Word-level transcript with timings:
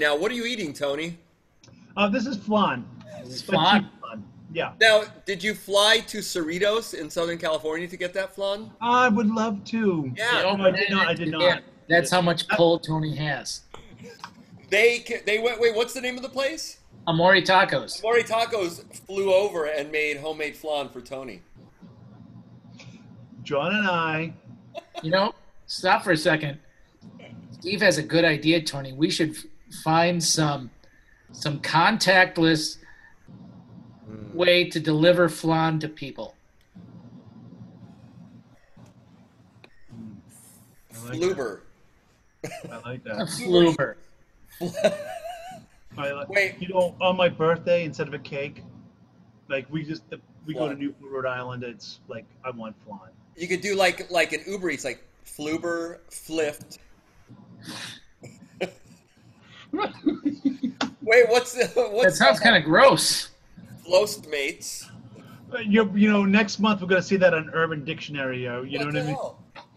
right 0.00 0.08
now. 0.08 0.16
What 0.16 0.30
are 0.30 0.34
you 0.34 0.44
eating, 0.44 0.72
Tony? 0.72 1.18
Uh, 1.96 2.08
this 2.08 2.26
is 2.26 2.36
flan. 2.36 2.84
This 3.22 3.36
is 3.36 3.42
flan. 3.42 3.90
flan. 4.00 4.24
Yeah. 4.52 4.72
Now, 4.80 5.04
did 5.26 5.42
you 5.42 5.54
fly 5.54 6.00
to 6.08 6.18
Cerritos 6.18 6.94
in 6.94 7.10
Southern 7.10 7.38
California 7.38 7.86
to 7.86 7.96
get 7.96 8.14
that 8.14 8.34
flan? 8.34 8.70
I 8.80 9.08
would 9.08 9.28
love 9.28 9.64
to. 9.66 10.12
Yeah. 10.16 10.54
No, 10.56 10.64
I 10.64 10.70
did 10.70 10.90
not. 10.90 11.08
I 11.08 11.14
did 11.14 11.28
not. 11.28 11.42
Yeah, 11.42 11.58
that's 11.88 12.10
how 12.10 12.20
much 12.20 12.48
pull 12.48 12.78
Tony 12.78 13.14
has. 13.16 13.62
They 14.70 15.04
they 15.26 15.38
went. 15.38 15.60
Wait, 15.60 15.74
what's 15.74 15.94
the 15.94 16.00
name 16.00 16.16
of 16.16 16.22
the 16.22 16.28
place? 16.28 16.78
Amori 17.06 17.42
tacos. 17.42 18.02
Mori 18.02 18.22
Tacos 18.22 18.84
flew 19.06 19.32
over 19.32 19.64
and 19.64 19.90
made 19.90 20.18
homemade 20.18 20.54
flan 20.54 20.88
for 20.90 21.00
Tony. 21.00 21.42
John 23.42 23.74
and 23.74 23.88
I. 23.88 24.34
You 25.02 25.10
know, 25.10 25.34
stop 25.66 26.04
for 26.04 26.12
a 26.12 26.16
second. 26.16 26.58
Steve 27.60 27.82
has 27.82 27.98
a 27.98 28.02
good 28.02 28.24
idea, 28.24 28.62
Tony. 28.62 28.94
We 28.94 29.10
should 29.10 29.30
f- 29.30 29.44
find 29.70 30.22
some 30.22 30.70
some 31.32 31.60
contactless 31.60 32.78
hmm. 34.06 34.36
way 34.36 34.68
to 34.68 34.80
deliver 34.80 35.28
flan 35.28 35.78
to 35.80 35.88
people. 35.88 36.34
I 40.92 41.12
like 41.12 41.20
Fluber. 41.20 41.60
that. 42.42 42.52
I 42.70 42.90
like 42.90 43.04
that. 43.04 43.28
fluber. 43.28 43.96
I 45.98 46.12
like, 46.12 46.28
Wait. 46.28 46.56
You 46.60 46.68
know, 46.68 46.94
on 47.00 47.16
my 47.16 47.28
birthday, 47.28 47.84
instead 47.84 48.08
of 48.08 48.14
a 48.14 48.18
cake, 48.18 48.62
like 49.48 49.66
we 49.70 49.84
just 49.84 50.02
we 50.46 50.54
go 50.54 50.60
to 50.60 50.66
Flan. 50.74 50.78
Newport, 50.78 51.12
Rhode 51.12 51.26
Island. 51.26 51.62
It's 51.64 52.00
like 52.08 52.24
I 52.44 52.50
want 52.50 52.76
flan. 52.86 53.10
You 53.36 53.48
could 53.48 53.60
do 53.60 53.74
like 53.74 54.10
like 54.10 54.32
an 54.32 54.40
Uber 54.46 54.70
Eats, 54.70 54.84
like 54.84 55.04
Fluber, 55.24 55.98
Flift. 56.10 56.78
Wait, 59.72 61.28
what's 61.28 61.52
the 61.52 62.00
That 62.02 62.14
sounds 62.14 62.40
kind 62.40 62.56
of 62.56 62.64
gross. 62.64 63.30
Lost 63.86 64.28
mates. 64.28 64.88
You 65.64 65.90
you 65.94 66.10
know, 66.10 66.24
next 66.24 66.60
month 66.60 66.80
we're 66.80 66.86
gonna 66.86 67.02
see 67.02 67.16
that 67.16 67.34
on 67.34 67.50
Urban 67.52 67.84
Dictionary. 67.84 68.46
Uh, 68.46 68.62
you 68.62 68.78
know 68.78 68.86
what 68.86 68.96
I 68.96 69.02
mean? 69.02 69.16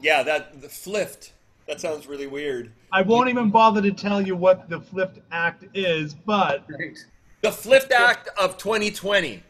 Yeah, 0.01 0.23
that 0.23 0.61
the 0.61 0.67
Flift. 0.67 1.31
That 1.67 1.79
sounds 1.79 2.07
really 2.07 2.27
weird. 2.27 2.71
I 2.91 3.01
won't 3.01 3.29
even 3.29 3.49
bother 3.49 3.81
to 3.81 3.91
tell 3.91 4.21
you 4.21 4.35
what 4.35 4.69
the 4.69 4.79
flipped 4.79 5.19
act 5.31 5.65
is, 5.73 6.13
but 6.13 6.65
Right. 6.77 6.97
The 7.43 7.49
Flift 7.49 7.91
Act 7.91 8.29
of 8.39 8.57
2020. 8.57 9.43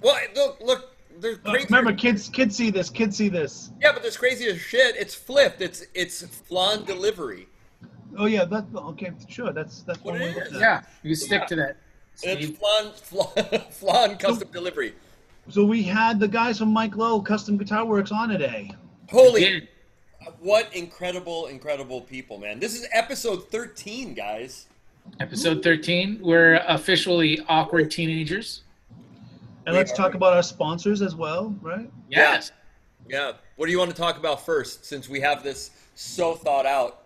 Well, 0.00 0.16
look, 0.36 0.60
look, 0.60 0.96
there's 1.18 1.38
uh, 1.44 1.50
crazy. 1.50 1.66
remember, 1.66 1.92
kids 1.92 2.28
kids 2.28 2.54
see 2.54 2.70
this. 2.70 2.88
Kids 2.88 3.16
see 3.16 3.28
this. 3.28 3.72
Yeah, 3.80 3.90
but 3.92 4.02
there's 4.02 4.16
crazy 4.16 4.46
as 4.46 4.60
shit. 4.60 4.94
It's 4.94 5.14
flipped. 5.14 5.60
It's 5.60 5.84
it's 5.94 6.22
flan 6.22 6.84
delivery. 6.84 7.48
Oh 8.16 8.26
yeah, 8.26 8.44
that 8.44 8.64
okay, 8.74 9.12
sure. 9.28 9.52
That's 9.52 9.82
that's 9.82 10.02
What 10.02 10.14
one 10.14 10.22
it 10.22 10.24
way 10.26 10.32
to 10.34 10.40
is. 10.46 10.52
look 10.52 10.54
at 10.54 10.56
it. 10.56 10.60
Yeah, 10.60 10.82
you 11.02 11.14
stick 11.14 11.40
Yeah. 11.42 11.46
to 11.46 11.56
that. 11.56 11.76
And 12.24 12.38
it's 12.40 12.58
flan, 12.58 12.92
flan, 12.92 13.60
flan 13.70 14.16
custom 14.18 14.48
delivery. 14.52 14.94
So 15.48 15.64
we 15.64 15.82
had 15.82 16.20
the 16.20 16.28
guys 16.28 16.58
from 16.58 16.68
Mike 16.72 16.96
Lull 16.96 17.20
Custom 17.20 17.56
Guitar 17.56 17.84
Works 17.84 18.12
on 18.12 18.28
today. 18.28 18.70
Holy, 19.10 19.68
what 20.40 20.74
incredible, 20.74 21.46
incredible 21.46 22.00
people, 22.00 22.38
man! 22.38 22.58
This 22.60 22.74
is 22.74 22.86
episode 22.92 23.50
13, 23.50 24.14
guys. 24.14 24.66
Episode 25.20 25.62
13. 25.62 26.20
We're 26.22 26.62
officially 26.66 27.40
awkward 27.48 27.90
teenagers. 27.90 28.62
And 29.66 29.74
let's 29.74 29.92
talk 29.92 30.14
about 30.14 30.32
our 30.34 30.42
sponsors 30.42 31.02
as 31.02 31.14
well, 31.14 31.54
right? 31.62 31.90
Yes. 32.08 32.52
Yeah. 33.08 33.32
What 33.56 33.66
do 33.66 33.72
you 33.72 33.78
want 33.78 33.90
to 33.90 33.96
talk 33.96 34.16
about 34.18 34.44
first, 34.46 34.84
since 34.86 35.08
we 35.08 35.20
have 35.20 35.42
this 35.42 35.70
so 35.94 36.34
thought 36.34 36.64
out? 36.66 37.03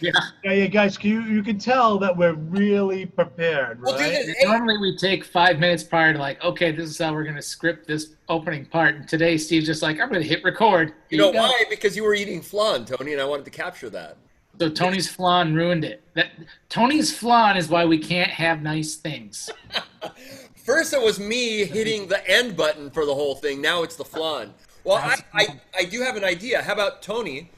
Yeah. 0.00 0.12
Yeah, 0.44 0.52
yeah, 0.52 0.66
guys, 0.66 1.02
you 1.02 1.22
you 1.22 1.42
can 1.42 1.58
tell 1.58 1.98
that 1.98 2.16
we're 2.16 2.34
really 2.34 3.04
prepared, 3.06 3.82
Well, 3.82 3.92
dude, 3.98 4.02
right? 4.02 4.12
it- 4.28 4.36
Hey. 4.38 4.44
Normally 4.46 4.78
we 4.78 4.96
take 4.96 5.24
five 5.24 5.58
minutes 5.58 5.82
prior 5.82 6.12
to 6.12 6.18
like, 6.18 6.42
okay, 6.44 6.70
this 6.70 6.88
is 6.90 6.98
how 6.98 7.12
we're 7.12 7.24
gonna 7.24 7.42
script 7.42 7.88
this 7.88 8.10
opening 8.28 8.66
part. 8.66 8.94
And 8.94 9.08
today 9.08 9.36
Steve's 9.36 9.66
just 9.66 9.82
like, 9.82 9.98
I'm 10.00 10.08
gonna 10.12 10.22
hit 10.22 10.44
record. 10.44 10.92
you 11.10 11.18
know 11.18 11.32
go. 11.32 11.40
why? 11.40 11.64
Because 11.68 11.96
you 11.96 12.04
were 12.04 12.14
eating 12.14 12.40
flan, 12.40 12.84
Tony, 12.84 13.12
and 13.14 13.20
I 13.20 13.24
wanted 13.24 13.46
to 13.46 13.50
capture 13.50 13.90
that. 13.90 14.16
So 14.60 14.68
Tony's 14.68 15.08
flan 15.08 15.54
ruined 15.54 15.84
it. 15.84 16.02
That 16.14 16.28
Tony's 16.68 17.16
flan 17.16 17.56
is 17.56 17.68
why 17.68 17.84
we 17.84 17.98
can't 17.98 18.30
have 18.30 18.62
nice 18.62 18.94
things. 18.94 19.50
First, 20.64 20.92
it 20.92 21.00
was 21.02 21.18
me 21.18 21.64
hitting 21.64 22.06
the 22.08 22.24
end 22.30 22.56
button 22.56 22.90
for 22.90 23.04
the 23.06 23.14
whole 23.14 23.34
thing. 23.34 23.60
Now 23.60 23.82
it's 23.82 23.96
the 23.96 24.04
flan. 24.04 24.52
Well, 24.84 24.96
I, 24.98 25.16
I, 25.34 25.60
I 25.76 25.84
do 25.84 26.00
have 26.02 26.16
an 26.16 26.24
idea. 26.24 26.62
How 26.62 26.74
about 26.74 27.02
Tony? 27.02 27.50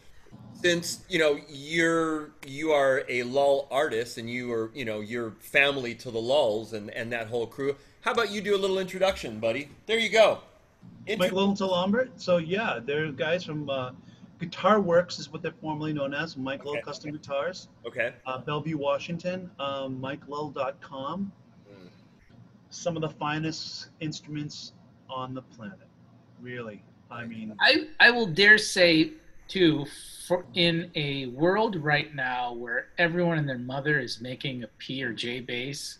Since 0.63 1.01
you 1.09 1.19
know 1.19 1.41
you're 1.49 2.31
you 2.47 2.73
are 2.73 3.05
a 3.09 3.23
lull 3.23 3.67
artist 3.71 4.19
and 4.19 4.29
you 4.29 4.53
are 4.53 4.71
you 4.75 4.85
know 4.85 5.01
you're 5.01 5.31
family 5.41 5.95
to 5.97 6.11
the 6.11 6.19
lulls 6.21 6.73
and 6.75 6.91
and 6.91 7.11
that 7.13 7.29
whole 7.29 7.47
crew. 7.47 7.77
How 8.03 8.13
about 8.13 8.31
you 8.31 8.41
do 8.41 8.55
a 8.55 8.59
little 8.59 8.79
introduction, 8.79 9.41
buddy? 9.41 9.69
There 9.87 9.99
you 9.99 10.09
go. 10.11 10.41
Intro- 11.07 11.27
Mike 11.27 11.33
Little 11.33 11.57
to 11.57 11.67
Lombard. 11.67 12.11
So 12.17 12.37
yeah, 12.39 12.79
they're 12.83 13.11
guys 13.13 13.45
from 13.45 13.69
uh, 13.71 13.93
Guitar 14.39 14.81
Works 14.81 15.19
is 15.19 15.31
what 15.31 15.43
they're 15.43 15.53
formerly 15.61 15.93
known 15.93 16.15
as, 16.15 16.37
Mike 16.37 16.65
Lull 16.65 16.75
Okay. 16.77 16.83
Custom 16.83 17.11
Guitars. 17.13 17.69
okay. 17.87 18.15
Uh, 18.27 18.39
Bellevue, 18.39 18.79
Washington, 18.79 19.51
um, 19.59 20.01
MikeLull.com. 20.01 21.31
Mm. 21.71 21.89
Some 22.71 22.97
of 22.97 23.03
the 23.03 23.11
finest 23.11 23.89
instruments 24.01 24.73
on 25.11 25.35
the 25.35 25.43
planet. 25.43 25.79
Really. 26.41 26.83
I 27.11 27.25
mean, 27.27 27.55
I, 27.61 27.89
I 27.99 28.11
will 28.13 28.27
dare 28.27 28.57
say 28.57 29.13
too, 29.51 29.85
for 30.27 30.45
in 30.55 30.91
a 30.95 31.27
world 31.27 31.77
right 31.77 32.15
now 32.15 32.53
where 32.53 32.87
everyone 32.99 33.37
and 33.39 33.49
their 33.49 33.59
mother 33.59 33.99
is 33.99 34.21
making 34.21 34.63
a 34.63 34.69
P 34.79 35.03
or 35.03 35.13
J 35.13 35.41
bass, 35.41 35.99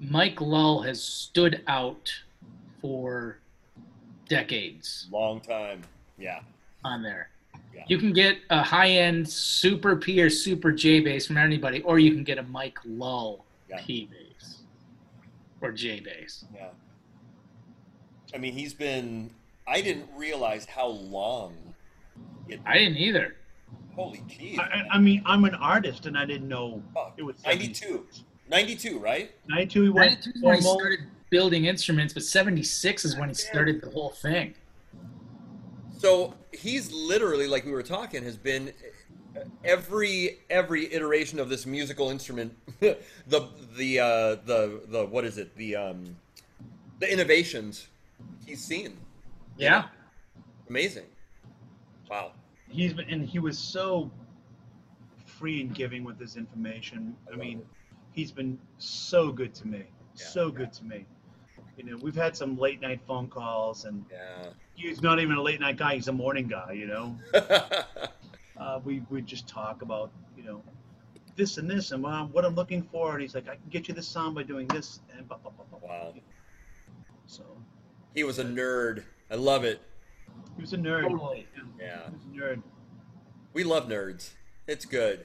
Mike 0.00 0.40
Lull 0.40 0.82
has 0.82 1.02
stood 1.02 1.62
out 1.66 2.12
for 2.80 3.38
decades 4.28 5.06
Long 5.10 5.40
time. 5.40 5.82
Yeah. 6.18 6.40
on 6.84 7.02
there. 7.02 7.30
Yeah. 7.74 7.84
You 7.86 7.98
can 7.98 8.12
get 8.12 8.38
a 8.50 8.62
high 8.62 8.90
end 8.90 9.28
super 9.28 9.96
P 9.96 10.20
or 10.20 10.30
super 10.30 10.72
J 10.72 11.00
bass 11.00 11.26
from 11.26 11.38
anybody, 11.38 11.82
or 11.82 11.98
you 11.98 12.12
can 12.12 12.24
get 12.24 12.38
a 12.38 12.42
Mike 12.42 12.78
Lull 12.84 13.44
Yeah. 13.68 13.80
P 13.80 14.08
bass 14.10 14.58
or 15.60 15.72
J 15.72 16.00
bass. 16.00 16.44
Yeah. 16.54 16.68
I 18.34 18.38
mean, 18.38 18.52
he's 18.52 18.74
been. 18.74 19.30
I 19.66 19.80
didn't 19.80 20.08
realize 20.16 20.64
how 20.66 20.88
long. 20.88 21.54
It, 22.48 22.60
I 22.66 22.78
didn't 22.78 22.96
either. 22.98 23.36
holy 23.94 24.18
jeez. 24.28 24.58
I, 24.58 24.62
I- 24.62 24.86
I 24.94 24.98
mean, 24.98 25.22
I'm 25.26 25.44
an 25.44 25.54
artist 25.54 26.06
and 26.06 26.16
I 26.16 26.24
didn't 26.24 26.48
know 26.48 26.82
Fuck. 26.94 27.14
it 27.16 27.22
was 27.22 27.36
92. 27.44 28.06
92, 28.50 28.98
right? 28.98 29.30
92 29.48 29.82
we 29.82 29.88
went 29.90 30.10
92 30.26 30.30
is 30.30 30.42
when 30.42 30.54
he 30.56 30.60
formal. 30.62 30.78
started 30.80 31.00
building 31.30 31.64
instruments, 31.66 32.14
but 32.14 32.22
76 32.22 33.04
is 33.04 33.16
when 33.16 33.28
he 33.28 33.34
started 33.34 33.82
the 33.82 33.90
whole 33.90 34.10
thing. 34.10 34.54
So 35.98 36.34
he's 36.52 36.90
literally, 36.92 37.46
like 37.48 37.64
we 37.66 37.72
were 37.72 37.82
talking, 37.82 38.22
has 38.22 38.36
been 38.36 38.72
every 39.64 40.38
every 40.48 40.92
iteration 40.92 41.38
of 41.38 41.48
this 41.48 41.66
musical 41.66 42.10
instrument. 42.10 42.56
the 42.80 42.96
the 43.76 43.98
uh, 44.00 44.06
the 44.46 44.80
the 44.88 45.04
what 45.06 45.24
is 45.24 45.38
it? 45.38 45.54
The 45.56 45.74
um, 45.76 46.16
the 47.00 47.12
innovations 47.12 47.88
he's 48.46 48.64
seen. 48.64 48.96
Yeah. 49.56 49.86
Amazing. 50.70 51.04
Wow. 52.10 52.32
He's 52.68 52.92
been, 52.94 53.08
and 53.08 53.24
he 53.26 53.38
was 53.38 53.58
so 53.58 54.10
free 55.26 55.60
and 55.60 55.74
giving 55.74 56.04
with 56.04 56.18
his 56.18 56.36
information. 56.36 57.16
I 57.26 57.30
love 57.30 57.40
mean, 57.40 57.58
it. 57.58 57.66
he's 58.12 58.32
been 58.32 58.58
so 58.78 59.30
good 59.32 59.54
to 59.56 59.66
me. 59.68 59.84
Yeah, 60.16 60.24
so 60.26 60.46
yeah. 60.48 60.54
good 60.54 60.72
to 60.74 60.84
me. 60.84 61.06
You 61.76 61.84
know, 61.84 61.96
we've 62.02 62.14
had 62.14 62.36
some 62.36 62.58
late 62.58 62.80
night 62.80 63.00
phone 63.06 63.28
calls, 63.28 63.84
and 63.84 64.04
Yeah. 64.10 64.50
he's 64.74 65.00
not 65.02 65.20
even 65.20 65.36
a 65.36 65.42
late 65.42 65.60
night 65.60 65.76
guy. 65.76 65.94
He's 65.94 66.08
a 66.08 66.12
morning 66.12 66.48
guy. 66.48 66.72
You 66.72 66.86
know, 66.88 67.16
uh, 68.56 68.80
we 68.84 69.02
we 69.10 69.22
just 69.22 69.46
talk 69.48 69.82
about 69.82 70.10
you 70.36 70.42
know 70.42 70.62
this 71.36 71.56
and 71.58 71.70
this 71.70 71.92
and 71.92 72.04
uh, 72.04 72.24
what 72.24 72.44
I'm 72.44 72.54
looking 72.56 72.82
for, 72.82 73.12
and 73.12 73.22
he's 73.22 73.34
like, 73.34 73.48
I 73.48 73.54
can 73.54 73.68
get 73.70 73.86
you 73.88 73.94
this 73.94 74.08
song 74.08 74.34
by 74.34 74.42
doing 74.42 74.66
this 74.68 75.00
and 75.16 75.26
blah 75.28 75.38
blah 75.38 75.52
blah. 75.52 75.78
blah. 75.78 75.88
wow. 75.88 76.14
So 77.26 77.44
He 78.14 78.24
was 78.24 78.38
a 78.38 78.44
nerd. 78.44 79.04
I 79.30 79.36
love 79.36 79.64
it. 79.64 79.80
He 80.58 80.62
was 80.62 80.72
a 80.72 80.76
nerd. 80.76 81.02
Totally. 81.02 81.46
Yeah. 81.80 82.00
He 82.08 82.40
was 82.40 82.52
a 82.52 82.56
nerd. 82.56 82.62
We 83.52 83.62
love 83.62 83.88
nerds. 83.88 84.30
It's 84.66 84.84
good. 84.84 85.24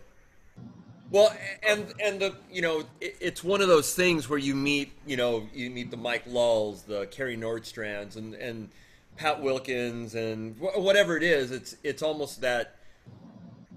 Well, 1.09 1.35
and 1.67 1.91
and 2.03 2.19
the 2.19 2.35
you 2.51 2.61
know 2.61 2.83
it, 3.01 3.17
it's 3.19 3.43
one 3.43 3.61
of 3.61 3.67
those 3.67 3.93
things 3.93 4.29
where 4.29 4.39
you 4.39 4.55
meet 4.55 4.93
you 5.05 5.17
know 5.17 5.47
you 5.53 5.69
meet 5.69 5.91
the 5.91 5.97
Mike 5.97 6.23
Lulls, 6.27 6.83
the 6.83 7.07
Kerry 7.07 7.35
Nordstrands, 7.35 8.15
and 8.15 8.33
and 8.35 8.69
Pat 9.17 9.41
Wilkins, 9.41 10.15
and 10.15 10.55
wh- 10.57 10.79
whatever 10.79 11.17
it 11.17 11.23
is. 11.23 11.51
It's 11.51 11.75
it's 11.83 12.01
almost 12.01 12.41
that 12.41 12.75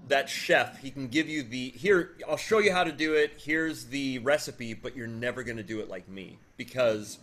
that 0.07 0.29
chef. 0.29 0.79
He 0.79 0.91
can 0.91 1.07
give 1.07 1.27
you 1.27 1.43
the 1.43 1.69
here. 1.71 2.11
I'll 2.27 2.37
show 2.37 2.59
you 2.59 2.71
how 2.71 2.83
to 2.83 2.91
do 2.91 3.13
it. 3.13 3.33
Here's 3.37 3.85
the 3.85 4.19
recipe, 4.19 4.73
but 4.73 4.95
you're 4.95 5.07
never 5.07 5.43
going 5.43 5.57
to 5.57 5.63
do 5.63 5.79
it 5.79 5.89
like 5.89 6.07
me 6.07 6.37
because 6.55 7.19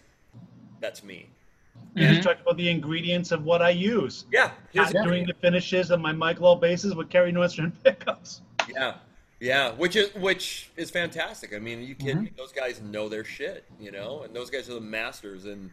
that's 0.81 1.03
me. 1.03 1.29
We 1.95 2.03
Mhm. 2.03 2.09
just 2.11 2.23
talked 2.23 2.41
about 2.41 2.57
the 2.57 2.69
ingredients 2.69 3.31
of 3.31 3.45
what 3.45 3.63
I 3.63 3.71
use. 3.71 4.25
Yeah. 4.33 4.51
Here's 4.73 4.95
I'm 4.95 5.05
doing 5.05 5.27
the 5.27 5.35
finishes 5.35 5.91
of 5.91 6.01
my 6.01 6.13
Mike 6.13 6.41
Lull 6.41 6.57
basses 6.57 6.95
with 6.95 7.09
Kerry 7.09 7.33
Nordstrand 7.33 7.73
pickups. 7.85 8.41
Yeah, 8.69 8.95
Yeah, 9.41 9.73
which 9.73 9.95
is 9.95 10.13
which 10.15 10.71
is 10.77 10.91
fantastic. 10.91 11.55
I 11.55 11.59
mean, 11.59 11.83
you 11.83 11.95
kidding 11.95 12.17
Mm-hmm. 12.17 12.25
me? 12.25 12.33
Those 12.37 12.53
guys 12.53 12.81
know 12.81 13.09
their 13.09 13.25
shit, 13.25 13.65
you 13.79 13.91
know, 13.93 14.23
and 14.23 14.35
those 14.35 14.51
guys 14.51 14.69
are 14.69 14.75
the 14.75 14.81
masters, 14.81 15.45
and 15.45 15.71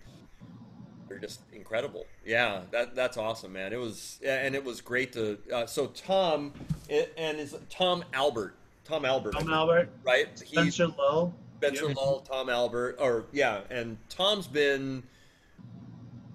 they're 1.07 1.18
just 1.19 1.42
incredible. 1.53 2.06
Yeah, 2.25 2.62
that 2.71 2.95
that's 2.95 3.18
awesome, 3.18 3.53
man. 3.53 3.74
It 3.74 3.80
was, 3.80 4.19
yeah, 4.21 4.45
and 4.45 4.56
it 4.56 4.63
was 4.63 4.80
great 4.81 5.13
to. 5.13 5.38
Uh, 5.51 5.65
so 5.65 5.88
Tom, 5.88 6.53
it, 6.89 7.13
and 7.18 7.39
is 7.39 7.56
Tom 7.69 8.03
Albert, 8.13 8.56
Tom 8.83 9.06
Albert, 9.06 9.31
Tom 9.31 9.51
Albert, 9.51 9.89
right? 10.03 10.27
He's 10.39 10.50
Spencer 10.75 10.88
Lull. 10.88 11.33
Spencer 11.57 11.88
Yep. 11.88 11.98
Lull, 11.98 12.19
Tom 12.21 12.50
Albert, 12.50 12.98
or 13.00 13.25
yeah, 13.31 13.62
and 13.69 13.98
Tom's 14.09 14.48
been 14.48 15.03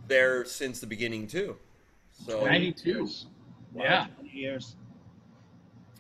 there 0.09 0.45
since 0.45 0.81
the 0.81 0.87
beginning 0.87 1.27
too. 1.27 1.57
So 2.27 2.45
92. 2.45 2.89
years. 2.91 3.27
Wow, 3.73 3.85
Yeah. 3.85 4.07
20 4.21 4.31
years. 4.37 4.77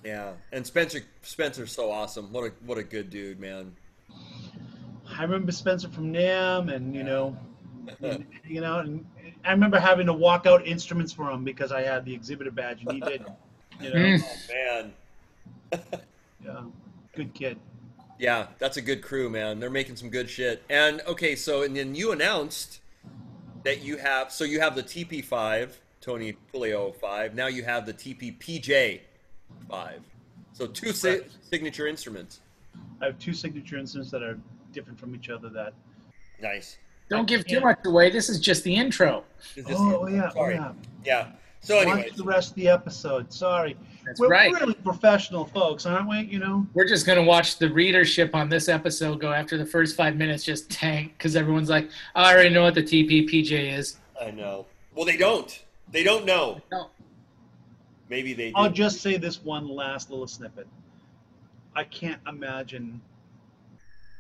yeah, 0.05 0.33
and 0.53 0.67
Spencer 0.67 1.01
Spencer's 1.23 1.73
so 1.73 1.91
awesome. 1.91 2.33
What 2.33 2.45
a 2.45 2.53
what 2.65 2.79
a 2.79 2.83
good 2.85 3.11
dude, 3.11 3.39
man. 3.41 3.75
I 5.09 5.23
remember 5.23 5.53
Spencer 5.53 5.89
from 5.89 6.13
NAMM, 6.13 6.75
and 6.75 6.95
you 6.95 7.03
know, 7.05 7.37
and, 8.03 8.25
you 8.47 8.61
know, 8.61 8.81
and 8.81 9.07
I 9.45 9.51
remember 9.53 9.79
having 9.79 10.07
to 10.07 10.13
walk 10.13 10.47
out 10.47 10.67
instruments 10.67 11.13
for 11.13 11.31
him 11.31 11.45
because 11.45 11.71
I 11.73 11.83
had 11.83 12.05
the 12.05 12.15
exhibitor 12.15 12.51
badge, 12.51 12.83
and 12.83 12.93
he 12.93 13.01
did. 13.01 13.25
You 13.81 13.91
know, 13.91 13.97
Mm. 13.97 14.23
Oh 14.25 14.55
man. 14.55 14.93
yeah, 16.45 16.63
good 17.15 17.35
kid. 17.35 17.59
Yeah, 18.19 18.47
that's 18.59 18.79
a 18.79 18.81
good 18.83 19.03
crew, 19.03 19.29
man. 19.29 19.61
They're 19.61 19.69
making 19.69 19.97
some 19.97 20.09
good 20.09 20.31
shit. 20.31 20.63
And 20.71 21.03
okay, 21.07 21.37
so 21.37 21.63
and 21.63 21.77
then 21.77 21.95
you 21.95 22.11
announced 22.13 22.81
that 23.67 23.83
you 23.83 23.97
have 23.97 24.31
so 24.31 24.45
you 24.45 24.61
have 24.61 24.77
the 24.77 24.83
TP5, 24.83 25.71
Tony 26.01 26.37
Puleo 26.55 26.95
5. 26.95 27.35
Now 27.35 27.49
you 27.49 27.65
have 27.65 27.85
the 27.85 27.93
TP 27.93 28.39
PJ5. 28.39 29.99
So 30.53 30.69
two 30.69 30.93
si- 30.93 31.23
signature 31.43 31.89
instruments. 31.89 32.41
I 33.03 33.07
have 33.07 33.19
two 33.19 33.35
signature 33.35 33.77
instruments 33.77 34.13
that 34.13 34.23
are 34.23 34.39
different 34.73 35.01
from 35.01 35.15
each 35.17 35.29
other. 35.31 35.49
That 35.49 35.75
Nice. 36.41 36.79
Don't 37.09 37.27
give 37.27 37.45
too 37.45 37.61
much 37.61 37.79
away. 37.85 38.09
This 38.11 38.29
is 38.29 38.39
just 38.41 38.63
the 38.63 38.75
intro. 38.75 39.25
It's 39.57 39.69
just- 39.69 39.81
oh 39.81 40.07
yeah, 40.07 40.31
oh 40.37 40.49
yeah. 40.49 40.73
Yeah. 41.05 41.29
So 41.61 41.85
Watch 41.85 42.13
the 42.15 42.23
rest 42.23 42.51
of 42.51 42.55
the 42.55 42.69
episode. 42.69 43.33
Sorry, 43.33 43.77
That's 44.07 44.21
we're 44.21 44.29
right. 44.29 44.53
really 44.53 44.75
professional 44.75 45.45
folks, 45.47 45.85
aren't 45.85 46.09
we? 46.09 46.21
You 46.21 46.39
know. 46.39 46.67
We're 46.75 46.87
just 46.87 47.07
going 47.07 47.19
to 47.19 47.25
watch 47.25 47.59
the 47.59 47.69
readership 47.71 48.35
on 48.35 48.49
this 48.49 48.69
episode 48.69 49.21
go 49.21 49.33
after 49.33 49.59
the 49.59 49.67
first 49.67 49.97
five 49.97 50.17
minutes 50.17 50.45
just 50.45 50.71
tank 50.71 51.15
because 51.19 51.35
everyone's 51.35 51.69
like, 51.69 51.91
I 52.15 52.33
already 52.33 52.51
know 52.51 52.63
what 52.63 52.75
the 52.75 52.83
TPPJ 52.85 53.77
is. 53.77 53.99
I 54.21 54.31
know. 54.31 54.67
Well, 54.95 55.05
they 55.05 55.17
don't. 55.17 55.65
They 55.91 56.03
don't 56.05 56.25
know. 56.25 56.61
No. 56.71 56.91
Maybe 58.09 58.33
they. 58.33 58.53
I'll 58.55 58.69
do. 58.69 58.75
just 58.75 59.01
say 59.01 59.17
this 59.17 59.43
one 59.43 59.69
last 59.69 60.11
little 60.11 60.27
snippet. 60.29 60.69
I 61.75 61.83
can't 61.85 62.21
imagine 62.29 63.01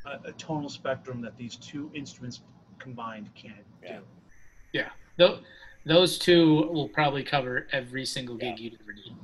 a, 0.04 0.28
a 0.28 0.32
tonal 0.32 0.68
spectrum 0.68 1.20
that 1.22 1.36
these 1.38 1.56
two 1.56 1.90
instruments 1.94 2.40
combined 2.78 3.30
can't 3.34 3.54
Yeah. 3.82 3.98
do. 3.98 4.84
Tho- 5.18 5.38
those 5.86 6.18
two 6.18 6.68
will 6.72 6.88
probably 6.88 7.22
cover 7.22 7.68
every 7.72 8.04
single 8.04 8.34
gig 8.36 8.58
Yeah. 8.58 8.64
you'd 8.64 8.78
ever 8.82 8.92
need. 8.92 9.14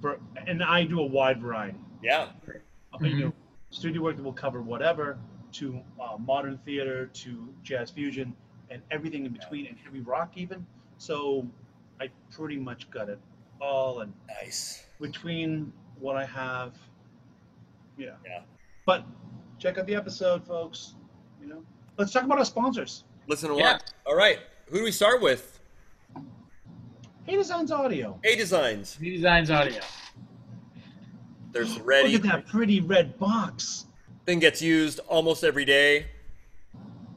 That's 0.00 0.14
awesome. 0.16 0.26
For, 0.34 0.50
and 0.50 0.62
I 0.62 0.84
do 0.84 1.00
a 1.00 1.06
wide 1.06 1.40
variety. 1.40 1.78
Yeah. 2.02 2.28
I 2.94 2.98
mean, 3.02 3.18
you 3.18 3.24
know, 3.26 3.32
studio 3.70 4.02
work 4.02 4.16
that 4.16 4.22
will 4.22 4.32
cover 4.32 4.62
whatever, 4.62 5.18
to 5.52 5.80
uh, 6.00 6.16
modern 6.18 6.58
theater, 6.64 7.06
to 7.06 7.48
jazz 7.62 7.90
fusion, 7.90 8.34
and 8.70 8.82
everything 8.90 9.24
in 9.26 9.32
between, 9.32 9.66
and 9.66 9.76
heavy 9.78 10.00
rock 10.00 10.32
even. 10.36 10.66
So 10.98 11.46
I 12.00 12.08
pretty 12.30 12.56
much 12.56 12.90
got 12.90 13.08
it 13.08 13.18
all, 13.60 14.00
and 14.00 14.12
Nice. 14.42 14.84
between 15.00 15.72
what 15.98 16.16
I 16.16 16.24
have, 16.26 16.74
yeah. 17.96 18.10
Yeah. 18.26 18.40
But 18.84 19.04
check 19.58 19.78
out 19.78 19.86
the 19.86 19.94
episode, 19.94 20.46
folks. 20.46 20.94
You 21.40 21.48
know, 21.48 21.62
let's 21.96 22.12
talk 22.12 22.24
about 22.24 22.38
our 22.38 22.44
sponsors. 22.44 23.04
Listen 23.26 23.50
to 23.50 23.56
Yeah. 23.56 23.72
what? 23.74 23.94
All 24.06 24.16
right. 24.16 24.38
Who 24.68 24.78
do 24.78 24.84
we 24.84 24.92
start 24.92 25.20
with? 25.22 25.55
A 27.28 27.32
Designs 27.32 27.70
Audio. 27.72 28.18
A 28.24 28.36
Designs. 28.36 28.96
Redesigns 29.00 29.50
audio. 29.50 29.80
There's 31.52 31.80
ready. 31.80 32.12
Look 32.12 32.24
at 32.26 32.32
that 32.32 32.46
pretty 32.46 32.80
red 32.80 33.18
box. 33.18 33.86
Thing 34.26 34.38
gets 34.38 34.60
used 34.62 35.00
almost 35.08 35.42
every 35.44 35.64
day. 35.64 36.06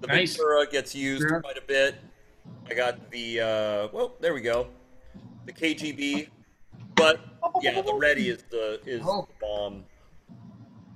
The 0.02 0.08
Nice. 0.08 0.36
Ventura 0.38 0.66
gets 0.68 0.96
used 0.96 1.24
Yeah. 1.30 1.40
quite 1.42 1.58
a 1.58 1.62
bit. 1.62 1.96
I 2.70 2.74
got 2.74 3.12
the 3.12 3.42
uh, 3.42 3.88
well, 3.92 4.16
there 4.20 4.34
we 4.34 4.42
go. 4.42 4.68
The 5.46 5.54
KGB, 5.54 6.30
but 6.96 7.20
yeah, 7.62 7.82
the 7.82 7.92
REDDI 7.92 8.28
is 8.28 8.44
the 8.50 8.80
is 8.86 9.02
Oh. 9.04 9.28
the 9.28 9.34
bomb. 9.46 9.84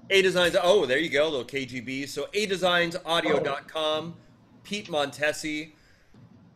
A 0.09 0.21
Designs. 0.21 0.55
Oh, 0.61 0.85
there 0.85 0.99
you 0.99 1.09
go, 1.09 1.25
little 1.25 1.45
KGB. 1.45 2.07
So 2.07 2.27
A 2.33 2.47
ADesignsAudio.com. 2.47 4.15
Pete 4.63 4.87
Montesi. 4.89 5.71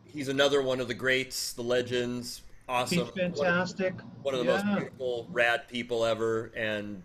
He's 0.04 0.28
another 0.28 0.62
one 0.62 0.80
of 0.80 0.88
the 0.88 0.94
greats, 0.94 1.52
the 1.52 1.62
legends. 1.62 2.42
Awesome. 2.68 2.98
He's 2.98 3.08
fantastic. 3.10 3.94
one 4.22 4.34
of 4.34 4.40
the 4.40 4.46
Yeah. 4.46 4.62
most 4.62 4.66
beautiful, 4.76 5.26
rad 5.30 5.68
people 5.68 6.04
ever, 6.04 6.52
and 6.54 7.02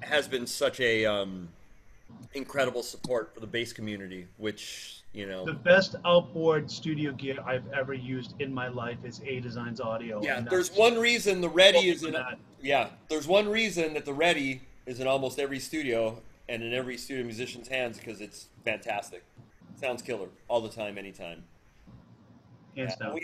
has 0.00 0.28
been 0.28 0.46
such 0.46 0.80
a 0.80 1.06
um, 1.06 1.48
incredible 2.34 2.82
support 2.82 3.32
for 3.34 3.40
the 3.40 3.46
bass 3.46 3.72
community. 3.72 4.26
Which 4.36 4.94
you 5.14 5.26
know, 5.26 5.46
The 5.46 5.54
best 5.54 5.96
outboard 6.04 6.70
studio 6.70 7.12
gear 7.12 7.38
I've 7.44 7.66
ever 7.72 7.94
used 7.94 8.34
in 8.40 8.52
my 8.52 8.68
life 8.68 8.98
is 9.04 9.22
A 9.24 9.40
Designs 9.40 9.80
Audio. 9.80 10.22
yeah. 10.22 10.40
There's 10.42 10.70
one 10.72 10.98
reason 10.98 11.40
the 11.40 11.48
REDDI 11.48 11.84
is 11.90 12.04
in. 12.04 12.12
that. 12.12 12.38
Yeah, 12.60 12.90
there's 13.08 13.26
one 13.26 13.48
reason 13.48 13.94
that 13.94 14.04
the 14.04 14.12
REDDI 14.12 14.60
is 14.84 15.00
in 15.00 15.06
almost 15.06 15.38
every 15.38 15.58
studio 15.60 16.20
and 16.48 16.62
in 16.62 16.74
every 16.74 16.98
studio 16.98 17.24
musician's 17.24 17.68
hands 17.68 17.98
because 17.98 18.20
it's 18.20 18.48
fantastic. 18.66 19.24
Sounds 19.76 20.02
killer 20.02 20.28
all 20.46 20.60
the 20.60 20.68
time, 20.68 20.98
anytime. 20.98 21.44
hands 22.76 22.94
Yeah, 23.00 23.06
down. 23.06 23.18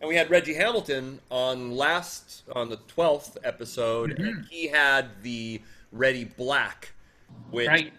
And 0.00 0.08
we, 0.08 0.14
had, 0.16 0.22
and 0.26 0.30
we 0.30 0.36
had 0.36 0.48
Reggie 0.48 0.54
Hamilton 0.54 1.20
on 1.30 1.70
last 1.72 2.42
on 2.52 2.68
the 2.68 2.76
twelfth 2.88 3.38
episode, 3.44 4.10
Mm-hmm. 4.10 4.22
and 4.24 4.46
he 4.50 4.66
had 4.68 5.22
the 5.22 5.60
REDDI 5.94 6.36
Black, 6.36 6.92
which 7.50 7.68
Right. 7.68 7.92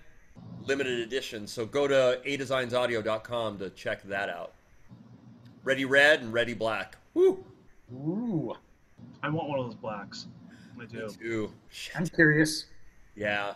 limited 0.65 0.99
edition. 0.99 1.47
So 1.47 1.65
go 1.65 1.87
to 1.87 2.21
adesignsaudio.com 2.25 3.57
to 3.59 3.69
check 3.71 4.03
that 4.03 4.29
out. 4.29 4.53
REDDI 5.63 5.89
Red 5.89 6.21
and 6.21 6.33
REDDI 6.33 6.57
Black. 6.57 6.97
Woo! 7.13 7.43
Ooh. 7.93 8.53
I 9.23 9.29
want 9.29 9.49
one 9.49 9.59
of 9.59 9.65
those 9.65 9.75
blacks. 9.75 10.27
I 10.79 10.85
do. 10.85 11.07
Me 11.07 11.13
too. 11.19 11.51
I'm 11.95 12.05
curious. 12.07 12.65
Yeah. 13.15 13.55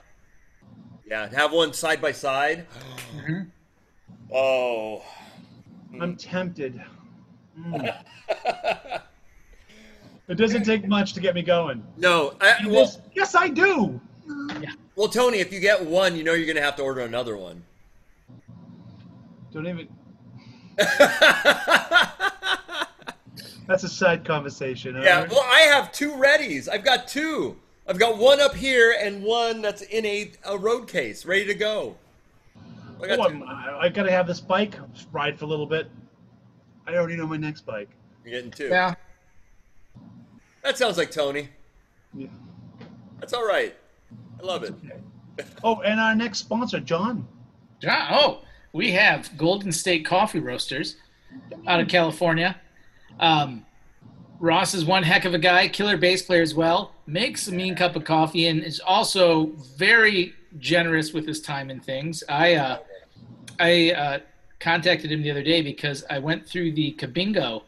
Yeah. 1.06 1.28
Have 1.30 1.52
one 1.54 1.74
side 1.74 2.02
by 2.02 2.12
side. 2.12 2.66
Mhm. 3.16 3.48
Oh. 4.34 5.04
I'm 6.00 6.16
tempted. 6.16 6.82
Mm. 7.60 7.94
It 10.28 10.36
doesn't 10.36 10.64
take 10.64 10.88
much 10.88 11.14
to 11.14 11.20
get 11.20 11.36
me 11.36 11.42
going. 11.42 11.84
no. 11.98 12.36
I, 12.40 12.54
well, 12.66 12.74
Yes, 12.84 13.00
yes, 13.14 13.36
I 13.36 13.50
do. 13.50 14.00
well, 14.96 15.10
Tony, 15.10 15.40
if 15.40 15.52
you 15.52 15.60
get 15.60 15.84
one, 15.86 16.16
you 16.16 16.24
know 16.24 16.34
you're 16.34 16.46
going 16.46 16.56
to 16.56 16.62
have 16.62 16.78
to 16.78 16.84
order 16.84 17.02
another 17.02 17.36
one. 17.36 17.64
Don't 19.52 19.68
even. 19.68 19.90
That's 23.68 23.84
a 23.84 23.90
side 23.90 24.24
conversation. 24.26 24.96
Yeah, 25.02 25.22
right? 25.22 25.30
well, 25.30 25.44
I 25.46 25.62
have 25.62 25.92
two 25.92 26.12
readies. 26.14 26.68
I've 26.70 26.84
got 26.84 27.08
two. 27.08 27.58
I've 27.88 28.00
got 28.00 28.18
one 28.18 28.40
up 28.40 28.56
here 28.56 28.96
and 29.02 29.24
one 29.24 29.62
that's 29.62 29.82
in 29.82 30.06
a, 30.06 30.32
a 30.46 30.58
road 30.58 30.88
case, 30.88 31.26
ready 31.26 31.46
to 31.46 31.54
go. 31.56 31.96
I 33.02 33.08
got 33.08 33.20
Oh, 33.20 33.30
two. 33.30 33.36
I'm, 33.36 33.44
I, 33.44 33.80
I 33.82 33.90
gotta 33.90 34.12
have 34.12 34.28
this 34.28 34.40
bike 34.40 34.76
ride 35.12 35.38
for 35.38 35.46
a 35.46 35.48
little 35.48 35.66
bit. 35.66 35.90
I 36.94 36.98
already 36.98 37.16
know 37.16 37.28
my 37.28 37.38
next 37.38 37.62
bike. 37.62 37.90
You're 38.24 38.36
getting 38.36 38.52
two. 38.52 38.68
Yeah. 38.68 38.96
That 40.64 40.78
sounds 40.78 40.98
like 40.98 41.12
Tony. 41.12 41.50
Yeah. 42.14 42.28
That's 43.20 43.34
all 43.34 43.48
right. 43.48 43.76
I 44.40 44.46
love 44.46 44.64
it. 44.64 44.74
Okay. 44.86 45.50
Oh, 45.64 45.82
and 45.82 46.00
our 46.00 46.16
next 46.16 46.40
sponsor, 46.40 46.80
John. 46.80 47.28
John, 47.82 48.08
oh, 48.12 48.42
we 48.74 48.92
have 48.92 49.36
Golden 49.38 49.72
State 49.72 50.06
Coffee 50.06 50.40
Roasters 50.40 50.98
out 51.68 51.80
of 51.80 51.88
California. 51.88 52.60
Um, 53.20 53.66
Ross 54.40 54.74
is 54.74 54.86
one 54.86 55.04
heck 55.04 55.26
of 55.26 55.34
a 55.34 55.40
guy, 55.40 55.68
killer 55.68 55.98
bass 55.98 56.24
player 56.24 56.42
as 56.42 56.56
well. 56.56 56.94
Makes 57.06 57.48
a 57.48 57.52
mean 57.52 57.76
cup 57.76 57.96
of 57.96 58.04
coffee 58.04 58.48
and 58.48 58.64
is 58.64 58.80
also 58.80 59.48
very 59.78 60.34
generous 60.58 61.14
with 61.14 61.28
his 61.28 61.42
time 61.42 61.70
and 61.70 61.84
things. 61.84 62.24
I 62.28 62.56
uh, 62.56 62.80
I 63.60 63.92
uh, 63.92 64.20
contacted 64.62 65.12
him 65.12 65.22
the 65.24 65.32
other 65.32 65.44
day 65.44 65.62
because 65.62 66.06
I 66.10 66.20
went 66.20 66.48
through 66.48 66.72
the 66.74 66.94
Kabingo 66.94 67.64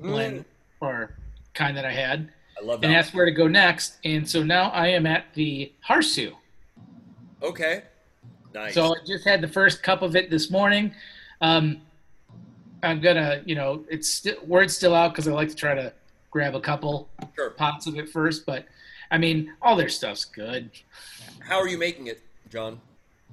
blend 0.00 0.40
Mm, 0.40 0.44
or 0.80 1.14
kind 1.52 1.76
that 1.76 1.84
I 1.84 1.92
had 1.92 2.32
I 2.60 2.64
love 2.64 2.82
and 2.82 2.92
asked 2.92 3.14
where 3.14 3.26
to 3.26 3.30
go 3.30 3.46
next. 3.46 3.98
And 4.04 4.28
so 4.28 4.42
now 4.42 4.70
I 4.70 4.88
am 4.88 5.06
at 5.06 5.26
the 5.34 5.72
Harsu. 5.88 6.32
Okay. 7.42 7.82
Nice. 8.54 8.74
So 8.74 8.94
I 8.94 8.98
just 9.06 9.24
had 9.24 9.40
the 9.40 9.48
first 9.48 9.82
cup 9.82 10.02
of 10.02 10.16
it 10.16 10.30
this 10.30 10.50
morning. 10.50 10.94
Um, 11.40 11.82
I'm 12.82 13.00
gonna, 13.00 13.42
you 13.44 13.54
know, 13.54 13.84
it's 13.88 14.08
still 14.08 14.36
word's 14.46 14.76
still 14.76 14.94
out 14.94 15.12
because 15.12 15.28
I 15.28 15.32
like 15.32 15.48
to 15.50 15.54
try 15.54 15.74
to 15.74 15.92
grab 16.30 16.54
a 16.54 16.60
couple 16.60 17.08
sure. 17.34 17.50
pots 17.50 17.86
of 17.86 17.96
it 17.96 18.08
first. 18.08 18.46
But 18.46 18.66
I 19.10 19.18
mean, 19.18 19.52
all 19.60 19.76
their 19.76 19.88
stuff's 19.88 20.24
good. 20.24 20.70
How 21.40 21.58
are 21.58 21.68
you 21.68 21.78
making 21.78 22.06
it, 22.06 22.20
John? 22.50 22.80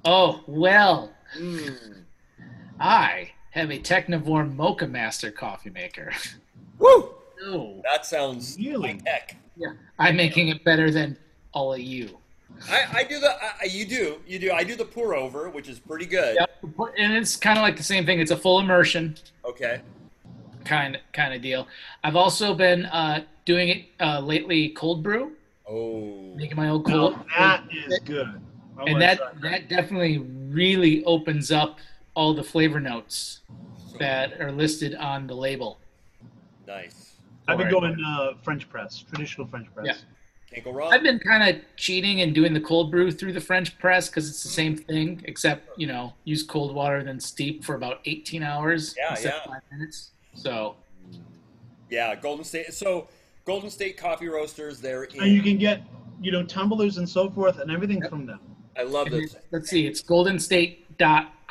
Oh 0.04 0.42
well, 0.46 1.12
Mm. 1.38 2.01
I 2.80 3.30
have 3.50 3.70
a 3.70 3.78
Technivorm 3.78 4.56
Moccamaster 4.56 5.34
coffee 5.34 5.70
maker. 5.70 6.12
Woo! 6.78 7.14
Oh, 7.44 7.82
That 7.82 8.06
sounds 8.06 8.56
Really? 8.56 9.00
high 9.04 9.22
Yeah, 9.56 9.72
I'm 9.98 10.14
making 10.14 10.46
it 10.50 10.62
better 10.62 10.92
than 10.92 11.16
all 11.52 11.72
of 11.74 11.80
you. 11.80 12.16
I, 12.70 12.84
I 12.98 13.02
do 13.02 13.18
the 13.18 13.30
I, 13.32 13.64
you 13.68 13.84
do 13.84 14.20
you 14.28 14.38
do 14.38 14.52
I 14.52 14.62
do 14.62 14.76
the 14.76 14.84
pour 14.84 15.16
over, 15.16 15.50
which 15.50 15.68
is 15.68 15.80
pretty 15.80 16.06
good. 16.06 16.36
Yep. 16.38 16.50
And 16.96 17.12
it's 17.14 17.34
kind 17.34 17.58
of 17.58 17.62
like 17.62 17.76
the 17.76 17.82
same 17.82 18.06
thing. 18.06 18.20
It's 18.20 18.30
a 18.30 18.36
full 18.36 18.60
immersion 18.60 19.16
Okay. 19.44 19.80
kind 20.64 21.00
kind 21.12 21.34
of 21.34 21.42
deal. 21.42 21.66
I've 22.04 22.14
also 22.14 22.54
been 22.54 22.86
uh, 22.86 23.24
doing 23.44 23.70
it 23.70 23.86
uh, 23.98 24.20
lately, 24.20 24.68
cold 24.68 25.02
brew, 25.02 25.32
Oh. 25.68 26.32
making 26.36 26.56
my 26.56 26.68
own 26.68 26.84
cold. 26.84 27.14
Now, 27.36 27.56
that 27.56 27.64
is 27.74 27.98
good. 28.04 28.28
I 28.78 28.82
and 28.82 28.92
wanna 28.92 28.98
that 29.00 29.20
that 29.42 29.68
definitely 29.68 30.18
really 30.18 31.02
opens 31.06 31.50
up 31.50 31.78
all 32.14 32.34
the 32.34 32.42
flavor 32.42 32.80
notes 32.80 33.40
that 33.98 34.40
are 34.40 34.52
listed 34.52 34.94
on 34.94 35.26
the 35.26 35.34
label. 35.34 35.78
Nice. 36.66 37.16
I've 37.48 37.58
been 37.58 37.70
going 37.70 37.96
uh, 38.06 38.32
French 38.42 38.68
press, 38.68 38.98
traditional 39.08 39.46
French 39.46 39.72
press. 39.74 39.86
Yeah. 39.86 39.94
Can't 40.52 40.64
go 40.64 40.72
wrong. 40.72 40.92
I've 40.92 41.02
been 41.02 41.18
kind 41.18 41.48
of 41.56 41.62
cheating 41.76 42.20
and 42.20 42.34
doing 42.34 42.52
the 42.52 42.60
cold 42.60 42.90
brew 42.90 43.10
through 43.10 43.32
the 43.32 43.40
French 43.40 43.78
press 43.78 44.08
because 44.08 44.28
it's 44.28 44.42
the 44.42 44.48
same 44.50 44.76
thing, 44.76 45.22
except 45.24 45.78
you 45.78 45.86
know, 45.86 46.12
use 46.24 46.42
cold 46.42 46.74
water 46.74 47.02
then 47.02 47.18
steep 47.18 47.64
for 47.64 47.74
about 47.74 48.00
18 48.04 48.42
hours 48.42 48.94
Yeah, 48.96 49.10
instead 49.10 49.30
yeah. 49.30 49.38
of 49.38 49.44
five 49.50 49.62
minutes. 49.72 50.10
So 50.34 50.76
Yeah, 51.90 52.14
Golden 52.14 52.44
State. 52.44 52.74
So 52.74 53.08
Golden 53.44 53.70
State 53.70 53.96
Coffee 53.96 54.28
Roasters. 54.28 54.80
They're 54.80 55.04
in. 55.04 55.22
And 55.22 55.32
you 55.32 55.42
can 55.42 55.56
get, 55.56 55.82
you 56.20 56.30
know, 56.30 56.44
tumblers 56.44 56.98
and 56.98 57.08
so 57.08 57.30
forth 57.30 57.58
and 57.58 57.70
everything 57.70 58.02
from 58.08 58.26
them. 58.26 58.40
I 58.76 58.82
love 58.82 59.08
and 59.08 59.16
this. 59.24 59.36
let's 59.50 59.68
see, 59.68 59.86
it's 59.86 60.00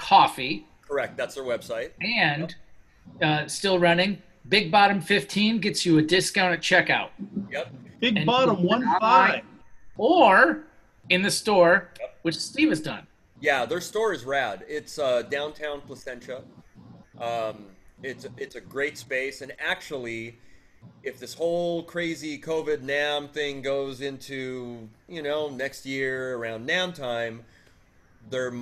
goldenstate.coffee 0.01 0.65
Correct. 0.87 1.15
That's 1.17 1.35
their 1.35 1.43
website. 1.43 1.91
and 2.01 2.53
uh, 3.21 3.47
still 3.47 3.79
running. 3.79 4.21
Big 4.49 4.71
Bottom 4.71 4.99
15 4.99 5.59
gets 5.59 5.85
you 5.85 5.97
a 5.99 6.01
discount 6.01 6.53
at 6.53 6.61
checkout. 6.61 7.09
Yep. 7.51 7.73
Big 7.99 8.17
And 8.17 8.25
bottom, 8.25 8.59
you 8.59 8.67
one 8.67 8.83
five. 8.99 9.43
or 9.97 10.63
in 11.09 11.21
the 11.21 11.29
store, 11.31 11.89
which 12.23 12.35
Steve 12.35 12.69
has 12.69 12.81
done. 12.81 13.05
Yeah, 13.39 13.65
their 13.65 13.79
store 13.81 14.13
is 14.13 14.25
rad. 14.25 14.65
It's 14.67 14.97
uh, 14.99 15.21
downtown 15.23 15.81
Placentia. 15.81 16.41
Um, 17.19 17.65
it's 18.03 18.25
it's 18.37 18.55
a 18.55 18.61
great 18.61 18.97
space, 18.97 19.41
and 19.41 19.53
actually, 19.59 20.37
if 21.03 21.19
this 21.19 21.33
whole 21.35 21.83
crazy 21.83 22.39
COVID 22.39 22.77
NAMM 22.83 23.31
thing 23.31 23.61
goes 23.61 24.01
into 24.01 24.89
you 25.07 25.21
know 25.21 25.49
next 25.49 25.85
year 25.85 26.35
around 26.37 26.67
NAMM 26.67 26.95
time, 26.95 27.43
they're 28.29 28.53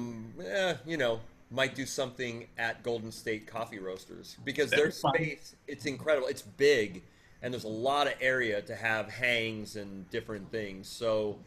eh, 0.43 0.75
you 0.85 0.97
know 0.97 1.19
might 1.51 1.75
do 1.75 1.85
something 1.85 2.47
at 2.57 2.83
Golden 2.83 3.11
State 3.11 3.47
Coffee 3.47 3.79
Roasters 3.79 4.37
because 4.45 4.69
their 4.69 4.91
space 4.91 5.55
it's 5.67 5.85
incredible. 5.85 6.27
It's 6.27 6.41
big, 6.41 7.01
and 7.41 7.53
there's 7.53 7.63
a 7.63 7.67
lot 7.67 8.07
of 8.07 8.13
area 8.21 8.61
to 8.61 8.75
have 8.75 9.09
hangs 9.09 9.75
and 9.75 10.09
different 10.11 10.51
things. 10.51 10.87
So 10.87 11.37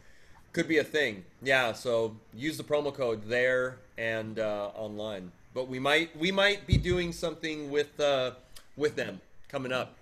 could 0.51 0.67
be 0.67 0.77
a 0.77 0.83
thing. 0.83 1.23
Yeah, 1.41 1.73
so 1.73 2.15
use 2.33 2.57
the 2.57 2.63
promo 2.63 2.93
code 2.93 3.27
there 3.27 3.77
and 3.97 4.39
uh, 4.39 4.69
online. 4.75 5.31
But 5.53 5.67
we 5.67 5.79
might 5.79 6.15
we 6.17 6.31
might 6.31 6.65
be 6.67 6.77
doing 6.77 7.11
something 7.11 7.69
with 7.71 7.99
uh, 7.99 8.31
with 8.75 8.95
them 8.95 9.21
coming 9.49 9.71
up. 9.71 9.95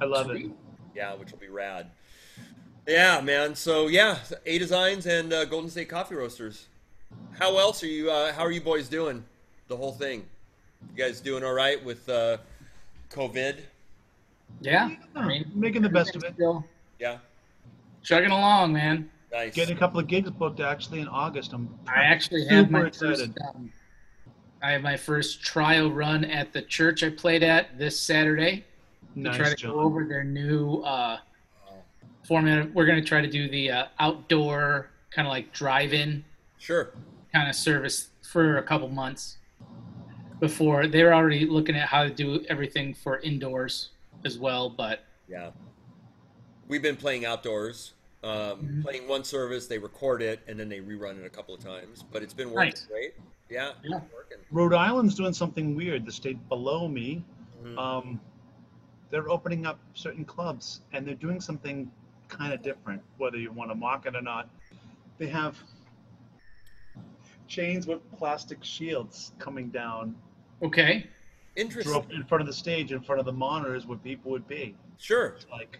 I 0.00 0.04
love 0.04 0.30
it. 0.30 0.50
Yeah, 0.94 1.14
which 1.14 1.30
will 1.30 1.38
be 1.38 1.48
rad. 1.48 1.90
Yeah, 2.86 3.20
man. 3.20 3.54
So 3.54 3.86
yeah, 3.86 4.18
A 4.46 4.58
Designs 4.58 5.06
and 5.06 5.32
uh, 5.32 5.44
Golden 5.44 5.70
State 5.70 5.88
Coffee 5.88 6.14
Roasters. 6.14 6.66
How 7.38 7.58
else 7.58 7.82
are 7.82 7.86
you? 7.88 8.10
Uh, 8.10 8.32
how 8.32 8.42
are 8.42 8.52
you 8.52 8.60
boys 8.60 8.88
doing? 8.88 9.24
The 9.68 9.76
whole 9.76 9.92
thing. 9.92 10.24
You 10.94 10.96
guys 11.04 11.20
doing 11.20 11.42
all 11.42 11.52
right 11.54 11.82
with 11.84 12.08
uh, 12.08 12.38
COVID? 13.10 13.60
Yeah, 14.60 14.90
I 15.16 15.26
mean, 15.26 15.50
Making 15.54 15.82
the 15.82 15.88
best 15.88 16.14
of 16.14 16.22
it. 16.22 16.34
Still 16.34 16.64
Yeah, 17.00 17.18
chugging 18.02 18.30
along, 18.30 18.72
man. 18.72 19.10
nice. 19.32 19.54
Getting 19.54 19.76
a 19.76 19.78
couple 19.78 19.98
of 19.98 20.06
gigs 20.06 20.30
booked 20.30 20.60
actually 20.60 21.00
in 21.00 21.08
August. 21.08 21.52
I'm 21.52 21.68
I 21.88 22.02
actually 22.04 22.46
have 22.46 22.66
Super 22.66 22.72
my 22.72 22.86
excited. 22.86 23.18
first. 23.34 23.38
Um, 23.54 23.72
I 24.62 24.70
have 24.72 24.82
my 24.82 24.96
first 24.96 25.42
trial 25.42 25.90
run 25.90 26.24
at 26.24 26.52
the 26.52 26.62
church 26.62 27.02
I 27.02 27.10
played 27.10 27.42
at 27.42 27.78
this 27.78 27.98
Saturday. 27.98 28.64
To 29.14 29.20
nice, 29.20 29.36
try 29.36 29.48
to 29.50 29.56
John. 29.56 29.72
go 29.72 29.80
over 29.80 30.04
their 30.04 30.24
new 30.24 30.76
uh, 30.82 31.18
format. 32.26 32.72
We're 32.74 32.86
going 32.86 33.00
to 33.02 33.06
try 33.06 33.20
to 33.20 33.28
do 33.28 33.48
the 33.48 33.70
uh, 33.70 33.84
outdoor 33.98 34.90
kind 35.10 35.26
of 35.26 35.32
like 35.32 35.52
drive-in 35.52 36.24
Sure. 36.64 36.94
kind 37.30 37.46
of 37.48 37.54
service 37.54 38.08
for 38.22 38.56
a 38.56 38.62
couple 38.62 38.88
months 38.88 39.36
before 40.40 40.86
they 40.86 41.02
were 41.02 41.12
already 41.12 41.44
looking 41.46 41.76
at 41.76 41.88
how 41.88 42.04
to 42.04 42.08
do 42.10 42.42
everything 42.48 42.94
for 42.94 43.18
indoors 43.18 43.90
as 44.24 44.38
well. 44.38 44.70
But 44.70 45.04
Yeah. 45.28 45.50
We've 46.68 46.80
been 46.80 46.96
playing 46.96 47.26
outdoors, 47.26 47.92
um, 48.22 48.30
Mhm. 48.62 48.82
playing 48.82 49.06
one 49.08 49.24
service, 49.24 49.66
they 49.66 49.78
record 49.78 50.22
it, 50.22 50.40
and 50.46 50.58
then 50.58 50.70
they 50.70 50.80
rerun 50.80 51.18
it 51.20 51.26
a 51.26 51.28
couple 51.28 51.54
of 51.54 51.60
times. 51.60 52.02
But 52.10 52.22
it's 52.22 52.32
been 52.32 52.50
working 52.50 52.70
Nice. 52.70 52.86
great. 52.86 53.14
Yeah, 53.50 53.72
Yeah. 53.82 54.00
working. 54.14 54.38
Rhode 54.50 54.72
Island's 54.72 55.14
doing 55.14 55.34
something 55.34 55.74
weird. 55.74 56.06
The 56.06 56.12
state 56.12 56.38
below 56.48 56.88
me, 56.88 57.22
Mhm. 57.62 57.76
um, 57.78 58.20
they're 59.10 59.28
opening 59.28 59.66
up 59.66 59.78
certain 59.92 60.24
clubs 60.24 60.80
and 60.92 61.06
they're 61.06 61.14
doing 61.14 61.42
something 61.42 61.90
kind 62.28 62.54
of 62.54 62.62
different, 62.62 63.02
whether 63.18 63.36
you 63.36 63.52
want 63.52 63.70
to 63.70 63.74
mock 63.74 64.06
it 64.06 64.16
or 64.16 64.22
not. 64.22 64.48
They 65.18 65.26
have 65.26 65.62
chains 67.54 67.86
with 67.86 68.00
plastic 68.18 68.62
shields 68.64 69.32
coming 69.38 69.68
down 69.70 70.14
okay, 70.62 71.06
Interesting. 71.56 71.92
drove 71.92 72.10
in 72.10 72.24
front 72.24 72.40
of 72.40 72.46
the 72.46 72.52
stage, 72.52 72.90
in 72.92 73.00
front 73.00 73.20
of 73.20 73.26
the 73.26 73.32
monitors 73.32 73.86
where 73.86 73.98
people 73.98 74.30
would 74.32 74.46
be. 74.48 74.74
Sure. 74.98 75.26
It's 75.36 75.46
like, 75.50 75.78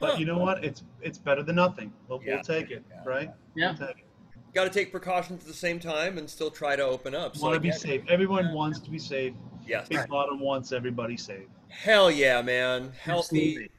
but 0.00 0.12
Huh. 0.12 0.16
you 0.18 0.26
know 0.26 0.38
what? 0.38 0.64
It's 0.64 0.82
it's 1.00 1.18
better 1.18 1.42
than 1.44 1.56
nothing. 1.56 1.92
We'll, 2.08 2.20
Yeah. 2.24 2.34
we'll 2.36 2.42
take 2.44 2.70
it, 2.72 2.82
Yeah. 2.90 3.02
right? 3.06 3.30
yeah. 3.54 3.76
We'll 3.78 3.86
take 3.88 3.98
it. 3.98 4.06
Got 4.52 4.64
to 4.64 4.70
take 4.70 4.90
precautions 4.90 5.42
at 5.42 5.46
the 5.46 5.54
same 5.54 5.78
time 5.78 6.18
and 6.18 6.28
still 6.28 6.50
try 6.50 6.74
to 6.76 6.82
open 6.84 7.14
up. 7.14 7.36
So 7.36 7.42
want 7.44 7.54
to 7.54 7.60
be 7.60 7.68
again, 7.68 7.78
safe. 7.80 8.02
Everyone 8.08 8.52
wants 8.52 8.80
to 8.80 8.90
be 8.90 8.98
safe. 8.98 9.32
Yes. 9.66 9.88
Big 9.88 10.06
Bottom 10.08 10.40
wants 10.40 10.72
everybody 10.72 11.16
safe. 11.16 11.46
Hell 11.68 12.10
yeah, 12.10 12.42
man. 12.42 12.92
Healthy, 13.00 13.56
Absolutely. 13.56 13.70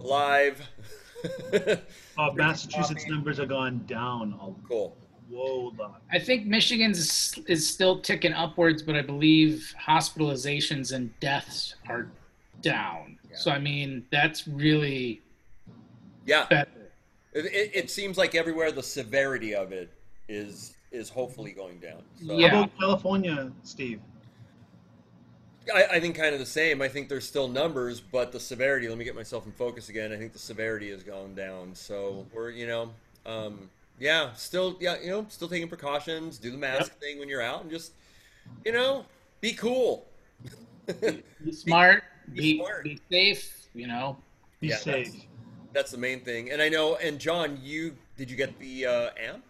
alive. 0.00 0.68
Uh, 2.18 2.30
Massachusetts 2.34 3.06
numbers 3.08 3.38
are 3.40 3.46
gone 3.46 3.84
down 3.86 4.34
a 4.42 4.68
cool. 4.68 4.96
Whoa 5.30 5.72
lot. 5.78 6.02
I 6.12 6.18
think 6.18 6.46
Michigan's 6.46 7.38
is 7.46 7.68
still 7.68 8.00
ticking 8.00 8.32
upwards, 8.32 8.82
but 8.82 8.96
I 8.96 9.02
believe 9.02 9.74
hospitalizations 9.80 10.92
and 10.92 11.18
deaths 11.20 11.74
are 11.88 12.08
down. 12.62 13.18
Yeah. 13.30 13.36
So 13.36 13.50
I 13.50 13.58
mean, 13.58 14.04
that's 14.10 14.46
really 14.48 15.22
Yeah. 16.24 16.46
better. 16.48 16.70
It, 17.32 17.46
it, 17.46 17.70
it 17.74 17.90
seems 17.90 18.16
like 18.16 18.34
everywhere 18.34 18.72
the 18.72 18.82
severity 18.82 19.54
of 19.54 19.72
it 19.72 19.90
is 20.28 20.74
is 20.92 21.08
hopefully 21.08 21.52
going 21.52 21.78
down. 21.78 22.02
So 22.24 22.36
Yeah. 22.38 22.48
How 22.48 22.58
about 22.62 22.78
California, 22.78 23.52
Steve? 23.62 24.00
I, 25.74 25.84
I 25.94 26.00
think 26.00 26.16
kind 26.16 26.32
of 26.32 26.38
the 26.38 26.46
same. 26.46 26.80
I 26.80 26.88
think 26.88 27.08
there's 27.08 27.26
still 27.26 27.48
numbers, 27.48 28.00
but 28.00 28.30
the 28.32 28.38
severity. 28.40 28.88
Let 28.88 28.98
me 28.98 29.04
get 29.04 29.16
myself 29.16 29.46
in 29.46 29.52
focus 29.52 29.88
again. 29.88 30.12
I 30.12 30.16
think 30.16 30.32
the 30.32 30.38
severity 30.38 30.90
has 30.90 31.02
gone 31.02 31.34
down. 31.34 31.74
So 31.74 32.24
we're 32.32 32.50
you 32.50 32.66
know, 32.68 32.90
um, 33.26 33.68
yeah, 33.98 34.32
still 34.34 34.76
yeah, 34.80 34.96
you 35.02 35.10
know, 35.10 35.26
still 35.28 35.48
taking 35.48 35.68
precautions. 35.68 36.38
Do 36.38 36.50
the 36.50 36.58
mask 36.58 36.98
thing 36.98 37.18
when 37.18 37.28
you're 37.28 37.42
out, 37.42 37.62
and 37.62 37.70
just 37.70 37.92
you 38.64 38.72
know, 38.72 39.04
be 39.40 39.52
cool. 39.52 40.06
Be 41.00 41.52
smart, 41.52 42.04
Be 42.32 42.40
be, 42.40 42.56
smart. 42.58 42.84
be 42.84 43.00
safe, 43.10 43.66
you 43.74 43.86
know. 43.86 44.16
Be 44.60 44.68
Yeah, 44.68 44.76
safe. 44.76 45.06
that's- 45.08 45.26
That's 45.72 45.90
the 45.90 45.98
main 45.98 46.20
thing. 46.20 46.50
And 46.52 46.62
I 46.62 46.68
know. 46.70 46.96
And 46.96 47.18
John, 47.18 47.58
you 47.62 47.96
did 48.16 48.30
you 48.30 48.36
get 48.36 48.58
the 48.58 48.86
uh, 48.86 49.10
amp? 49.22 49.44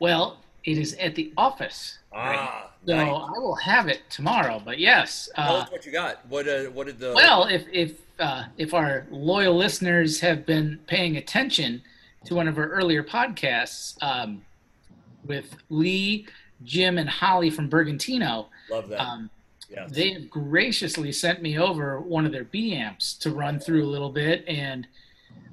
Well, 0.00 0.38
it 0.64 0.76
is 0.78 0.94
at 0.94 1.14
the 1.14 1.32
office. 1.36 1.98
Ah, 2.12 2.70
So 2.86 2.96
nice. 2.96 3.08
I 3.08 3.38
will 3.38 3.54
have 3.56 3.88
it 3.88 4.00
tomorrow. 4.10 4.60
But 4.64 4.78
yes, 4.78 5.28
Tell 5.36 5.56
uh, 5.56 5.60
us 5.60 5.70
what 5.70 5.86
you 5.86 5.92
got. 5.92 6.26
What 6.28 6.48
uh, 6.48 6.64
what 6.74 6.86
did 6.86 6.98
the 6.98 7.12
well, 7.14 7.44
if 7.44 7.66
if 7.72 8.00
uh, 8.18 8.44
if 8.56 8.74
our 8.74 9.06
loyal 9.10 9.56
listeners 9.56 10.20
have 10.20 10.44
been 10.46 10.80
paying 10.86 11.16
attention 11.16 11.82
to 12.24 12.34
one 12.34 12.48
of 12.48 12.58
our 12.58 12.68
earlier 12.68 13.02
podcasts 13.02 14.00
um, 14.02 14.42
with 15.24 15.56
Lee, 15.70 16.26
Jim, 16.64 16.98
and 16.98 17.08
Holly 17.08 17.50
from 17.50 17.68
Bergantino, 17.70 18.46
love 18.70 18.88
that? 18.88 19.00
um, 19.00 19.30
yes. 19.70 19.90
they 19.90 20.12
have 20.12 20.28
graciously 20.30 21.12
sent 21.12 21.42
me 21.42 21.58
over 21.58 22.00
one 22.00 22.26
of 22.26 22.32
their 22.32 22.44
B 22.44 22.74
amps 22.74 23.14
to 23.14 23.30
run 23.30 23.58
through 23.60 23.84
a 23.84 23.90
little 23.90 24.10
bit 24.10 24.44
and 24.48 24.86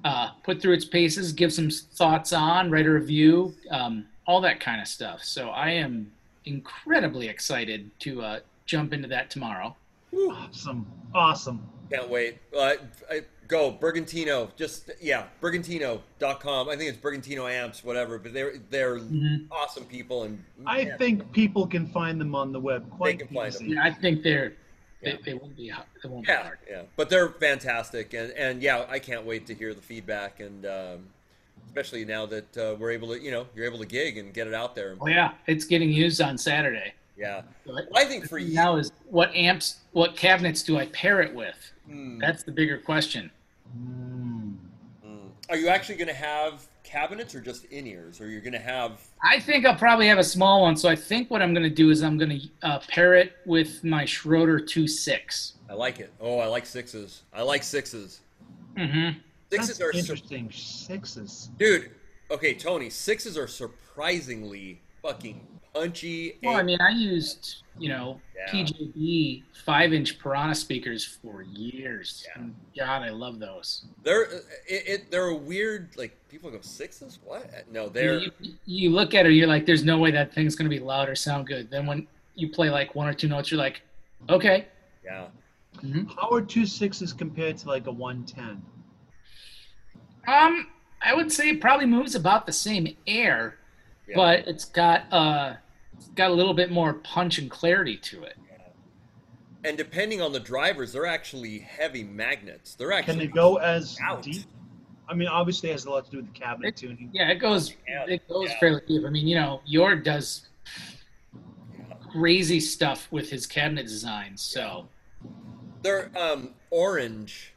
uh, 0.04 0.32
put 0.44 0.62
through 0.62 0.74
its 0.74 0.86
paces, 0.86 1.34
give 1.34 1.52
some 1.52 1.70
thoughts 1.70 2.32
on, 2.34 2.70
write 2.70 2.86
a 2.86 2.92
review, 2.92 3.54
um, 3.72 4.06
all 4.28 4.42
that 4.42 4.60
kind 4.60 4.82
of 4.82 4.88
stuff. 4.88 5.24
So 5.24 5.50
I 5.50 5.72
am 5.72 6.12
incredibly 6.46 7.28
excited 7.28 7.90
to 8.02 8.22
uh, 8.22 8.40
jump 8.66 8.94
into 8.94 9.08
that 9.10 9.30
tomorrow. 9.30 9.76
Awesome. 10.14 10.86
Awesome. 11.14 11.68
Can't 11.92 12.10
wait. 12.10 12.38
Uh, 12.56 12.74
I, 13.10 13.22
go 13.48 13.72
Bergantino. 13.72 14.50
Just 14.56 14.92
yeah, 15.02 15.26
Bergantino.com. 15.42 16.70
I 16.70 16.76
think 16.76 16.90
it's 16.90 16.98
Bergantino 16.98 17.50
amps, 17.52 17.84
whatever. 17.84 18.18
But 18.18 18.34
they're 18.34 18.54
they're 18.70 18.98
Mhm. 19.00 19.48
awesome 19.52 19.86
people, 19.86 20.24
and 20.24 20.44
I 20.66 20.86
man, 20.86 20.98
think 20.98 21.32
people 21.32 21.68
can 21.68 21.88
find 21.88 22.20
them 22.20 22.36
on 22.36 22.52
the 22.52 22.60
web 22.60 22.90
quite 22.92 23.20
can 23.20 23.28
find 23.30 23.52
them. 23.54 23.64
easy. 23.66 23.74
Yeah, 23.76 23.84
I 23.84 23.92
think 23.92 24.24
they're 24.24 24.54
they, 25.02 25.12
Yeah. 25.12 25.18
they 25.26 25.34
won't 25.36 25.56
be 25.56 25.68
hard. 25.70 25.88
They 26.02 26.10
won't 26.10 26.26
be 26.26 26.32
yeah, 26.32 26.44
hard. 26.44 26.58
yeah. 26.70 26.82
But 26.96 27.10
they're 27.10 27.30
fantastic, 27.30 28.14
and 28.14 28.32
and 28.32 28.62
yeah, 28.62 28.86
I 28.90 29.00
can't 29.00 29.26
wait 29.26 29.46
to 29.48 29.54
hear 29.54 29.74
the 29.74 29.82
feedback, 29.82 30.40
and 30.40 30.66
um, 30.66 31.08
especially 31.68 32.06
now 32.06 32.26
that 32.28 32.58
uh, 32.58 32.76
we're 32.80 32.92
able 32.92 33.10
to, 33.10 33.22
you 33.22 33.32
know, 33.32 33.48
you're 33.56 33.66
able 33.66 33.80
to 33.80 33.86
gig 33.86 34.18
and 34.18 34.34
get 34.34 34.48
it 34.48 34.54
out 34.54 34.76
there. 34.76 34.96
Oh 35.00 35.08
yeah, 35.08 35.34
it's 35.48 35.66
getting 35.66 35.90
used 35.92 36.22
on 36.22 36.38
Saturday. 36.38 36.94
Yeah, 37.18 37.44
But 37.66 37.88
I 37.96 38.04
think 38.04 38.28
for 38.28 38.38
you, 38.38 38.54
now 38.54 38.76
is 38.76 38.92
what 39.10 39.34
amps, 39.34 39.78
what 39.94 40.18
cabinets 40.18 40.62
do 40.64 40.78
I 40.78 40.88
pair 40.88 41.22
it 41.22 41.34
with? 41.34 41.56
Hmm. 41.90 42.20
That's 42.20 42.44
the 42.44 42.52
bigger 42.52 42.78
question. 42.78 43.32
Mm. 43.78 44.56
Mm. 45.06 45.30
Are 45.50 45.58
you 45.58 45.68
actually 45.68 45.96
going 45.96 46.08
to 46.08 46.14
have 46.14 46.66
cabinets 46.84 47.34
or 47.36 47.42
just 47.42 47.66
in 47.66 47.88
ears, 47.88 48.22
or 48.22 48.28
you're 48.28 48.42
going 48.42 48.54
to 48.54 48.60
have? 48.60 49.02
I 49.24 49.40
think 49.40 49.66
I'll 49.66 49.76
probably 49.76 50.08
have 50.08 50.18
a 50.18 50.24
small 50.24 50.62
one. 50.62 50.76
So 50.76 50.90
I 50.90 50.96
think 50.96 51.30
what 51.32 51.42
I'm 51.42 51.54
going 51.54 51.64
to 51.64 51.70
do 51.70 51.90
is 51.90 52.04
I'm 52.04 52.18
going 52.18 52.30
to 52.40 52.68
uh, 52.68 52.80
pair 52.88 53.16
it 53.16 53.34
with 53.46 53.84
my 53.84 54.06
Schroeder 54.06 54.60
2.6. 54.60 55.54
I 55.70 55.74
like 55.74 56.00
it. 56.00 56.14
Oh, 56.20 56.40
I 56.40 56.46
like 56.48 56.66
sixes. 56.66 57.24
I 57.34 57.42
like 57.42 57.64
sixes. 57.64 58.22
Mm-hmm. 58.78 59.20
Sixes 59.52 59.78
That's 59.78 59.82
are 59.82 59.94
sur- 59.94 59.98
interesting. 60.00 60.52
Sixes. 60.52 61.50
dude. 61.58 61.92
Okay, 62.32 62.54
Tony. 62.56 62.90
Sixes 62.90 63.38
are 63.38 63.48
surprisingly 63.48 64.82
fucking 65.06 65.46
punchy. 65.74 66.38
Well, 66.44 66.56
I 66.58 66.64
mean, 66.64 66.80
I 66.82 66.90
used 66.90 67.64
you 67.78 67.90
know 67.90 68.20
Yeah. 68.36 68.52
PJB 68.64 69.44
five-inch 69.66 70.20
Piranha 70.20 70.56
speakers 70.56 71.04
for 71.06 71.42
years. 71.42 72.26
Yeah. 72.36 72.44
God, 72.78 73.04
I 73.04 73.10
love 73.10 73.40
those. 73.40 73.86
they're 74.04 74.24
it, 74.24 74.44
it. 74.68 75.12
They're 75.12 75.28
a 75.28 75.36
weird. 75.36 75.90
Like 75.98 76.16
people 76.30 76.50
go 76.52 76.60
sixes. 76.62 77.20
What? 77.24 77.50
No, 77.72 77.90
they're. 77.90 78.20
You, 78.20 78.32
you 78.66 78.90
look 78.90 79.14
at 79.14 79.26
it, 79.26 79.32
you're 79.34 79.48
like, 79.48 79.66
"There's 79.66 79.84
no 79.84 79.98
way 79.98 80.12
that 80.12 80.34
thing's 80.34 80.56
going 80.56 80.70
to 80.70 80.76
be 80.76 80.82
loud 80.84 81.10
or 81.10 81.16
sound 81.16 81.48
good." 81.48 81.70
Then 81.70 81.86
when 81.86 82.08
you 82.36 82.50
play 82.50 82.70
like 82.70 82.96
one 82.96 83.08
or 83.08 83.14
two 83.14 83.28
notes, 83.28 83.52
you're 83.52 83.60
like, 83.60 83.82
"Okay." 84.30 84.68
Yeah. 85.04 85.28
hmm 85.82 86.04
How 86.20 86.30
are 86.32 86.42
two 86.42 86.66
sixes 86.66 87.14
compared 87.14 87.58
to 87.58 87.68
like 87.68 87.88
a 87.88 87.92
one 87.92 88.26
ten? 88.26 88.62
Um, 90.28 90.68
I 91.02 91.14
would 91.14 91.32
say 91.32 91.50
it 91.50 91.62
probably 91.62 91.86
moves 91.86 92.16
about 92.16 92.46
the 92.48 92.52
same 92.54 92.96
air, 93.06 93.58
Yeah. 94.08 94.16
but 94.16 94.48
it's 94.48 94.66
got 94.66 95.12
uh, 95.12 95.56
it's 95.98 96.08
got 96.10 96.30
a 96.32 96.34
little 96.34 96.54
bit 96.54 96.72
more 96.72 96.94
punch 96.96 97.38
and 97.38 97.50
clarity 97.50 97.98
to 97.98 98.24
it. 98.24 98.38
And 99.64 99.78
depending 99.78 100.22
on 100.22 100.32
the 100.32 100.40
drivers, 100.40 100.94
they're 100.94 101.08
actually 101.08 101.58
heavy 101.60 102.04
magnets. 102.04 102.76
They're 102.76 102.92
actually 102.94 103.14
Can 103.14 103.20
they 103.20 103.28
go 103.34 103.56
as 103.58 103.98
out. 104.04 104.22
deep? 104.22 104.44
I 105.10 105.14
mean, 105.16 105.28
obviously, 105.28 105.70
it 105.70 105.74
has 105.74 105.86
a 105.86 105.90
lot 105.90 106.06
to 106.06 106.12
do 106.12 106.18
with 106.18 106.28
the 106.32 106.40
cabinet 106.40 106.68
It- 106.70 106.78
tuning. 106.78 107.10
Yeah, 107.14 107.30
it 107.32 107.36
goes 107.40 107.74
Yeah, 107.88 108.06
it 108.08 108.28
goes 108.28 108.50
yeah. 108.50 108.60
fairly 108.60 108.82
deep. 108.88 109.04
I 109.06 109.10
mean, 109.10 109.28
you 109.28 109.36
know, 109.36 109.62
Yor 109.66 109.96
does 109.96 110.48
crazy 112.12 112.60
stuff 112.60 113.08
with 113.12 113.30
his 113.30 113.46
cabinet 113.46 113.84
designs. 113.88 114.42
So 114.42 114.88
They're 115.82 116.12
um, 116.16 116.54
Orange 116.70 117.54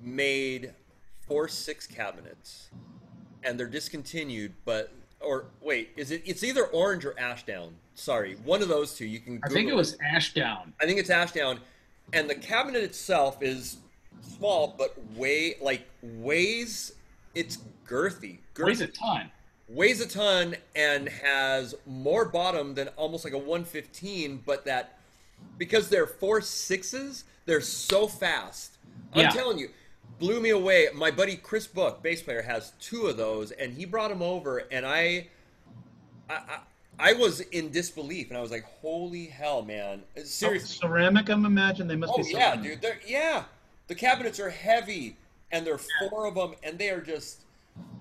made 0.00 0.74
four 1.26 1.48
six 1.48 1.86
cabinets, 1.86 2.70
and 3.42 3.58
they're 3.58 3.66
discontinued. 3.68 4.54
But 4.64 4.92
or 5.24 5.46
wait, 5.60 5.90
is 5.96 6.10
it? 6.10 6.22
It's 6.24 6.42
either 6.44 6.64
Orange 6.66 7.04
or 7.04 7.18
Ashdown. 7.18 7.74
Sorry, 7.94 8.36
one 8.44 8.62
of 8.62 8.68
those 8.68 8.94
two. 8.94 9.06
You 9.06 9.20
can. 9.20 9.40
I 9.44 9.48
think 9.48 9.68
it 9.68 9.74
was 9.74 9.96
Ashdown. 10.14 10.72
I 10.80 10.86
think 10.86 10.98
it's 10.98 11.10
Ashdown, 11.10 11.58
and 12.12 12.28
the 12.28 12.34
cabinet 12.34 12.82
itself 12.82 13.42
is 13.42 13.78
small, 14.20 14.74
but 14.78 14.94
way 15.16 15.56
like 15.60 15.88
weighs. 16.02 16.94
It's 17.34 17.58
girthy. 17.86 18.38
girthy 18.54 18.66
Weighs 18.66 18.80
a 18.82 18.86
ton. 18.88 19.30
weighs 19.68 20.00
a 20.02 20.06
ton 20.06 20.54
and 20.76 21.08
has 21.08 21.74
more 21.86 22.26
bottom 22.26 22.74
than 22.74 22.88
almost 22.88 23.24
like 23.24 23.32
a 23.32 23.38
115 23.38 24.42
but 24.44 24.64
that 24.66 24.98
because 25.58 25.88
they're 25.88 26.06
four 26.06 26.40
sixes 26.42 27.24
they're 27.46 27.60
so 27.62 28.06
fast 28.06 28.76
i'm 29.14 29.22
Yeah. 29.22 29.30
telling 29.30 29.58
you 29.58 29.70
blew 30.18 30.40
me 30.40 30.50
away 30.50 30.88
my 30.94 31.10
buddy 31.10 31.36
chris 31.36 31.66
book 31.66 32.02
bass 32.02 32.22
player 32.22 32.42
has 32.42 32.72
two 32.80 33.06
of 33.06 33.16
those 33.16 33.50
and 33.52 33.72
he 33.72 33.84
brought 33.84 34.08
them 34.08 34.22
over 34.22 34.58
and 34.70 34.86
i 34.86 35.26
i 36.30 36.34
i, 36.34 36.58
I 36.98 37.12
was 37.14 37.40
in 37.40 37.70
disbelief 37.70 38.28
and 38.28 38.36
i 38.36 38.40
was 38.40 38.50
like 38.50 38.64
holy 38.64 39.26
hell 39.26 39.62
man 39.62 40.02
seriously 40.24 40.78
Oh, 40.82 40.88
ceramic, 40.88 41.28
I'm 41.28 41.44
imagining 41.44 41.88
they 41.88 41.96
must 41.96 42.12
Oh 42.14 42.22
be. 42.22 42.30
yeah, 42.30 42.54
dude. 42.56 42.80
They're 42.82 43.00
yeah. 43.06 43.44
The 43.88 43.94
cabinets 43.94 44.38
are 44.38 44.50
heavy, 44.50 45.16
and 45.50 45.66
there 45.66 45.74
are 45.74 45.80
four 46.08 46.26
of 46.26 46.34
them, 46.34 46.54
and 46.62 46.78
they 46.78 46.90
are 46.90 47.00
just. 47.00 47.44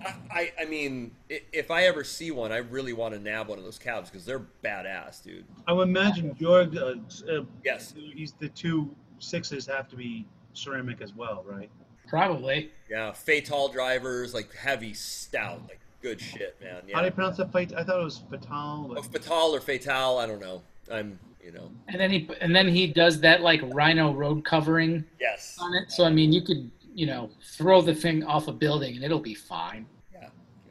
I, 0.05 0.13
I, 0.31 0.51
I 0.61 0.65
mean, 0.65 1.11
if 1.29 1.69
I 1.71 1.83
ever 1.83 2.03
see 2.03 2.31
one, 2.31 2.51
I 2.51 2.57
really 2.57 2.93
want 2.93 3.13
to 3.13 3.19
nab 3.19 3.47
one 3.47 3.57
of 3.57 3.63
those 3.63 3.77
cabs 3.79 4.09
because 4.09 4.25
they're 4.25 4.45
badass, 4.63 5.23
dude. 5.23 5.45
I 5.67 5.73
would 5.73 5.87
imagine 5.87 6.35
your 6.39 6.61
uh, 6.61 6.95
uh, 7.29 7.43
Yes. 7.63 7.93
these 8.15 8.33
the 8.39 8.49
two 8.49 8.93
sixes 9.19 9.65
have 9.67 9.87
to 9.89 9.95
be 9.95 10.25
ceramic 10.53 11.01
as 11.01 11.13
well, 11.13 11.43
right? 11.47 11.69
Probably. 12.11 12.69
Yeah. 12.89 13.11
Faital 13.11 13.71
drivers, 13.71 14.33
like 14.33 14.53
heavy, 14.53 14.93
stout, 14.93 15.61
like 15.69 15.79
good 16.01 16.19
shit, 16.19 16.57
man. 16.61 16.81
How 16.93 16.99
do 16.99 17.05
you 17.05 17.11
pronounce 17.13 17.37
that 17.37 17.49
fight? 17.53 17.71
I 17.73 17.85
thought 17.85 18.01
it 18.01 18.03
was 18.03 18.21
fatal. 18.29 18.49
Oh, 18.51 18.93
But 18.95 19.05
Fatal 19.05 19.55
or 19.55 19.61
Fatal, 19.61 20.17
I 20.17 20.25
don't 20.27 20.41
know. 20.41 20.61
I'm, 20.91 21.17
you 21.41 21.53
know. 21.53 21.71
And 21.87 22.01
then 22.01 22.11
he 22.11 22.29
and 22.41 22.53
then 22.53 22.67
he 22.67 22.85
does 22.87 23.21
that 23.21 23.39
like 23.41 23.61
rhino 23.73 24.11
road 24.13 24.43
covering 24.43 25.05
Yes. 25.21 25.55
on 25.57 25.73
it. 25.73 25.89
So 25.89 26.03
I 26.03 26.09
mean, 26.09 26.33
you 26.33 26.41
could 26.41 26.69
you 26.93 27.05
know 27.05 27.29
throw 27.55 27.81
the 27.81 27.95
thing 27.95 28.25
off 28.25 28.49
a 28.49 28.51
building 28.51 28.95
and 28.95 29.05
it'll 29.05 29.19
be 29.21 29.33
fine. 29.33 29.85
Yeah. 30.11 30.27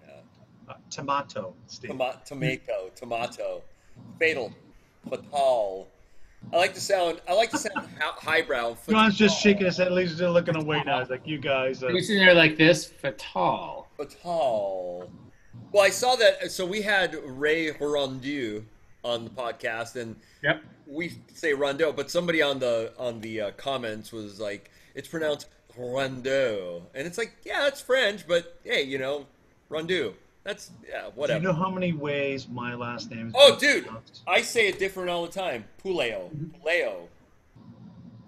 Yeah. 0.06 0.12
uh, 0.68 0.74
tomato. 0.90 1.54
Steve. 1.68 1.92
Toma- 1.92 2.20
tomato, 2.26 2.90
tomato, 2.94 3.62
fatal, 4.18 4.52
fatal. 5.08 5.88
I 6.52 6.56
like 6.56 6.74
the 6.74 6.80
sound. 6.80 7.20
I 7.28 7.34
like 7.34 7.50
the 7.50 7.58
sound 7.58 7.88
hi- 7.98 8.12
highbrow. 8.38 8.76
John's 8.88 9.16
just 9.16 9.40
shaking 9.40 9.66
his 9.66 9.76
head. 9.76 9.92
He's 9.92 10.10
just 10.18 10.22
looking 10.22 10.56
away 10.56 10.82
now. 10.84 10.98
He's 11.00 11.10
like, 11.10 11.26
"You 11.26 11.38
guys." 11.38 11.82
Uh, 11.84 11.88
You're 11.88 12.00
sitting 12.02 12.24
there 12.24 12.34
like 12.34 12.56
this, 12.56 12.84
fatal. 12.86 13.86
Fatal. 13.96 15.10
Well, 15.72 15.82
I 15.84 15.90
saw 15.90 16.16
that. 16.16 16.50
So 16.50 16.66
we 16.66 16.82
had 16.82 17.14
Ray 17.24 17.70
Riendeau 17.72 18.64
on 19.04 19.24
the 19.24 19.30
podcast, 19.30 19.96
and 19.96 20.16
Yep. 20.42 20.62
we 20.86 21.12
say 21.34 21.52
Rondeau, 21.54 21.92
but 21.92 22.10
somebody 22.10 22.42
on 22.42 22.58
the 22.58 22.92
on 22.98 23.20
the 23.20 23.40
uh, 23.40 23.50
comments 23.52 24.10
was 24.10 24.40
like, 24.40 24.70
"It's 24.94 25.06
pronounced 25.08 25.46
Rondeau," 25.78 26.82
and 26.94 27.06
it's 27.06 27.18
like, 27.18 27.36
yeah, 27.44 27.66
it's 27.68 27.80
French, 27.80 28.26
but 28.26 28.58
hey, 28.64 28.82
you 28.82 28.98
know, 28.98 29.26
Rondeau. 29.68 30.14
That's 30.50 30.72
yeah, 30.84 31.26
do 31.28 31.32
you 31.34 31.38
know 31.38 31.52
how 31.52 31.70
many 31.70 31.92
ways 31.92 32.48
my 32.48 32.74
last 32.74 33.08
name 33.12 33.28
is? 33.28 33.34
Oh, 33.36 33.56
dude, 33.56 33.88
I 34.26 34.42
say 34.42 34.66
it 34.66 34.80
different 34.80 35.08
all 35.08 35.24
the 35.24 35.30
time. 35.30 35.64
Puleo, 35.80 36.28
Puleo, 36.64 37.06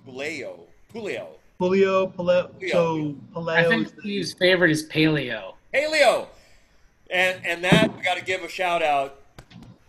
Puleo, 0.06 0.60
Puleo, 0.94 1.26
Julio 1.58 2.06
Paleo. 2.06 2.70
So 2.70 3.16
I 3.48 3.64
think 3.64 3.88
is 3.88 3.92
Steve's 3.98 4.32
favorite 4.34 4.70
is 4.70 4.88
paleo. 4.88 5.54
Paleo, 5.74 6.28
and 7.10 7.44
and 7.44 7.64
that 7.64 7.92
we 7.96 8.04
got 8.04 8.18
to 8.18 8.24
give 8.24 8.44
a 8.44 8.48
shout 8.48 8.84
out. 8.84 9.18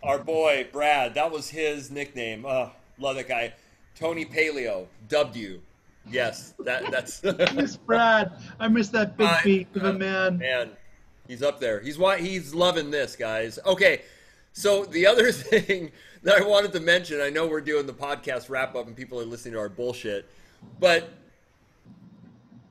Our 0.02 0.18
boy 0.18 0.66
Brad, 0.72 1.14
that 1.14 1.30
was 1.30 1.48
his 1.50 1.92
nickname. 1.92 2.44
Uh, 2.44 2.70
love 2.98 3.14
that 3.14 3.28
guy. 3.28 3.54
Tony 3.94 4.24
Paleo 4.24 4.86
dubbed 5.08 5.36
you. 5.36 5.62
Yes, 6.10 6.52
that 6.64 6.90
that's 6.90 7.22
Miss 7.54 7.76
Brad. 7.76 8.32
I 8.58 8.66
miss 8.66 8.88
that 8.88 9.16
big 9.16 9.28
I- 9.28 9.42
beat 9.44 9.68
of 9.76 9.84
uh, 9.84 9.88
a 9.90 9.92
man. 9.92 10.38
man. 10.38 10.70
He's 11.26 11.42
up 11.42 11.60
there. 11.60 11.80
He's 11.80 11.98
why 11.98 12.20
he's 12.20 12.54
loving 12.54 12.90
this, 12.90 13.16
guys. 13.16 13.58
Okay, 13.64 14.02
so 14.52 14.84
the 14.84 15.06
other 15.06 15.32
thing 15.32 15.90
that 16.22 16.40
I 16.40 16.44
wanted 16.44 16.72
to 16.72 16.80
mention, 16.80 17.20
I 17.20 17.30
know 17.30 17.46
we're 17.46 17.60
doing 17.60 17.86
the 17.86 17.92
podcast 17.92 18.48
wrap 18.48 18.74
up 18.74 18.86
and 18.86 18.96
people 18.96 19.20
are 19.20 19.24
listening 19.24 19.54
to 19.54 19.60
our 19.60 19.68
bullshit, 19.68 20.28
but 20.80 21.10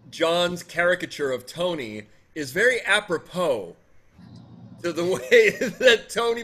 John's 0.10 0.64
caricature 0.64 1.32
of 1.32 1.46
Tony 1.46 2.04
is 2.36 2.52
very 2.52 2.82
apropos 2.82 3.76
to 4.84 4.94
the 4.94 5.04
way 5.32 5.50
that 5.80 6.10
Tony. 6.10 6.44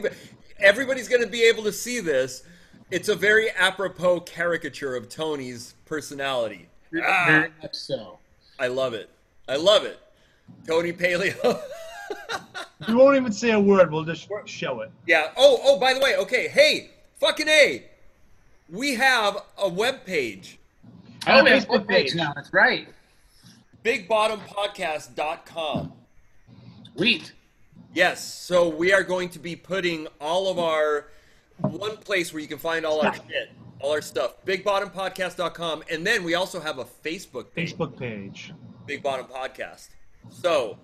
Everybody's 0.58 1.08
going 1.08 1.22
to 1.22 1.28
be 1.28 1.42
able 1.44 1.62
to 1.64 1.72
see 1.72 2.00
this. 2.00 2.42
It's 2.90 3.08
a 3.08 3.14
very 3.14 3.50
apropos 3.52 4.20
caricature 4.20 4.96
of 4.96 5.08
Tony's 5.08 5.74
personality. 5.86 6.68
Ah, 7.02 7.46
so. 7.72 8.18
I 8.58 8.66
love 8.66 8.92
it. 8.92 9.08
I 9.48 9.56
love 9.56 9.84
it. 9.84 9.98
Tony 10.66 10.92
Paleo. 10.92 11.60
We 12.88 12.94
won't 12.94 13.16
even 13.16 13.32
say 13.32 13.50
a 13.52 13.60
word. 13.60 13.92
We'll 13.92 14.04
just 14.04 14.28
show 14.46 14.80
it. 14.80 14.90
yeah. 15.06 15.28
Oh, 15.36 15.58
oh, 15.64 15.78
by 15.78 15.92
the 15.94 16.00
way, 16.00 16.16
okay. 16.16 16.48
Hey, 16.48 16.90
fucking 17.18 17.48
A. 17.48 17.84
We 18.70 18.94
have 18.94 19.36
a 19.58 19.68
web 19.68 20.04
page, 20.06 20.58
Oh, 21.26 21.40
a 21.40 21.44
yeah, 21.44 21.58
Facebook 21.58 21.66
Facebook 21.66 21.88
page 21.88 22.06
page. 22.06 22.14
now. 22.14 22.32
That's 22.34 22.52
right. 22.52 22.88
bigbottompodcast.com. 23.84 25.92
Sweet. 26.96 27.32
Yes, 27.94 28.24
so 28.24 28.68
we 28.68 28.92
are 28.92 29.02
going 29.02 29.28
to 29.30 29.38
be 29.38 29.56
putting 29.56 30.06
all 30.20 30.50
of 30.50 30.58
our 30.58 31.06
one 31.60 31.96
place 31.96 32.32
where 32.32 32.40
you 32.40 32.48
can 32.48 32.58
find 32.58 32.86
all 32.86 33.04
our 33.04 33.14
shit, 33.14 33.50
all 33.80 33.92
our 33.92 34.00
stuff, 34.00 34.34
bigbottompodcast.com. 34.46 35.82
And 35.90 36.06
then 36.06 36.22
we 36.22 36.34
also 36.34 36.60
have 36.60 36.78
a 36.78 36.84
Facebook 36.84 37.52
page. 37.54 37.74
Facebook 37.76 37.98
page. 37.98 38.52
Big 38.86 39.02
Bottom 39.02 39.26
Podcast. 39.26 39.88
So, 40.30 40.78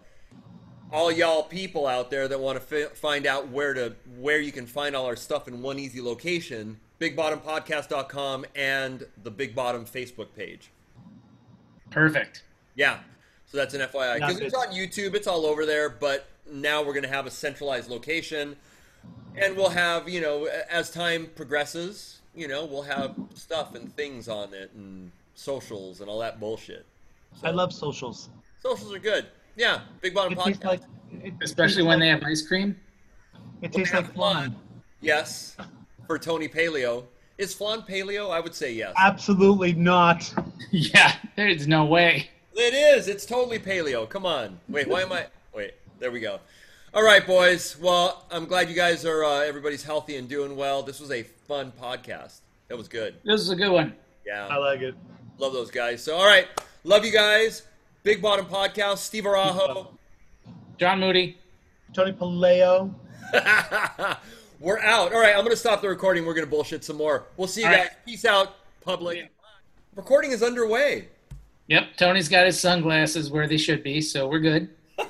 all 0.92 1.11
y'all 1.11 1.42
people 1.42 1.87
out 1.87 2.11
there 2.11 2.29
that 2.29 2.38
want 2.38 2.68
to 2.68 2.85
f- 2.85 2.96
find 2.96 3.27
out 3.27 3.49
where 3.49 3.75
to 3.75 3.94
where 4.18 4.40
you 4.40 4.53
can 4.53 4.66
find 4.66 4.94
all 4.94 5.07
our 5.07 5.16
stuff 5.16 5.49
in 5.49 5.62
one 5.62 5.79
easy 5.79 6.01
location, 6.01 6.79
bigbottompodcast.com 7.01 8.46
and 8.55 9.07
the 9.22 9.31
Big 9.31 9.55
Bottom 9.55 9.85
Facebook 9.85 10.29
page. 10.37 10.70
Perfect. 11.90 12.42
Yeah. 12.75 12.99
So 13.46 13.57
that's 13.57 13.75
an 13.75 13.81
FYI. 13.81 14.16
Because 14.16 14.40
it's 14.40 14.55
on 14.55 14.68
YouTube, 14.68 15.14
it's 15.14 15.27
all 15.27 15.46
over 15.46 15.64
there, 15.66 15.88
but 15.88 16.29
now 16.51 16.83
we're 16.83 16.92
going 16.92 17.05
to 17.05 17.09
have 17.09 17.27
a 17.27 17.31
centralized 17.31 17.88
location. 17.88 18.57
And 19.37 19.57
we'll 19.57 19.70
have, 19.70 20.09
you 20.09 20.20
know, 20.20 20.49
as 20.70 20.90
time 20.90 21.31
progresses, 21.35 22.20
you 22.35 22.49
know, 22.49 22.64
we'll 22.64 22.83
have 22.83 23.14
stuff 23.35 23.75
and 23.75 23.94
things 23.94 24.29
on 24.29 24.55
it 24.55 24.70
and 24.75 25.12
socials 25.35 26.01
and 26.01 26.09
all 26.09 26.18
that 26.20 26.40
bullshit. 26.40 26.87
I 27.42 27.51
love 27.51 27.72
socials. 27.72 28.31
Socials 28.62 28.94
are 28.94 28.99
good. 28.99 29.27
Yeah. 29.57 29.81
Big 30.01 30.14
Bottom 30.14 30.33
It 30.35 30.38
Podcast. 30.38 30.45
tastes 30.45 30.64
like, 30.64 30.81
it 31.23 31.35
Especially 31.42 31.77
tastes 31.77 31.87
when 31.88 31.99
they 32.01 32.12
like, 32.12 32.23
have 32.23 32.31
ice 32.31 32.47
cream. 32.47 32.77
it 33.62 33.73
tastes 33.73 33.95
like 33.95 34.12
flan. 34.14 34.55
Yes. 35.01 35.57
For 36.07 36.19
Tony 36.19 36.49
Paleo. 36.49 37.05
Is 37.38 37.53
flan 37.55 37.83
paleo? 37.83 38.31
I 38.31 38.40
would 38.40 38.55
say 38.55 38.73
yes. 38.73 38.95
Absolutely 38.97 39.75
not. 39.75 40.33
yeah, 40.71 41.16
there's 41.37 41.66
no 41.69 41.85
way. 41.85 42.31
It 42.55 42.73
is. 42.73 43.09
It's 43.09 43.27
totally 43.27 43.59
paleo. 43.59 44.09
Come 44.09 44.25
on. 44.25 44.59
Wait, 44.69 44.88
why 44.88 45.03
am 45.03 45.12
I? 45.12 45.27
Wait, 45.55 45.75
there 45.99 46.11
we 46.11 46.21
go. 46.21 46.40
All 46.95 47.03
right, 47.05 47.27
boys. 47.27 47.77
Well, 47.79 48.25
I'm 48.31 48.47
glad 48.47 48.71
you 48.71 48.75
guys 48.75 49.05
are. 49.05 49.23
Uh, 49.23 49.40
everybody's 49.40 49.83
healthy 49.85 50.16
and 50.16 50.27
doing 50.27 50.57
well. 50.57 50.83
This 50.83 50.99
was 50.99 51.11
a 51.11 51.25
fun 51.25 51.73
podcast. 51.79 52.40
That 52.69 52.79
was 52.79 52.88
good. 52.88 53.16
This 53.23 53.42
is 53.42 53.51
a 53.51 53.57
good 53.57 53.71
one. 53.71 53.95
Yeah, 54.27 54.47
I 54.47 54.57
like 54.57 54.81
it. 54.81 54.95
love 55.38 55.53
those 55.53 55.71
guys. 55.71 56.03
So, 56.03 56.16
all 56.16 56.25
right, 56.27 56.47
love 56.85 57.05
you 57.05 57.12
guys. 57.12 57.64
Big 58.07 58.23
Bottom 58.23 58.47
Podcast. 58.47 58.99
Steve 58.99 59.25
Arajo. 59.25 59.88
John 60.79 61.01
Moody. 61.01 61.37
Tony 61.92 62.12
Paleo. 62.12 62.95
We're 64.61 64.79
out. 64.79 65.12
All 65.12 65.21
right, 65.21 65.35
I'm 65.37 65.42
gonna 65.42 65.57
stop 65.57 65.83
the 65.83 65.88
recording. 65.88 66.25
We're 66.25 66.35
gonna 66.35 66.47
bullshit 66.47 66.85
some 66.85 66.99
more. 66.99 67.25
We'll 67.37 67.49
see 67.49 67.62
you 67.62 67.66
All 67.66 67.73
guys. 67.73 67.81
right. 67.81 67.90
Peace 68.07 68.25
out, 68.25 68.55
public. 68.85 69.33
Recording 69.97 70.31
is 70.31 70.45
underway. 70.45 71.09
Yep, 71.66 71.97
Tony's 71.97 72.29
got 72.29 72.47
his 72.47 72.61
sunglasses 72.61 73.29
where 73.29 73.49
they 73.49 73.57
should 73.57 73.83
be, 73.83 74.01
so 74.01 74.29
we're 74.29 74.38
good. 74.38 74.69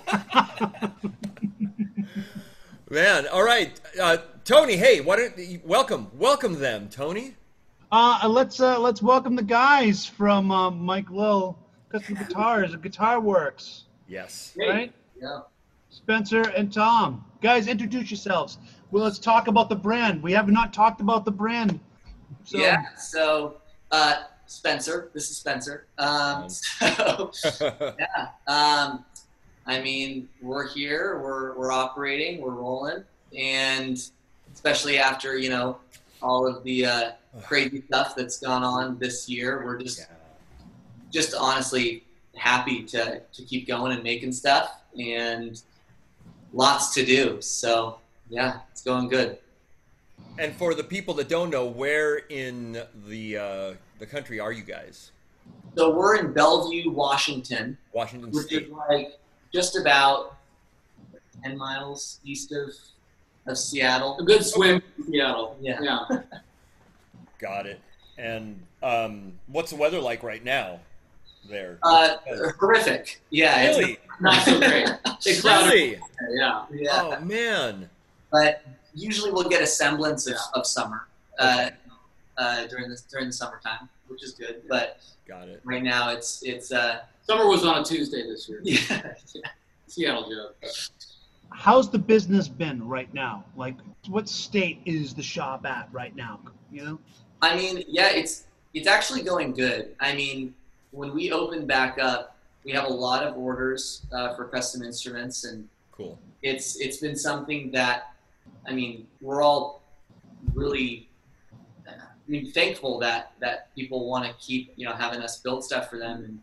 Man, 2.88 3.26
all 3.30 3.44
right, 3.44 3.78
uh, 4.00 4.16
Tony. 4.46 4.78
Hey, 4.78 5.02
why 5.02 5.16
don't 5.16 5.66
welcome, 5.66 6.10
welcome 6.14 6.58
them, 6.58 6.88
Tony. 6.88 7.34
Uh, 7.92 8.26
let's 8.26 8.58
uh, 8.58 8.78
let's 8.80 9.02
welcome 9.02 9.36
the 9.36 9.42
guys 9.42 10.06
from 10.06 10.50
uh, 10.50 10.70
Mike 10.70 11.10
Lull 11.10 11.58
Custom 11.90 12.14
Guitars 12.16 12.72
and 12.72 12.82
Guitar 12.82 13.20
Works, 13.20 13.84
Yes. 14.08 14.54
right? 14.58 14.92
Yeah. 15.20 15.40
Spencer 15.90 16.42
and 16.42 16.72
Tom. 16.72 17.24
Guys, 17.40 17.68
introduce 17.68 18.10
yourselves. 18.10 18.58
Well, 18.90 19.04
let's 19.04 19.18
talk 19.18 19.48
about 19.48 19.68
the 19.68 19.76
brand. 19.76 20.22
We 20.22 20.32
have 20.32 20.48
not 20.48 20.72
talked 20.72 21.00
about 21.00 21.24
the 21.24 21.30
brand. 21.30 21.80
So, 22.44 22.58
yeah. 22.58 22.94
So, 22.96 23.56
uh, 23.92 24.24
Spencer, 24.46 25.10
this 25.14 25.30
is 25.30 25.36
Spencer. 25.38 25.86
Um, 25.98 26.48
so, 26.48 27.30
yeah. 27.98 28.28
Um, 28.46 29.04
I 29.66 29.80
mean, 29.80 30.28
we're 30.40 30.68
here. 30.68 31.18
We're 31.22 31.56
we're 31.56 31.72
operating. 31.72 32.40
We're 32.40 32.52
rolling, 32.52 33.02
and 33.36 33.98
especially 34.54 34.98
after 34.98 35.36
you 35.38 35.50
know 35.50 35.78
all 36.22 36.46
of 36.46 36.62
the 36.62 36.86
uh, 36.86 37.10
crazy 37.42 37.82
stuff 37.88 38.14
that's 38.14 38.38
gone 38.38 38.62
on 38.62 38.98
this 38.98 39.28
year, 39.28 39.64
we're 39.64 39.78
just 39.78 40.06
just 41.16 41.34
honestly 41.34 42.04
happy 42.36 42.82
to 42.82 43.20
to 43.32 43.42
keep 43.42 43.66
going 43.66 43.92
and 43.92 44.02
making 44.02 44.32
stuff, 44.32 44.82
and 44.98 45.62
lots 46.52 46.92
to 46.94 47.04
do. 47.04 47.40
So, 47.40 47.98
yeah, 48.28 48.60
it's 48.70 48.82
going 48.82 49.08
good. 49.08 49.38
And 50.38 50.54
for 50.54 50.74
the 50.74 50.84
people 50.84 51.14
that 51.14 51.28
don't 51.28 51.48
know, 51.48 51.64
where 51.64 52.16
in 52.16 52.82
the 53.08 53.38
uh, 53.38 53.74
the 53.98 54.06
country 54.06 54.38
are 54.38 54.52
you 54.52 54.62
guys? 54.62 55.12
So 55.76 55.94
we're 55.94 56.16
in 56.16 56.32
Bellevue, 56.32 56.90
Washington. 56.90 57.78
Washington 57.92 58.30
which 58.30 58.46
State. 58.46 58.64
is 58.64 58.70
like 58.70 59.18
just 59.52 59.76
about 59.78 60.36
10 61.44 61.56
miles 61.56 62.20
east 62.24 62.52
of, 62.52 62.70
of 63.46 63.58
Seattle. 63.58 64.18
A 64.18 64.24
good 64.24 64.44
swim 64.44 64.82
in 64.98 65.04
Seattle. 65.04 65.56
Yeah. 65.60 65.78
Yeah. 65.82 66.04
Got 67.38 67.66
it. 67.66 67.80
And 68.18 68.58
um, 68.82 69.34
what's 69.46 69.70
the 69.70 69.76
weather 69.76 70.00
like 70.00 70.22
right 70.22 70.42
now? 70.42 70.80
There. 71.48 71.78
Uh, 71.82 72.16
horrific. 72.58 73.20
Yeah. 73.30 73.60
it's 73.62 73.78
really? 73.78 73.98
Not 74.20 74.42
so 74.44 74.58
great. 74.58 74.88
Big 75.24 75.40
cloud. 75.40 75.70
Really? 75.72 75.98
Yeah. 76.30 76.64
Yeah. 76.72 76.88
Oh 76.92 77.20
man. 77.24 77.88
But 78.30 78.64
usually 78.94 79.30
we'll 79.30 79.48
get 79.48 79.62
a 79.62 79.66
semblance 79.66 80.26
of, 80.26 80.36
of 80.54 80.66
summer 80.66 81.06
uh, 81.38 81.70
uh, 82.38 82.66
during 82.66 82.88
the 82.90 83.00
during 83.10 83.26
the 83.26 83.32
summertime, 83.32 83.88
which 84.08 84.22
is 84.24 84.32
good. 84.32 84.62
But 84.68 85.00
Got 85.28 85.48
it. 85.48 85.60
right 85.64 85.82
now 85.82 86.10
it's 86.10 86.42
it's 86.42 86.72
uh, 86.72 87.00
Summer 87.22 87.48
was 87.48 87.64
on 87.64 87.80
a 87.82 87.84
Tuesday 87.84 88.22
this 88.22 88.48
year. 88.48 88.60
yeah. 88.64 89.14
Seattle 89.88 90.28
joke. 90.30 90.56
how's 91.50 91.90
the 91.90 91.98
business 91.98 92.46
been 92.48 92.86
right 92.86 93.12
now? 93.12 93.44
Like, 93.56 93.74
what 94.08 94.28
state 94.28 94.80
is 94.84 95.12
the 95.12 95.22
shop 95.22 95.66
at 95.66 95.88
right 95.92 96.14
now? 96.14 96.40
You 96.70 96.84
know, 96.84 96.98
I 97.42 97.56
mean, 97.56 97.82
yeah, 97.88 98.10
it's 98.10 98.44
it's 98.74 98.86
actually 98.86 99.22
going 99.22 99.52
good. 99.54 99.94
I 100.00 100.14
mean, 100.14 100.54
when 100.96 101.14
we 101.14 101.30
open 101.30 101.66
back 101.66 101.98
up, 101.98 102.36
we 102.64 102.72
have 102.72 102.86
a 102.86 102.92
lot 102.92 103.22
of 103.22 103.36
orders 103.36 104.06
uh, 104.12 104.34
for 104.34 104.46
custom 104.46 104.82
instruments 104.82 105.44
and 105.44 105.68
Cool. 105.92 106.18
it's 106.42 106.76
it's 106.80 106.98
been 106.98 107.16
something 107.16 107.70
that 107.70 108.14
I 108.68 108.72
mean 108.72 109.06
we're 109.22 109.40
all 109.42 109.82
really 110.52 111.08
I 111.88 111.92
mean 112.28 112.50
thankful 112.52 112.98
that 113.00 113.32
that 113.40 113.74
people 113.74 114.08
want 114.08 114.26
to 114.26 114.34
keep 114.44 114.72
you 114.76 114.84
know 114.86 114.92
having 114.92 115.20
us 115.22 115.38
build 115.40 115.64
stuff 115.64 115.88
for 115.88 115.98
them 115.98 116.24
and 116.24 116.40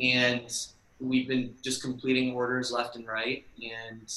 and 0.00 0.66
we've 0.98 1.28
been 1.28 1.54
just 1.62 1.82
completing 1.82 2.32
orders 2.34 2.72
left 2.72 2.96
and 2.96 3.06
right 3.06 3.44
and 3.62 4.12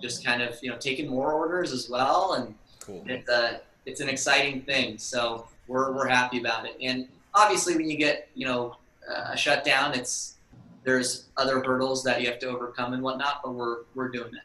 just 0.00 0.24
kind 0.24 0.42
of 0.42 0.58
you 0.62 0.70
know 0.70 0.76
taking 0.76 1.08
more 1.08 1.32
orders 1.32 1.72
as 1.72 1.88
well 1.88 2.34
and 2.34 2.54
Cool. 2.80 3.02
it's 3.08 3.28
a 3.28 3.62
it's 3.86 4.00
an 4.00 4.08
exciting 4.08 4.60
thing 4.62 4.98
so 4.98 5.48
we're 5.66 5.90
we're 5.92 6.06
happy 6.08 6.38
about 6.38 6.66
it 6.66 6.76
and 6.80 7.08
obviously 7.34 7.74
when 7.74 7.88
you 7.90 7.96
get 7.96 8.28
you 8.34 8.46
know 8.46 8.76
a 9.08 9.36
shutdown 9.36 9.94
it's 9.94 10.36
there's 10.84 11.28
other 11.36 11.62
hurdles 11.62 12.02
that 12.04 12.20
you 12.20 12.26
have 12.26 12.38
to 12.38 12.48
overcome 12.48 12.92
and 12.92 13.02
whatnot 13.02 13.40
but 13.42 13.54
we're 13.54 13.78
we're 13.94 14.08
doing 14.08 14.34
it 14.34 14.42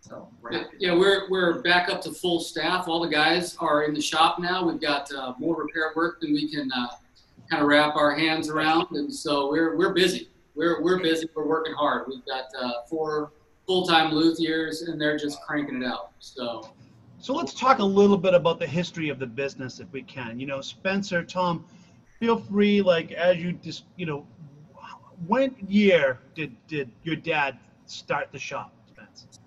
so 0.00 0.28
we're 0.40 0.52
happy 0.52 0.76
Yeah, 0.78 0.94
we're 0.94 1.28
we're 1.28 1.60
back 1.60 1.90
up 1.90 2.00
to 2.02 2.12
full 2.12 2.40
staff. 2.40 2.88
All 2.88 3.00
the 3.00 3.08
guys 3.08 3.56
are 3.58 3.82
in 3.82 3.94
the 3.94 4.00
shop 4.00 4.38
now. 4.38 4.66
We've 4.66 4.80
got 4.80 5.12
uh, 5.12 5.34
more 5.38 5.56
repair 5.56 5.92
work 5.94 6.20
than 6.20 6.32
we 6.32 6.50
can 6.50 6.70
uh, 6.72 6.88
kind 7.50 7.62
of 7.62 7.68
wrap 7.68 7.96
our 7.96 8.14
hands 8.14 8.48
around, 8.48 8.86
and 8.92 9.12
so 9.12 9.50
we're 9.50 9.76
we're 9.76 9.92
busy. 9.92 10.30
We're 10.54 10.82
we're 10.82 11.00
busy. 11.02 11.28
We're 11.34 11.46
working 11.46 11.74
hard. 11.74 12.06
We've 12.08 12.24
got 12.24 12.46
uh, 12.58 12.84
four 12.88 13.32
full-time 13.66 14.12
luthiers, 14.12 14.88
and 14.88 14.98
they're 14.98 15.18
just 15.18 15.42
cranking 15.42 15.82
it 15.82 15.86
out. 15.86 16.12
So 16.20 16.70
so 17.18 17.34
let's 17.34 17.52
talk 17.52 17.80
a 17.80 17.84
little 17.84 18.16
bit 18.16 18.32
about 18.32 18.58
the 18.58 18.66
history 18.66 19.08
of 19.08 19.18
the 19.18 19.26
business, 19.26 19.80
if 19.80 19.92
we 19.92 20.02
can. 20.02 20.40
You 20.40 20.46
know, 20.46 20.60
Spencer, 20.60 21.22
Tom, 21.22 21.64
feel 22.20 22.38
free. 22.38 22.82
Like, 22.82 23.12
as 23.12 23.36
you 23.38 23.52
just, 23.52 23.84
you 23.96 24.06
know, 24.06 24.26
when 25.26 25.54
year 25.66 26.18
did 26.34 26.54
did 26.66 26.90
your 27.02 27.16
dad 27.16 27.58
start 27.86 28.30
the 28.32 28.38
shop, 28.38 28.72
Spence? 28.88 29.40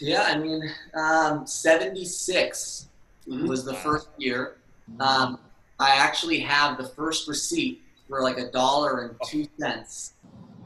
yeah 0.00 0.24
i 0.26 0.38
mean 0.38 0.60
um, 0.94 1.46
76 1.46 2.88
Mhm. 3.28 3.48
was 3.48 3.64
the 3.64 3.74
first 3.74 4.08
year 4.18 4.58
um, 5.00 5.38
i 5.78 5.90
actually 5.96 6.38
have 6.38 6.76
the 6.76 6.88
first 6.90 7.26
receipt 7.28 7.80
for 8.08 8.22
like 8.22 8.38
a 8.38 8.50
dollar 8.50 9.00
and 9.02 9.16
two 9.24 9.44
cents 9.58 10.14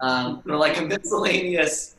um, 0.01 0.43
for 0.43 0.57
like 0.57 0.77
a 0.79 0.83
miscellaneous 0.93 1.97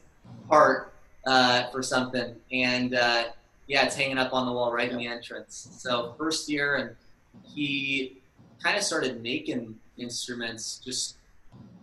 part 0.50 0.94
uh, 1.26 1.70
for 1.72 1.82
something 1.82 2.36
and 2.52 2.94
uh, 2.96 3.24
yeah 3.68 3.86
it's 3.86 3.96
hanging 3.96 4.18
up 4.18 4.34
on 4.34 4.46
the 4.46 4.52
wall 4.52 4.72
right 4.74 4.92
in 4.92 4.98
the 4.98 5.08
entrance 5.08 5.70
so 5.78 6.14
first 6.18 6.50
year 6.50 6.76
and 6.76 6.96
he 7.42 8.21
kind 8.62 8.78
of 8.78 8.84
started 8.84 9.22
making 9.22 9.76
instruments 9.98 10.82
just 10.84 11.16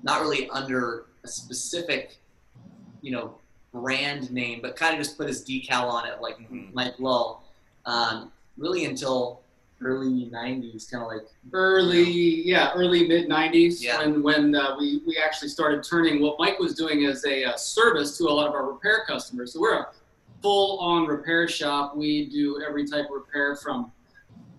not 0.02 0.20
really 0.20 0.48
under 0.50 1.06
a 1.24 1.28
specific 1.28 2.18
you 3.02 3.10
know 3.10 3.34
brand 3.72 4.30
name 4.30 4.60
but 4.62 4.76
kind 4.76 4.94
of 4.94 4.98
just 5.04 5.16
put 5.18 5.26
his 5.28 5.44
decal 5.44 5.84
on 5.90 6.06
it 6.08 6.20
like 6.20 6.38
Mhm. 6.38 6.72
mike 6.72 6.94
lull 6.98 7.44
um, 7.84 8.32
really 8.56 8.84
until 8.84 9.40
early 9.80 10.28
90s 10.32 10.90
kind 10.90 11.04
of 11.04 11.08
like 11.08 11.28
early, 11.52 12.02
yeah, 12.44 12.72
early 12.74 13.06
mid 13.06 13.28
'90s 13.28 13.80
Yeah. 13.80 13.98
when 13.98 14.22
when 14.22 14.54
uh, 14.54 14.74
we 14.78 15.00
we 15.06 15.16
actually 15.18 15.48
started 15.48 15.84
turning 15.84 16.20
what 16.20 16.36
Mike 16.38 16.58
was 16.58 16.74
doing 16.74 17.04
as 17.06 17.24
a 17.24 17.44
uh, 17.44 17.56
service 17.56 18.18
to 18.18 18.24
a 18.24 18.32
lot 18.32 18.48
of 18.48 18.54
our 18.54 18.66
repair 18.72 19.04
customers. 19.06 19.52
So 19.52 19.60
we're 19.60 19.78
a 19.78 19.86
full-on 20.42 21.06
repair 21.06 21.46
shop. 21.46 21.96
We 21.96 22.26
do 22.28 22.60
every 22.66 22.86
type 22.88 23.04
of 23.06 23.12
repair 23.12 23.54
from 23.54 23.92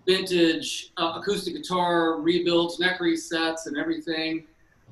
vintage 0.06 0.92
uh, 0.96 1.14
acoustic 1.20 1.54
guitar 1.54 2.20
rebuilds, 2.20 2.78
neck 2.80 2.98
resets, 3.00 3.66
and 3.66 3.76
everything. 3.76 4.46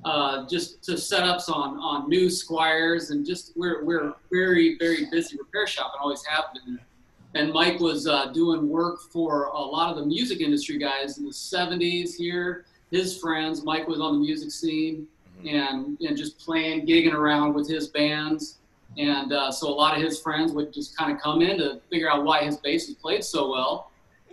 uh, 0.05 0.47
just 0.47 0.83
to 0.85 0.93
setups 0.93 1.49
on 1.49 1.77
on 1.79 2.09
new 2.09 2.27
Squiers, 2.27 3.11
and 3.11 3.27
just 3.27 3.53
we're 3.57 3.85
we're 3.85 4.13
very 4.31 4.77
very 4.79 5.07
busy 5.11 5.37
repair 5.37 5.67
shop 5.67 5.93
and 5.95 6.01
always 6.03 6.25
have 6.25 6.45
been. 6.55 6.79
And 7.35 7.53
Mike 7.53 7.79
was 7.81 8.07
uh, 8.07 8.27
doing 8.27 8.69
work 8.69 9.01
for 9.13 9.45
a 9.47 9.59
lot 9.59 9.91
of 9.91 9.97
the 9.99 10.07
music 10.07 10.41
industry 10.41 10.79
guys 10.79 11.19
in 11.19 11.25
the 11.25 11.33
'70s 11.33 12.15
here. 12.15 12.65
His 12.91 13.19
friends, 13.19 13.65
Mike 13.65 13.87
was 13.87 14.01
on 14.01 14.15
the 14.15 14.21
music 14.21 14.51
scene 14.51 15.07
and 15.47 15.99
and 16.01 16.17
just 16.17 16.39
playing, 16.39 16.87
gigging 16.87 17.13
around 17.13 17.55
with 17.55 17.69
his 17.69 17.89
bands. 17.89 18.59
And 18.97 19.33
uh, 19.33 19.53
so 19.53 19.69
a 19.69 19.75
lot 19.75 19.97
of 19.97 20.03
his 20.03 20.21
friends 20.21 20.53
would 20.53 20.73
just 20.73 20.97
kind 20.97 21.13
of 21.15 21.21
come 21.21 21.43
in 21.43 21.59
to 21.59 21.81
figure 21.91 22.11
out 22.11 22.25
why 22.25 22.43
his 22.45 22.57
bass 22.57 22.89
was 22.89 22.97
played 22.97 23.23
so 23.23 23.51
well. 23.51 23.88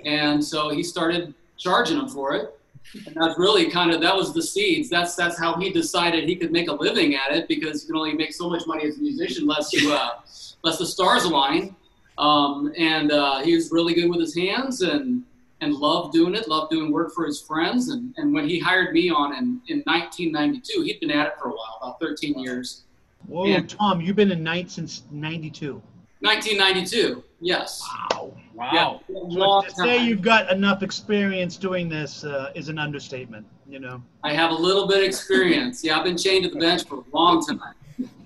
And 0.05 0.43
so 0.43 0.69
he 0.69 0.83
started 0.83 1.33
charging 1.57 1.97
them 1.97 2.07
for 2.07 2.35
it. 2.35 2.59
And 3.07 3.15
that's 3.15 3.37
really 3.37 3.69
kind 3.69 3.91
of 3.91 3.99
that 4.01 4.15
was 4.15 4.33
the 4.33 4.41
seeds. 4.41 4.89
That's 4.89 5.15
that's 5.15 5.37
how 5.37 5.55
he 5.59 5.71
decided 5.71 6.29
he 6.29 6.35
could 6.35 6.51
make 6.51 6.69
a 6.69 6.73
living 6.73 7.15
at 7.15 7.35
it 7.35 7.47
because 7.47 7.83
you 7.83 7.87
can 7.87 7.97
only 7.97 8.13
make 8.13 8.33
so 8.33 8.49
much 8.49 8.63
money 8.67 8.85
as 8.85 8.97
a 8.97 9.01
musician 9.01 9.43
unless 9.43 9.73
you 9.73 9.91
uh, 9.91 10.11
unless 10.63 10.77
the 10.77 10.85
stars 10.85 11.23
align. 11.23 11.75
Um, 12.17 12.71
and 12.77 13.11
uh, 13.11 13.41
he 13.43 13.55
was 13.55 13.71
really 13.71 13.93
good 13.93 14.09
with 14.09 14.19
his 14.19 14.35
hands 14.35 14.81
and 14.81 15.23
and 15.61 15.73
loved 15.73 16.13
doing 16.13 16.35
it, 16.35 16.47
loved 16.47 16.71
doing 16.71 16.91
work 16.91 17.13
for 17.13 17.25
his 17.25 17.41
friends. 17.41 17.89
And, 17.89 18.13
and 18.17 18.33
when 18.33 18.47
he 18.47 18.59
hired 18.59 18.93
me 18.93 19.09
on 19.09 19.33
in, 19.33 19.61
in 19.67 19.83
1992, 19.85 20.81
he'd 20.81 20.99
been 20.99 21.11
at 21.11 21.27
it 21.27 21.33
for 21.39 21.47
a 21.47 21.51
while, 21.51 21.79
about 21.81 21.99
13 21.99 22.37
years. 22.37 22.83
Whoa, 23.25 23.45
Yeah. 23.45 23.61
Tom, 23.61 24.01
you've 24.01 24.15
been 24.15 24.31
in 24.31 24.43
night 24.43 24.69
since 24.69 25.03
'92. 25.11 25.81
1992, 26.21 27.23
yes. 27.45 27.81
Wow. 28.11 28.33
Wow. 28.53 29.01
Yeah, 29.07 29.29
So 29.29 29.61
to 29.61 29.71
say 29.75 30.03
you've 30.03 30.21
got 30.21 30.51
enough 30.51 30.81
experience 30.81 31.57
doing 31.57 31.87
this 31.87 32.23
uh, 32.23 32.51
is 32.55 32.69
an 32.69 32.79
understatement. 32.79 33.45
You 33.67 33.79
know. 33.79 34.01
I 34.23 34.33
have 34.33 34.51
a 34.51 34.55
little 34.55 34.87
bit 34.87 34.99
of 34.99 35.03
experience. 35.03 35.83
Yeah, 35.83 35.97
I've 35.97 36.03
been 36.03 36.17
chained 36.17 36.43
to 36.45 36.49
the 36.49 36.59
bench 36.59 36.85
for 36.85 36.99
a 36.99 37.15
long 37.15 37.45
time. 37.45 37.59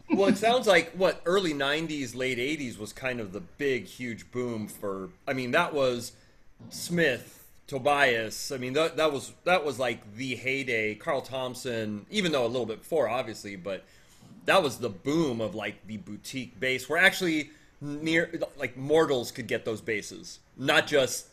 well, 0.10 0.30
it 0.30 0.38
sounds 0.38 0.68
like 0.68 0.92
what 0.94 1.22
early 1.26 1.54
'90s, 1.54 2.16
late 2.16 2.38
'80s 2.38 2.78
was 2.78 2.94
kind 2.94 3.20
of 3.20 3.34
the 3.34 3.42
big, 3.42 3.86
huge 3.86 4.32
boom 4.32 4.68
for. 4.68 5.10
I 5.28 5.34
mean, 5.34 5.52
that 5.52 5.74
was 5.74 6.14
Smith, 6.70 7.46
Tobias. 7.68 8.52
I 8.52 8.58
mean, 8.58 8.74
that, 8.74 8.98
that 8.98 9.12
was 9.12 9.34
that 9.46 9.66
was 9.66 9.80
like 9.80 10.16
the 10.16 10.36
heyday. 10.36 10.96
Carl 10.96 11.22
Thompson, 11.22 12.06
even 12.10 12.32
though 12.32 12.46
a 12.46 12.48
little 12.48 12.66
bit 12.66 12.80
before, 12.80 13.10
obviously, 13.10 13.56
but 13.56 13.84
that 14.46 14.62
was 14.62 14.78
the 14.78 14.90
boom 14.90 15.42
of 15.42 15.56
like 15.56 15.88
the 15.88 15.98
boutique 15.98 16.60
bass, 16.60 16.90
where 16.90 17.00
actually 17.00 17.52
near 17.82 18.32
like 18.58 18.78
mortals 18.78 19.32
could 19.32 19.48
get 19.48 19.66
those 19.66 19.82
basses, 19.82 20.40
not 20.58 20.88
just 20.88 21.28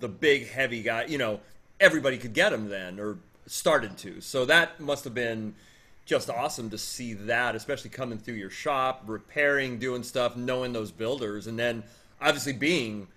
the 0.00 0.08
big 0.08 0.48
heavy 0.48 0.82
guy. 0.82 1.04
You 1.06 1.18
know, 1.18 1.40
everybody 1.80 2.18
could 2.18 2.34
get 2.34 2.50
them 2.50 2.68
then, 2.68 2.98
or 2.98 3.18
started 3.46 3.96
to. 3.98 4.20
So 4.20 4.44
that 4.44 4.80
must 4.80 5.04
have 5.04 5.14
been 5.14 5.54
just 6.04 6.30
awesome 6.30 6.70
to 6.70 6.78
see 6.78 7.12
that, 7.12 7.54
especially 7.54 7.90
coming 7.90 8.18
through 8.18 8.34
your 8.34 8.50
shop, 8.50 9.02
repairing, 9.06 9.78
doing 9.78 10.02
stuff, 10.02 10.36
knowing 10.36 10.72
those 10.72 10.90
builders, 10.90 11.46
and 11.46 11.58
then 11.58 11.82
obviously 12.20 12.52
being 12.52 13.08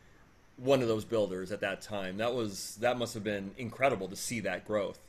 one 0.57 0.81
of 0.81 0.87
those 0.87 1.05
builders 1.05 1.51
at 1.51 1.61
that 1.61 1.81
time. 1.81 2.17
That 2.17 2.33
was 2.33 2.77
that 2.81 2.97
must 2.97 3.13
have 3.13 3.23
been 3.23 3.51
incredible 3.57 4.07
to 4.07 4.15
see 4.15 4.39
that 4.41 4.65
growth. 4.67 4.99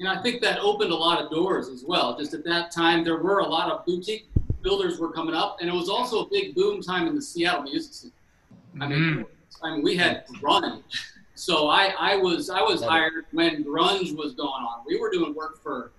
And 0.00 0.08
I 0.08 0.22
think 0.22 0.42
that 0.42 0.60
opened 0.60 0.92
a 0.92 0.96
lot 0.96 1.20
of 1.20 1.30
doors 1.30 1.68
as 1.68 1.84
well. 1.84 2.16
Just 2.16 2.32
at 2.32 2.44
that 2.44 2.70
time, 2.70 3.02
there 3.02 3.16
were 3.16 3.40
a 3.40 3.48
lot 3.48 3.70
of 3.70 3.84
boutique 3.84 4.28
builders 4.62 4.98
were 4.98 5.12
coming 5.12 5.34
up, 5.34 5.58
and 5.60 5.68
it 5.68 5.74
was 5.74 5.88
also 5.88 6.24
a 6.24 6.28
big 6.28 6.54
boom 6.54 6.82
time 6.82 7.06
in 7.06 7.14
the 7.14 7.22
Seattle 7.22 7.62
music 7.62 7.92
scene. 7.92 8.12
I 8.80 8.88
mean, 8.88 9.24
I 9.62 9.72
mean, 9.72 9.82
we 9.82 9.96
had 9.96 10.26
grunge. 10.28 10.82
So 11.34 11.68
I, 11.68 11.94
I 11.98 12.16
was 12.16 12.50
I 12.50 12.62
was 12.62 12.82
hired 12.82 13.26
when 13.32 13.64
grunge 13.64 14.16
was 14.16 14.34
going 14.34 14.48
on. 14.48 14.84
We 14.86 14.98
were 14.98 15.10
doing 15.10 15.34
work 15.34 15.62
for 15.62 15.92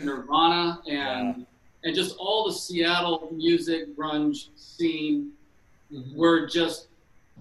Nirvana 0.00 0.80
and 0.88 1.46
and 1.84 1.94
just 1.94 2.16
all 2.18 2.46
the 2.46 2.52
Seattle 2.52 3.30
music 3.32 3.96
grunge 3.96 4.48
scene 4.56 5.32
were 6.14 6.46
just 6.46 6.88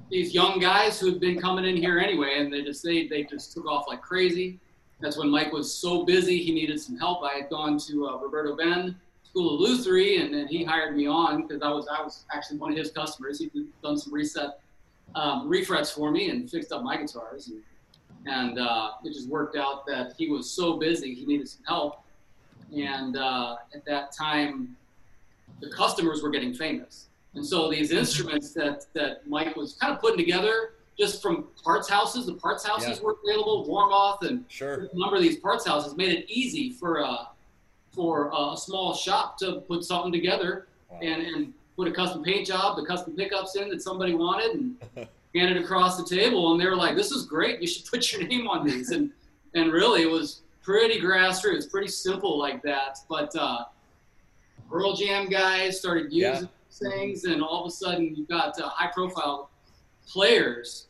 these 0.09 0.33
young 0.33 0.59
guys 0.59 0.99
who'd 0.99 1.19
been 1.19 1.39
coming 1.39 1.65
in 1.65 1.77
here 1.77 1.97
anyway, 1.97 2.35
and 2.39 2.53
they 2.53 2.61
just 2.61 2.83
they 2.83 3.07
they 3.07 3.23
just 3.23 3.53
took 3.53 3.65
off 3.65 3.85
like 3.87 4.01
crazy. 4.01 4.59
That's 4.99 5.17
when 5.17 5.29
Mike 5.29 5.51
was 5.51 5.73
so 5.73 6.05
busy 6.05 6.41
he 6.41 6.53
needed 6.53 6.79
some 6.79 6.97
help. 6.97 7.23
I 7.23 7.37
had 7.39 7.49
gone 7.49 7.77
to 7.79 8.07
uh, 8.07 8.17
Roberto-Venn 8.17 8.95
School 9.35 9.55
of 9.55 9.59
Luthiery, 9.59 10.21
and 10.21 10.33
then 10.33 10.47
he 10.47 10.63
hired 10.63 10.95
me 10.95 11.07
on 11.07 11.45
because 11.45 11.61
I 11.61 11.69
was 11.69 11.87
I 11.89 12.01
was 12.01 12.23
actually 12.33 12.57
one 12.57 12.71
of 12.71 12.77
his 12.77 12.91
customers. 12.91 13.37
He'd 13.39 13.51
done 13.83 13.97
some 13.97 14.13
reset 14.13 14.59
um, 15.13 15.49
refrets 15.49 15.91
for 15.91 16.09
me 16.09 16.29
and 16.29 16.49
fixed 16.49 16.71
up 16.71 16.83
my 16.83 16.95
guitars, 16.95 17.49
and, 17.49 17.61
and 18.27 18.57
uh, 18.57 18.91
it 19.03 19.11
just 19.11 19.27
worked 19.27 19.57
out 19.57 19.85
that 19.87 20.13
he 20.17 20.29
was 20.29 20.49
so 20.49 20.77
busy 20.77 21.13
he 21.13 21.25
needed 21.25 21.49
some 21.49 21.63
help. 21.67 21.99
And 22.73 23.17
uh, 23.17 23.57
at 23.73 23.83
that 23.85 24.13
time, 24.13 24.73
the 25.59 25.69
customers 25.69 26.23
were 26.23 26.29
getting 26.29 26.53
famous, 26.53 27.09
and 27.33 27.45
so 27.45 27.69
these 27.69 27.91
instruments 27.91 28.53
that 28.53 28.85
that 28.93 29.27
Mike 29.27 29.57
was 29.57 29.73
kind 29.73 29.93
of 29.93 29.99
putting 29.99 30.17
together 30.17 30.75
just 30.97 31.21
from 31.21 31.47
parts 31.61 31.89
houses. 31.89 32.25
The 32.25 32.35
parts 32.35 32.65
houses 32.65 32.99
Yeah. 32.99 33.03
were 33.03 33.17
available, 33.21 33.65
Warmoth 33.67 34.25
and 34.29 34.45
Sure. 34.47 34.87
a 34.93 34.97
number 34.97 35.17
of 35.17 35.21
these 35.21 35.39
parts 35.39 35.67
houses 35.67 35.97
made 35.97 36.13
it 36.17 36.25
easy 36.29 36.71
for 36.71 36.99
a 36.99 37.27
for 37.95 38.31
a 38.37 38.57
small 38.57 38.93
shop 38.93 39.37
to 39.39 39.61
put 39.61 39.83
something 39.83 40.11
together 40.11 40.67
Wow. 40.91 40.99
and, 41.01 41.21
and 41.23 41.53
put 41.75 41.87
a 41.87 41.91
custom 41.91 42.23
paint 42.23 42.45
job, 42.45 42.77
the 42.77 42.85
custom 42.85 43.15
pickups 43.15 43.55
in 43.55 43.69
that 43.69 43.81
somebody 43.81 44.13
wanted, 44.13 44.51
and 44.51 44.75
hand 45.35 45.49
it 45.49 45.57
across 45.57 45.97
the 45.97 46.05
table. 46.15 46.51
And 46.51 46.61
they 46.61 46.67
were 46.67 46.75
like, 46.75 46.95
"This 46.95 47.11
is 47.11 47.25
great. 47.25 47.59
You 47.59 47.67
should 47.67 47.85
put 47.91 48.11
your 48.13 48.25
name 48.27 48.47
on 48.47 48.65
these." 48.67 48.91
And 48.91 49.09
and 49.55 49.71
really, 49.73 50.03
it 50.03 50.09
was 50.09 50.41
pretty 50.61 51.01
grassroots, 51.01 51.69
pretty 51.71 51.87
simple 51.87 52.37
like 52.37 52.61
that. 52.61 52.99
But 53.09 53.35
uh, 53.35 53.65
Pearl 54.69 54.93
Jam 54.95 55.27
guys 55.27 55.79
started 55.79 56.13
using 56.13 56.47
Yeah. 56.79 56.89
things, 56.91 57.23
and 57.25 57.41
all 57.41 57.61
of 57.61 57.67
a 57.67 57.71
sudden, 57.71 58.15
you've 58.15 58.27
got 58.29 58.59
uh, 58.61 58.69
high-profile 58.69 59.49
players 60.07 60.87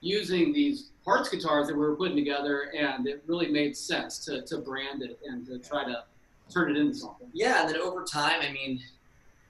using 0.00 0.52
these 0.52 0.90
parts 1.04 1.28
guitars 1.28 1.66
that 1.66 1.74
we 1.74 1.80
were 1.80 1.96
putting 1.96 2.16
together, 2.16 2.70
and 2.76 3.06
it 3.08 3.22
really 3.26 3.48
made 3.50 3.76
sense 3.76 4.24
to, 4.24 4.42
to 4.42 4.58
brand 4.58 5.02
it 5.02 5.18
and 5.28 5.44
to 5.46 5.58
try 5.58 5.84
to 5.84 6.04
turn 6.52 6.70
it 6.70 6.76
into 6.76 6.94
something. 6.94 7.28
Yeah, 7.32 7.62
and 7.62 7.70
then 7.70 7.80
over 7.80 8.04
time, 8.04 8.40
I 8.42 8.52
mean, 8.52 8.80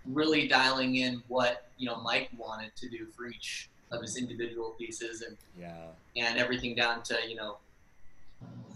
really 0.06 0.48
dialing 0.48 0.96
in 0.96 1.22
what 1.28 1.68
you 1.78 1.86
know 1.86 2.00
Mike 2.00 2.30
wanted 2.36 2.74
to 2.76 2.88
do 2.88 3.06
for 3.16 3.26
each 3.26 3.68
of 3.90 4.00
his 4.00 4.16
individual 4.16 4.74
pieces, 4.78 5.22
and 5.22 5.36
Yeah. 5.58 5.88
and 6.16 6.38
everything 6.38 6.74
down 6.74 7.02
to 7.04 7.18
you 7.28 7.36
know 7.36 7.58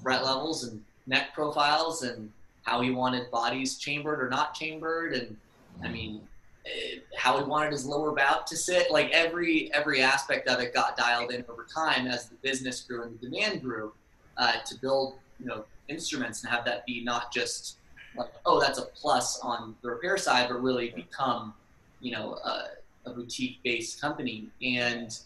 fret 0.02 0.24
levels 0.24 0.64
and 0.64 0.82
neck 1.06 1.34
profiles 1.34 2.02
and 2.02 2.32
how 2.62 2.80
he 2.80 2.90
wanted 2.90 3.30
bodies 3.30 3.78
chambered 3.78 4.20
or 4.20 4.28
not 4.28 4.54
chambered, 4.54 5.14
and 5.14 5.36
I 5.82 5.88
mean 5.88 6.26
eh, 6.66 6.98
how 7.16 7.38
he 7.38 7.44
wanted 7.44 7.72
his 7.72 7.86
lower 7.86 8.12
bout 8.12 8.46
to 8.48 8.56
sit. 8.56 8.90
Like 8.90 9.10
every 9.10 9.72
every 9.72 10.02
aspect 10.02 10.48
of 10.48 10.60
it 10.60 10.74
got 10.74 10.96
dialed 10.96 11.32
in 11.32 11.44
over 11.48 11.66
time 11.72 12.06
as 12.06 12.28
the 12.28 12.36
business 12.36 12.80
grew 12.82 13.02
and 13.04 13.18
the 13.18 13.28
demand 13.28 13.62
grew 13.62 13.92
uh, 14.36 14.60
to 14.64 14.74
build 14.80 15.18
you 15.38 15.46
know 15.46 15.64
instruments 15.88 16.42
and 16.42 16.52
have 16.52 16.64
that 16.64 16.84
be 16.86 17.02
not 17.04 17.32
just 17.32 17.76
like 18.16 18.32
oh 18.44 18.60
that's 18.60 18.78
a 18.78 18.82
plus 18.82 19.40
on 19.40 19.74
the 19.82 19.90
repair 19.90 20.16
side, 20.16 20.48
but 20.48 20.62
really 20.62 20.90
become 20.90 21.54
you 22.00 22.12
know 22.12 22.34
a, 22.44 22.64
a 23.06 23.10
boutique 23.10 23.58
based 23.62 24.00
company 24.00 24.48
and 24.62 25.18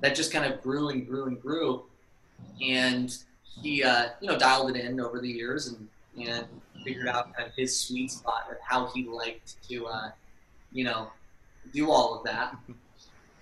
that 0.00 0.14
just 0.14 0.32
kind 0.32 0.52
of 0.52 0.60
grew 0.62 0.88
and 0.88 1.06
grew 1.06 1.24
and 1.24 1.40
grew 1.40 1.82
and 2.62 3.18
he 3.62 3.82
uh, 3.82 4.08
you 4.20 4.28
know 4.28 4.38
dialed 4.38 4.74
it 4.74 4.84
in 4.84 5.00
over 5.00 5.20
the 5.20 5.28
years 5.28 5.68
and 5.68 5.88
and 6.26 6.46
figured 6.84 7.08
out 7.08 7.34
kind 7.34 7.48
of 7.48 7.54
his 7.54 7.78
sweet 7.78 8.10
spot 8.10 8.46
of 8.50 8.56
how 8.62 8.86
he 8.86 9.04
liked 9.04 9.56
to 9.68 9.86
uh, 9.86 10.10
you 10.72 10.84
know 10.84 11.08
do 11.72 11.90
all 11.90 12.14
of 12.14 12.24
that 12.24 12.56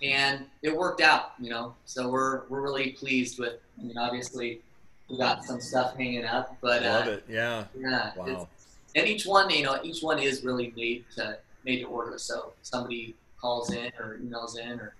and 0.02 0.44
it 0.62 0.76
worked 0.76 1.00
out 1.00 1.32
you 1.40 1.50
know 1.50 1.74
so 1.84 2.08
we're 2.08 2.46
we're 2.48 2.60
really 2.60 2.90
pleased 2.90 3.38
with 3.38 3.54
i 3.78 3.82
mean 3.82 3.96
obviously 3.96 4.60
we 5.08 5.16
got 5.16 5.44
some 5.44 5.60
stuff 5.60 5.96
hanging 5.96 6.24
up 6.24 6.56
but 6.60 6.82
Love 6.82 7.06
uh, 7.06 7.10
it. 7.10 7.24
Yeah. 7.28 7.64
yeah 7.78 8.08
it's, 8.08 8.16
Wow. 8.16 8.48
And 8.96 9.06
each 9.06 9.26
one 9.26 9.48
you 9.50 9.62
know 9.62 9.78
each 9.84 10.02
one 10.02 10.18
is 10.18 10.42
really 10.42 10.72
made 10.76 11.04
to 11.14 11.38
made 11.64 11.80
to 11.80 11.86
order. 11.86 12.16
So 12.18 12.52
somebody 12.62 13.14
calls 13.40 13.72
in 13.72 13.92
or 13.98 14.18
emails 14.22 14.58
in 14.58 14.80
or 14.80 14.94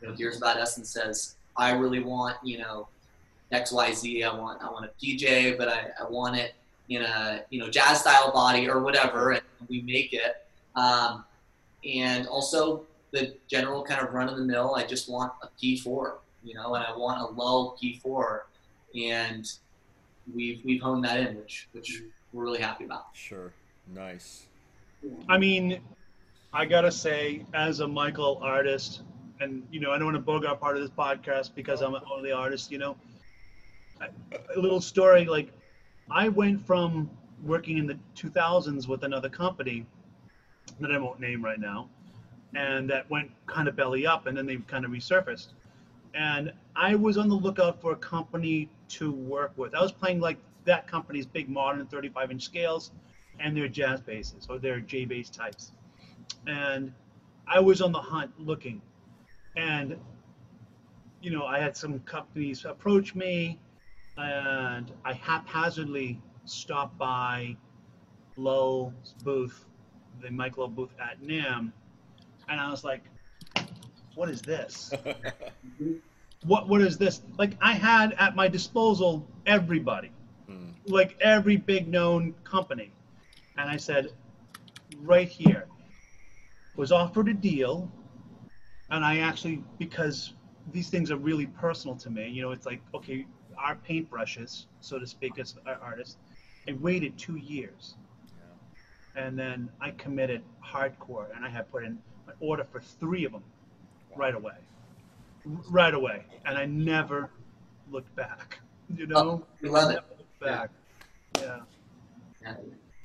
you 0.00 0.08
know, 0.08 0.14
hears 0.14 0.36
about 0.36 0.56
us 0.58 0.76
and 0.76 0.86
says 0.86 1.34
i 1.56 1.72
really 1.72 2.00
want 2.00 2.36
you 2.44 2.58
know 2.58 2.86
xyz 3.52 4.24
i 4.24 4.38
want 4.38 4.62
i 4.62 4.70
want 4.70 4.84
a 4.84 5.04
pj 5.04 5.58
but 5.58 5.68
i, 5.68 5.88
I 6.00 6.08
want 6.08 6.36
it 6.36 6.54
in 6.88 7.02
a 7.02 7.42
you 7.50 7.58
know 7.58 7.68
jazz 7.68 8.00
style 8.00 8.32
body 8.32 8.68
or 8.68 8.80
whatever 8.80 9.32
and 9.32 9.42
we 9.68 9.82
make 9.82 10.12
it. 10.12 10.46
Um, 10.76 11.24
and 11.88 12.26
also 12.26 12.84
the 13.12 13.34
general 13.48 13.84
kind 13.84 14.00
of 14.06 14.12
run 14.12 14.28
of 14.28 14.36
the 14.36 14.44
mill 14.44 14.74
i 14.74 14.84
just 14.84 15.08
want 15.08 15.32
a 15.42 15.48
p4 15.60 16.14
you 16.42 16.54
know 16.54 16.74
and 16.74 16.84
i 16.84 16.96
want 16.96 17.20
a 17.20 17.26
low 17.34 17.76
p4 17.82 18.40
and 18.96 19.52
we've 20.34 20.64
we've 20.64 20.80
honed 20.80 21.04
that 21.04 21.20
in 21.20 21.36
which 21.36 21.68
which 21.72 22.02
we're 22.34 22.44
really 22.44 22.60
happy 22.60 22.84
about 22.84 23.06
Sure. 23.14 23.52
Nice. 23.94 24.46
I 25.28 25.38
mean, 25.38 25.80
I 26.52 26.64
gotta 26.64 26.90
say, 26.90 27.46
as 27.54 27.80
a 27.80 27.88
Mike 27.88 28.18
Lull 28.18 28.38
artist, 28.42 29.02
and 29.40 29.66
you 29.70 29.80
know, 29.80 29.92
I 29.92 29.98
don't 29.98 30.06
want 30.06 30.16
to 30.16 30.22
bogart 30.22 30.60
part 30.60 30.76
of 30.76 30.82
this 30.82 30.90
podcast 30.90 31.54
because 31.54 31.80
I'm 31.80 31.92
one 31.92 32.02
of 32.10 32.22
the 32.22 32.32
artists. 32.32 32.70
You 32.70 32.78
know, 32.78 32.96
a 34.00 34.58
little 34.58 34.80
story 34.80 35.24
like 35.26 35.52
I 36.10 36.28
went 36.28 36.66
from 36.66 37.10
working 37.42 37.78
in 37.78 37.86
the 37.86 37.98
2000s 38.16 38.88
with 38.88 39.04
another 39.04 39.28
company 39.28 39.86
that 40.80 40.90
I 40.90 40.98
won't 40.98 41.20
name 41.20 41.44
right 41.44 41.60
now, 41.60 41.88
and 42.54 42.88
that 42.90 43.08
went 43.10 43.30
kind 43.46 43.68
of 43.68 43.76
belly 43.76 44.06
up, 44.06 44.26
and 44.26 44.36
then 44.36 44.46
they 44.46 44.56
kind 44.56 44.84
of 44.84 44.90
resurfaced. 44.90 45.48
And 46.14 46.52
I 46.76 46.94
was 46.94 47.18
on 47.18 47.28
the 47.28 47.34
lookout 47.34 47.80
for 47.80 47.92
a 47.92 47.96
company 47.96 48.70
to 48.90 49.12
work 49.12 49.52
with. 49.56 49.74
I 49.74 49.82
was 49.82 49.92
playing 49.92 50.20
like 50.20 50.38
that 50.64 50.86
company's 50.86 51.26
big 51.26 51.48
modern 51.48 51.86
35 51.86 52.30
inch 52.30 52.42
scales 52.42 52.92
and 53.40 53.56
their 53.56 53.68
jazz 53.68 54.00
basses 54.00 54.46
or 54.48 54.58
their 54.58 54.80
J 54.80 55.04
bass 55.04 55.30
types. 55.30 55.72
And 56.46 56.92
I 57.46 57.60
was 57.60 57.80
on 57.80 57.92
the 57.92 58.00
hunt 58.00 58.30
looking. 58.38 58.80
And, 59.56 59.96
you 61.20 61.30
know, 61.30 61.44
I 61.44 61.58
had 61.58 61.76
some 61.76 62.00
companies 62.00 62.64
approach 62.64 63.14
me 63.14 63.58
and 64.16 64.92
I 65.04 65.12
haphazardly 65.12 66.20
stopped 66.44 66.96
by 66.98 67.56
Lull's 68.36 69.14
booth, 69.24 69.64
the 70.20 70.30
Mike 70.30 70.56
Lull 70.58 70.68
booth 70.68 70.94
at 71.00 71.20
NAMM. 71.20 71.72
And 72.48 72.60
I 72.60 72.70
was 72.70 72.84
like, 72.84 73.02
what 74.14 74.28
is 74.28 74.42
this? 74.42 74.92
what 76.44 76.68
what 76.68 76.80
is 76.80 76.98
this? 76.98 77.22
Like 77.38 77.56
I 77.60 77.72
had 77.72 78.12
at 78.12 78.36
my 78.36 78.48
disposal 78.48 79.26
everybody. 79.46 80.12
Like 80.86 81.16
every 81.20 81.56
big 81.56 81.88
known 81.88 82.34
company, 82.44 82.92
and 83.56 83.70
I 83.70 83.76
said, 83.76 84.12
right 84.98 85.28
here, 85.28 85.66
was 86.76 86.92
offered 86.92 87.28
a 87.28 87.34
deal, 87.34 87.90
and 88.90 89.04
I 89.04 89.18
actually 89.18 89.62
because 89.78 90.34
these 90.72 90.88
things 90.88 91.10
are 91.10 91.16
really 91.16 91.46
personal 91.46 91.96
to 91.96 92.10
me. 92.10 92.28
You 92.28 92.42
know, 92.42 92.52
it's 92.52 92.66
like 92.66 92.80
okay, 92.94 93.26
our 93.56 93.76
paintbrushes, 93.88 94.66
so 94.80 94.98
to 94.98 95.06
speak, 95.06 95.38
as 95.38 95.54
artists. 95.80 96.16
I 96.66 96.72
waited 96.80 97.18
two 97.18 97.36
years, 97.36 97.94
and 99.16 99.38
then 99.38 99.68
I 99.82 99.90
committed 99.90 100.42
hardcore, 100.64 101.26
and 101.36 101.44
I 101.44 101.50
had 101.50 101.70
put 101.70 101.84
in 101.84 101.98
an 102.26 102.34
order 102.40 102.64
for 102.64 102.80
three 102.80 103.26
of 103.26 103.32
them 103.32 103.44
right 104.16 104.34
away 104.34 104.54
right 105.44 105.94
away, 105.94 106.24
and 106.46 106.56
I 106.56 106.66
never 106.66 107.30
looked 107.90 108.14
back. 108.16 108.58
You 108.94 109.06
know, 109.06 109.16
oh, 109.16 109.46
We 109.62 109.70
love 109.70 109.90
it. 109.92 110.04
Never 110.40 110.52
looked 110.52 110.70
back. 111.34 111.60
Yeah. 112.42 112.54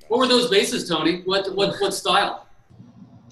What 0.08 0.18
were 0.20 0.28
those 0.28 0.50
basses, 0.50 0.88
Tony? 0.90 1.22
What 1.26 1.56
what 1.56 1.80
what 1.80 1.94
style? 1.94 2.48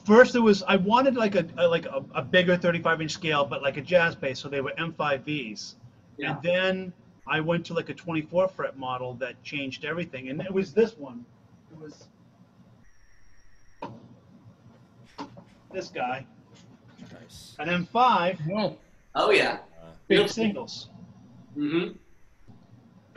First, 0.05 0.35
it 0.35 0.39
was 0.39 0.63
I 0.63 0.77
wanted 0.77 1.15
like 1.15 1.35
a, 1.35 1.45
a 1.57 1.67
like 1.67 1.85
a, 1.85 2.03
a 2.15 2.21
bigger 2.21 2.55
35 2.55 3.01
inch 3.01 3.11
scale, 3.11 3.45
but 3.45 3.61
like 3.61 3.77
a 3.77 3.81
jazz 3.81 4.15
bass, 4.15 4.39
so 4.39 4.47
they 4.47 4.61
were 4.61 4.73
M5Vs. 4.77 5.75
Yeah. 6.17 6.31
And 6.31 6.43
then 6.43 6.93
I 7.27 7.41
went 7.41 7.65
to 7.67 7.73
like 7.73 7.89
a 7.89 7.93
24 7.93 8.47
fret 8.49 8.77
model 8.77 9.15
that 9.15 9.41
changed 9.43 9.83
everything, 9.85 10.29
and 10.29 10.41
it 10.41 10.51
was 10.51 10.73
this 10.73 10.97
one. 10.97 11.25
It 11.71 11.79
was 11.81 12.05
this 15.73 15.89
guy, 15.89 16.25
nice. 17.13 17.55
an 17.59 17.85
M5, 17.85 18.39
Whoa. 18.47 18.77
Oh 19.15 19.31
yeah. 19.31 19.59
big 20.07 20.29
singles. 20.29 20.89
Mm-hmm. 21.57 21.97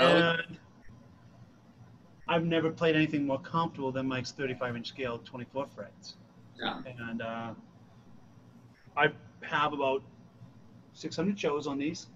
Oh, 0.01 0.07
And 0.07 0.59
I've 2.31 2.45
never 2.45 2.71
played 2.71 2.95
anything 2.95 3.27
more 3.27 3.40
comfortable 3.40 3.90
than 3.90 4.07
Mike's 4.07 4.31
35 4.31 4.77
inch 4.77 4.87
scale 4.88 5.19
24 5.19 5.66
frets. 5.75 6.14
Yeah. 6.57 6.81
And 7.09 7.21
uh, 7.21 7.51
I 8.97 9.09
have 9.43 9.73
about 9.73 10.03
600 10.93 11.38
shows 11.38 11.66
on 11.66 11.77
these, 11.77 12.07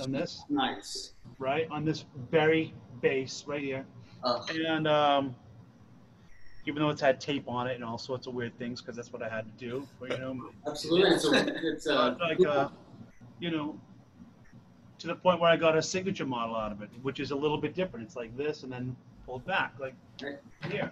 on 0.00 0.12
this, 0.12 0.44
Nice. 0.48 1.14
right? 1.40 1.66
On 1.72 1.84
this 1.84 2.04
very 2.30 2.72
bass 3.02 3.44
right 3.48 3.60
here. 3.60 3.84
oh, 4.22 4.46
And 4.70 4.86
um, 4.86 5.34
even 6.66 6.80
though 6.80 6.90
it's 6.90 7.00
had 7.00 7.20
tape 7.20 7.48
on 7.48 7.66
it 7.66 7.74
and 7.74 7.82
all 7.82 7.98
sorts 7.98 8.28
of 8.28 8.34
weird 8.34 8.56
things, 8.56 8.80
because 8.80 8.94
that's 8.94 9.12
what 9.12 9.22
I 9.22 9.28
had 9.28 9.44
to 9.44 9.64
do, 9.64 9.88
but, 9.98 10.10
you 10.12 10.18
know, 10.18 10.50
Absolutely. 10.68 11.10
It's 11.10 11.24
a, 11.26 11.66
it's 11.66 11.86
a, 11.86 12.16
like, 12.20 12.46
uh, 12.46 12.68
you 13.40 13.50
know, 13.50 13.76
to 14.98 15.08
the 15.08 15.16
point 15.16 15.40
where 15.40 15.50
I 15.50 15.56
got 15.56 15.76
a 15.76 15.82
signature 15.82 16.26
model 16.26 16.54
out 16.54 16.70
of 16.70 16.80
it, 16.80 16.90
which 17.02 17.18
is 17.18 17.32
a 17.32 17.36
little 17.36 17.58
bit 17.58 17.74
different. 17.74 18.06
It's 18.06 18.14
like 18.14 18.36
this 18.36 18.62
and 18.62 18.70
then 18.72 18.94
pulled 19.26 19.44
back, 19.46 19.74
like 19.78 19.94
here. 20.70 20.90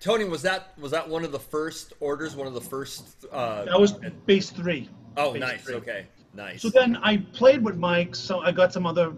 Tony, 0.00 0.24
was 0.24 0.42
that 0.42 0.78
was 0.78 0.90
that 0.92 1.08
one 1.08 1.24
of 1.24 1.32
the 1.32 1.38
first 1.38 1.92
orders? 2.00 2.36
One 2.36 2.46
of 2.46 2.54
the 2.54 2.60
first? 2.60 3.26
Uh, 3.32 3.64
That 3.64 3.80
was 3.80 3.92
bass 4.26 4.50
three. 4.50 4.88
oh, 5.16 5.32
bass 5.32 5.40
nice. 5.40 5.62
three. 5.62 5.74
Okay, 5.76 6.06
nice. 6.34 6.62
So 6.62 6.70
then 6.70 6.96
I 7.02 7.16
played 7.32 7.62
with 7.64 7.76
Mike. 7.76 8.14
So 8.14 8.40
I 8.40 8.52
got 8.52 8.72
some 8.72 8.86
other, 8.86 9.12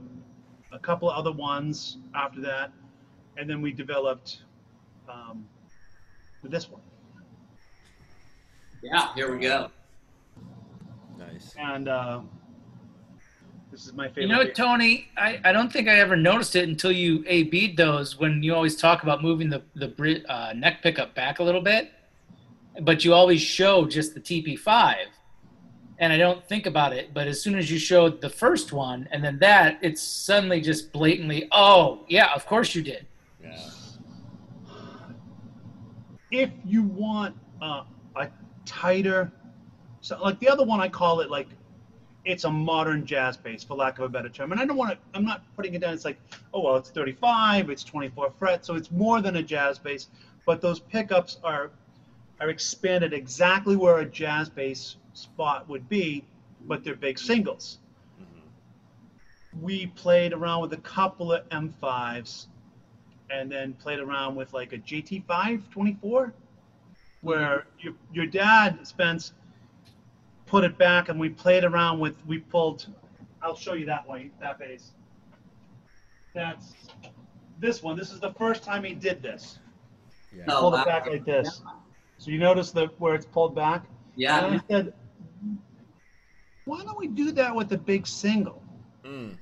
a 0.73 0.79
couple 0.79 1.11
of 1.11 1.17
other 1.19 1.33
ones 1.33 1.99
after 2.15 2.41
that, 2.43 2.73
and 3.37 3.49
then 3.49 3.61
we 3.61 3.73
developed 3.73 4.43
um, 5.09 5.45
this 6.43 6.71
one. 6.71 6.81
yeah. 8.83 9.13
here 9.15 9.31
we 9.35 9.41
go. 9.41 9.71
nice. 11.19 11.55
And 11.59 11.89
uh, 11.89 12.21
this 13.71 13.87
is 13.87 13.93
my 13.93 14.09
favorite. 14.09 14.23
You 14.23 14.29
know, 14.29 14.51
Tony, 14.51 15.09
I, 15.17 15.41
I 15.45 15.53
don't 15.53 15.73
think 15.73 15.89
I 15.89 15.99
ever 16.01 16.17
noticed 16.17 16.57
it 16.57 16.69
until 16.69 16.91
you 16.93 17.25
A-B'd 17.27 17.77
those 17.77 18.19
when 18.19 18.43
you 18.43 18.55
always 18.55 18.77
talk 18.77 19.03
about 19.03 19.23
moving 19.23 19.49
the, 19.49 19.63
the 19.75 20.25
uh, 20.29 20.53
neck 20.55 20.83
pickup 20.83 21.15
back 21.15 21.39
a 21.39 21.43
little 21.43 21.61
bit, 21.61 21.93
but 22.83 23.05
you 23.05 23.15
always 23.15 23.41
show 23.41 23.87
just 23.87 24.15
the 24.15 24.21
TP5. 24.21 24.97
And 25.99 26.13
I 26.13 26.17
don't 26.17 26.43
think 26.47 26.67
about 26.67 26.95
it, 26.95 27.13
but 27.13 27.29
as 27.29 27.43
soon 27.43 27.59
as 27.59 27.71
you 27.71 27.79
showed 27.79 28.23
the 28.23 28.31
first 28.31 28.73
one 28.73 29.07
and 29.13 29.23
then 29.23 29.39
that, 29.41 29.79
it's 29.83 30.03
suddenly 30.03 30.61
just 30.61 30.93
blatantly, 30.93 31.47
oh, 31.53 32.05
yeah, 32.09 32.33
of 32.35 32.47
course 32.47 32.75
you 32.75 32.83
did. 32.83 33.07
Yeah. 33.43 33.71
if 36.31 36.51
you 36.65 36.83
want 36.85 37.37
uh, 37.61 37.85
a 38.17 38.29
tighter, 38.65 39.31
so 40.01 40.19
like 40.23 40.41
the 40.41 40.49
other 40.49 40.65
one, 40.65 40.81
I 40.81 40.89
call 40.89 41.21
it 41.21 41.31
like 41.31 41.49
it's 42.31 42.45
a 42.45 42.51
modern 42.51 43.05
jazz 43.07 43.37
bass, 43.37 43.65
for 43.65 43.77
lack 43.77 43.99
of 43.99 44.05
a 44.05 44.09
better 44.09 44.29
term. 44.29 44.53
And 44.53 44.61
I 44.61 44.65
don't 44.65 44.77
want 44.77 44.93
to. 44.93 44.99
I'm 45.15 45.25
not 45.25 45.43
putting 45.57 45.75
it 45.75 45.81
down. 45.81 45.95
It's 45.95 46.05
like, 46.05 46.19
oh 46.55 46.63
well, 46.63 46.77
it's 46.77 46.91
35, 46.91 47.71
it's 47.71 47.85
24 47.85 48.33
frets, 48.39 48.67
so 48.67 48.75
it's 48.75 48.91
more 48.91 49.21
than 49.21 49.37
a 49.37 49.43
jazz 49.43 49.79
bass. 49.79 50.09
But 50.47 50.61
those 50.61 50.81
pickups 50.81 51.39
are 51.45 51.71
are 52.41 52.49
expanded 52.49 53.13
exactly 53.13 53.77
where 53.77 53.99
a 53.99 54.07
jazz 54.07 54.49
bass 54.49 54.97
spot 55.13 55.69
would 55.69 55.89
be, 55.89 56.25
but 56.63 56.83
they're 56.83 56.95
big 56.95 57.19
singles. 57.19 57.79
Mhm. 58.19 58.27
we 59.61 59.87
played 59.89 60.33
around 60.33 60.63
with 60.63 60.73
a 60.73 60.79
couple 60.79 61.33
of 61.33 61.47
M5s 61.51 62.47
and 63.31 63.51
then 63.51 63.75
played 63.75 63.99
around 63.99 64.37
with 64.37 64.53
like 64.53 64.73
a 64.73 64.79
GT5 64.79 65.69
24 65.71 66.33
where 67.23 67.67
your, 67.79 67.95
your 68.13 68.27
dad 68.27 68.87
Spence 68.87 69.33
put 70.51 70.65
it 70.65 70.77
back 70.77 71.09
and 71.09 71.19
we 71.21 71.29
played 71.29 71.63
around 71.63 72.01
with 72.01 72.15
we 72.27 72.39
pulled 72.39 72.89
I'll 73.41 73.55
show 73.57 73.75
you 73.75 73.87
that 73.87 74.07
one 74.07 74.33
that 74.41 74.59
bass 74.59 74.91
that's 76.35 76.75
this 77.61 77.83
one 77.83 77.97
this 77.97 78.11
is 78.11 78.19
the 78.19 78.33
first 78.35 78.65
time 78.65 78.83
he 78.83 78.93
did 78.95 79.23
this 79.23 79.61
Yeah. 80.37 80.45
Oh, 80.49 80.61
pulled 80.61 80.73
wow. 80.75 80.83
it 80.83 80.87
back 80.87 81.07
like 81.07 81.25
this 81.25 81.63
so 82.19 82.31
you 82.33 82.39
notice 82.39 82.73
the 82.73 82.89
where 82.99 83.15
it's 83.15 83.27
pulled 83.27 83.55
back 83.55 83.85
Yeah. 84.17 84.45
and 84.45 84.57
I 84.57 84.61
said 84.69 84.93
why 86.65 86.83
don't 86.83 86.99
we 86.99 87.07
do 87.07 87.31
that 87.33 87.55
with 87.55 87.69
the 87.69 87.79
big 87.79 88.07
single 88.07 88.63
Mm. 89.05 89.37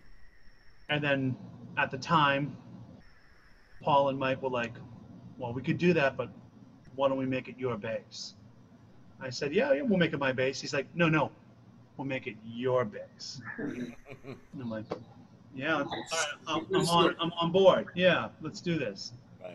and 0.88 1.03
then 1.03 1.37
at 1.77 1.90
the 1.90 1.99
time, 1.99 2.56
Paul 3.83 4.09
and 4.09 4.19
Mike 4.19 4.40
were 4.40 4.48
like, 4.50 4.75
well, 5.37 5.52
we 5.52 5.63
could 5.63 5.79
do 5.79 5.92
that, 5.94 6.17
but 6.17 6.29
why 6.94 7.09
don't 7.09 7.19
we 7.19 7.27
make 7.27 7.48
it 7.48 7.56
your 7.59 7.77
bass? 7.77 8.35
I 9.21 9.31
said, 9.31 9.52
yeah, 9.54 9.73
yeah, 9.73 9.83
we'll 9.83 9.98
make 9.98 10.12
it 10.12 10.19
my 10.19 10.33
bass. 10.33 10.60
He's 10.60 10.73
like, 10.73 10.87
no, 10.94 11.08
no, 11.08 11.31
we'll 11.96 12.06
make 12.06 12.27
it 12.27 12.37
your 12.44 12.85
bass. 12.85 13.40
And 13.58 13.94
I'm 14.60 14.71
like, 14.71 14.85
yeah, 15.54 15.77
all 15.83 15.85
right, 15.85 16.27
I'm, 16.46 16.66
I'm 16.75 16.88
on, 16.88 17.16
I'm 17.21 17.33
on 17.40 17.50
board. 17.52 17.88
Yeah, 17.94 18.29
let's 18.42 18.60
do 18.60 18.79
this. 18.79 19.12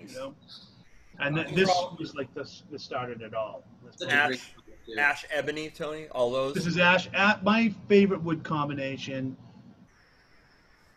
You 0.08 0.16
know, 0.16 0.36
and 1.20 1.36
th- 1.36 1.56
this 1.56 1.70
was 2.00 2.16
like 2.16 2.34
this. 2.34 2.64
This 2.72 2.84
started 2.84 3.22
it 3.22 3.34
all. 3.34 3.64
Ash- 4.10 4.28
a 4.28 4.28
great 4.28 4.42
dude. 4.86 4.98
Ash 4.98 5.26
Ebony, 5.32 5.70
Tony, 5.70 6.08
all 6.10 6.32
those. 6.32 6.56
this 6.56 6.66
is 6.66 6.78
ash. 6.78 7.08
At 7.14 7.44
my 7.44 7.74
favorite 7.88 8.22
wood 8.24 8.44
combination 8.44 9.38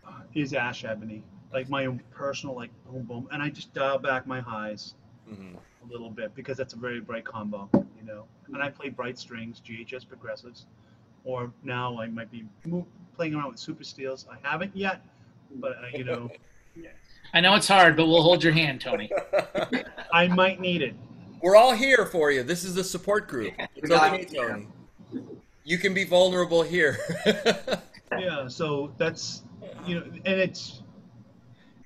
uh, 0.06 0.12
is 0.34 0.54
ash 0.54 0.84
ebony. 0.84 1.22
Like 1.52 1.68
my 1.68 1.86
own 1.86 2.00
personal, 2.10 2.54
like 2.56 2.70
boom 2.90 3.02
boom, 3.02 3.28
and 3.30 3.42
I 3.42 3.50
just 3.50 3.72
dial 3.74 3.98
back 3.98 4.26
my 4.26 4.40
highs. 4.40 4.94
Mhm. 5.30 5.56
A 5.86 5.92
little 5.92 6.10
bit 6.10 6.34
because 6.34 6.56
that's 6.56 6.74
a 6.74 6.78
very 6.78 7.00
bright 7.00 7.24
combo, 7.24 7.68
you 7.72 8.04
know. 8.04 8.24
And 8.52 8.62
I 8.62 8.70
play 8.70 8.88
bright 8.88 9.18
strings, 9.18 9.60
GHS 9.66 10.08
progressives, 10.08 10.66
or 11.24 11.52
now 11.62 12.00
I 12.00 12.06
might 12.06 12.30
be 12.30 12.44
mo- 12.64 12.86
playing 13.14 13.34
around 13.34 13.50
with 13.50 13.58
super 13.58 13.84
steels. 13.84 14.26
I 14.30 14.36
haven't 14.48 14.76
yet, 14.76 15.02
but 15.56 15.72
uh, 15.72 15.96
you 15.96 16.04
know, 16.04 16.30
I 17.34 17.40
know 17.40 17.54
it's 17.54 17.68
hard, 17.68 17.96
but 17.96 18.06
we'll 18.06 18.22
hold 18.22 18.42
your 18.42 18.52
hand, 18.52 18.80
Tony. 18.80 19.10
I 20.12 20.28
might 20.28 20.60
need 20.60 20.82
it. 20.82 20.94
We're 21.42 21.56
all 21.56 21.74
here 21.74 22.06
for 22.06 22.30
you. 22.30 22.42
This 22.42 22.64
is 22.64 22.74
the 22.74 22.84
support 22.84 23.28
group. 23.28 23.52
It's 23.74 23.90
okay, 23.90 24.26
you. 24.30 24.40
Tony. 24.40 24.68
You 25.64 25.78
can 25.78 25.92
be 25.94 26.04
vulnerable 26.04 26.62
here. 26.62 26.98
Yeah, 28.12 28.46
so 28.46 28.92
that's 28.98 29.42
you 29.84 29.96
know, 29.96 30.06
and 30.24 30.40
it's 30.40 30.82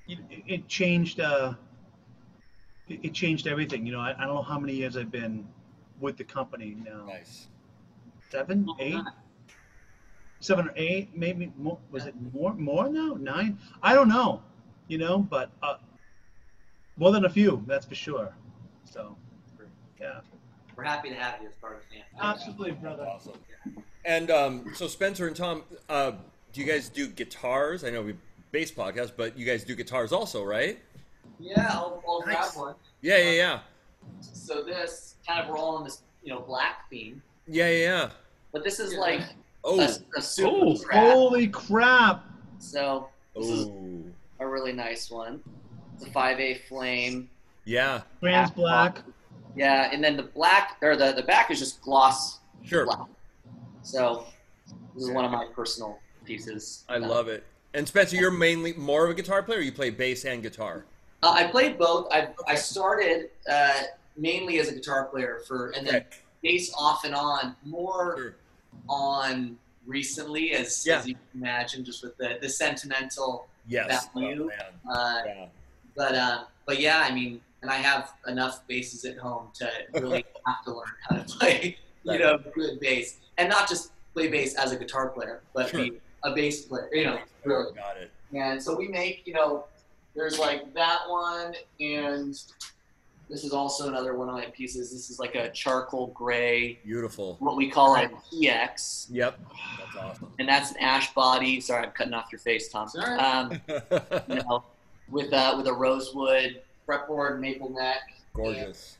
it, 0.06 0.18
it 0.28 0.68
changed. 0.68 1.18
Uh, 1.18 1.54
it, 2.90 3.00
it 3.02 3.14
changed 3.14 3.46
everything. 3.46 3.86
You 3.86 3.92
know, 3.92 4.00
I, 4.00 4.14
I 4.18 4.26
don't 4.26 4.34
know 4.34 4.42
how 4.42 4.58
many 4.58 4.74
years 4.74 4.96
I've 4.96 5.10
been 5.10 5.46
with 6.00 6.16
the 6.16 6.24
company 6.24 6.76
now. 6.84 7.06
Nice. 7.06 7.48
Seven, 8.30 8.66
eight, 8.78 9.00
seven 10.40 10.68
or 10.68 10.72
eight, 10.76 11.10
maybe 11.16 11.52
more. 11.58 11.78
Was 11.90 12.06
it 12.06 12.14
more? 12.32 12.54
More 12.54 12.88
now? 12.88 13.16
Nine? 13.18 13.58
I 13.82 13.94
don't 13.94 14.08
know. 14.08 14.42
You 14.88 14.98
know, 14.98 15.18
but 15.18 15.50
uh, 15.62 15.76
more 16.96 17.12
than 17.12 17.24
a 17.24 17.30
few, 17.30 17.62
that's 17.66 17.86
for 17.86 17.94
sure. 17.94 18.34
So, 18.84 19.16
yeah, 20.00 20.20
We're 20.74 20.82
happy 20.82 21.10
to 21.10 21.14
have 21.14 21.40
you 21.40 21.48
as 21.48 21.54
part 21.54 21.76
of 21.76 21.80
the 21.88 21.96
family. 21.96 22.18
absolutely, 22.20 22.72
brother. 22.72 23.06
Awesome. 23.06 23.34
And 24.04 24.30
um, 24.32 24.72
so 24.74 24.88
Spencer 24.88 25.28
and 25.28 25.36
Tom, 25.36 25.62
uh, 25.88 26.12
do 26.52 26.60
you 26.60 26.66
guys 26.66 26.88
do 26.88 27.06
guitars? 27.06 27.84
I 27.84 27.90
know 27.90 28.02
we 28.02 28.14
bass 28.50 28.72
podcast, 28.72 29.12
but 29.16 29.38
you 29.38 29.46
guys 29.46 29.62
do 29.62 29.76
guitars 29.76 30.10
also, 30.12 30.42
right? 30.42 30.80
Yeah, 31.40 31.68
I'll, 31.70 32.02
I'll 32.06 32.20
grab 32.20 32.50
one. 32.54 32.74
Yeah, 33.00 33.16
yeah, 33.18 33.30
yeah, 33.30 33.58
So 34.20 34.62
this 34.62 35.14
kind 35.26 35.42
of 35.42 35.48
we're 35.48 35.56
all 35.58 35.76
on 35.76 35.84
this, 35.84 36.02
you 36.22 36.32
know, 36.34 36.40
black 36.40 36.88
theme, 36.90 37.22
yeah, 37.48 37.68
yeah. 37.70 37.78
yeah. 37.78 38.10
but 38.52 38.62
this 38.64 38.78
is 38.80 38.92
Yeah. 38.94 39.00
like 39.00 39.20
Oh, 39.62 39.78
a, 39.80 39.88
a 40.16 40.22
super 40.22 40.50
Oh, 40.56 40.74
strap. 40.74 41.12
Holy 41.12 41.46
crap! 41.48 42.24
So 42.58 43.08
this 43.36 43.48
is 43.48 43.66
oh, 43.66 44.04
a 44.38 44.46
really 44.46 44.72
nice 44.72 45.10
one. 45.10 45.40
It's 45.94 46.06
a 46.06 46.10
5A 46.10 46.62
flame. 46.66 47.28
yeah, 47.66 48.00
Trans 48.20 48.50
black. 48.50 49.02
Yeah, 49.56 49.90
and 49.92 50.02
then 50.02 50.16
the 50.16 50.22
black 50.22 50.76
or 50.80 50.96
the, 50.96 51.12
the 51.12 51.22
back 51.22 51.50
is 51.50 51.58
just 51.58 51.82
gloss 51.82 52.38
sure. 52.64 52.86
black. 52.86 53.06
So 53.82 54.24
this 54.94 55.04
is 55.04 55.10
one 55.10 55.24
of 55.26 55.30
my 55.30 55.46
personal 55.54 55.98
pieces. 56.24 56.84
I 56.88 56.96
love 56.98 57.28
it. 57.28 57.44
And 57.74 57.86
Spencer, 57.86 58.16
you're 58.16 58.30
mainly 58.30 58.72
more 58.74 59.04
of 59.04 59.10
a 59.10 59.14
guitar 59.14 59.42
player. 59.42 59.58
or 59.58 59.62
You 59.62 59.72
play 59.72 59.90
bass 59.90 60.24
and 60.24 60.42
guitar. 60.42 60.86
Uh, 61.22 61.32
I 61.32 61.44
played 61.48 61.78
both. 61.78 62.08
I, 62.12 62.28
I 62.46 62.54
started 62.54 63.30
uh, 63.50 63.82
mainly 64.16 64.58
as 64.58 64.68
a 64.68 64.72
guitar 64.74 65.06
player 65.06 65.40
for, 65.46 65.70
and 65.70 65.86
then 65.86 65.96
Okay. 65.96 66.06
bass 66.42 66.72
off 66.78 67.04
and 67.04 67.14
on, 67.14 67.54
more 67.64 68.16
Sure. 68.16 68.34
on 68.88 69.58
recently, 69.86 70.52
as, 70.52 70.86
Yeah. 70.86 70.98
as 71.00 71.06
you 71.08 71.14
can 71.14 71.40
imagine, 71.42 71.84
just 71.84 72.02
with 72.02 72.16
the, 72.16 72.38
the 72.40 72.48
sentimental. 72.48 73.46
Yes. 73.68 74.08
Value. 74.14 74.50
Oh. 74.88 74.92
Uh, 74.92 75.22
Yeah. 75.26 75.46
but 75.94 76.14
uh, 76.14 76.44
but 76.66 76.80
yeah, 76.80 77.00
I 77.06 77.12
mean, 77.12 77.40
and 77.62 77.70
I 77.70 77.74
have 77.76 78.12
enough 78.26 78.66
basses 78.66 79.04
at 79.04 79.18
home 79.18 79.48
to 79.54 79.70
really 79.92 80.24
have 80.46 80.64
to 80.64 80.72
learn 80.72 80.86
how 81.08 81.16
to 81.16 81.24
play, 81.24 81.76
you 82.04 82.10
Right. 82.12 82.20
know, 82.20 82.38
good 82.54 82.80
bass, 82.80 83.18
and 83.36 83.48
not 83.50 83.68
just 83.68 83.92
play 84.14 84.28
bass 84.28 84.54
as 84.54 84.72
a 84.72 84.76
guitar 84.76 85.08
player, 85.10 85.42
but 85.52 85.68
Sure. 85.68 85.84
be 85.84 86.00
a 86.24 86.34
bass 86.34 86.62
player, 86.64 86.88
you 86.92 87.04
know, 87.04 87.18
really. 87.44 87.74
Got 87.74 87.98
it. 87.98 88.10
And 88.34 88.62
so 88.62 88.74
we 88.76 88.88
make, 88.88 89.26
you 89.26 89.34
know, 89.34 89.66
there's 90.14 90.38
like 90.38 90.72
that 90.74 91.00
one, 91.08 91.54
and 91.80 92.34
this 93.28 93.44
is 93.44 93.52
also 93.52 93.88
another 93.88 94.14
one 94.14 94.28
of 94.28 94.34
my 94.34 94.46
pieces. 94.46 94.90
This 94.90 95.08
is 95.10 95.18
like 95.18 95.34
a 95.36 95.50
charcoal 95.50 96.08
gray, 96.08 96.78
Beautiful. 96.84 97.36
what 97.38 97.56
we 97.56 97.70
call 97.70 97.94
a 97.96 98.08
PX, 98.32 99.06
Yep. 99.10 99.38
That's 99.78 99.96
awesome. 99.96 100.32
and 100.38 100.48
that's 100.48 100.70
an 100.72 100.78
ash 100.78 101.14
body. 101.14 101.60
Sorry, 101.60 101.84
I'm 101.84 101.92
cutting 101.92 102.14
off 102.14 102.26
your 102.32 102.40
face, 102.40 102.68
Tom. 102.68 102.88
Sorry. 102.88 103.18
Um, 103.18 103.60
you 104.28 104.34
know, 104.36 104.64
with 105.10 105.32
uh, 105.32 105.54
with 105.56 105.66
a 105.68 105.72
rosewood 105.72 106.60
fretboard, 106.88 107.38
maple 107.40 107.70
neck. 107.70 108.00
Gorgeous. 108.34 108.96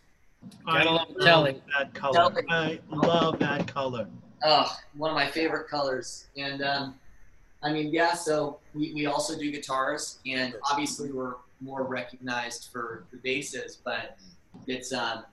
I 0.67 0.85
love 0.85 1.09
love 1.11 1.21
Telly. 1.27 1.63
that 1.79 1.93
color. 1.93 2.31
Telly. 2.49 2.81
I 2.91 2.97
love 2.97 3.39
that 3.41 3.67
color. 3.73 4.07
Oh, 4.45 4.75
one 4.97 5.11
of 5.11 5.15
my 5.17 5.27
favorite 5.27 5.69
colors. 5.69 6.27
And 6.37 6.63
um, 6.63 6.95
I 7.63 7.73
mean, 7.73 7.93
yeah. 7.93 8.15
So 8.15 8.59
we, 8.75 8.93
we 8.95 9.07
also 9.07 9.39
do 9.39 9.51
guitars, 9.51 10.19
and 10.27 10.55
obviously 10.71 11.13
we're 11.13 11.35
more 11.61 11.83
recognized 11.83 12.69
for 12.73 13.05
the 13.11 13.19
basses, 13.19 13.79
but 13.85 14.17
it's 14.67 14.93
um, 14.93 15.25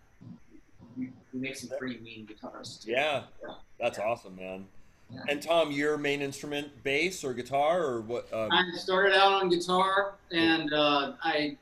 we, 0.97 1.11
we 1.34 1.39
make 1.39 1.55
some 1.55 1.78
pretty 1.78 1.99
mean 1.99 2.25
guitars. 2.25 2.78
Too. 2.84 2.91
Yeah. 2.91 3.23
Yeah. 3.41 3.55
That's 3.80 3.99
awesome, 3.99 4.36
man. 4.36 4.65
Yeah. 5.09 5.21
And 5.30 5.41
Tom, 5.41 5.71
your 5.71 5.97
main 5.97 6.21
instrument, 6.21 6.84
bass 6.84 7.23
or 7.23 7.34
guitar 7.34 7.82
or 7.82 8.01
what? 8.01 8.32
Um, 8.34 8.49
I 8.51 8.63
started 8.75 9.15
out 9.15 9.41
on 9.41 9.49
guitar, 9.49 10.15
and 10.32 10.73
uh, 10.73 11.13
I 11.23 11.57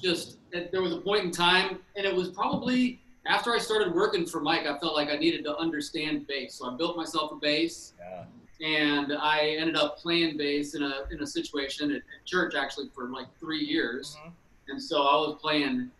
just 0.00 0.36
there 0.52 0.80
was 0.80 0.92
a 0.92 1.00
point 1.00 1.24
in 1.24 1.30
time, 1.32 1.80
and 1.96 2.06
it 2.06 2.14
was 2.14 2.28
probably 2.28 3.00
after 3.26 3.52
I 3.52 3.58
started 3.58 3.92
working 3.94 4.26
for 4.26 4.40
Mike. 4.40 4.66
I 4.66 4.78
felt 4.78 4.94
like 4.94 5.08
I 5.08 5.16
needed 5.16 5.42
to 5.44 5.56
understand 5.56 6.28
bass, 6.28 6.54
so 6.54 6.70
I 6.72 6.76
built 6.76 6.96
myself 6.96 7.32
a 7.32 7.36
bass, 7.36 7.94
yeah. 7.98 8.24
And 8.64 9.12
I 9.12 9.56
ended 9.58 9.76
up 9.76 9.98
playing 9.98 10.36
bass 10.36 10.74
in 10.74 10.82
a 10.82 11.04
in 11.10 11.22
a 11.22 11.26
situation 11.26 11.90
at, 11.90 11.96
at 11.98 12.24
church 12.24 12.54
actually 12.56 12.88
for 12.94 13.08
like 13.08 13.26
three 13.38 13.64
years, 13.64 14.16
Mhm. 14.24 14.32
and 14.68 14.82
so 14.82 15.02
I 15.02 15.14
was 15.16 15.38
playing 15.40 15.90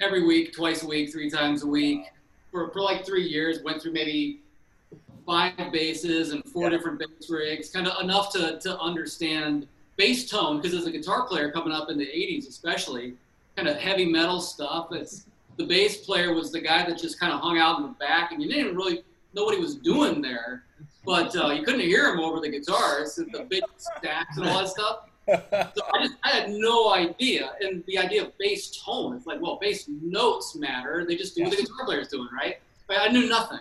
every 0.00 0.22
week, 0.24 0.52
twice 0.52 0.82
a 0.82 0.86
week, 0.86 1.10
three 1.12 1.28
times 1.30 1.62
a 1.62 1.66
week 1.66 2.04
for 2.50 2.70
for 2.70 2.80
like 2.80 3.04
three 3.04 3.26
years. 3.26 3.62
Went 3.62 3.82
through 3.82 3.92
maybe 3.92 4.40
five 5.26 5.56
basses 5.72 6.30
and 6.32 6.44
four 6.44 6.64
Yeah. 6.64 6.70
different 6.76 6.98
bass 6.98 7.28
rigs, 7.28 7.70
kind 7.70 7.86
of 7.86 8.00
enough 8.02 8.32
to, 8.32 8.58
to 8.60 8.78
understand 8.78 9.66
bass 9.96 10.28
tone. 10.30 10.60
Because 10.60 10.74
as 10.74 10.86
a 10.86 10.90
guitar 10.90 11.26
player 11.26 11.50
coming 11.50 11.72
up 11.72 11.90
in 11.90 11.98
the 11.98 12.06
'80s, 12.06 12.48
especially, 12.48 13.16
kind 13.56 13.68
of 13.68 13.76
heavy 13.76 14.06
metal 14.06 14.40
stuff. 14.40 14.92
It's 14.92 15.26
the 15.56 15.66
bass 15.66 15.98
player 16.06 16.32
was 16.32 16.52
the 16.52 16.60
guy 16.60 16.86
that 16.88 16.96
just 16.96 17.18
kind 17.20 17.32
of 17.32 17.40
hung 17.40 17.58
out 17.58 17.76
in 17.78 17.82
the 17.82 17.92
back, 17.98 18.30
and 18.32 18.40
you 18.42 18.48
didn't 18.48 18.74
really 18.76 19.02
know 19.34 19.44
what 19.44 19.54
he 19.54 19.60
was 19.60 19.74
doing 19.74 20.22
there. 20.22 20.64
But 21.04 21.34
uh, 21.36 21.48
you 21.52 21.62
couldn't 21.64 21.80
hear 21.80 22.12
him 22.12 22.20
over 22.20 22.40
the 22.40 22.48
guitars, 22.50 23.18
and 23.18 23.32
the 23.32 23.44
big 23.44 23.62
stacks 23.76 24.36
and 24.36 24.46
all 24.46 24.58
that 24.60 24.68
stuff. 24.68 24.96
So 25.28 25.82
I 25.94 26.02
just 26.02 26.14
I 26.24 26.28
had 26.30 26.50
no 26.50 26.92
idea, 26.92 27.52
and 27.60 27.84
the 27.86 27.98
idea 27.98 28.22
of 28.24 28.36
bass 28.38 28.82
tone. 28.84 29.14
It's 29.14 29.26
like, 29.26 29.40
well, 29.40 29.58
bass 29.60 29.86
notes 30.02 30.56
matter. 30.56 31.04
They 31.06 31.14
just 31.14 31.36
do 31.36 31.44
what 31.44 31.50
the 31.52 31.56
guitar 31.58 31.84
player's 31.84 32.08
doing, 32.08 32.26
right? 32.34 32.56
But 32.88 32.98
I 33.00 33.08
knew 33.08 33.28
nothing 33.28 33.60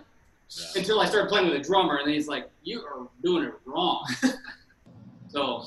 Yeah. 0.49 0.79
until 0.81 0.99
I 0.99 1.05
started 1.05 1.29
playing 1.29 1.47
with 1.47 1.57
a 1.57 1.63
drummer, 1.63 1.97
and 1.97 2.07
then 2.07 2.15
he's 2.15 2.27
like, 2.27 2.49
"You 2.63 2.81
are 2.81 3.07
doing 3.21 3.43
it 3.43 3.53
wrong." 3.65 4.03
so 5.29 5.65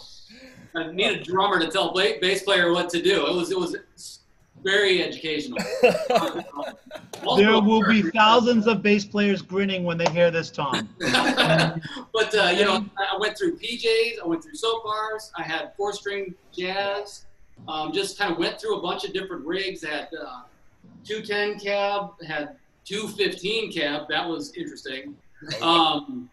I 0.75 0.91
need 0.91 1.20
a 1.20 1.23
drummer 1.23 1.61
to 1.61 1.68
tell 1.70 1.93
ba- 1.93 2.16
bass 2.20 2.43
player 2.43 2.73
what 2.73 2.89
to 2.91 3.01
do. 3.03 3.27
It 3.27 3.35
was 3.37 3.51
it 3.53 3.59
was 3.59 3.77
very 4.63 5.03
educational. 5.03 5.59
Also- 7.25 7.43
There 7.43 7.61
will 7.61 7.87
be 7.87 8.03
thousands 8.03 8.67
of 8.67 8.83
bass 8.83 9.05
players 9.05 9.43
grinning 9.43 9.85
when 9.85 9.97
they 9.97 10.11
hear 10.11 10.33
this, 10.33 10.51
Tom. 10.51 10.89
but 10.99 12.35
uh, 12.35 12.53
you 12.57 12.65
know, 12.65 12.85
I 12.99 13.15
I 13.15 13.19
went 13.19 13.39
through 13.39 13.59
PJs, 13.59 14.15
I 14.23 14.27
went 14.27 14.43
through 14.43 14.55
soap 14.55 14.83
bars, 14.83 15.31
I 15.37 15.43
had 15.43 15.73
four 15.77 15.93
string 15.93 16.35
jazz, 16.53 17.27
um, 17.69 17.93
just 17.93 18.19
kind 18.19 18.33
of 18.33 18.39
went 18.39 18.61
through 18.61 18.79
a 18.79 18.83
bunch 18.83 19.05
of 19.05 19.13
different 19.13 19.45
rigs. 19.47 19.85
Had 19.85 20.09
uh, 20.21 20.43
210 21.05 21.61
cab, 21.61 22.11
had 22.27 22.57
215 22.87 23.73
cab. 23.73 24.09
That 24.09 24.29
was 24.29 24.53
interesting. 24.55 25.17
Um, 25.61 26.31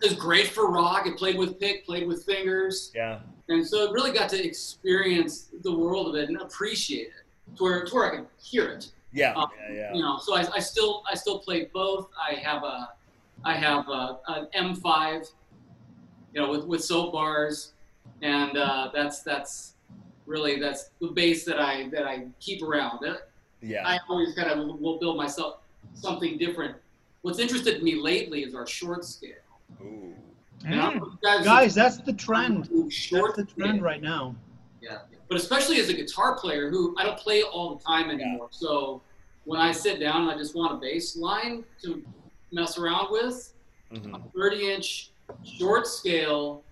it 0.00 0.10
was 0.10 0.18
great 0.18 0.46
for 0.46 0.70
rock. 0.70 1.06
It 1.06 1.16
played 1.16 1.36
with 1.36 1.58
pick, 1.58 1.84
played 1.84 2.06
with 2.06 2.24
fingers, 2.24 2.92
yeah. 2.94 3.18
and 3.48 3.66
so 3.66 3.84
it 3.84 3.92
really 3.92 4.12
got 4.12 4.28
to 4.30 4.42
experience 4.42 5.48
the 5.62 5.76
world 5.76 6.08
of 6.08 6.14
it 6.14 6.28
and 6.28 6.40
appreciate 6.40 7.08
it 7.08 7.19
to 7.56 7.62
where, 7.64 7.84
to 7.84 7.94
where 7.94 8.12
I 8.12 8.16
could 8.16 8.26
hear 8.42 8.68
it 8.68 8.90
Yeah. 9.12 9.32
Um, 9.34 9.48
Yeah. 9.70 9.74
Yeah. 9.74 9.94
you 9.94 10.02
know 10.02 10.18
so 10.22 10.34
I, 10.34 10.46
I 10.54 10.60
still 10.60 11.02
i 11.10 11.14
still 11.14 11.38
play 11.40 11.68
both 11.72 12.08
i 12.30 12.34
have 12.34 12.62
a 12.62 12.90
i 13.44 13.54
have 13.54 13.88
a, 13.88 14.18
an 14.28 14.48
m5 14.74 15.30
you 16.32 16.40
know 16.40 16.50
with, 16.50 16.64
with 16.66 16.84
soap 16.84 17.12
bars 17.12 17.72
and 18.22 18.56
uh, 18.56 18.90
that's 18.94 19.22
that's 19.22 19.74
really 20.26 20.60
that's 20.60 20.90
the 21.00 21.08
bass 21.08 21.44
that 21.44 21.58
i 21.60 21.88
that 21.88 22.04
i 22.06 22.26
keep 22.40 22.62
around 22.62 23.04
Uh, 23.04 23.16
Yeah. 23.62 23.86
i 23.86 23.98
always 24.08 24.34
kind 24.34 24.50
of 24.50 24.80
will 24.80 24.98
build 24.98 25.16
myself 25.16 25.58
something 25.94 26.38
different 26.38 26.76
what's 27.22 27.38
interested 27.38 27.82
me 27.82 27.94
lately 27.96 28.42
is 28.44 28.54
our 28.54 28.66
short 28.66 29.04
scale 29.04 29.34
Ooh. 29.82 30.14
And 30.64 30.74
I 30.78 30.90
don't 30.90 30.96
know 30.98 31.06
if 31.06 31.12
you 31.14 31.18
guys- 31.22 31.44
Guys, 31.44 31.74
that's 31.74 31.96
the 32.02 32.12
trend. 32.12 32.68
short 32.92 33.34
That's 33.36 33.48
the 33.48 33.54
trend 33.54 33.76
scale. 33.76 33.82
right 33.90 34.02
now. 34.02 34.34
Yeah. 34.82 34.98
But 35.30 35.38
especially 35.38 35.78
as 35.80 35.88
a 35.88 35.94
guitar 35.94 36.34
player 36.36 36.68
who 36.70 36.92
I 36.98 37.04
don't 37.04 37.16
play 37.16 37.42
all 37.44 37.76
the 37.76 37.82
time 37.84 38.10
anymore. 38.10 38.48
So 38.50 39.00
when 39.44 39.60
I 39.60 39.70
sit 39.70 40.00
down 40.00 40.22
and 40.22 40.30
I 40.30 40.36
just 40.36 40.56
want 40.56 40.72
a 40.72 40.76
bass 40.76 41.16
line 41.16 41.64
to 41.84 42.02
mess 42.52 42.76
around 42.76 43.10
with, 43.12 43.54
Mhm. 43.92 44.14
a 44.26 44.28
30 44.30 44.72
inch 44.72 45.10
short 45.44 45.86
scale, 45.86 46.64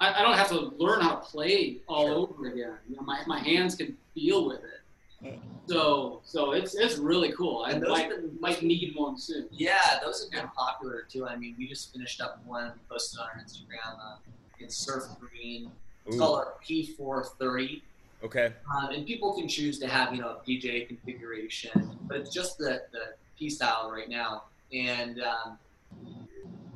I, 0.00 0.14
I 0.14 0.22
don't 0.22 0.36
have 0.38 0.48
to 0.48 0.72
learn 0.78 1.00
how 1.02 1.16
to 1.16 1.20
play 1.26 1.82
all 1.86 2.06
Sure. 2.06 2.14
over 2.16 2.46
again. 2.46 2.78
You 2.88 2.96
know, 2.96 3.02
my, 3.02 3.20
my 3.26 3.38
hands 3.38 3.74
can 3.74 3.96
feel 4.14 4.46
with 4.46 4.60
it. 4.64 5.38
So 5.66 6.20
so 6.24 6.52
it's 6.52 6.74
it's 6.74 6.96
really 6.96 7.32
cool. 7.32 7.64
I 7.66 7.72
And 7.72 7.82
those 7.82 7.90
might, 7.90 8.08
been- 8.08 8.38
might 8.40 8.62
need 8.62 8.94
one 8.96 9.18
soon. 9.18 9.46
Yeah, 9.50 9.98
those 10.02 10.22
have 10.22 10.30
been 10.30 10.48
popular 10.56 11.02
too. 11.02 11.26
I 11.26 11.36
mean, 11.36 11.54
we 11.58 11.66
just 11.68 11.92
finished 11.92 12.20
up 12.22 12.40
one 12.46 12.72
we 12.74 12.80
posted 12.88 13.18
on 13.20 13.26
our 13.26 13.42
Instagram 13.44 13.98
uh, 14.00 14.16
in 14.60 14.70
surf 14.70 15.04
green. 15.20 15.70
It's 16.08 16.16
Ooh. 16.16 16.20
called 16.20 16.38
our 16.38 16.54
P430. 16.66 17.82
Okay. 18.24 18.52
Um, 18.74 18.90
and 18.90 19.06
people 19.06 19.34
can 19.34 19.46
choose 19.46 19.78
to 19.78 19.86
have, 19.86 20.12
you 20.14 20.20
know, 20.20 20.38
a 20.38 20.48
PJ 20.50 20.88
configuration, 20.88 21.96
but 22.08 22.16
it's 22.16 22.32
just 22.32 22.58
the, 22.58 22.82
the 22.92 23.14
P 23.38 23.48
style 23.50 23.90
right 23.92 24.08
now. 24.08 24.44
And 24.72 25.22
um, 25.22 25.58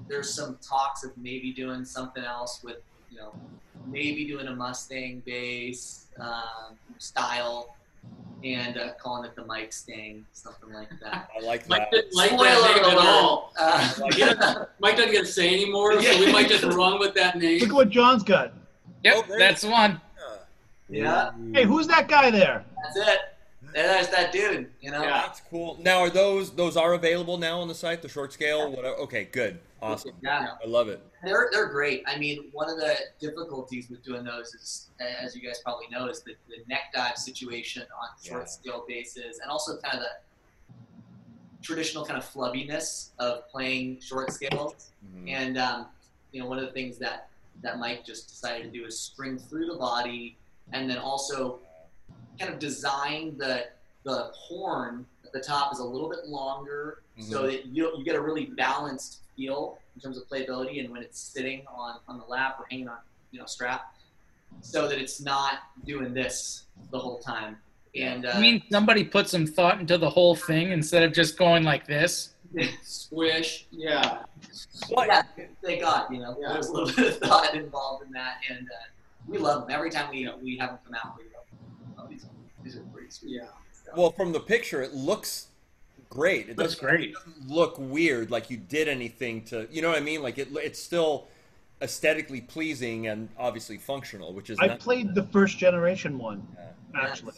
there's 0.06 0.32
some 0.32 0.58
talks 0.62 1.02
of 1.02 1.16
maybe 1.16 1.52
doing 1.52 1.84
something 1.84 2.22
else 2.22 2.62
with, 2.62 2.76
you 3.10 3.16
know, 3.18 3.34
maybe 3.86 4.26
doing 4.26 4.46
a 4.48 4.54
Mustang 4.54 5.22
bass 5.24 6.06
um, 6.20 6.76
style, 6.98 7.74
and 8.44 8.76
uh, 8.76 8.92
calling 9.00 9.24
it 9.24 9.34
the 9.36 9.44
Mike 9.44 9.72
Stang, 9.72 10.24
something 10.32 10.72
like 10.72 10.88
that. 11.00 11.28
I 11.36 11.44
like 11.44 11.68
Mike 11.68 11.90
that. 11.90 11.92
didn't 11.92 12.14
like 12.14 12.30
Spoiler 12.30 12.44
that 12.44 12.76
name 12.76 12.84
at 12.84 12.92
alert. 12.94 13.06
all. 13.06 13.52
Uh, 13.58 13.92
like 14.00 14.68
Mike 14.80 14.96
doesn't 14.96 15.12
get 15.12 15.26
to 15.26 15.32
say 15.32 15.52
anymore, 15.54 16.00
so 16.00 16.20
we 16.20 16.32
might 16.32 16.48
just 16.48 16.64
run 16.76 16.98
with 16.98 17.14
that 17.14 17.38
name. 17.38 17.60
Look 17.60 17.68
at 17.70 17.74
what 17.74 17.90
John's 17.90 18.22
got. 18.22 18.54
Yep, 19.04 19.14
Oh, 19.16 19.22
great. 19.22 19.38
that's 19.38 19.64
one. 19.64 20.00
yeah, 20.88 21.32
Hey, 21.52 21.64
who's 21.64 21.86
that 21.88 22.08
guy 22.08 22.30
there? 22.30 22.64
that's 22.84 22.96
it. 22.96 23.18
And 23.74 23.74
there's 23.88 24.08
that 24.08 24.32
dude. 24.32 24.70
You 24.82 24.90
know. 24.90 25.02
Yeah. 25.02 25.22
That's 25.26 25.40
cool. 25.48 25.78
Now, 25.80 26.00
are 26.00 26.10
those 26.10 26.50
those 26.54 26.76
are 26.76 26.92
available 26.92 27.38
now 27.38 27.60
on 27.60 27.68
the 27.68 27.74
site? 27.74 28.02
The 28.02 28.08
short 28.08 28.32
scale, 28.32 28.70
whatever. 28.70 28.96
Okay, 28.96 29.24
good, 29.32 29.60
awesome. 29.80 30.12
Yeah. 30.22 30.48
I 30.62 30.66
love 30.66 30.88
it. 30.88 31.00
They're 31.24 31.48
they're 31.52 31.68
great. 31.68 32.02
I 32.06 32.18
mean, 32.18 32.50
one 32.52 32.68
of 32.68 32.76
the 32.76 32.94
difficulties 33.18 33.88
with 33.88 34.02
doing 34.04 34.24
those 34.24 34.52
is, 34.54 34.90
as 35.00 35.34
you 35.34 35.40
guys 35.40 35.60
probably 35.64 35.86
know, 35.90 36.06
is 36.08 36.20
the, 36.22 36.34
the 36.48 36.56
neck 36.68 36.92
dive 36.94 37.16
situation 37.16 37.82
on 37.98 38.08
short 38.22 38.42
Yeah. 38.42 38.46
scale 38.46 38.84
basses, 38.86 39.38
and 39.40 39.50
also 39.50 39.78
kind 39.78 39.96
of 39.96 40.02
the 40.02 41.62
traditional 41.62 42.04
kind 42.04 42.18
of 42.18 42.24
flubbiness 42.30 43.10
of 43.20 43.48
playing 43.48 44.00
short 44.00 44.32
scales. 44.32 44.90
Mhm. 45.16 45.30
And 45.30 45.58
um, 45.58 45.86
you 46.32 46.42
know, 46.42 46.46
one 46.48 46.58
of 46.58 46.66
the 46.66 46.72
things 46.72 46.98
that 46.98 47.28
that 47.62 47.78
Mike 47.78 48.04
just 48.04 48.28
decided 48.28 48.72
to 48.72 48.78
do 48.78 48.86
is 48.86 48.98
spring 48.98 49.38
through 49.38 49.66
the 49.66 49.76
body, 49.76 50.36
and 50.72 50.88
then 50.88 50.98
also 50.98 51.60
kind 52.38 52.52
of 52.52 52.58
design 52.58 53.36
the 53.38 53.66
the 54.04 54.30
horn 54.34 55.06
at 55.24 55.32
the 55.32 55.40
top 55.40 55.72
is 55.72 55.78
a 55.78 55.84
little 55.84 56.08
bit 56.08 56.26
longer, 56.26 57.02
so 57.18 57.46
that 57.46 57.66
you 57.66 57.92
you 57.96 58.04
get 58.04 58.16
a 58.16 58.20
really 58.20 58.46
balanced 58.46 59.20
feel 59.36 59.78
in 59.94 60.00
terms 60.00 60.16
of 60.16 60.28
playability, 60.28 60.80
and 60.80 60.90
when 60.90 61.02
it's 61.02 61.20
sitting 61.20 61.62
on 61.66 61.98
on 62.08 62.18
the 62.18 62.24
lap 62.24 62.56
or 62.58 62.66
hanging 62.70 62.88
on 62.88 62.98
you 63.30 63.38
know 63.38 63.46
strap, 63.46 63.94
so 64.60 64.88
that 64.88 64.98
it's 64.98 65.20
not 65.20 65.60
doing 65.84 66.12
this 66.12 66.64
the 66.90 66.98
whole 66.98 67.18
time. 67.18 67.56
And 67.94 68.24
uh, 68.24 68.32
I 68.34 68.40
mean, 68.40 68.62
somebody 68.70 69.04
put 69.04 69.28
some 69.28 69.46
thought 69.46 69.78
into 69.78 69.98
the 69.98 70.08
whole 70.08 70.34
thing 70.34 70.72
instead 70.72 71.02
of 71.02 71.12
just 71.12 71.36
going 71.36 71.62
like 71.62 71.86
this. 71.86 72.30
Squish. 72.82 73.66
Yeah. 73.70 74.22
What? 74.88 75.08
yeah, 75.08 75.22
thank 75.64 75.80
God, 75.82 76.12
you 76.12 76.18
know, 76.20 76.36
Yeah. 76.40 76.52
there's 76.52 76.68
a 76.68 76.72
little 76.72 76.94
bit 76.94 77.12
of 77.14 77.18
thought 77.18 77.54
involved 77.54 78.06
in 78.06 78.12
that, 78.12 78.36
and 78.50 78.66
uh, 78.68 78.74
we 79.26 79.38
love 79.38 79.62
them. 79.62 79.70
Every 79.70 79.90
time 79.90 80.10
we 80.10 80.28
we 80.42 80.56
have 80.58 80.70
them 80.70 80.78
come 80.84 80.94
out, 80.94 81.16
we 81.16 81.24
go, 81.24 81.38
oh, 81.98 82.06
these, 82.08 82.26
these 82.62 82.76
are 82.76 82.80
pretty 82.92 83.10
sweet. 83.10 83.32
Yeah. 83.36 83.46
So, 83.72 83.92
Well, 83.96 84.10
from 84.12 84.32
the 84.32 84.40
picture, 84.40 84.82
it 84.82 84.94
looks 84.94 85.48
great. 86.10 86.48
It 86.48 86.58
Looks 86.58 86.74
doesn't, 86.74 86.88
great. 86.88 87.10
it 87.10 87.14
doesn't 87.14 87.48
look 87.48 87.76
weird, 87.78 88.30
like 88.30 88.50
you 88.50 88.56
did 88.56 88.88
anything 88.88 89.42
to. 89.44 89.66
You 89.70 89.82
know 89.82 89.88
what 89.88 89.98
I 89.98 90.02
mean? 90.02 90.22
Like 90.22 90.38
it, 90.38 90.48
it's 90.52 90.78
still 90.80 91.28
aesthetically 91.80 92.40
pleasing 92.40 93.06
and 93.08 93.28
obviously 93.38 93.78
functional, 93.78 94.32
which 94.34 94.50
is. 94.50 94.58
I 94.60 94.66
not- 94.66 94.80
played 94.80 95.14
the 95.14 95.22
first 95.24 95.58
generation 95.58 96.18
one, 96.18 96.46
Yeah. 96.94 97.00
actually. 97.08 97.34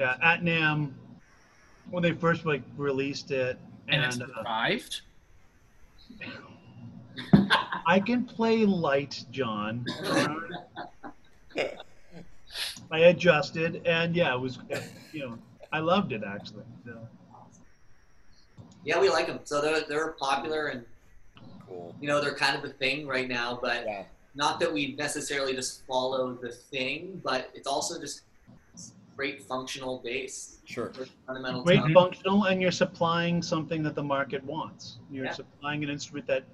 Yeah, 0.00 0.16
at 0.22 0.42
NAMM 0.42 0.92
when 1.90 2.02
they 2.02 2.12
first 2.12 2.46
like 2.46 2.62
released 2.76 3.30
it, 3.30 3.58
And 3.88 4.04
it's 4.04 4.16
and 4.16 4.24
uh, 4.24 4.26
survived. 4.36 5.00
I 7.86 8.00
can 8.00 8.24
play 8.24 8.64
light, 8.64 9.24
John. 9.30 9.86
I 12.90 12.98
adjusted, 12.98 13.82
and 13.86 14.14
yeah, 14.14 14.34
it 14.34 14.40
was, 14.40 14.58
you 15.12 15.20
know, 15.20 15.38
I 15.72 15.78
loved 15.80 16.12
it 16.12 16.22
actually. 16.26 16.64
So, 16.84 16.98
yeah, 18.84 19.00
we 19.00 19.08
like 19.08 19.26
them. 19.26 19.40
So 19.44 19.60
they're 19.60 19.82
they're 19.88 20.12
popular, 20.12 20.68
and 20.68 20.84
Cool. 21.66 21.94
you 22.00 22.08
know 22.08 22.20
they're 22.20 22.34
kind 22.34 22.56
of 22.56 22.64
a 22.64 22.72
thing 22.74 23.06
right 23.06 23.28
now. 23.28 23.58
But 23.60 23.84
Yeah. 23.86 24.04
not 24.34 24.60
that 24.60 24.72
we 24.72 24.94
necessarily 24.94 25.54
just 25.54 25.86
follow 25.86 26.34
the 26.34 26.50
thing, 26.52 27.20
but 27.24 27.50
it's 27.54 27.66
also 27.66 27.98
just 28.00 28.22
great 29.16 29.42
functional 29.42 30.00
bass. 30.04 30.58
Sure. 30.64 30.92
Fundamental 31.26 31.62
great 31.62 31.80
stuff. 31.80 31.92
functional, 31.92 32.44
and 32.44 32.60
you're 32.62 32.70
supplying 32.70 33.42
something 33.42 33.82
that 33.82 33.94
the 33.94 34.02
market 34.02 34.42
wants. 34.44 34.98
You're 35.10 35.26
Yeah. 35.26 35.32
supplying 35.32 35.82
an 35.84 35.90
instrument 35.90 36.26
that 36.26 36.44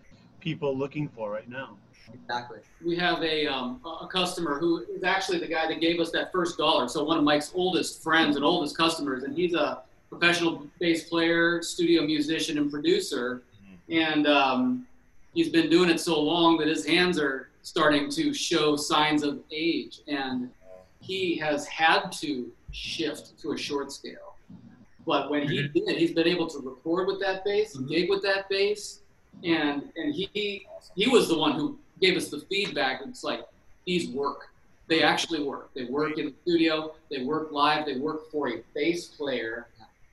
people 0.40 0.70
are 0.70 0.74
looking 0.74 1.08
for 1.08 1.30
right 1.30 1.48
now. 1.48 1.76
Exactly. 2.12 2.58
We 2.84 2.96
have 2.96 3.22
a, 3.22 3.46
um, 3.46 3.80
a 3.84 4.04
a 4.04 4.08
customer 4.08 4.58
who 4.58 4.78
is 4.90 5.02
actually 5.04 5.38
the 5.38 5.46
guy 5.46 5.66
that 5.68 5.80
gave 5.80 6.00
us 6.00 6.10
that 6.12 6.32
first 6.32 6.56
dollar. 6.56 6.88
So 6.88 7.04
one 7.04 7.18
of 7.18 7.24
Mike's 7.24 7.52
oldest 7.54 8.02
friends 8.02 8.36
and 8.36 8.44
oldest 8.44 8.76
customers, 8.76 9.24
and 9.24 9.36
he's 9.36 9.54
a 9.54 9.82
professional 10.08 10.66
bass 10.80 11.08
player, 11.08 11.60
studio 11.62 12.02
musician, 12.02 12.56
and 12.56 12.70
producer. 12.70 13.42
And 13.90 14.26
um, 14.26 14.86
he's 15.34 15.50
been 15.50 15.68
doing 15.68 15.90
it 15.90 16.00
so 16.00 16.18
long 16.20 16.56
that 16.58 16.68
his 16.68 16.86
hands 16.86 17.18
are 17.18 17.50
starting 17.62 18.10
to 18.12 18.32
show 18.32 18.74
signs 18.76 19.22
of 19.22 19.40
age, 19.50 20.00
and 20.06 20.50
he 21.08 21.36
has 21.38 21.66
had 21.66 22.12
to 22.12 22.52
shift 22.70 23.38
to 23.40 23.52
a 23.52 23.56
short 23.58 23.90
scale. 23.90 24.36
But 25.06 25.30
when 25.30 25.48
he 25.48 25.66
did, 25.68 25.96
he's 25.96 26.12
been 26.12 26.28
able 26.28 26.46
to 26.48 26.58
record 26.58 27.08
with 27.08 27.18
that 27.20 27.42
bass, 27.44 27.74
Mhm. 27.74 27.88
gig 27.88 28.10
with 28.10 28.22
that 28.22 28.48
bass, 28.50 29.00
and 29.42 29.90
and 29.96 30.14
he 30.14 30.66
he 30.94 31.06
was 31.08 31.28
the 31.28 31.38
one 31.38 31.52
who 31.58 31.78
gave 32.00 32.14
us 32.16 32.28
the 32.28 32.40
feedback. 32.50 33.00
It's 33.06 33.24
like 33.24 33.40
these 33.86 34.08
work. 34.10 34.50
They 34.86 35.02
actually 35.02 35.42
work. 35.42 35.70
They 35.74 35.84
work 35.84 36.18
in 36.18 36.26
the 36.26 36.34
studio. 36.42 36.94
They 37.10 37.24
work 37.24 37.52
live. 37.52 37.86
They 37.86 37.98
work 37.98 38.30
for 38.30 38.48
a 38.50 38.62
bass 38.74 39.06
player 39.06 39.68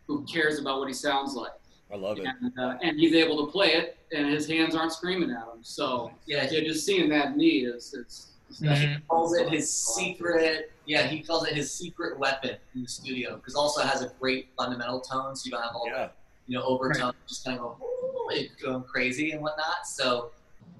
who 0.07 0.23
cares 0.23 0.59
about 0.59 0.79
what 0.79 0.87
he 0.87 0.93
sounds 0.93 1.33
like, 1.33 1.53
I 1.91 1.95
love 1.95 2.19
it. 2.19 2.25
and 2.27 2.57
uh, 2.59 2.77
and 2.81 2.97
he's 2.99 3.15
able 3.15 3.37
to 3.45 3.51
play 3.51 3.71
it, 3.73 3.97
and 4.15 4.27
his 4.37 4.47
hands 4.47 4.75
aren't 4.75 4.93
screaming 4.93 5.31
at 5.31 5.43
him. 5.51 5.59
So 5.63 6.11
Yeah, 6.25 6.47
yeah, 6.49 6.61
just 6.61 6.85
seeing 6.85 7.09
that 7.09 7.35
need 7.35 7.63
is 7.67 7.93
it's. 7.93 8.31
it's 8.49 8.61
Mhm. 8.61 9.01
calls 9.09 9.35
it 9.35 9.49
his 9.49 9.67
secret. 9.69 10.71
Yeah, 10.85 11.07
he 11.07 11.23
calls 11.23 11.47
it 11.47 11.55
his 11.55 11.73
secret 11.73 12.19
weapon 12.19 12.57
in 12.75 12.83
the 12.83 12.87
studio 12.87 13.35
because 13.37 13.55
also 13.55 13.81
has 13.81 14.01
a 14.01 14.11
great 14.19 14.49
fundamental 14.57 15.01
tone, 15.01 15.35
so 15.35 15.45
you 15.45 15.51
don't 15.51 15.61
have 15.63 15.75
all 15.75 15.87
Yeah. 15.87 16.07
the 16.07 16.11
you 16.47 16.57
know 16.57 16.63
overtones 16.65 17.15
just 17.27 17.43
kind 17.43 17.59
of 17.59 17.79
go 17.79 18.29
going 18.61 18.83
crazy 18.83 19.31
and 19.31 19.41
whatnot. 19.41 19.85
So 19.87 20.31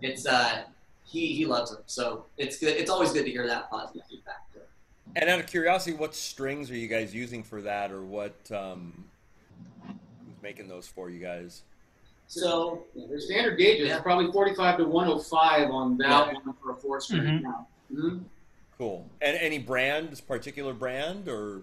it's 0.01 0.25
uh 0.25 0.63
he 1.03 1.33
he 1.35 1.45
loves 1.45 1.71
them. 1.71 1.83
So 1.87 2.25
it's 2.37 2.59
good. 2.59 2.77
It's 2.77 2.89
always 2.89 3.11
good 3.11 3.25
to 3.25 3.31
hear 3.31 3.47
that 3.47 3.69
positive 3.69 4.03
feedback. 4.09 4.41
And 5.17 5.29
out 5.29 5.39
of 5.39 5.47
curiosity, 5.47 5.95
what 5.95 6.13
strings 6.13 6.69
are 6.69 6.75
you 6.75 6.89
guys 6.89 7.15
using 7.15 7.41
for 7.41 7.61
that, 7.61 7.89
or 7.91 8.03
what? 8.03 8.35
Um, 8.51 9.05
who's 10.25 10.41
making 10.43 10.67
those 10.67 10.87
for 10.87 11.09
you 11.09 11.19
guys? 11.21 11.61
So 12.27 12.83
yeah, 12.95 13.05
their 13.07 13.19
standard 13.19 13.55
gauges 13.57 13.87
Yeah. 13.87 13.95
is 13.97 14.01
probably 14.01 14.31
45 14.31 14.77
to 14.79 14.85
105 14.85 15.69
on 15.71 15.97
that 15.99 16.33
one 16.33 16.53
for 16.61 16.71
a 16.71 16.75
four 16.75 16.99
string 16.99 17.21
Mhm. 17.23 17.41
now. 17.41 17.67
Cool. 18.77 19.07
And 19.21 19.37
any 19.37 19.57
brand, 19.57 20.09
this 20.11 20.21
particular 20.21 20.73
brand, 20.73 21.27
or 21.29 21.61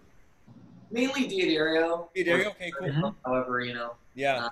Mainly 0.90 1.26
D'Addario. 1.26 2.08
D'Addario? 2.14 2.46
Okay, 2.50 2.70
cool. 2.78 2.88
Mhm. 2.88 3.14
However, 3.24 3.60
you 3.60 3.74
know, 3.74 3.94
yeah, 4.14 4.48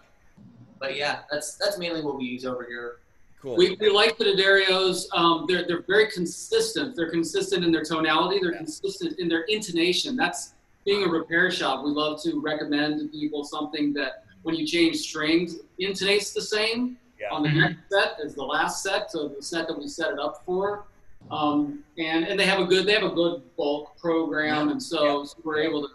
but 0.78 0.96
yeah, 0.96 1.20
that's 1.30 1.54
that's 1.56 1.78
mainly 1.78 2.02
what 2.02 2.16
we 2.18 2.24
use 2.24 2.44
over 2.44 2.64
here. 2.64 2.96
cool. 3.40 3.56
We, 3.56 3.76
we 3.80 3.88
like 3.90 4.18
the 4.18 4.24
D'Addarios. 4.24 5.06
Um, 5.14 5.46
they're, 5.48 5.66
they're 5.66 5.80
very 5.82 6.10
consistent. 6.10 6.94
They're 6.96 7.10
consistent 7.10 7.64
in 7.64 7.72
their 7.72 7.82
tonality. 7.84 8.38
They're 8.40 8.52
Yeah. 8.52 8.58
consistent 8.58 9.18
in 9.18 9.28
their 9.28 9.42
intonation. 9.44 10.14
That's 10.16 10.52
being 10.84 11.04
a 11.04 11.08
repair 11.08 11.50
shop. 11.50 11.82
We 11.84 11.90
love 11.90 12.22
to 12.24 12.38
recommend 12.40 13.00
to 13.00 13.08
people 13.08 13.44
something 13.44 13.94
that 13.94 14.24
when 14.42 14.54
you 14.54 14.66
change 14.66 14.96
strings, 14.98 15.56
intonates 15.80 16.34
the 16.34 16.42
same 16.42 16.98
Yeah. 17.18 17.30
on 17.30 17.42
the 17.42 17.48
Mhm. 17.48 17.60
next 17.60 17.78
set 17.90 18.20
as 18.22 18.34
the 18.34 18.44
last 18.44 18.82
set, 18.82 19.10
so 19.10 19.28
the 19.28 19.42
set 19.42 19.68
that 19.68 19.78
we 19.78 19.88
set 19.88 20.10
it 20.12 20.18
up 20.18 20.42
for. 20.44 20.84
Um, 21.30 21.84
and, 21.98 22.24
and 22.26 22.38
they 22.38 22.44
have 22.46 22.60
a 22.60 22.64
good 22.64 22.86
they 22.86 22.92
have 22.92 23.04
a 23.04 23.14
good 23.14 23.42
bulk 23.56 23.96
program, 23.98 24.68
and 24.70 24.82
so, 24.82 25.24
so 25.24 25.36
we're 25.44 25.60
able 25.60 25.82
to 25.82 25.88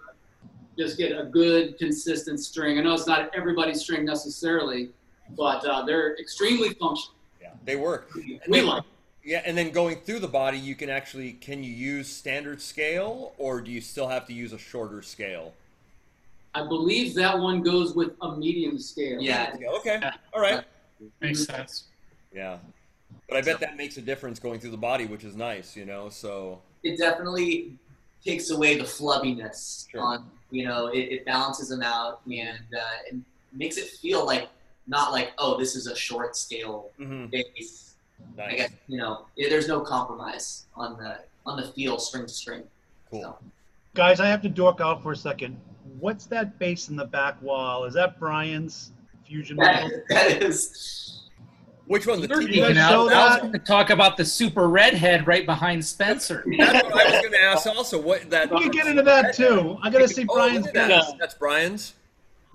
just 0.78 0.98
get 0.98 1.18
a 1.18 1.26
good 1.26 1.78
consistent 1.78 2.40
string. 2.40 2.78
I 2.80 2.82
know 2.82 2.94
it's 2.94 3.08
not 3.08 3.32
everybody's 3.36 3.82
string 3.82 4.06
necessarily, 4.06 4.92
but 5.38 5.66
uh, 5.66 5.86
they're 5.86 6.16
extremely 6.18 6.70
functional. 6.70 7.16
yeah, 7.42 7.50
they 7.66 7.76
work. 7.76 8.10
And 8.16 8.40
We 8.48 8.60
then- 8.60 8.68
like. 8.68 8.84
Yeah, 9.28 9.42
and 9.44 9.58
then 9.58 9.72
going 9.72 9.96
through 10.02 10.20
the 10.20 10.28
body, 10.28 10.60
you 10.60 10.76
can 10.76 10.88
actually 10.92 11.32
can 11.34 11.64
you 11.64 11.72
use 11.74 12.08
standard 12.08 12.62
scale, 12.62 13.34
or 13.40 13.60
do 13.60 13.72
you 13.72 13.82
still 13.82 14.08
have 14.08 14.28
to 14.28 14.34
use 14.34 14.54
a 14.54 14.58
shorter 14.60 15.02
scale? 15.02 15.52
I 16.54 16.66
believe 16.68 17.16
that 17.16 17.38
one 17.38 17.64
goes 17.64 17.96
with 17.96 18.12
a 18.22 18.36
medium 18.38 18.78
scale. 18.78 19.20
Yeah, 19.20 19.56
Yeah, 19.60 19.70
Okay, 19.80 20.00
all 20.32 20.42
right. 20.42 20.64
Makes 21.22 21.46
sense. 21.46 21.86
Yeah, 22.34 22.58
but 23.28 23.38
I 23.38 23.42
bet 23.42 23.60
that 23.60 23.78
makes 23.78 23.98
a 23.98 24.02
difference 24.02 24.40
going 24.40 24.60
through 24.60 24.72
the 24.72 24.78
body, 24.78 25.06
which 25.06 25.24
is 25.24 25.36
nice, 25.36 25.76
you 25.76 25.86
know. 25.86 26.10
So 26.10 26.62
it 26.84 26.98
definitely 26.98 27.74
takes 28.24 28.50
away 28.50 28.78
the 28.78 28.84
flubbiness 28.84 29.90
Sure. 29.90 30.02
on 30.02 30.26
you 30.52 30.66
know 30.66 30.88
it, 30.88 31.00
it 31.00 31.26
balances 31.26 31.70
them 31.70 31.82
out 31.82 32.22
and 32.26 32.60
uh, 32.76 32.80
it 33.08 33.16
makes 33.54 33.78
it 33.78 33.86
feel 33.86 34.26
like 34.26 34.50
not 34.88 35.12
like 35.12 35.32
oh 35.38 35.58
this 35.58 35.76
is 35.76 35.88
a 35.88 35.96
short 35.96 36.36
scale 36.36 36.90
mhm, 37.00 37.30
bass 37.32 37.96
i 38.40 38.56
guess 38.56 38.72
you 38.88 38.98
know 38.98 39.26
it, 39.38 39.50
there's 39.50 39.68
no 39.68 39.80
compromise 39.82 40.66
on 40.76 40.98
the 40.98 41.20
on 41.46 41.56
the 41.60 41.68
feel 41.70 41.98
string 42.00 42.26
to 42.26 42.34
string 42.34 42.64
cool. 43.12 43.22
so. 43.22 43.38
Guys, 43.96 44.20
I 44.20 44.28
have 44.28 44.42
to 44.42 44.50
dork 44.50 44.82
out 44.82 45.02
for 45.02 45.14
a 45.14 45.16
second. 45.16 45.58
What's 46.02 46.26
that 46.26 46.60
bass 46.60 46.90
in 46.90 46.98
the 46.98 47.06
back 47.06 47.42
wall? 47.42 47.86
Is 47.86 47.94
that 47.94 48.20
Brian's 48.20 48.92
fusion 49.24 49.56
that, 49.58 49.90
that 50.10 50.44
is 50.44 51.25
Which 51.88 52.08
one? 52.08 52.20
The 52.22 52.28
You 52.28 52.36
TV? 52.48 52.58
guys 52.58 52.76
Now, 52.76 52.90
show 52.90 53.10
I 53.14 53.28
was 53.30 53.38
going 53.42 53.52
to 53.54 53.60
talk 53.60 53.90
about 53.92 54.18
the 54.18 54.26
super 54.26 54.68
redhead 54.68 55.28
right 55.28 55.46
behind 55.46 55.86
Spencer. 55.86 56.44
That's 56.58 56.84
what 56.84 56.94
I 57.08 57.12
was 57.12 57.22
going 57.22 57.32
to 57.34 57.42
ask. 57.44 57.68
Also, 57.68 58.02
what 58.02 58.28
that? 58.32 58.52
We 58.52 58.62
can 58.62 58.72
get 58.72 58.88
into 58.88 59.04
that 59.04 59.36
too. 59.36 59.78
I'm 59.84 59.92
going 59.92 60.08
to 60.08 60.12
see 60.14 60.26
Oh, 60.28 60.34
Brian's 60.36 60.66
look 60.66 60.76
at 60.76 61.04
That's 61.20 61.36
Brian's. 61.36 61.94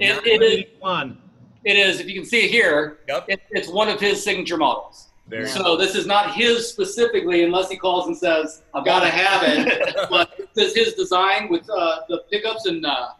It, 0.01 0.27
it, 0.27 0.43
is, 0.43 0.65
One. 0.81 1.19
it 1.65 1.77
is, 1.77 2.01
if 2.01 2.09
you 2.09 2.15
can 2.15 2.25
see 2.25 2.47
it 2.47 2.51
here, 2.51 2.99
Yep. 3.07 3.25
it, 3.29 3.41
it's 3.51 3.69
one 3.69 3.89
of 3.89 4.01
his 4.01 4.23
signature 4.25 4.57
models. 4.57 5.09
Very 5.29 5.47
So 5.47 5.77
this 5.77 5.95
is 5.95 6.07
not 6.07 6.35
his 6.35 6.67
specifically, 6.69 7.45
unless 7.45 7.71
he 7.71 7.77
calls 7.77 8.09
and 8.09 8.17
says, 8.17 8.63
"I've 8.75 8.85
got 8.85 9.01
to 9.01 9.11
have 9.11 9.43
it." 9.45 9.95
but 10.11 10.41
this 10.55 10.73
is 10.75 10.87
his 10.87 10.95
design 10.95 11.49
with 11.49 11.69
uh, 11.71 12.01
the 12.09 12.25
pickups 12.33 12.67
and 12.67 12.85
uh, 12.85 13.11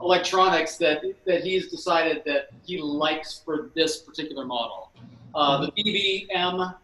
electronics 0.00 0.76
that 0.76 1.02
that 1.26 1.42
he's 1.42 1.68
decided 1.68 2.22
that 2.26 2.50
he 2.64 2.80
likes 2.80 3.40
for 3.44 3.70
this 3.74 3.98
particular 4.02 4.44
model. 4.44 4.92
Uh, 5.34 5.66
the 5.66 5.72
BBM 5.82 6.74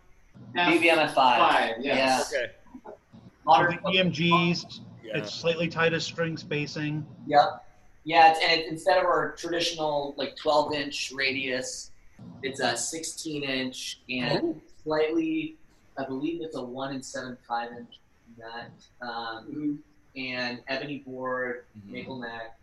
BBM 0.54 1.08
F5. 1.08 1.14
five, 1.14 1.74
yes. 1.80 2.32
Okay. 2.32 2.52
Modern. 3.44 3.78
The 3.84 3.98
EMGs. 3.98 4.80
Yeah. 5.02 5.18
It's 5.18 5.34
slightly 5.34 5.68
tighter 5.68 6.00
string 6.00 6.36
spacing. 6.36 7.06
Yep. 7.26 7.64
Yeah, 8.04 8.30
it's, 8.32 8.40
and 8.42 8.60
it, 8.60 8.68
instead 8.68 8.98
of 8.98 9.04
our 9.04 9.32
traditional 9.32 10.14
like 10.16 10.36
12 10.36 10.74
inch 10.74 11.12
radius, 11.14 11.90
it's 12.42 12.60
a 12.60 12.76
16 12.76 13.42
inch 13.42 14.00
and 14.08 14.60
slightly, 14.82 15.56
I 15.98 16.04
believe 16.04 16.42
it's 16.42 16.56
a 16.56 16.62
one 16.62 16.94
and 16.94 17.04
seven 17.04 17.36
five 17.48 17.70
inch 17.72 17.98
nut, 18.38 18.70
um, 19.00 19.46
Mhm. 19.46 19.78
and 20.16 20.60
ebony 20.68 20.98
board, 20.98 21.64
Mhm. 21.78 21.90
maple 21.92 22.18
neck. 22.18 22.58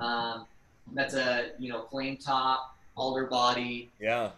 Um, 0.00 0.46
that's 0.92 1.14
a 1.14 1.52
you 1.58 1.68
know 1.70 1.82
flame 1.90 2.16
top, 2.16 2.76
alder 2.96 3.24
body, 3.26 3.90
Yeah. 4.00 4.30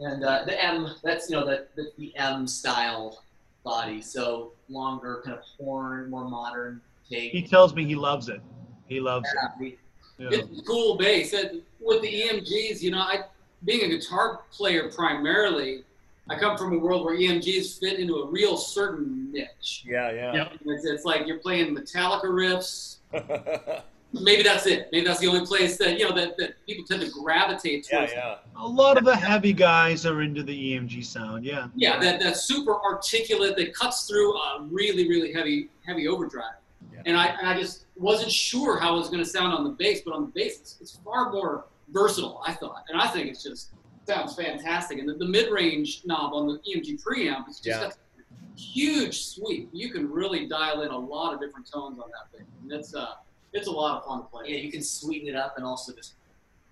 And 0.00 0.24
uh, 0.24 0.44
the 0.44 0.62
M. 0.62 0.88
That's 1.02 1.28
you 1.30 1.36
know 1.36 1.46
the, 1.46 1.66
the 1.76 1.90
the 1.98 2.16
M 2.16 2.46
style 2.46 3.22
body, 3.64 4.00
so 4.00 4.52
longer, 4.68 5.20
kind 5.24 5.36
of 5.36 5.44
horn, 5.58 6.10
more 6.10 6.28
modern 6.28 6.80
take. 7.08 7.32
He 7.32 7.42
tells 7.46 7.74
me 7.74 7.84
he 7.84 7.94
loves 7.94 8.28
it. 8.28 8.40
He 8.88 9.00
loves 9.00 9.28
Yeah, 9.34 9.48
we- 9.60 9.66
it. 9.68 9.78
Yeah. 10.18 10.28
It's 10.32 10.60
cool 10.66 10.96
bass. 10.98 11.32
And 11.32 11.62
with 11.80 12.02
the 12.02 12.08
EMGs, 12.22 12.82
you 12.82 12.90
know, 12.90 12.98
I 12.98 13.24
being 13.64 13.84
a 13.84 13.88
guitar 13.88 14.40
player 14.52 14.90
primarily, 14.90 15.82
I 16.28 16.38
come 16.38 16.56
from 16.58 16.74
a 16.74 16.78
world 16.78 17.04
where 17.06 17.16
EMGs 17.16 17.78
fit 17.80 17.98
into 17.98 18.16
a 18.16 18.26
real 18.26 18.56
certain 18.56 19.32
niche. 19.32 19.84
Yeah. 19.86 20.10
Yeah. 20.12 20.32
Yep. 20.34 20.52
It's, 20.66 20.84
it's 20.84 21.04
like 21.04 21.26
you're 21.26 21.38
playing 21.38 21.74
Metallica 21.74 22.24
riffs. 22.24 22.96
Maybe 24.12 24.42
that's 24.42 24.66
it. 24.66 24.88
Maybe 24.92 25.06
that's 25.06 25.20
the 25.20 25.28
only 25.28 25.46
place 25.46 25.76
that 25.78 25.98
you 25.98 26.08
know 26.08 26.14
that, 26.16 26.36
that 26.38 26.54
people 26.66 26.84
tend 26.84 27.00
to 27.02 27.10
gravitate 27.10 27.86
yeah. 27.90 27.98
towards. 27.98 28.12
Yeah. 28.12 28.28
yeah. 28.28 28.64
A 28.64 28.66
lot 28.66 28.98
of 28.98 29.04
the 29.04 29.14
heavy 29.14 29.52
guys 29.52 30.04
are 30.04 30.22
into 30.22 30.42
the 30.42 30.74
EMG 30.74 31.04
sound. 31.04 31.44
Yeah. 31.44 31.68
Yeah, 31.76 31.98
that 32.00 32.20
that's 32.20 32.42
super 32.42 32.82
articulate 32.82 33.56
that 33.56 33.74
cuts 33.74 34.08
through 34.08 34.34
a 34.34 34.66
really 34.68 35.08
really 35.08 35.32
heavy 35.32 35.70
heavy 35.86 36.08
overdrive. 36.08 36.54
Yeah. 36.92 37.02
And 37.06 37.16
I 37.16 37.26
and 37.26 37.48
I 37.48 37.58
just 37.58 37.86
wasn't 37.96 38.32
sure 38.32 38.80
how 38.80 38.94
it 38.96 38.98
was 38.98 39.10
going 39.10 39.22
to 39.22 39.28
sound 39.28 39.52
on 39.52 39.62
the 39.62 39.70
bass, 39.70 40.00
but 40.04 40.14
on 40.14 40.22
the 40.22 40.32
bass 40.32 40.58
it's, 40.60 40.78
it's 40.80 40.96
far 41.04 41.30
more 41.30 41.66
versatile. 41.92 42.42
I 42.46 42.52
thought, 42.54 42.84
and 42.88 43.00
I 43.00 43.06
think 43.08 43.28
it's 43.28 43.42
just 43.42 43.70
sounds 44.06 44.34
fantastic. 44.34 44.98
And 44.98 45.08
the, 45.08 45.14
the 45.14 45.26
mid 45.26 45.52
range 45.52 46.02
knob 46.04 46.34
on 46.34 46.46
the 46.48 46.54
EMG 46.68 47.00
preamp 47.02 47.48
is 47.48 47.60
just 47.60 47.98
Yeah. 48.16 48.24
huge 48.56 49.22
sweep. 49.24 49.68
You 49.72 49.90
can 49.90 50.10
really 50.10 50.46
dial 50.46 50.82
in 50.82 50.90
a 50.90 50.98
lot 50.98 51.32
of 51.32 51.40
different 51.40 51.70
tones 51.70 52.00
on 52.00 52.10
that 52.10 52.36
thing. 52.36 52.46
And 52.62 52.70
that's 52.70 52.92
uh 52.94 53.14
it's 53.52 53.66
a 53.66 53.70
lot 53.70 53.98
of 53.98 54.04
fun 54.04 54.20
to 54.20 54.24
play. 54.26 54.44
Yeah, 54.48 54.56
you 54.58 54.70
can 54.70 54.82
sweeten 54.82 55.28
it 55.28 55.36
up 55.36 55.56
and 55.56 55.64
also 55.64 55.92
just 55.94 56.14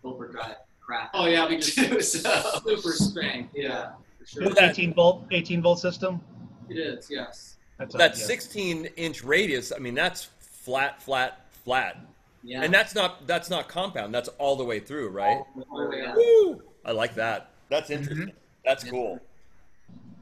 overdrive 0.05 0.57
crap. 0.81 1.11
Oh 1.14 1.26
yeah, 1.26 1.47
we 1.49 1.57
just 1.57 1.76
Too, 1.76 2.01
so- 2.01 2.43
super 2.64 2.93
spank. 2.93 3.51
Yeah, 3.55 3.93
for 4.18 4.26
sure. 4.26 4.45
Well, 4.47 4.55
that- 4.55 4.70
18 4.70 4.95
volt, 4.95 5.24
18 5.31 5.62
volt 5.62 5.81
system. 5.81 6.20
It 6.68 6.76
is. 6.76 7.09
Yes. 7.11 7.57
That's 7.79 7.95
that 7.95 8.18
yeah. 8.18 8.24
16 8.24 8.85
inch 8.97 9.22
radius. 9.24 9.72
I 9.74 9.79
mean, 9.79 9.95
that's 9.95 10.24
flat, 10.41 11.01
flat, 11.01 11.47
flat, 11.64 11.97
Yeah. 12.43 12.62
and 12.62 12.74
that's 12.74 12.95
not 12.95 13.26
that's 13.26 13.49
not 13.51 13.68
compound. 13.68 14.12
That's 14.14 14.29
all 14.39 14.57
the 14.57 14.64
way 14.64 14.81
through, 14.81 15.09
right? 15.11 15.39
Oh, 15.72 15.93
yeah. 15.93 16.14
Woo! 16.14 16.62
I 16.85 16.93
like 16.93 17.14
that. 17.14 17.51
That's 17.70 17.89
Mm-hmm. 17.91 18.03
interesting. 18.03 18.33
That's 18.64 18.85
Yeah. 18.85 18.91
cool. 18.91 19.20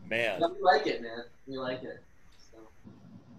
Man. 0.09 0.41
Yeah, 0.41 0.47
we 0.49 0.63
like 0.63 0.87
it, 0.87 1.03
man. 1.03 1.25
We 1.49 1.59
like 1.59 1.83
it. 1.83 2.01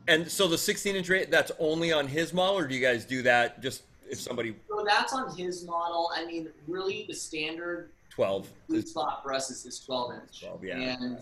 And 0.07 0.29
so 0.29 0.47
the 0.47 0.57
16 0.57 0.95
inch 0.95 1.09
rate, 1.09 1.29
that's 1.29 1.51
only 1.59 1.91
on 1.91 2.07
his 2.07 2.33
model, 2.33 2.57
or 2.57 2.67
do 2.67 2.73
you 2.75 2.81
guys 2.81 3.05
do 3.05 3.21
that 3.23 3.61
just 3.61 3.83
if 4.09 4.19
somebody 4.19 4.55
so 4.69 4.85
that's 4.87 5.11
on 5.13 5.35
his 5.35 5.65
model. 5.65 6.09
I 6.15 6.25
mean, 6.25 6.47
really, 6.67 7.05
the 7.09 7.13
standard 7.13 7.89
12? 8.09 8.47
sweet 8.69 8.87
spot 8.87 9.21
for 9.21 9.33
us 9.33 9.49
is, 9.51 9.65
is 9.65 9.79
12 9.79 10.13
inch. 10.13 10.41
12, 10.41 10.63
yeah. 10.63 10.77
And 10.77 11.19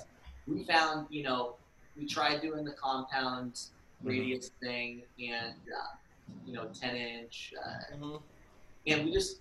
we 0.47 0.63
found, 0.65 1.07
you 1.09 1.23
know, 1.23 1.55
we 1.97 2.05
tried 2.05 2.41
doing 2.41 2.63
the 2.65 2.73
compound 2.73 3.59
Mm-hmm. 4.01 4.09
radius 4.09 4.51
thing 4.61 5.03
and, 5.19 5.55
uh, 5.73 5.95
you 6.45 6.53
know, 6.53 6.67
10 6.79 6.95
inch. 6.97 7.53
Uh, 7.57 7.95
Mhm. 7.95 8.21
and 8.88 9.05
we 9.05 9.13
just, 9.13 9.38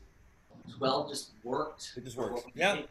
12 0.79 1.09
just 1.11 1.31
worked. 1.43 1.93
It 1.97 2.05
just 2.05 2.17
worked. 2.17 2.35
works. 2.35 2.45
what 2.47 2.55
we 2.55 2.61
Yeah. 2.61 2.83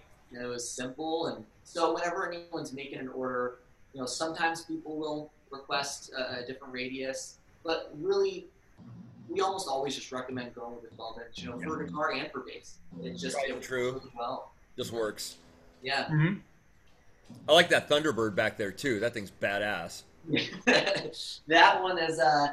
It 0.44 0.46
was 0.46 0.70
simple. 0.70 1.28
And 1.28 1.46
so 1.64 1.94
whenever 1.94 2.30
anyone's 2.32 2.74
making 2.74 3.00
an 3.00 3.08
order, 3.08 3.60
you 3.94 4.02
know, 4.02 4.06
sometimes 4.06 4.64
people 4.66 4.98
will 4.98 5.32
request 5.54 6.12
a, 6.18 6.40
a 6.44 6.46
different 6.48 6.74
radius, 6.74 7.38
but 7.64 7.94
really, 8.00 8.48
we 9.30 9.40
almost 9.42 9.68
always 9.68 9.96
just 9.96 10.12
recommend 10.12 10.54
going 10.54 10.76
with 10.76 10.90
the 10.90 10.96
12 10.96 11.18
inch, 11.28 11.44
you 11.44 11.50
know, 11.50 11.60
for 11.60 11.84
guitar 11.84 12.12
and 12.14 12.30
for 12.32 12.42
bass. 12.42 12.76
It's 13.02 13.22
just 13.22 13.36
Right, 13.38 13.50
it 13.50 13.54
works 13.54 13.68
true. 13.68 13.92
really 13.94 14.12
well. 14.18 14.52
Just 14.78 14.92
works. 14.92 15.38
Yeah. 15.82 16.06
Mhm. 16.06 16.42
I 17.48 17.54
like 17.54 17.70
that 17.70 17.90
Thunderbird 17.90 18.36
back 18.36 18.58
there 18.58 18.72
too. 18.72 19.00
That 19.00 19.14
thing's 19.14 19.32
badass. 19.32 20.04
that 21.48 21.82
one 21.82 21.98
is 21.98 22.18
uh 22.20 22.48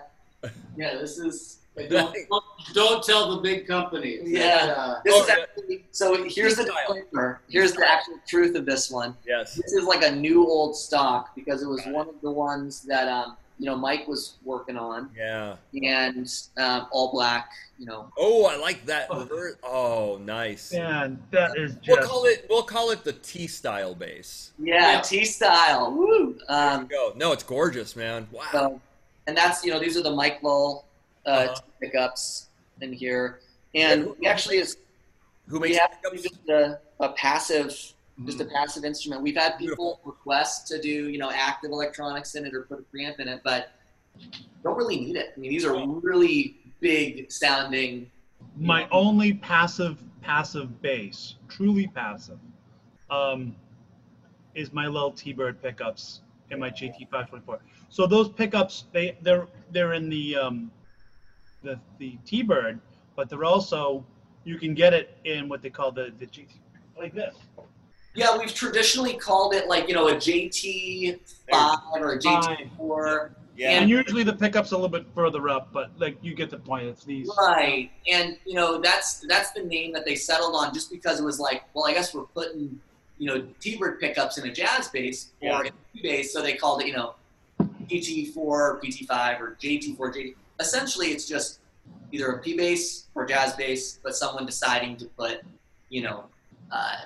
yeah 0.76 0.94
this 0.96 1.18
is 1.18 1.58
But 1.69 1.69
don't, 1.88 2.14
don't, 2.28 2.44
don't 2.74 3.02
tell 3.04 3.34
the 3.36 3.40
big 3.42 3.66
companies. 3.66 4.22
Yeah. 4.24 4.74
Uh, 4.76 5.00
this 5.04 5.14
Oh, 5.16 5.22
is 5.22 5.28
actually 5.30 5.84
so 5.92 6.24
here's 6.28 6.56
the 6.56 6.64
disclaimer 6.64 7.40
here's 7.48 7.72
the 7.72 7.86
actual 7.88 8.14
truth 8.26 8.54
of 8.56 8.66
this 8.66 8.90
one 8.90 9.16
Yes. 9.26 9.54
this 9.54 9.72
is 9.72 9.84
like 9.84 10.02
a 10.04 10.10
new 10.10 10.46
old 10.46 10.76
stock 10.76 11.34
because 11.34 11.62
it 11.62 11.68
was 11.68 11.82
one 11.86 12.08
of 12.08 12.20
the 12.22 12.30
ones 12.30 12.82
that 12.82 13.08
um 13.08 13.36
you 13.58 13.66
know 13.66 13.76
mike 13.76 14.06
was 14.08 14.36
working 14.44 14.76
on 14.76 15.10
Yeah. 15.16 15.56
and 15.74 16.26
um, 16.58 16.86
all 16.92 17.10
black 17.12 17.50
you 17.78 17.86
know 17.86 18.10
Oh, 18.18 18.46
I 18.46 18.56
like 18.56 18.84
that. 18.86 19.08
reverse- 19.10 19.56
Oh, 19.62 20.18
nice. 20.22 20.72
Man, 20.72 21.22
that 21.30 21.56
is 21.56 21.74
Just... 21.76 21.88
We'll 21.88 22.08
call 22.08 22.24
it. 22.26 22.46
We'll 22.50 22.62
call 22.62 22.90
it 22.90 23.04
the 23.04 23.12
T 23.14 23.46
style 23.46 23.94
bass. 23.94 24.52
yeah, 24.58 24.92
Yeah. 24.94 25.00
t 25.00 25.24
style 25.24 25.92
woo 25.92 26.38
um 26.48 26.86
go. 26.86 27.12
No, 27.16 27.32
it's 27.32 27.42
gorgeous, 27.44 27.96
man. 27.96 28.26
Wow. 28.32 28.42
so 28.52 28.80
and 29.26 29.36
that's 29.36 29.64
you 29.64 29.72
know 29.72 29.78
these 29.78 29.96
are 29.96 30.02
the 30.02 30.10
mike 30.14 30.42
lull 30.42 30.84
uh, 31.26 31.30
Uh-huh. 31.30 31.60
pickups 31.80 32.48
in 32.80 32.92
here 32.92 33.40
and 33.74 34.08
we 34.18 34.26
actually 34.26 34.58
is 34.58 34.76
Who 35.48 35.60
makes 35.60 35.76
have 35.78 35.90
just 36.14 36.48
a, 36.48 36.78
a 37.00 37.10
passive 37.12 37.68
just 37.68 37.94
Mm-hmm. 38.38 38.40
a 38.42 38.44
passive 38.52 38.84
instrument 38.84 39.22
we've 39.22 39.36
had 39.36 39.56
people 39.58 40.00
request 40.04 40.66
to 40.68 40.80
do 40.80 41.08
you 41.08 41.16
know 41.18 41.30
active 41.30 41.70
electronics 41.70 42.34
in 42.34 42.44
it 42.44 42.52
or 42.54 42.62
put 42.62 42.78
a 42.78 42.96
preamp 42.96 43.18
in 43.18 43.28
it 43.28 43.40
but 43.44 43.70
don't 44.62 44.76
really 44.76 44.98
need 45.00 45.16
it 45.16 45.32
i 45.34 45.40
mean 45.40 45.50
these 45.50 45.64
are 45.64 45.86
really 46.02 46.56
big 46.80 47.30
sounding 47.32 48.10
my 48.56 48.86
only 48.90 49.34
passive 49.34 50.02
passive 50.22 50.80
bass, 50.82 51.36
truly 51.48 51.86
passive, 51.86 52.38
um, 53.10 53.54
is 54.54 54.72
my 54.72 54.86
little 54.86 55.10
T-Bird 55.12 55.62
pickups 55.62 56.20
in 56.50 56.58
my 56.58 56.70
JT524. 56.70 57.58
So 57.88 58.06
those 58.06 58.28
pickups, 58.28 58.84
they 58.92 59.16
they're 59.22 59.46
they're 59.72 59.94
in 59.94 60.08
the 60.08 60.36
um, 60.36 60.70
the 61.62 61.78
the 61.98 62.18
T-Bird, 62.24 62.80
but 63.16 63.28
they're 63.28 63.44
also 63.44 64.04
you 64.44 64.58
can 64.58 64.74
get 64.74 64.94
it 64.94 65.18
in 65.24 65.48
what 65.48 65.62
they 65.62 65.70
call 65.70 65.92
the 65.92 66.12
the 66.18 66.26
GT 66.26 66.48
like 66.98 67.14
this. 67.14 67.34
yeah 68.14 68.36
we've 68.36 68.52
traditionally 68.54 69.14
called 69.14 69.54
it 69.54 69.68
like 69.68 69.88
you 69.88 69.94
know 69.94 70.08
a 70.08 70.14
jt5 70.14 71.18
or 71.94 72.12
a 72.12 72.18
jt4 72.18 73.30
Yeah. 73.56 73.70
And 73.80 73.90
usually 73.90 74.22
the 74.22 74.32
pickup's 74.32 74.70
a 74.72 74.74
little 74.74 74.88
bit 74.88 75.06
further 75.14 75.48
up, 75.50 75.70
but 75.72 75.90
like 75.98 76.16
you 76.22 76.34
get 76.34 76.48
the 76.50 76.58
point. 76.58 76.86
It's 76.86 77.04
these. 77.04 77.28
Right, 77.38 77.90
and 78.10 78.38
you 78.46 78.54
know 78.54 78.80
that's 78.80 79.20
that's 79.28 79.50
the 79.52 79.62
name 79.62 79.92
that 79.92 80.04
they 80.06 80.14
settled 80.14 80.54
on 80.56 80.72
just 80.72 80.90
because 80.90 81.20
it 81.20 81.24
was 81.24 81.38
like, 81.38 81.64
well, 81.74 81.86
I 81.86 81.92
guess 81.92 82.14
we're 82.14 82.24
putting 82.24 82.80
you 83.18 83.26
know 83.28 83.46
T-Bird 83.60 84.00
pickups 84.00 84.38
in 84.38 84.48
a 84.48 84.52
jazz 84.52 84.88
bass 84.88 85.32
Yeah. 85.42 85.58
or 85.58 85.64
in 85.66 85.72
a 85.72 85.76
P 85.94 86.02
bass, 86.02 86.32
so 86.32 86.40
they 86.42 86.54
called 86.54 86.80
it 86.82 86.86
you 86.86 86.94
know 86.94 87.14
PT4, 87.90 88.34
PT5, 88.82 89.40
or 89.40 89.56
JT4, 89.60 89.96
JT. 89.98 90.34
Essentially, 90.60 91.08
it's 91.08 91.26
just 91.26 91.60
either 92.12 92.30
a 92.32 92.38
P 92.38 92.56
bass 92.56 93.06
or 93.14 93.26
jazz 93.26 93.54
bass, 93.54 93.98
but 94.02 94.14
someone 94.14 94.46
deciding 94.46 94.96
to 94.98 95.06
put 95.06 95.40
you 95.88 96.02
know 96.02 96.24
uh, 96.70 97.02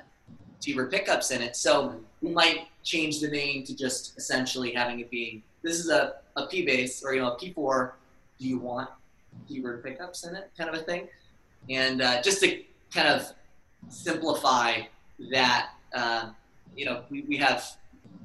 T-Bird 0.61 0.91
pickups 0.91 1.31
in 1.31 1.41
it. 1.41 1.57
So 1.57 1.95
we 2.21 2.31
might 2.31 2.69
change 2.83 3.21
the 3.21 3.29
name 3.29 3.65
to 3.65 3.77
just 3.77 4.17
essentially 4.19 4.73
having 4.73 5.01
it 5.01 5.11
being 5.11 5.43
this 5.63 5.79
is 5.79 5.89
a, 5.89 6.17
a 6.37 6.47
P 6.47 6.65
bass 6.67 7.03
or 7.05 7.15
you 7.15 7.23
know 7.23 7.33
a 7.33 7.39
P4. 7.39 7.93
Do 8.39 8.49
you 8.49 8.59
want 8.59 8.91
T-Bird 9.49 9.83
pickups 9.83 10.27
in 10.27 10.35
it, 10.35 10.51
kind 10.57 10.71
of 10.71 10.77
a 10.77 10.83
thing. 10.83 11.09
And 11.69 12.03
uh, 12.03 12.23
just 12.23 12.41
to 12.43 12.63
kind 12.93 13.09
of 13.09 13.33
simplify 13.89 14.81
that, 15.31 15.71
uh, 15.95 16.31
you 16.77 16.85
know, 16.85 17.05
we, 17.11 17.23
we 17.23 17.37
have 17.39 17.65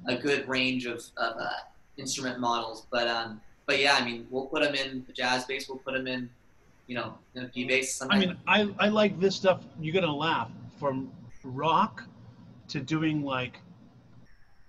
a 0.07 0.15
good 0.15 0.47
range 0.47 0.85
of, 0.85 1.03
of 1.17 1.35
uh, 1.39 1.49
instrument 1.97 2.39
models, 2.39 2.85
but 2.91 3.07
um, 3.07 3.41
but 3.69 3.79
yeah, 3.79 3.93
I 3.93 4.03
mean, 4.03 4.25
we'll 4.31 4.47
put 4.47 4.63
them 4.63 4.73
in 4.73 5.03
the 5.05 5.13
jazz 5.13 5.45
bass. 5.45 5.69
We'll 5.69 5.77
put 5.77 5.93
them 5.93 6.07
in, 6.07 6.27
you 6.87 6.95
know, 6.95 7.13
in 7.35 7.43
a 7.43 7.47
P 7.47 7.65
bass. 7.65 8.01
I 8.09 8.17
mean, 8.17 8.35
I, 8.47 8.67
I 8.79 8.87
like 8.87 9.19
this 9.19 9.35
stuff. 9.35 9.61
You're 9.79 9.93
gonna 9.93 10.11
laugh 10.15 10.49
from 10.79 11.11
rock 11.43 12.03
to 12.69 12.79
doing 12.79 13.23
like 13.23 13.59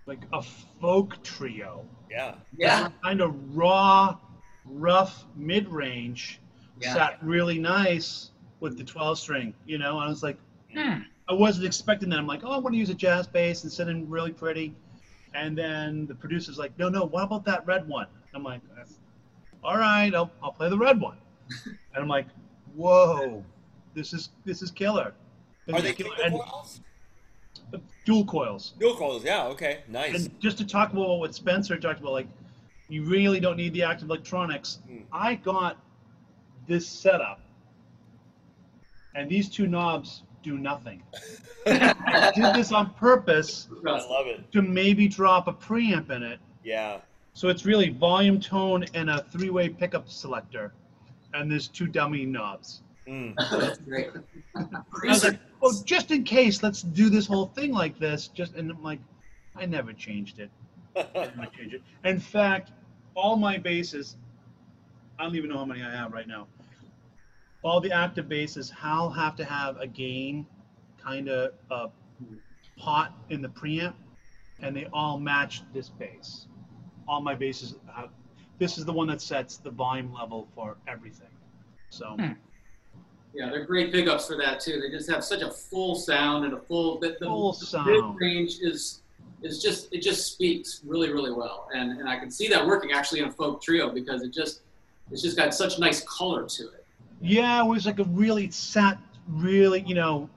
like 0.04 0.20
a 0.34 0.42
folk 0.42 1.22
trio. 1.22 1.82
Yeah. 2.10 2.34
yeah, 2.58 2.90
Kind 3.02 3.22
of 3.22 3.56
raw, 3.56 4.18
rough 4.66 5.24
mid 5.34 5.66
range. 5.68 6.40
yeah. 6.78 6.92
Sat 6.92 7.18
really 7.22 7.58
nice 7.58 8.32
with 8.58 8.76
the 8.76 8.84
12 8.84 9.18
string, 9.18 9.54
you 9.64 9.78
know. 9.78 9.98
I 9.98 10.08
was 10.08 10.22
like, 10.22 10.36
Hmm. 10.74 10.98
I 11.28 11.32
wasn't 11.32 11.64
expecting 11.66 12.10
that. 12.10 12.18
I'm 12.18 12.26
like, 12.26 12.42
oh, 12.44 12.50
I 12.50 12.58
want 12.58 12.74
to 12.74 12.78
use 12.78 12.90
a 12.90 12.94
jazz 12.94 13.26
bass 13.26 13.62
and 13.62 13.72
sit 13.72 13.88
in 13.88 14.10
really 14.10 14.32
pretty. 14.32 14.74
And 15.34 15.56
then 15.56 16.06
the 16.06 16.14
producer's 16.14 16.58
like, 16.58 16.76
no, 16.78 16.88
no, 16.88 17.04
what 17.06 17.22
about 17.22 17.44
that 17.46 17.64
red 17.66 17.88
one? 17.88 18.06
I'm 18.34 18.42
like, 18.44 18.60
all 19.62 19.76
right, 19.76 20.14
I'll, 20.14 20.30
I'll 20.42 20.52
play 20.52 20.68
the 20.68 20.78
red 20.78 21.00
one. 21.00 21.18
and 21.64 21.76
I'm 21.96 22.08
like, 22.08 22.26
whoa, 22.74 23.44
this 23.94 24.12
is 24.12 24.30
this 24.44 24.62
is 24.62 24.70
killer. 24.70 25.14
This 25.66 25.74
Are 25.74 25.78
is 25.78 25.84
they 25.84 25.92
killer. 25.92 26.16
And 26.24 26.34
coils? 26.34 26.80
dual 28.04 28.24
coils. 28.24 28.74
Dual 28.78 28.96
coils. 28.96 29.24
Yeah. 29.24 29.46
Okay. 29.46 29.80
Nice. 29.88 30.14
And 30.14 30.40
just 30.40 30.58
to 30.58 30.66
talk 30.66 30.92
about 30.92 31.18
what 31.18 31.34
Spencer 31.34 31.76
talked 31.76 32.00
about, 32.00 32.12
like, 32.12 32.28
you 32.88 33.04
really 33.04 33.40
don't 33.40 33.56
need 33.56 33.72
the 33.72 33.82
active 33.82 34.08
electronics. 34.08 34.78
Hmm. 34.86 34.98
I 35.12 35.34
got 35.36 35.76
this 36.66 36.86
setup, 36.86 37.40
and 39.14 39.28
these 39.28 39.48
two 39.48 39.66
knobs 39.66 40.22
do 40.42 40.56
nothing. 40.58 41.02
I 41.66 42.32
did 42.34 42.54
this 42.54 42.72
on 42.72 42.90
purpose 42.94 43.68
I 43.86 43.90
love 43.90 44.26
it. 44.26 44.50
to 44.52 44.62
maybe 44.62 45.06
drop 45.08 45.46
a 45.46 45.52
preamp 45.52 46.10
in 46.10 46.22
it. 46.22 46.38
Yeah. 46.64 46.98
So 47.34 47.48
it's 47.48 47.64
really 47.64 47.90
volume, 47.90 48.40
tone, 48.40 48.84
and 48.94 49.08
a 49.08 49.22
three-way 49.22 49.68
pickup 49.68 50.08
selector, 50.08 50.72
and 51.32 51.50
there's 51.50 51.68
two 51.68 51.86
dummy 51.86 52.26
knobs. 52.26 52.82
Mm. 53.08 53.34
That's 53.50 53.78
great. 53.78 54.10
I 54.54 54.62
was 55.04 55.24
like, 55.24 55.38
well, 55.60 55.72
just 55.84 56.10
in 56.10 56.24
case, 56.24 56.62
let's 56.62 56.82
do 56.82 57.08
this 57.08 57.26
whole 57.26 57.46
thing 57.46 57.72
like 57.72 57.98
this. 57.98 58.28
Just 58.28 58.54
and 58.54 58.70
I'm 58.70 58.82
like, 58.82 59.00
I 59.56 59.66
never 59.66 59.92
changed 59.92 60.38
it. 60.38 60.50
I 60.96 61.06
never 61.14 61.46
changed 61.56 61.74
it. 61.74 61.82
In 62.04 62.20
fact, 62.20 62.72
all 63.14 63.36
my 63.36 63.58
basses, 63.58 64.16
I 65.18 65.24
don't 65.24 65.36
even 65.36 65.50
know 65.50 65.58
how 65.58 65.64
many 65.64 65.82
I 65.82 65.90
have 65.90 66.12
right 66.12 66.28
now. 66.28 66.46
All 67.62 67.80
the 67.80 67.92
active 67.92 68.28
basses, 68.28 68.72
I'll 68.82 69.10
have 69.10 69.36
to 69.36 69.44
have 69.44 69.78
a 69.78 69.86
gain 69.86 70.46
kind 71.02 71.28
of 71.28 71.52
uh, 71.70 71.88
pot 72.78 73.14
in 73.28 73.42
the 73.42 73.48
preamp, 73.48 73.94
and 74.60 74.74
they 74.74 74.86
all 74.92 75.18
match 75.18 75.62
this 75.74 75.88
bass. 75.88 76.46
All 77.10 77.20
my 77.20 77.34
basses 77.34 77.74
have. 77.92 78.10
This 78.60 78.78
is 78.78 78.84
the 78.84 78.92
one 78.92 79.08
that 79.08 79.20
sets 79.20 79.56
the 79.56 79.70
volume 79.70 80.12
level 80.12 80.46
for 80.54 80.76
everything. 80.86 81.26
So. 81.90 82.10
Hmm. 82.10 82.32
Yeah, 83.34 83.48
they're 83.50 83.64
great 83.64 83.92
pickups 83.92 84.26
for 84.26 84.36
that 84.36 84.60
too. 84.60 84.80
They 84.80 84.90
just 84.96 85.10
have 85.10 85.24
such 85.24 85.42
a 85.42 85.50
full 85.50 85.94
sound 85.94 86.44
and 86.44 86.54
a 86.54 86.60
full 86.60 86.98
the, 87.00 87.16
the, 87.18 87.26
Full 87.26 87.52
the 87.52 87.66
sound. 87.66 87.86
mid 87.86 88.20
range 88.20 88.58
is 88.60 89.02
is 89.42 89.62
just 89.62 89.92
it 89.92 90.02
just 90.02 90.32
speaks 90.32 90.82
really 90.84 91.12
really 91.12 91.32
well, 91.32 91.68
and 91.74 91.98
and 91.98 92.08
I 92.08 92.18
can 92.18 92.30
see 92.30 92.48
that 92.48 92.64
working 92.64 92.92
actually 92.92 93.20
in 93.20 93.28
a 93.28 93.32
folk 93.32 93.60
trio 93.62 93.90
because 93.90 94.22
it 94.22 94.32
just 94.32 94.62
it's 95.10 95.22
just 95.22 95.36
got 95.36 95.52
such 95.54 95.78
nice 95.78 96.02
color 96.04 96.46
to 96.48 96.62
it. 96.64 96.84
Yeah, 97.20 97.64
it 97.64 97.68
was 97.68 97.86
like 97.86 97.98
a 97.98 98.04
really 98.04 98.44
it 98.44 98.54
sat 98.54 98.98
really, 99.28 99.82
you 99.86 99.94
know, 99.94 100.28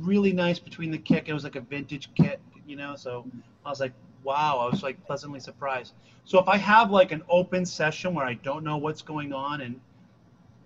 really 0.00 0.32
nice 0.32 0.58
between 0.58 0.90
the 0.90 0.98
kick. 0.98 1.28
It 1.28 1.34
was 1.34 1.44
like 1.44 1.56
a 1.56 1.60
vintage 1.60 2.10
kit, 2.14 2.40
you 2.66 2.76
know. 2.76 2.94
So 2.96 3.26
I 3.64 3.70
was 3.70 3.80
like, 3.80 3.92
wow, 4.22 4.58
I 4.58 4.70
was 4.70 4.82
like 4.82 5.04
pleasantly 5.06 5.40
surprised. 5.40 5.94
So 6.24 6.38
if 6.38 6.48
I 6.48 6.56
have 6.56 6.90
like 6.90 7.12
an 7.12 7.22
open 7.28 7.64
session 7.64 8.14
where 8.14 8.24
I 8.24 8.34
don't 8.34 8.64
know 8.64 8.76
what's 8.76 9.02
going 9.02 9.32
on 9.32 9.60
and 9.62 9.80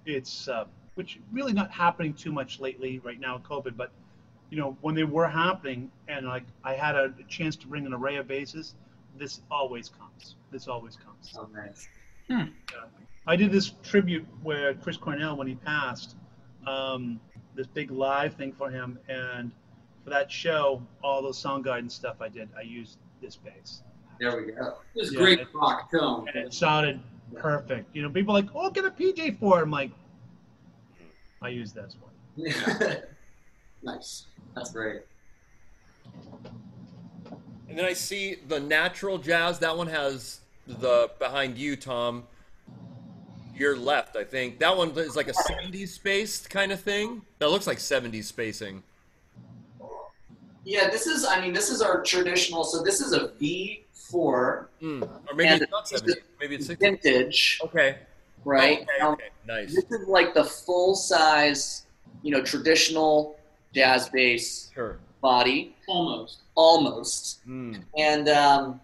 it's 0.07 0.49
uh, 0.49 0.65
which 0.95 1.19
really 1.33 1.53
not 1.53 1.71
happening 1.71 2.15
too 2.15 2.33
much 2.33 2.61
lately 2.61 3.01
right 3.01 3.19
now, 3.19 3.39
COVID, 3.39 3.77
but 3.77 3.91
you 4.51 4.59
know 4.59 4.77
when 4.81 4.95
they 4.95 5.05
were 5.05 5.29
happening 5.29 5.91
and 6.09 6.27
like 6.27 6.45
I 6.63 6.75
had 6.75 6.95
a 6.97 7.13
chance 7.29 7.57
to 7.57 7.67
bring 7.67 7.87
an 7.87 7.95
array 7.95 8.17
of 8.17 8.29
basses, 8.29 8.75
this 9.19 9.41
always 9.51 9.89
comes. 9.89 10.37
This 10.51 10.69
always 10.69 10.97
comes. 10.97 11.35
Oh, 11.37 11.49
nice. 11.53 11.89
I 13.27 13.37
did 13.37 13.51
this 13.51 13.73
tribute 13.83 14.27
where 14.43 14.75
Chris 14.75 14.97
Cornell, 14.97 15.37
when 15.37 15.47
he 15.47 15.55
passed, 15.55 16.17
um, 16.67 17.21
this 17.55 17.67
big 17.67 17.91
live 17.91 18.35
thing 18.35 18.53
for 18.53 18.71
him, 18.71 18.99
and 19.09 19.51
for 20.03 20.11
that 20.11 20.31
show, 20.31 20.83
all 21.03 21.23
those 21.23 21.43
Soundgarden 21.43 21.91
stuff 21.91 22.17
I 22.21 22.29
did, 22.29 22.49
I 22.57 22.63
used 22.63 22.99
this 23.25 23.37
bass, 23.37 23.81
There 24.21 24.37
we 24.37 24.53
go. 24.53 24.77
It's 24.95 25.13
Yeah, 25.13 25.19
great 25.19 25.41
it- 25.41 25.49
rock 25.55 25.91
tone. 25.91 26.29
and 26.29 26.37
it 26.47 26.53
sounded 26.55 27.01
perfect. 27.37 27.95
You 27.97 28.03
know, 28.03 28.11
people 28.11 28.37
are 28.37 28.43
like, 28.43 28.51
"Oh, 28.55 28.71
get 28.71 28.85
a 28.85 28.91
PJ 28.91 29.39
for 29.41 29.59
it." 29.59 29.63
I'm 29.63 29.71
like, 29.71 29.91
I 31.43 31.49
use 31.49 31.73
this 31.73 31.97
one. 32.01 32.13
Nice. 33.83 34.27
That's 34.55 34.71
great. 34.73 35.03
And 37.69 37.79
then 37.79 37.85
I 37.85 37.93
see 37.93 38.37
the 38.49 38.59
natural 38.61 39.19
jazz. 39.19 39.59
That 39.59 39.77
one 39.77 39.89
has 39.89 40.41
the 40.67 41.11
behind 41.19 41.59
you, 41.59 41.77
Tom. 41.77 42.25
Your 43.55 43.77
left, 43.77 44.17
I 44.17 44.25
think. 44.25 44.59
That 44.61 44.75
one 44.75 44.91
is 44.93 45.17
like 45.17 45.29
a 45.29 45.35
70s 45.35 45.89
spaced 45.89 46.49
kind 46.49 46.73
of 46.73 46.81
thing. 46.81 47.23
That 47.41 47.51
looks 47.51 47.67
like 47.67 47.77
70s 47.79 48.25
spacing. 48.25 48.83
Yeah, 50.65 50.89
this 50.91 51.07
is. 51.07 51.25
I 51.25 51.41
mean, 51.41 51.53
this 51.53 51.71
is 51.71 51.83
our 51.83 52.03
traditional. 52.03 52.65
So 52.65 52.83
this 52.83 53.01
is 53.01 53.13
a 53.13 53.29
V4 53.41 53.81
Mm. 54.83 55.03
Or 55.03 55.35
maybe 55.35 55.49
And 55.49 55.63
it's 55.63 55.71
not 55.71 55.91
it's 55.91 56.03
70s. 56.03 56.15
Maybe 56.41 56.55
it's 56.57 56.69
60s. 56.69 56.79
vintage, 56.79 57.61
Okay. 57.65 57.99
right? 58.45 58.79
Okay, 58.83 58.87
Now, 59.01 59.13
okay. 59.13 59.29
Nice. 59.47 59.75
This 59.75 59.85
is 59.91 60.07
like 60.09 60.35
the 60.35 60.45
full 60.45 60.95
size, 60.95 61.87
you 62.23 62.31
know, 62.31 62.43
traditional 62.43 63.37
jazz 63.75 64.09
bass 64.11 64.71
Sure. 64.75 64.99
body, 65.23 65.75
Almost. 65.89 66.39
almost. 66.55 67.47
Mm. 67.49 67.83
and 67.97 68.29
um, 68.29 68.81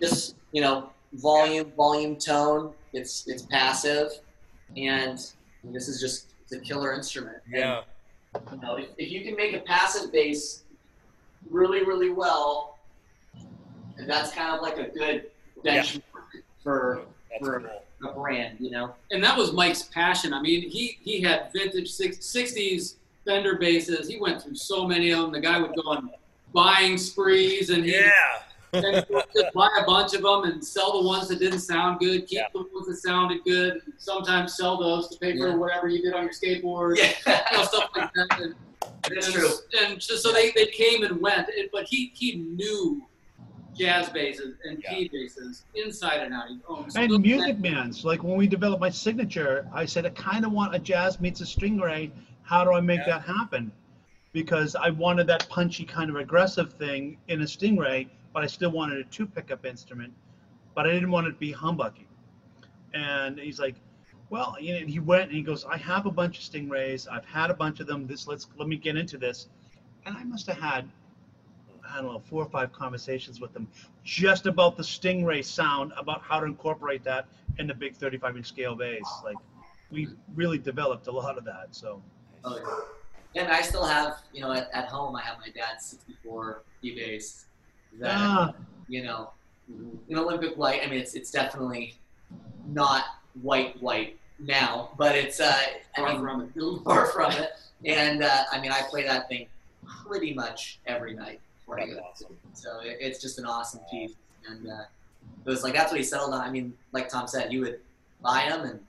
just 0.00 0.36
you 0.52 0.60
know 0.60 0.90
volume 1.14 1.70
volume 1.76 2.16
tone 2.16 2.72
it's 2.92 3.26
it's 3.26 3.42
passive 3.42 4.08
and 4.76 5.18
this 5.64 5.88
is 5.88 6.00
just 6.00 6.32
it's 6.42 6.52
a 6.52 6.58
killer 6.60 6.92
instrument 6.94 7.38
Yeah. 7.50 7.82
and, 8.34 8.42
you 8.52 8.58
know 8.60 8.76
if, 8.76 8.88
if 8.98 9.10
you 9.10 9.22
can 9.24 9.34
make 9.36 9.52
a 9.54 9.60
passive 9.60 10.12
bass 10.12 10.64
really 11.50 11.84
really 11.84 12.10
well 12.10 12.78
And 13.98 14.08
that's 14.08 14.32
kind 14.32 14.54
of 14.54 14.62
like 14.62 14.78
a 14.78 14.88
good 14.88 15.30
benchmark 15.64 16.02
for 16.62 17.02
That's 17.30 17.44
for 17.46 17.60
cool. 18.00 18.10
a 18.10 18.14
brand 18.14 18.58
you 18.60 18.70
know 18.70 18.94
and 19.10 19.22
that 19.22 19.36
was 19.36 19.52
Mike's 19.52 19.84
passion. 19.84 20.32
I 20.32 20.40
mean, 20.40 20.68
he 20.68 20.98
he 21.02 21.20
had 21.20 21.50
vintage 21.52 21.90
six, 21.90 22.16
60s 22.18 22.94
Fender 23.24 23.56
basses. 23.56 24.08
He 24.08 24.18
went 24.18 24.42
through 24.42 24.56
so 24.56 24.84
many 24.86 25.10
of 25.12 25.20
them. 25.20 25.30
The 25.32 25.40
guy 25.40 25.60
would 25.60 25.74
go 25.76 25.82
on 25.90 26.10
buying 26.52 26.98
sprees, 26.98 27.70
and 27.70 27.84
he 27.84 27.92
Yeah. 27.92 28.10
and 28.72 29.06
just 29.32 29.52
buy 29.54 29.68
a 29.80 29.84
bunch 29.84 30.14
of 30.14 30.22
them 30.22 30.42
and 30.44 30.64
sell 30.64 31.00
the 31.00 31.06
ones 31.06 31.28
that 31.28 31.38
didn't 31.38 31.60
sound 31.60 32.00
good, 32.00 32.26
keep 32.26 32.38
Yeah. 32.38 32.46
the 32.52 32.62
ones 32.74 32.88
that 32.88 32.96
sounded 32.96 33.44
good. 33.44 33.74
and 33.74 33.92
Sometimes 33.98 34.56
sell 34.56 34.76
those 34.76 35.08
to 35.10 35.18
pay 35.18 35.38
for 35.38 35.48
Yeah. 35.50 35.54
whatever 35.54 35.88
you 35.88 36.02
did 36.02 36.14
on 36.14 36.24
your 36.24 36.32
skateboard, 36.32 36.96
you 36.96 37.02
know, 37.04 37.10
yeah 37.26 37.62
stuff 37.64 37.90
like 37.94 38.12
that. 38.14 38.40
And, 38.40 38.54
it's 39.10 39.26
and, 39.26 39.34
true 39.34 39.50
And 39.78 40.00
just 40.00 40.22
so 40.22 40.32
they, 40.32 40.50
they 40.52 40.66
came 40.66 41.02
and 41.02 41.20
went, 41.20 41.48
it, 41.50 41.70
but 41.72 41.86
he 41.88 42.12
he 42.14 42.36
knew 42.36 43.06
jazz 43.74 44.08
basses 44.10 44.56
and 44.64 44.82
P 44.82 45.08
basses 45.12 45.64
inside 45.74 46.20
and 46.20 46.34
out. 46.34 46.48
He 46.48 46.60
owned 46.68 46.90
And 46.96 47.22
Music 47.22 47.58
Man's 47.58 48.04
like 48.04 48.22
when 48.22 48.36
we 48.36 48.46
developed 48.46 48.80
my 48.80 48.90
signature, 48.90 49.68
I 49.72 49.86
said 49.86 50.06
I 50.06 50.10
kind 50.10 50.44
of 50.44 50.52
want 50.52 50.74
a 50.74 50.78
jazz 50.78 51.20
meets 51.20 51.40
a 51.40 51.44
stingray. 51.44 52.10
How 52.42 52.64
do 52.64 52.72
I 52.72 52.80
make 52.80 53.00
Yeah. 53.00 53.18
that 53.18 53.22
happen? 53.22 53.72
Because 54.32 54.74
I 54.74 54.90
wanted 54.90 55.26
that 55.28 55.48
punchy 55.48 55.84
kind 55.84 56.10
of 56.10 56.16
aggressive 56.16 56.72
thing 56.74 57.18
in 57.28 57.42
a 57.42 57.44
stingray, 57.44 58.08
but 58.32 58.42
I 58.42 58.46
still 58.46 58.70
wanted 58.70 58.98
a 58.98 59.04
two 59.04 59.26
pickup 59.26 59.64
instrument, 59.64 60.12
but 60.74 60.86
I 60.86 60.92
didn't 60.92 61.10
want 61.10 61.26
it 61.26 61.32
to 61.32 61.36
be 61.36 61.52
humbucky. 61.52 62.06
And 62.94 63.38
he's 63.38 63.58
like, 63.58 63.76
well, 64.32 64.56
you 64.58 64.80
know, 64.80 64.86
he 64.86 64.98
went 64.98 65.24
and 65.24 65.32
he 65.32 65.42
goes, 65.42 65.66
I 65.66 65.76
have 65.76 66.06
a 66.06 66.10
bunch 66.10 66.38
of 66.38 66.44
stingrays. 66.44 67.06
I've 67.06 67.26
had 67.26 67.50
a 67.50 67.54
bunch 67.54 67.80
of 67.80 67.86
them. 67.86 68.06
This 68.06 68.26
let's 68.26 68.48
let 68.56 68.66
me 68.66 68.76
get 68.76 68.96
into 68.96 69.18
this. 69.18 69.48
And 70.06 70.16
I 70.16 70.24
must 70.24 70.46
have 70.46 70.56
had 70.56 70.88
I 71.86 71.96
don't 72.00 72.14
know, 72.14 72.18
four 72.18 72.42
or 72.42 72.48
five 72.48 72.72
conversations 72.72 73.42
with 73.42 73.52
them 73.52 73.68
just 74.04 74.46
about 74.46 74.78
the 74.78 74.82
Stingray 74.82 75.44
sound, 75.44 75.92
about 75.98 76.22
how 76.22 76.40
to 76.40 76.46
incorporate 76.46 77.04
that 77.04 77.26
in 77.58 77.66
the 77.66 77.74
big 77.74 77.94
35 77.94 78.38
inch 78.38 78.46
scale 78.46 78.74
bass. 78.74 79.04
Like, 79.22 79.36
we 79.90 80.08
really 80.34 80.56
developed 80.56 81.08
a 81.08 81.12
lot 81.12 81.36
of 81.36 81.44
that. 81.44 81.66
So, 81.72 82.02
Oh, 82.44 82.86
yeah. 83.34 83.42
And 83.42 83.52
I 83.52 83.60
still 83.60 83.84
have, 83.84 84.22
you 84.32 84.40
know, 84.40 84.52
at, 84.52 84.70
at 84.72 84.88
home, 84.88 85.14
I 85.14 85.20
have 85.22 85.38
my 85.40 85.50
dad's 85.50 85.84
64 85.84 86.62
D 86.80 86.94
bass. 86.94 87.44
That, 88.00 88.14
ah, 88.16 88.54
you 88.88 89.02
know, 89.02 89.32
an 89.68 90.16
Olympic 90.16 90.56
white, 90.56 90.80
I 90.82 90.88
mean, 90.88 91.00
it's, 91.00 91.12
it's 91.12 91.30
definitely 91.30 91.98
not 92.66 93.04
white, 93.34 93.80
white 93.82 94.18
now, 94.42 94.90
but 94.98 95.16
it's, 95.16 95.40
uh, 95.40 95.56
I 95.96 96.00
Far 96.00 96.12
mean, 96.12 96.20
from 96.20 96.50
it. 96.54 96.82
far 96.84 97.06
from 97.06 97.32
it. 97.32 97.50
And, 97.84 98.22
uh, 98.22 98.44
I 98.52 98.60
mean, 98.60 98.70
I 98.70 98.82
play 98.82 99.04
that 99.04 99.28
thing 99.28 99.46
pretty 99.86 100.34
much 100.34 100.78
every 100.86 101.14
night. 101.14 101.40
That's 101.68 102.00
awesome. 102.00 102.36
So 102.52 102.80
it, 102.80 102.98
it's 103.00 103.20
just 103.20 103.38
an 103.38 103.46
awesome 103.46 103.80
piece, 103.90 104.12
and 104.48 104.68
uh, 104.68 104.84
it 105.44 105.48
was 105.48 105.62
like 105.62 105.74
that's 105.74 105.90
what 105.90 105.98
he 105.98 106.04
settled 106.04 106.34
on. 106.34 106.40
I 106.40 106.50
mean, 106.50 106.74
like 106.92 107.08
Tom 107.08 107.26
said, 107.26 107.52
you 107.52 107.60
would 107.60 107.80
buy 108.22 108.46
them 108.48 108.62
and, 108.62 108.80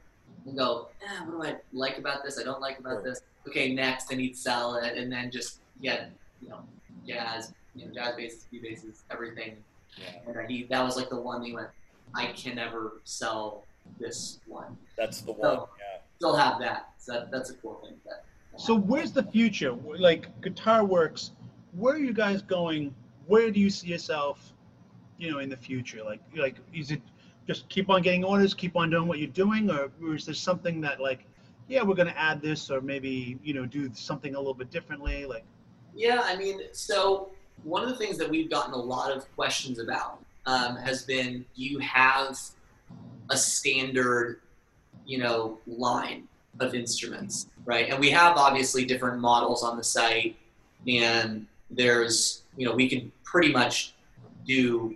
and 0.46 0.58
go, 0.58 0.90
eh, 1.02 1.26
"What 1.26 1.32
do 1.32 1.50
I 1.50 1.56
like 1.72 1.98
about 1.98 2.24
this? 2.24 2.38
I 2.38 2.44
don't 2.44 2.62
like 2.62 2.80
about 2.80 3.04
this." 3.04 3.22
Okay, 3.48 3.74
next, 3.74 4.12
and 4.12 4.20
he'd 4.20 4.38
sell 4.38 4.76
it, 4.76 4.98
and 4.98 5.12
then 5.12 5.32
just 5.32 5.60
get 5.82 6.12
you 6.42 6.50
know, 6.50 6.60
jazz, 7.08 7.54
you 7.76 7.86
know, 7.86 7.94
jazz 7.94 8.16
basses, 8.16 8.46
B 8.52 8.60
basses, 8.60 9.04
everything. 9.10 9.56
Yeah. 9.98 10.40
And 10.40 10.50
he 10.50 10.64
that 10.64 10.84
was 10.84 10.98
like 10.98 11.10
the 11.10 11.20
one 11.20 11.42
thing 11.42 11.54
went, 11.54 11.70
I 12.14 12.28
can 12.28 12.56
never 12.56 12.94
sell 13.04 13.64
this 14.00 14.40
one. 14.48 14.78
That's 14.98 15.22
the 15.22 15.32
one. 15.34 15.42
So- 15.42 15.70
Yeah. 15.80 16.00
Still 16.18 16.36
have 16.36 16.60
that. 16.60 16.90
So 17.00 17.14
that, 17.14 17.32
that's 17.32 17.50
a 17.50 17.54
cool 17.56 17.76
thing. 17.84 17.96
That, 18.06 18.24
So 18.58 18.76
where's 18.76 19.12
the 19.12 19.24
future? 19.24 19.74
Like 19.74 20.42
Guitar 20.42 20.86
Works, 20.86 21.32
where 21.74 21.96
are 21.96 22.00
you 22.00 22.14
guys 22.14 22.42
going? 22.42 22.94
Where 23.28 23.52
do 23.52 23.60
you 23.60 23.70
see 23.70 23.88
yourself, 23.88 24.54
you 25.18 25.32
know, 25.32 25.40
in 25.40 25.50
the 25.50 25.58
future? 25.58 26.02
Like, 26.04 26.22
like 26.36 26.56
is 26.74 26.92
it 26.92 27.02
just 27.48 27.68
keep 27.68 27.90
on 27.90 28.02
getting 28.02 28.24
orders, 28.24 28.54
keep 28.54 28.76
on 28.78 28.90
doing 28.90 29.08
what 29.08 29.20
you're 29.20 29.28
doing, 29.28 29.70
or, 29.70 29.92
or 30.02 30.16
is 30.16 30.26
there 30.26 30.36
something 30.36 30.80
that 30.82 31.02
like, 31.02 31.26
yeah, 31.68 31.82
we're 31.84 31.96
gonna 31.96 32.14
add 32.16 32.42
this, 32.42 32.70
or 32.72 32.80
maybe 32.80 33.38
you 33.44 33.54
know, 33.54 33.66
do 33.66 33.90
something 33.94 34.36
a 34.36 34.38
little 34.38 34.54
bit 34.54 34.70
differently? 34.72 35.26
Like, 35.26 35.44
Yeah, 35.94 36.22
I 36.24 36.38
mean, 36.38 36.62
so 36.72 37.32
one 37.64 37.84
of 37.84 37.90
the 37.90 37.96
things 37.98 38.18
that 38.18 38.30
we've 38.30 38.50
gotten 38.50 38.74
a 38.74 38.78
lot 38.78 39.12
of 39.12 39.30
questions 39.36 39.80
about 39.80 40.24
um, 40.46 40.78
has 40.78 41.04
been 41.04 41.44
you 41.56 41.80
have 41.80 42.38
a 43.30 43.38
standard, 43.38 44.42
you 45.06 45.18
know, 45.18 45.58
line 45.68 46.28
of 46.60 46.76
instruments, 46.76 47.48
right? 47.66 47.90
And 47.90 48.00
we 48.00 48.10
have 48.12 48.38
obviously 48.38 48.86
different 48.86 49.20
models 49.20 49.64
on 49.64 49.78
the 49.78 49.84
site, 49.84 50.36
and 50.88 51.46
there's, 51.72 52.44
you 52.58 52.66
know, 52.68 52.74
we 52.76 52.88
can 52.90 53.12
pretty 53.24 53.52
much 53.52 53.94
do, 54.46 54.96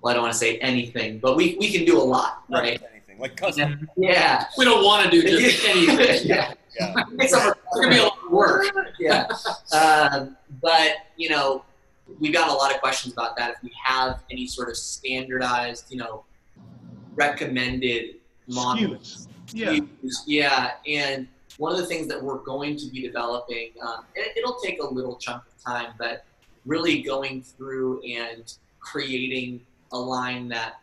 well, 0.00 0.10
I 0.12 0.14
don't 0.14 0.22
want 0.22 0.32
to 0.32 0.38
say 0.38 0.58
anything, 0.58 1.18
but 1.18 1.36
we, 1.36 1.56
we 1.60 1.70
can 1.70 1.84
do 1.84 1.98
a 1.98 2.02
lot, 2.02 2.44
Not 2.48 2.62
right? 2.62 2.82
Anything 2.92 3.18
like 3.18 3.36
custom. 3.36 3.88
Yeah. 3.96 4.46
We 4.56 4.64
don't 4.64 4.84
want 4.84 5.04
to 5.04 5.10
do 5.10 5.22
just 5.22 5.64
anything. 5.68 6.26
yeah. 6.28 6.54
Yeah. 6.80 6.94
It's 7.18 7.34
a- 7.34 7.48
It's 7.74 7.80
gonna 7.80 7.88
be 7.90 7.98
a 7.98 8.04
lot 8.04 8.18
of 8.24 8.30
work. 8.32 8.64
yeah. 8.98 9.26
Um, 9.74 10.36
but 10.62 10.92
you 11.16 11.28
know, 11.28 11.64
we've 12.18 12.32
got 12.32 12.48
a 12.48 12.52
lot 12.52 12.74
of 12.74 12.80
questions 12.80 13.12
about 13.12 13.36
that. 13.36 13.50
If 13.56 13.62
we 13.62 13.72
have 13.84 14.20
any 14.30 14.46
sort 14.46 14.70
of 14.70 14.76
standardized, 14.76 15.86
you 15.90 15.98
know, 15.98 16.24
recommended 17.14 18.16
models. 18.48 19.28
Yeah. 19.52 19.78
Yeah, 20.26 20.70
and 20.86 21.28
one 21.58 21.72
of 21.72 21.78
the 21.78 21.86
things 21.86 22.08
that 22.08 22.22
we're 22.22 22.38
going 22.38 22.76
to 22.78 22.86
be 22.86 23.02
developing, 23.02 23.70
um, 23.82 24.04
it, 24.14 24.36
it'll 24.36 24.58
take 24.60 24.82
a 24.82 24.86
little 24.86 25.16
chunk 25.16 25.42
of 25.46 25.62
time, 25.62 25.92
but 25.98 26.24
really 26.64 27.02
going 27.02 27.42
through 27.42 28.00
and 28.02 28.54
creating 28.80 29.60
a 29.92 29.98
line 29.98 30.48
that, 30.48 30.80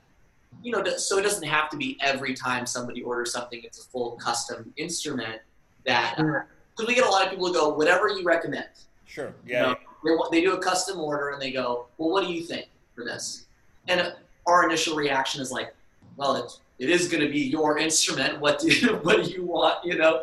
you 0.62 0.72
know, 0.72 0.84
so 0.98 1.18
it 1.18 1.24
doesn't 1.24 1.48
have 1.48 1.70
to 1.70 1.78
be 1.78 1.98
every 2.02 2.34
time 2.34 2.66
somebody 2.66 3.02
orders 3.02 3.32
something, 3.32 3.62
it's 3.64 3.84
a 3.84 3.88
full 3.90 4.12
custom 4.18 4.72
instrument 4.78 5.42
that 5.86 6.16
Sure. 6.18 6.48
because 6.76 6.88
we 6.88 6.96
get 6.96 7.06
a 7.06 7.10
lot 7.10 7.24
of 7.26 7.32
people 7.32 7.48
who 7.48 7.54
go, 7.54 7.70
whatever 7.70 8.08
you 8.10 8.24
recommend. 8.24 8.68
Sure. 9.06 9.34
You 9.46 9.54
Yeah. 9.54 9.62
know, 10.04 10.20
they, 10.32 10.40
they 10.40 10.46
do 10.46 10.54
a 10.54 10.60
custom 10.62 11.00
order 11.00 11.30
and 11.30 11.42
they 11.42 11.52
go, 11.52 11.88
well, 11.98 12.10
what 12.10 12.24
do 12.26 12.32
you 12.32 12.44
think 12.44 12.68
for 12.96 13.04
this? 13.04 13.46
And 13.88 14.00
uh, 14.00 14.12
our 14.46 14.66
initial 14.66 14.96
reaction 14.96 15.42
is 15.42 15.52
like, 15.52 15.74
well, 16.20 16.36
it's, 16.36 16.60
it 16.80 16.90
is 16.90 17.08
going 17.08 17.24
to 17.26 17.30
be 17.32 17.40
your 17.40 17.78
instrument. 17.80 18.40
What 18.42 18.60
do 18.60 18.68
you, 18.68 18.88
what 19.04 19.24
do 19.24 19.32
you 19.32 19.44
want? 19.46 19.84
You 19.86 19.98
know, 19.98 20.22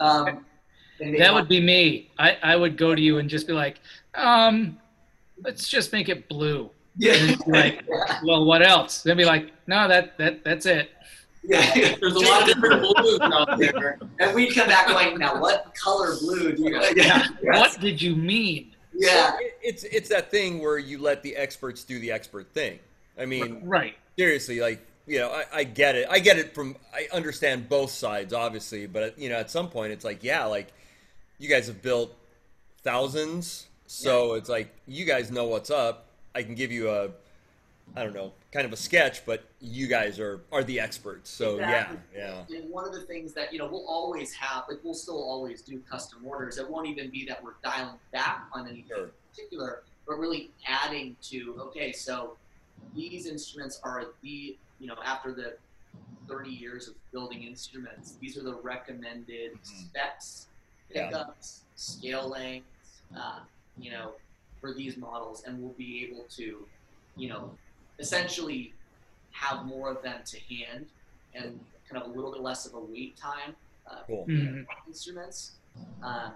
um, 0.00 0.44
That 1.00 1.32
would 1.32 1.48
be 1.48 1.60
me. 1.60 2.10
I, 2.18 2.36
I 2.42 2.56
would 2.56 2.76
go 2.76 2.94
to 2.94 3.00
you 3.00 3.18
and 3.18 3.30
just 3.30 3.46
be 3.46 3.52
like, 3.52 3.78
um, 4.16 4.78
let's 5.44 5.68
just 5.68 5.92
make 5.92 6.08
it 6.08 6.28
blue. 6.28 6.68
yeah, 6.96 7.36
Like, 7.46 7.84
yeah, 7.88 8.18
well, 8.24 8.44
what 8.44 8.62
else? 8.62 9.02
They'd 9.02 9.16
be 9.16 9.24
like, 9.24 9.52
no, 9.68 9.86
that 9.86 10.18
that 10.18 10.42
that's 10.42 10.66
it. 10.66 10.90
yeah. 11.44 11.94
There's 12.00 12.16
a 12.16 12.18
lot 12.20 12.42
of 12.42 12.48
different 12.48 12.80
blues 12.82 13.18
out 13.22 13.56
there. 13.58 14.00
And 14.18 14.34
we'd 14.34 14.52
come 14.54 14.66
back 14.66 14.88
going, 14.88 15.18
now 15.18 15.40
what 15.40 15.72
color 15.80 16.16
blue 16.20 16.52
do 16.56 16.62
you? 16.64 16.82
Yeah, 16.96 17.28
What 17.42 17.78
did 17.80 18.02
you 18.02 18.16
mean? 18.16 18.72
yeah, 18.92 19.30
So 19.30 19.36
it- 19.38 19.54
it's 19.62 19.84
it's 19.84 20.08
that 20.08 20.32
thing 20.32 20.58
where 20.60 20.78
you 20.78 20.98
let 20.98 21.22
the 21.22 21.36
experts 21.36 21.84
do 21.84 22.00
the 22.00 22.10
expert 22.10 22.52
thing. 22.52 22.80
I 23.16 23.24
mean, 23.26 23.60
Right. 23.64 23.94
seriously, 24.18 24.60
like 24.60 24.84
you 25.08 25.18
know, 25.18 25.30
I, 25.30 25.44
I 25.60 25.64
get 25.64 25.96
it. 25.96 26.06
I 26.10 26.18
get 26.18 26.38
it 26.38 26.54
from. 26.54 26.76
I 26.94 27.08
understand 27.12 27.68
both 27.68 27.90
sides, 27.90 28.32
obviously, 28.32 28.86
but 28.86 29.18
you 29.18 29.28
know, 29.28 29.36
at 29.36 29.50
some 29.50 29.68
point, 29.70 29.92
it's 29.92 30.04
like, 30.04 30.22
yeah, 30.22 30.44
like 30.44 30.68
you 31.38 31.48
guys 31.48 31.66
have 31.66 31.82
built 31.82 32.14
thousands, 32.82 33.66
so 33.86 34.34
it's 34.34 34.48
like 34.48 34.74
you 34.86 35.04
guys 35.04 35.30
know 35.30 35.46
what's 35.46 35.70
up. 35.70 36.06
I 36.34 36.42
can 36.42 36.54
give 36.54 36.70
you 36.70 36.90
a, 36.90 37.08
I 37.96 38.04
don't 38.04 38.14
know, 38.14 38.32
kind 38.52 38.66
of 38.66 38.72
a 38.72 38.76
sketch, 38.76 39.24
but 39.26 39.44
you 39.60 39.86
guys 39.86 40.18
are 40.20 40.40
are 40.52 40.62
the 40.62 40.78
experts. 40.80 41.30
So 41.30 41.54
Exactly. 41.54 41.98
yeah, 42.14 42.42
yeah, 42.50 42.56
And 42.58 42.70
one 42.70 42.86
of 42.86 42.92
the 42.92 43.02
things 43.02 43.32
that 43.34 43.52
you 43.52 43.58
know 43.58 43.66
we'll 43.66 43.86
always 43.88 44.32
have, 44.34 44.64
like 44.68 44.78
we'll 44.84 44.94
still 44.94 45.22
always 45.22 45.62
do 45.62 45.80
custom 45.90 46.20
orders. 46.24 46.58
It 46.58 46.68
won't 46.68 46.86
even 46.86 47.10
be 47.10 47.24
that 47.26 47.42
we're 47.42 47.54
dialing 47.62 47.96
back 48.12 48.46
on 48.52 48.66
anything 48.66 48.84
Sure. 48.88 49.04
in 49.04 49.10
particular, 49.32 49.82
but 50.06 50.18
really 50.18 50.50
adding 50.66 51.16
to. 51.22 51.56
Okay, 51.68 51.92
so 51.92 52.36
these 52.94 53.26
instruments 53.26 53.80
are 53.82 54.06
the 54.22 54.56
you 54.78 54.86
know 54.86 54.96
after 55.04 55.32
the 55.32 55.56
30 56.28 56.50
years 56.50 56.88
of 56.88 56.94
building 57.10 57.42
instruments, 57.42 58.16
these 58.20 58.36
are 58.36 58.42
the 58.42 58.54
recommended 58.56 59.52
Mhm. 59.54 59.66
specs, 59.66 60.48
Yeah. 60.90 61.06
pickups, 61.08 61.64
scale 61.74 62.28
lengths, 62.28 63.00
uh, 63.16 63.40
you 63.78 63.90
know, 63.90 64.14
for 64.60 64.74
these 64.74 64.96
models, 64.98 65.42
and 65.44 65.60
we'll 65.62 65.72
be 65.74 66.04
able 66.04 66.24
to, 66.24 66.68
you 67.16 67.28
know, 67.28 67.56
essentially 67.98 68.74
have 69.30 69.64
more 69.64 69.90
of 69.90 70.02
them 70.02 70.22
to 70.24 70.38
hand 70.40 70.90
and 71.34 71.64
kind 71.88 72.02
of 72.02 72.10
a 72.10 72.14
little 72.14 72.30
bit 72.32 72.42
less 72.42 72.66
of 72.66 72.74
a 72.74 72.80
wait 72.80 73.16
time 73.16 73.56
uh, 73.86 74.02
cool. 74.06 74.26
Mhm. 74.26 74.66
instruments, 74.86 75.52
um, 76.02 76.34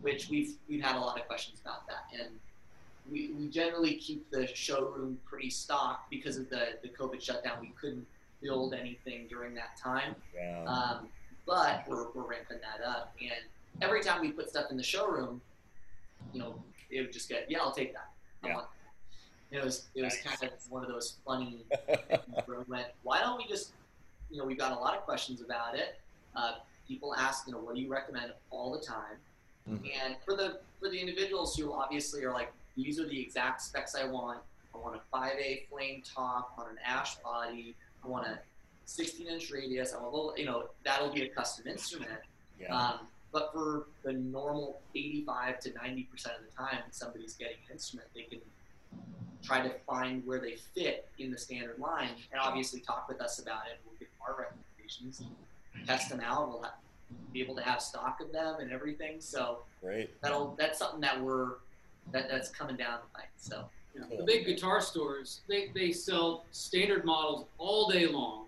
which 0.00 0.28
we've 0.30 0.56
we've 0.68 0.82
had 0.82 0.96
a 0.96 0.98
lot 1.00 1.20
of 1.20 1.26
questions 1.26 1.60
about 1.60 1.86
that, 1.86 2.04
and 2.18 2.40
we, 3.10 3.30
we 3.38 3.48
generally 3.48 3.94
keep 3.96 4.30
the 4.30 4.46
showroom 4.46 5.18
pretty 5.24 5.50
stocked 5.50 6.10
because 6.10 6.36
of 6.36 6.48
the 6.50 6.78
the 6.82 6.88
COVID 6.88 7.20
shutdown. 7.22 7.58
We 7.60 7.72
couldn't 7.80 8.06
build 8.42 8.74
anything 8.74 9.26
during 9.28 9.54
that 9.54 9.76
time, 9.82 10.14
Yeah, 10.34 10.64
um, 10.66 11.08
but 11.46 11.84
we're 11.88 12.10
we're 12.12 12.26
ramping 12.26 12.58
that 12.60 12.84
up, 12.86 13.14
and 13.20 13.32
every 13.82 14.02
time 14.02 14.20
we 14.20 14.32
put 14.32 14.48
stuff 14.48 14.70
in 14.70 14.76
the 14.76 14.82
showroom, 14.82 15.40
you 16.32 16.40
know, 16.40 16.62
it 16.90 17.00
would 17.02 17.12
just 17.12 17.28
get 17.28 17.50
yeah, 17.50 17.58
I'll 17.60 17.72
take 17.72 17.92
that. 17.92 18.10
I 18.42 18.48
Yeah. 18.48 18.54
want 18.54 18.66
that. 19.50 19.58
It 19.58 19.64
was 19.64 19.86
it 19.94 20.02
was 20.02 20.14
Nice. 20.24 20.38
kind 20.40 20.52
of 20.52 20.70
one 20.70 20.82
of 20.82 20.88
those 20.88 21.16
funny 21.24 21.64
things 21.86 22.36
where 22.46 22.58
we 22.58 22.64
went, 22.68 22.88
why 23.02 23.20
don't 23.20 23.36
we 23.38 23.46
just, 23.46 23.72
you 24.30 24.38
know, 24.38 24.44
we've 24.44 24.58
got 24.58 24.72
a 24.72 24.80
lot 24.80 24.96
of 24.96 25.02
questions 25.04 25.40
about 25.40 25.76
it. 25.76 26.00
Uh, 26.34 26.54
people 26.88 27.14
ask, 27.14 27.46
you 27.46 27.52
know, 27.52 27.60
what 27.60 27.74
do 27.76 27.80
you 27.80 27.88
recommend 27.90 28.32
all 28.50 28.72
the 28.72 28.84
time? 28.84 29.16
Mhm. 29.68 29.90
And 30.04 30.16
for 30.24 30.36
the 30.36 30.60
for 30.80 30.88
the 30.90 30.98
individuals 30.98 31.56
who 31.56 31.72
obviously 31.72 32.22
are 32.24 32.32
like, 32.32 32.52
these 32.76 33.00
are 33.00 33.08
the 33.08 33.20
exact 33.20 33.62
specs 33.62 33.94
I 33.94 34.04
want. 34.04 34.40
I 34.74 34.78
want 34.78 34.96
a 34.96 35.16
5A 35.16 35.68
flame 35.68 36.02
top 36.04 36.52
on 36.58 36.66
an 36.68 36.76
ash 36.84 37.16
body. 37.16 37.74
I 38.04 38.08
want 38.08 38.26
a 38.26 38.38
16 38.84 39.26
inch 39.26 39.50
radius. 39.50 39.94
I 39.94 39.96
want 39.96 40.12
a 40.12 40.16
little, 40.16 40.34
you 40.36 40.44
know, 40.44 40.68
that'll 40.84 41.12
be 41.12 41.22
a 41.22 41.28
custom 41.28 41.66
instrument. 41.66 42.20
yeah. 42.60 42.76
Um, 42.76 43.00
but 43.32 43.52
for 43.52 43.86
the 44.02 44.12
normal 44.12 44.80
85 44.94 45.60
to 45.60 45.72
90 45.74 46.02
percent 46.04 46.36
of 46.38 46.44
the 46.48 46.56
time, 46.56 46.82
somebody's 46.90 47.34
getting 47.34 47.56
an 47.66 47.72
instrument, 47.72 48.08
they 48.14 48.22
can 48.22 48.40
try 49.42 49.60
to 49.60 49.70
find 49.86 50.26
where 50.26 50.38
they 50.38 50.56
fit 50.74 51.08
in 51.18 51.30
the 51.30 51.38
standard 51.38 51.78
line, 51.78 52.10
and 52.32 52.40
obviously 52.40 52.80
talk 52.80 53.08
with 53.08 53.20
us 53.20 53.38
about 53.38 53.66
it. 53.66 53.78
We'll 53.84 53.96
give 53.98 54.08
our 54.26 54.36
recommendations, 54.38 55.22
test 55.86 56.10
them 56.10 56.20
out. 56.20 56.48
We'll 56.48 56.62
have, 56.62 56.72
be 57.32 57.42
able 57.42 57.54
to 57.56 57.62
have 57.62 57.80
stock 57.82 58.20
of 58.20 58.32
them 58.32 58.56
and 58.60 58.72
everything. 58.72 59.16
So 59.20 59.58
Great. 59.82 60.20
that'll 60.22 60.54
that's 60.58 60.78
something 60.78 61.00
that 61.02 61.20
we're 61.20 61.56
that 62.12 62.28
that's 62.30 62.50
coming 62.50 62.76
down 62.76 62.98
the 63.02 63.18
pipe. 63.18 63.28
So 63.36 63.64
You 63.94 64.00
know, 64.02 64.06
the 64.16 64.24
big 64.24 64.46
guitar 64.46 64.80
stores, 64.80 65.40
they, 65.48 65.70
they 65.74 65.92
sell 65.92 66.44
standard 66.52 67.04
models 67.04 67.46
all 67.58 67.90
day 67.90 68.06
long. 68.06 68.46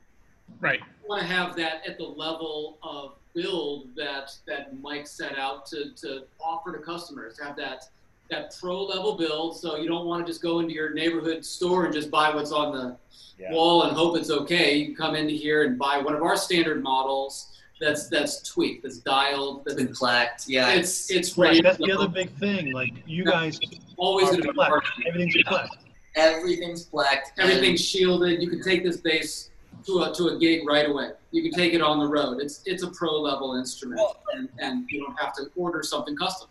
Right. 0.61 0.81
You 1.03 1.09
want 1.09 1.21
to 1.23 1.27
have 1.29 1.57
that 1.57 1.87
at 1.87 1.99
the 1.99 2.05
level 2.05 2.79
of 2.83 3.15
build 3.35 3.89
that 3.97 4.31
that 4.47 4.81
Mike 4.81 5.07
set 5.07 5.39
out 5.39 5.67
to, 5.67 5.91
to 5.97 6.25
offer 6.41 6.73
to 6.73 6.79
customers. 6.79 7.37
To 7.37 7.45
have 7.45 7.57
that 7.57 7.85
that 8.31 8.55
pro 8.61 8.83
level 8.85 9.17
build, 9.17 9.57
so 9.57 9.77
you 9.77 9.89
don't 9.89 10.07
want 10.07 10.25
to 10.27 10.31
just 10.31 10.43
go 10.43 10.61
into 10.61 10.75
your 10.75 10.93
neighborhood 10.93 11.43
store 11.45 11.85
and 11.87 11.95
just 11.95 12.11
buy 12.11 12.35
what's 12.35 12.53
on 12.53 12.73
the 12.77 12.97
Yeah. 13.39 13.53
wall 13.53 13.85
and 13.85 13.97
hope 13.97 14.17
it's 14.19 14.31
okay. 14.31 14.75
You 14.77 14.87
can 14.87 14.97
come 14.97 15.15
into 15.15 15.33
here 15.35 15.65
and 15.65 15.79
buy 15.79 15.99
one 15.99 16.15
of 16.15 16.23
our 16.23 16.37
standard 16.37 16.83
models 16.83 17.58
that's 17.81 18.09
that's 18.09 18.43
tweaked, 18.43 18.83
that's 18.83 18.99
dialed, 18.99 19.65
that's 19.65 19.77
been 19.77 19.93
Plek'd. 19.95 20.49
Yeah, 20.49 20.71
it's 20.73 21.11
it's 21.11 21.37
Right. 21.37 21.49
ready. 21.49 21.63
That's 21.63 21.79
the 21.79 21.87
go. 21.87 21.95
other 21.95 22.09
big 22.09 22.31
thing. 22.39 22.73
Like 22.73 22.93
you 23.07 23.25
guys, 23.25 23.59
Always 23.97 24.29
are 24.29 24.33
going 24.33 24.43
to 24.43 24.49
be 24.49 24.55
flex. 24.55 24.69
part 24.71 24.85
everything's 25.07 25.37
flex. 25.49 25.69
everything's 26.17 26.85
Plek'd. 26.85 27.33
and- 27.39 27.51
everything's 27.51 27.85
shielded. 27.85 28.43
You 28.43 28.49
can 28.51 28.63
take 28.63 28.83
this 28.85 28.97
bass 28.99 29.51
to 29.87 30.03
a 30.03 30.15
to 30.15 30.29
a 30.29 30.39
gig 30.39 30.67
right 30.67 30.89
away. 30.89 31.11
You 31.31 31.43
can 31.43 31.53
take 31.53 31.73
it 31.75 31.81
on 31.83 31.99
the 31.99 32.07
road. 32.07 32.41
It's 32.41 32.63
it's 32.67 32.83
a 32.83 32.91
pro 32.91 33.21
level 33.21 33.55
instrument, 33.57 34.01
Well- 34.01 34.17
and, 34.35 34.49
and 34.59 34.91
you 34.91 35.01
don't 35.05 35.19
have 35.19 35.35
to 35.37 35.51
order 35.57 35.83
something 35.83 36.17
custom. 36.17 36.49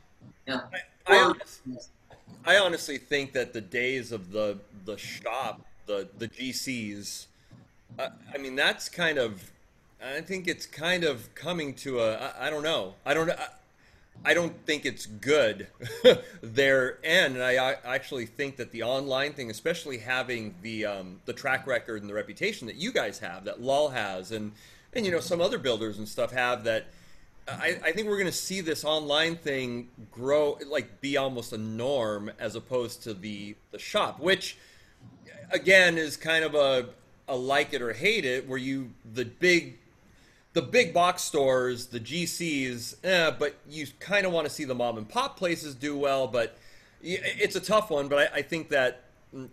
I, 0.50 0.60
Or- 1.10 1.36
I 2.46 2.58
honestly 2.58 2.98
think 2.98 3.34
that 3.34 3.52
the 3.54 3.62
days 3.62 4.12
of 4.12 4.32
the 4.32 4.60
the 4.86 4.98
shop, 4.98 5.62
the 5.86 6.08
the 6.18 6.28
GCs, 6.30 7.28
I, 8.00 8.10
I 8.34 8.38
mean 8.38 8.56
that's 8.56 8.88
kind 8.88 9.18
of, 9.18 9.52
I 10.04 10.22
think 10.22 10.48
it's 10.48 10.66
kind 10.66 11.04
of 11.04 11.34
coming 11.34 11.74
to 11.76 12.00
a. 12.00 12.16
I, 12.16 12.48
I 12.48 12.50
don't 12.50 12.64
know. 12.64 12.94
I 13.06 13.14
don't. 13.14 13.30
I, 13.32 13.48
I 14.26 14.34
don't 14.34 14.54
think 14.66 14.86
it's 14.86 15.06
good 15.06 15.68
their 16.42 16.98
end, 17.04 17.36
and 17.36 17.44
I, 17.44 17.72
I 17.72 17.96
actually 17.96 18.26
think 18.26 18.58
that 18.58 18.72
the 18.72 18.84
online 18.84 19.34
thing, 19.34 19.50
especially 19.50 20.00
having 20.00 20.56
the 20.62 20.86
um, 20.86 21.22
the 21.26 21.34
track 21.34 21.68
record 21.68 22.02
and 22.02 22.10
the 22.10 22.14
reputation 22.14 22.68
that 22.68 22.76
you 22.76 22.92
guys 22.92 23.20
have, 23.20 23.46
that 23.46 23.62
Lull 23.62 23.90
has, 23.90 24.32
and 24.32 24.52
and 24.94 25.06
you 25.06 25.12
know 25.12 25.20
some 25.20 25.42
other 25.42 25.58
builders 25.58 25.98
and 25.98 26.08
stuff 26.08 26.32
have 26.32 26.64
that. 26.66 26.88
I, 27.50 27.80
I 27.82 27.92
think 27.94 28.10
we're 28.10 28.18
going 28.18 28.26
to 28.26 28.32
see 28.34 28.60
this 28.60 28.84
online 28.84 29.38
thing 29.38 29.88
grow, 30.12 30.58
like 30.68 31.00
be 31.00 31.16
almost 31.16 31.54
a 31.54 31.58
norm 31.58 32.30
as 32.40 32.56
opposed 32.56 33.04
to 33.04 33.14
the 33.14 33.56
the 33.72 33.80
shop, 33.80 34.20
which 34.20 34.58
again 35.52 35.98
is 35.98 36.18
kind 36.18 36.44
of 36.44 36.56
a 36.56 36.90
a 37.30 37.36
like 37.36 37.74
it 37.74 37.82
or 37.82 37.94
hate 37.94 38.26
it, 38.26 38.48
where 38.48 38.58
you 38.58 38.92
the 39.14 39.26
big 39.26 39.78
the 40.58 40.62
big 40.64 40.92
box 40.92 41.22
stores, 41.22 41.86
the 41.86 42.00
GCs, 42.00 42.96
eh, 43.04 43.30
but 43.38 43.54
you 43.70 43.86
kind 44.00 44.26
of 44.26 44.32
want 44.32 44.48
to 44.48 44.52
see 44.52 44.64
the 44.64 44.74
mom 44.74 44.98
and 44.98 45.08
pop 45.08 45.38
places 45.38 45.76
do 45.76 45.96
well. 45.96 46.28
But 46.28 46.58
it's 47.04 47.56
a 47.56 47.60
tough 47.60 47.92
one. 47.92 48.08
But 48.08 48.34
I, 48.34 48.38
I 48.38 48.42
think 48.42 48.70
that 48.70 49.04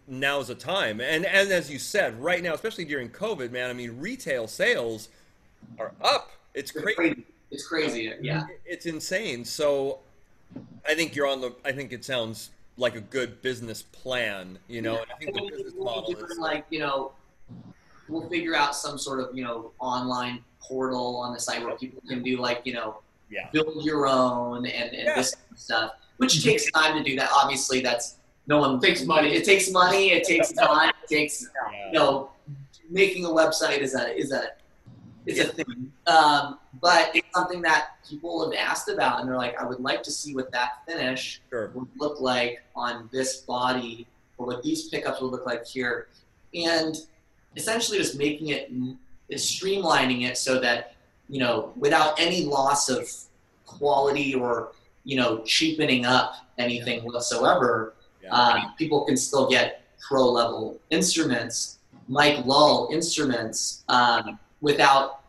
now 0.09 0.41
is 0.41 0.49
a 0.49 0.55
time. 0.55 1.03
And, 1.03 1.27
and 1.27 1.53
as 1.53 1.71
you 1.71 1.79
said, 1.79 2.19
right 2.19 2.43
now, 2.43 2.55
especially 2.55 2.87
during 2.87 3.11
COVID, 3.11 3.51
man, 3.51 3.69
I 3.69 3.75
mean, 3.75 4.01
retail 4.01 4.49
sales 4.49 5.11
are 5.79 5.93
up. 6.01 6.31
It's 6.55 6.71
crazy. 6.71 7.27
It's 7.51 7.67
crazy. 7.67 8.11
Yeah. 8.23 8.47
It's 8.65 8.87
insane. 8.87 9.45
So 9.45 9.99
I 10.89 10.95
think 10.95 11.15
you're 11.15 11.27
on 11.27 11.43
the, 11.43 11.55
I 11.67 11.73
think 11.73 11.93
it 11.93 12.03
sounds 12.03 12.49
like 12.79 12.97
a 12.97 13.03
good 13.03 13.43
business 13.43 13.83
plan, 13.83 14.59
you 14.69 14.81
know, 14.81 14.95
Yeah. 14.95 15.03
and 15.03 15.11
I 15.13 15.17
think 15.17 15.35
the 15.35 15.57
business 15.57 15.75
model 15.77 16.17
is 16.17 16.39
like 16.39 16.65
you 16.71 16.79
know, 16.79 17.13
we'll 18.09 18.27
figure 18.31 18.55
out 18.55 18.75
some 18.75 18.97
sort 18.99 19.21
of 19.21 19.37
you 19.37 19.45
know 19.45 19.71
online 19.79 20.43
portal 20.67 21.17
on 21.17 21.33
the 21.33 21.41
site 21.41 21.63
where 21.65 21.77
people 21.77 22.03
can 22.09 22.23
do 22.23 22.39
like 22.39 22.63
you 22.65 22.73
know 22.73 22.99
yeah. 23.31 23.49
build 23.53 23.85
your 23.85 24.07
own 24.07 24.59
and, 24.67 24.67
and 24.67 24.93
Yeah. 25.09 25.15
this 25.17 25.35
kind 25.35 25.45
of 25.53 25.59
stuff, 25.59 25.91
which 26.19 26.43
takes 26.45 26.71
time 26.73 26.97
to 26.97 27.03
do 27.03 27.17
that. 27.17 27.31
Obviously, 27.33 27.81
that's 27.81 28.17
no 28.47 28.59
one 28.59 28.79
Takes 28.81 29.05
money. 29.05 29.31
It 29.35 29.45
takes 29.45 29.71
money. 29.71 30.11
It 30.11 30.25
takes 30.25 30.53
time. 30.69 30.91
It 31.03 31.09
takes 31.15 31.49
you 31.87 31.93
know, 31.99 32.31
making 32.91 33.25
a 33.25 33.29
website 33.29 33.79
is 33.79 33.95
a 33.95 34.17
is 34.17 34.31
a 34.33 34.49
is 35.27 35.39
a 35.41 35.45
thing. 35.47 35.91
Um, 36.07 36.59
but 36.83 37.11
it's 37.17 37.27
something 37.35 37.63
that 37.63 37.97
people 38.09 38.45
have 38.45 38.55
asked 38.59 38.89
about, 38.91 39.21
and 39.21 39.29
they're 39.29 39.39
like, 39.39 39.59
I 39.61 39.65
would 39.67 39.81
like 39.81 40.03
to 40.03 40.11
see 40.11 40.35
what 40.35 40.53
that 40.53 40.85
finish 40.87 41.41
Sure. 41.49 41.71
would 41.75 41.89
look 41.97 42.21
like 42.21 42.63
on 42.77 43.09
this 43.11 43.39
body, 43.39 44.07
or 44.37 44.47
what 44.47 44.63
these 44.63 44.89
pickups 44.89 45.23
would 45.23 45.31
look 45.33 45.47
like 45.47 45.67
here, 45.67 46.09
and 46.55 46.95
essentially 47.57 47.97
just 47.97 48.19
making 48.19 48.49
it 48.49 48.71
is 49.35 49.43
streamlining 49.43 50.21
it 50.29 50.37
so 50.39 50.61
that 50.61 50.95
you 51.29 51.41
know 51.41 51.73
without 51.77 52.19
any 52.21 52.45
loss 52.45 52.89
of 52.89 53.09
quality 53.67 54.35
or 54.35 54.73
you 55.05 55.17
know 55.17 55.31
cheapening 55.45 56.05
up 56.07 56.35
anything 56.59 57.03
whatsoever 57.05 57.95
Yeah. 58.23 58.31
um, 58.39 58.75
people 58.79 59.05
can 59.09 59.17
still 59.17 59.47
get 59.57 59.67
pro 60.07 60.23
level 60.31 60.79
instruments, 60.91 61.79
Mike 62.09 62.45
Lull 62.45 62.89
instruments, 62.93 63.83
um, 63.89 64.39
without 64.61 65.21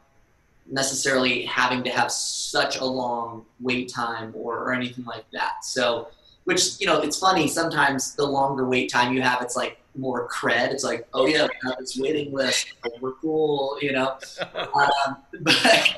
necessarily 0.69 1.45
having 1.45 1.81
to 1.83 1.89
have 1.89 2.11
such 2.11 2.77
a 2.77 2.85
long 2.85 3.45
wait 3.61 3.87
time 3.89 4.33
or, 4.35 4.57
or 4.63 4.73
anything 4.73 5.05
like 5.05 5.25
that. 5.31 5.63
So, 5.63 6.09
which, 6.43 6.79
you 6.81 6.87
know, 6.87 6.99
it's 7.01 7.19
funny, 7.19 7.47
sometimes 7.47 8.15
the 8.15 8.25
longer 8.25 8.67
wait 8.67 8.91
time 8.91 9.13
you 9.13 9.21
have, 9.21 9.41
it's 9.41 9.55
like 9.55 9.79
more 9.97 10.27
cred. 10.29 10.71
It's 10.71 10.83
like, 10.83 11.07
oh 11.13 11.25
yeah, 11.25 11.43
we 11.43 11.69
have 11.69 11.77
this 11.79 11.97
waiting 11.97 12.33
list, 12.33 12.73
we're 13.01 13.13
cool, 13.13 13.77
you 13.81 13.91
know. 13.91 14.17
Um, 14.55 15.17
but 15.41 15.95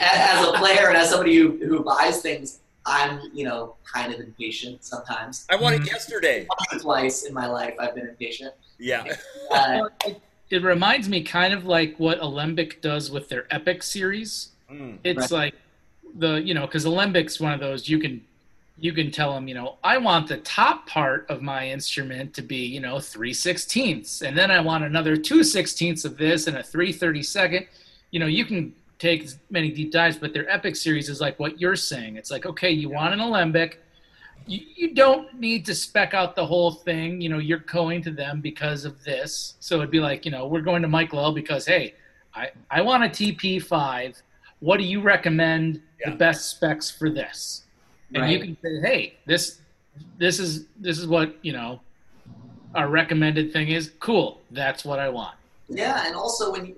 as 0.00 0.46
a 0.46 0.52
player 0.52 0.88
and 0.88 0.96
as 0.96 1.08
somebody 1.10 1.36
who, 1.36 1.56
who 1.64 1.80
buys 1.82 2.20
things, 2.20 2.60
I'm, 2.84 3.20
you 3.32 3.44
know, 3.44 3.76
kind 3.90 4.12
of 4.12 4.20
impatient 4.20 4.84
sometimes 4.84 5.46
I 5.50 5.56
want 5.56 5.76
it 5.76 5.86
yesterday. 5.86 6.46
twice 6.80 7.24
in 7.24 7.32
my 7.34 7.46
life 7.46 7.74
I've 7.80 7.94
been 7.94 8.06
impatient. 8.08 8.52
Yeah. 8.78 9.04
Uh, 9.50 9.88
it, 10.04 10.20
it 10.50 10.62
reminds 10.64 11.08
me 11.08 11.22
kind 11.22 11.54
of 11.54 11.64
like 11.66 11.94
what 11.98 12.18
Alembic 12.18 12.82
does 12.82 13.12
with 13.12 13.28
their 13.28 13.46
Epic 13.54 13.80
series. 13.82 14.48
Mm. 14.70 14.98
It's 15.04 15.30
Right. 15.30 15.30
like 15.30 15.54
the 16.18 16.42
you 16.42 16.52
know 16.52 16.66
because 16.66 16.84
Alembic's 16.84 17.38
one 17.40 17.52
of 17.52 17.60
those 17.60 17.88
you 17.88 17.98
can 18.00 18.24
you 18.78 18.92
can 18.92 19.10
tell 19.10 19.32
them 19.34 19.48
you 19.48 19.54
know 19.54 19.76
I 19.82 19.98
want 19.98 20.28
the 20.28 20.36
top 20.38 20.86
part 20.86 21.26
of 21.30 21.40
my 21.42 21.68
instrument 21.68 22.34
to 22.34 22.42
be 22.42 22.66
you 22.66 22.80
know 22.80 23.00
three 23.00 23.32
sixteenths 23.32 24.22
and 24.22 24.36
then 24.36 24.50
I 24.50 24.60
want 24.60 24.84
another 24.84 25.16
two 25.16 25.42
sixteenths 25.42 26.04
of 26.04 26.16
this 26.16 26.46
and 26.46 26.56
a 26.56 26.62
three 26.62 26.92
thirty 26.92 27.22
second. 27.22 27.66
You 28.10 28.20
know 28.20 28.26
you 28.26 28.44
can 28.44 28.74
take 28.98 29.24
as 29.24 29.38
many 29.50 29.70
deep 29.70 29.92
dives, 29.92 30.16
but 30.16 30.32
their 30.32 30.48
Epic 30.50 30.74
series 30.76 31.08
is 31.08 31.20
like 31.20 31.38
what 31.38 31.60
you're 31.60 31.76
saying. 31.76 32.16
It's 32.16 32.30
like 32.30 32.46
okay, 32.46 32.70
you 32.70 32.88
want 32.90 33.14
an 33.14 33.20
Alembic. 33.20 33.82
You, 34.48 34.60
you 34.76 34.94
don't 34.94 35.40
need 35.40 35.66
to 35.66 35.74
spec 35.74 36.14
out 36.14 36.36
the 36.36 36.46
whole 36.46 36.70
thing. 36.70 37.20
You 37.20 37.28
know, 37.30 37.38
you're 37.38 37.58
going 37.58 38.00
to 38.02 38.12
them 38.12 38.40
because 38.40 38.84
of 38.84 39.02
this. 39.02 39.54
So 39.58 39.78
it'd 39.78 39.90
be 39.90 39.98
like, 39.98 40.24
you 40.24 40.30
know, 40.30 40.46
we're 40.46 40.60
going 40.60 40.82
to 40.82 40.88
Mike 40.88 41.12
Lull 41.12 41.32
because, 41.32 41.66
hey, 41.66 41.94
I, 42.32 42.50
I 42.70 42.80
want 42.82 43.02
a 43.02 43.08
TP5. 43.08 44.22
What 44.60 44.76
do 44.76 44.84
you 44.84 45.00
recommend 45.00 45.82
Yeah. 45.98 46.10
the 46.10 46.16
best 46.16 46.48
specs 46.50 46.88
for 46.88 47.10
this? 47.10 47.64
And 48.22 48.32
you 48.32 48.40
can 48.40 48.56
say, 48.62 48.80
hey, 48.80 49.14
this 49.26 49.60
this 50.18 50.38
is 50.38 50.66
this 50.78 50.98
is 50.98 51.06
what 51.06 51.34
you 51.42 51.52
know 51.52 51.80
our 52.74 52.88
recommended 52.88 53.52
thing 53.52 53.68
is. 53.68 53.92
Cool, 54.00 54.40
that's 54.50 54.84
what 54.84 54.98
I 54.98 55.08
want. 55.08 55.36
yeah, 55.68 56.06
and 56.06 56.14
also 56.14 56.52
when 56.52 56.66
you, 56.66 56.76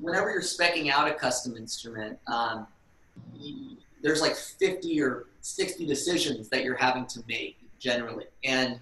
whenever 0.00 0.30
you're 0.30 0.42
specking 0.42 0.90
out 0.90 1.08
a 1.08 1.14
custom 1.14 1.56
instrument, 1.56 2.18
um, 2.26 2.66
there's 4.02 4.20
like 4.20 4.34
50 4.36 5.00
or 5.02 5.26
60 5.40 5.86
decisions 5.86 6.48
that 6.48 6.64
you're 6.64 6.76
having 6.76 7.06
to 7.06 7.22
make 7.28 7.56
generally, 7.78 8.26
and 8.44 8.80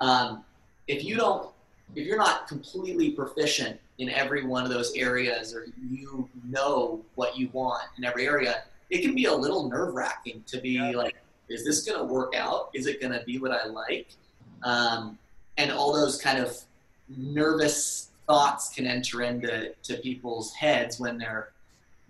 um, 0.00 0.44
if 0.86 1.04
you 1.04 1.16
don't, 1.16 1.50
if 1.94 2.06
you're 2.06 2.18
not 2.18 2.48
completely 2.48 3.10
proficient 3.10 3.78
in 3.98 4.08
every 4.08 4.46
one 4.46 4.64
of 4.64 4.70
those 4.70 4.94
areas, 4.94 5.54
or 5.54 5.66
you 5.90 6.28
know 6.48 7.04
what 7.14 7.36
you 7.36 7.50
want 7.52 7.82
in 7.98 8.04
every 8.04 8.26
area, 8.26 8.62
it 8.90 9.02
can 9.02 9.14
be 9.14 9.26
a 9.26 9.34
little 9.34 9.68
nerve 9.68 9.94
wracking 9.94 10.42
to 10.46 10.60
be 10.60 10.70
Yeah. 10.70 10.90
like, 10.90 11.16
is 11.48 11.64
this 11.64 11.82
going 11.84 11.98
to 11.98 12.04
work 12.04 12.34
out? 12.34 12.70
Is 12.74 12.86
it 12.86 13.00
going 13.00 13.12
to 13.12 13.22
be 13.24 13.38
what 13.38 13.50
I 13.52 13.66
like? 13.66 14.08
Um, 14.62 15.18
and 15.56 15.70
all 15.70 15.92
those 15.92 16.20
kind 16.20 16.38
of 16.38 16.56
nervous 17.08 18.10
thoughts 18.26 18.68
can 18.74 18.86
enter 18.86 19.22
into 19.22 19.74
to 19.82 19.96
people's 19.98 20.52
heads 20.54 21.00
when 21.00 21.18
they're 21.18 21.50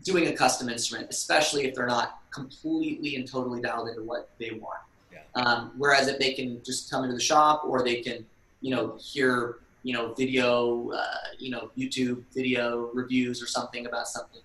doing 0.03 0.29
a 0.29 0.33
custom 0.33 0.69
instrument, 0.69 1.09
especially 1.11 1.67
if 1.67 1.75
they're 1.75 1.87
not 1.87 2.21
completely 2.31 3.17
and 3.17 3.31
totally 3.31 3.61
dialed 3.61 3.89
into 3.89 4.03
what 4.03 4.29
they 4.39 4.51
want. 4.51 4.81
Yeah. 5.13 5.21
Um, 5.35 5.73
whereas 5.77 6.09
if 6.09 6.19
they 6.19 6.33
can 6.33 6.63
just 6.65 6.91
come 6.91 7.05
into 7.05 7.15
the 7.15 7.23
shop 7.23 7.63
or 7.65 7.83
they 7.83 7.97
can, 8.03 8.25
you 8.61 8.75
know, 8.75 8.97
hear, 9.01 9.59
you 9.83 9.93
know, 9.93 10.15
video, 10.15 10.91
uh, 10.91 11.05
you 11.39 11.51
know, 11.51 11.71
YouTube 11.77 12.23
video 12.35 12.91
reviews 12.93 13.43
or 13.43 13.47
something 13.47 13.87
about 13.87 14.09
something 14.09 14.41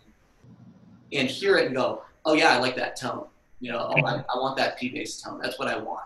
and 1.11 1.27
hear 1.29 1.57
it 1.57 1.67
and 1.67 1.75
go, 1.75 2.03
oh 2.25 2.33
yeah, 2.33 2.55
I 2.55 2.59
like 2.59 2.75
that 2.75 2.95
tone. 2.95 3.25
You 3.59 3.71
know, 3.71 3.93
oh, 3.95 4.05
I, 4.05 4.15
I 4.33 4.37
want 4.37 4.57
that 4.57 4.77
P 4.77 4.89
bass 4.89 5.21
tone. 5.21 5.39
That's 5.41 5.57
what 5.57 5.67
I 5.67 5.77
want. 5.77 6.05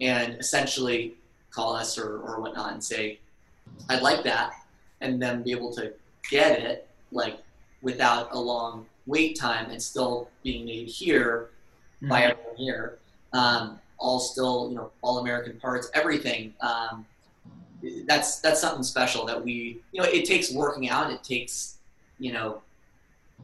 And 0.00 0.34
essentially 0.38 1.14
call 1.50 1.74
us 1.74 1.98
or, 1.98 2.20
or 2.20 2.40
whatnot 2.40 2.72
and 2.72 2.82
say, 2.82 3.18
I'd 3.88 4.02
like 4.02 4.22
that. 4.24 4.52
And 5.00 5.20
then 5.20 5.42
be 5.42 5.50
able 5.50 5.72
to 5.74 5.92
get 6.30 6.60
it 6.60 6.88
like 7.10 7.38
without 7.82 8.28
a 8.32 8.38
long 8.38 8.86
wait 9.06 9.38
time 9.38 9.70
and 9.70 9.82
still 9.82 10.28
being 10.42 10.66
made 10.66 10.88
here 10.88 11.50
by 12.02 12.24
everyone 12.24 12.56
here. 12.56 12.98
Um, 13.32 13.78
all 13.98 14.18
still, 14.18 14.68
you 14.70 14.76
know, 14.76 14.90
all 15.02 15.18
American 15.18 15.58
parts, 15.58 15.90
everything. 15.94 16.54
Um, 16.60 17.06
that's 18.06 18.40
that's 18.40 18.60
something 18.60 18.82
special 18.82 19.24
that 19.26 19.42
we, 19.42 19.80
you 19.92 20.02
know, 20.02 20.08
it 20.08 20.24
takes 20.24 20.52
working 20.52 20.88
out. 20.88 21.10
It 21.10 21.22
takes, 21.22 21.76
you 22.18 22.32
know, 22.32 22.62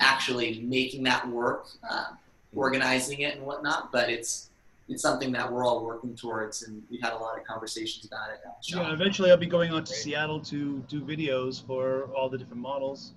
actually 0.01 0.61
making 0.63 1.03
that 1.05 1.27
work, 1.29 1.67
um, 1.91 2.19
organizing 2.55 3.21
it 3.21 3.37
and 3.37 3.45
whatnot. 3.47 3.91
But 3.93 4.11
it's 4.11 4.51
it's 4.89 5.03
something 5.03 5.33
that 5.33 5.51
we're 5.53 5.65
all 5.65 5.85
working 5.85 6.15
towards, 6.15 6.63
and 6.63 6.83
we've 6.91 7.03
had 7.03 7.13
a 7.13 7.17
lot 7.19 7.37
of 7.39 7.45
conversations 7.45 8.05
about 8.07 8.31
it. 8.31 8.41
Yeah, 8.65 8.93
eventually 8.93 9.31
I'll 9.31 9.37
be 9.37 9.47
going 9.47 9.71
out 9.73 9.85
to 9.87 9.93
Seattle 9.93 10.39
to 10.41 10.79
do 10.89 11.01
videos 11.01 11.65
for 11.67 12.05
all 12.15 12.29
the 12.29 12.39
different 12.39 12.63
models. 12.63 13.13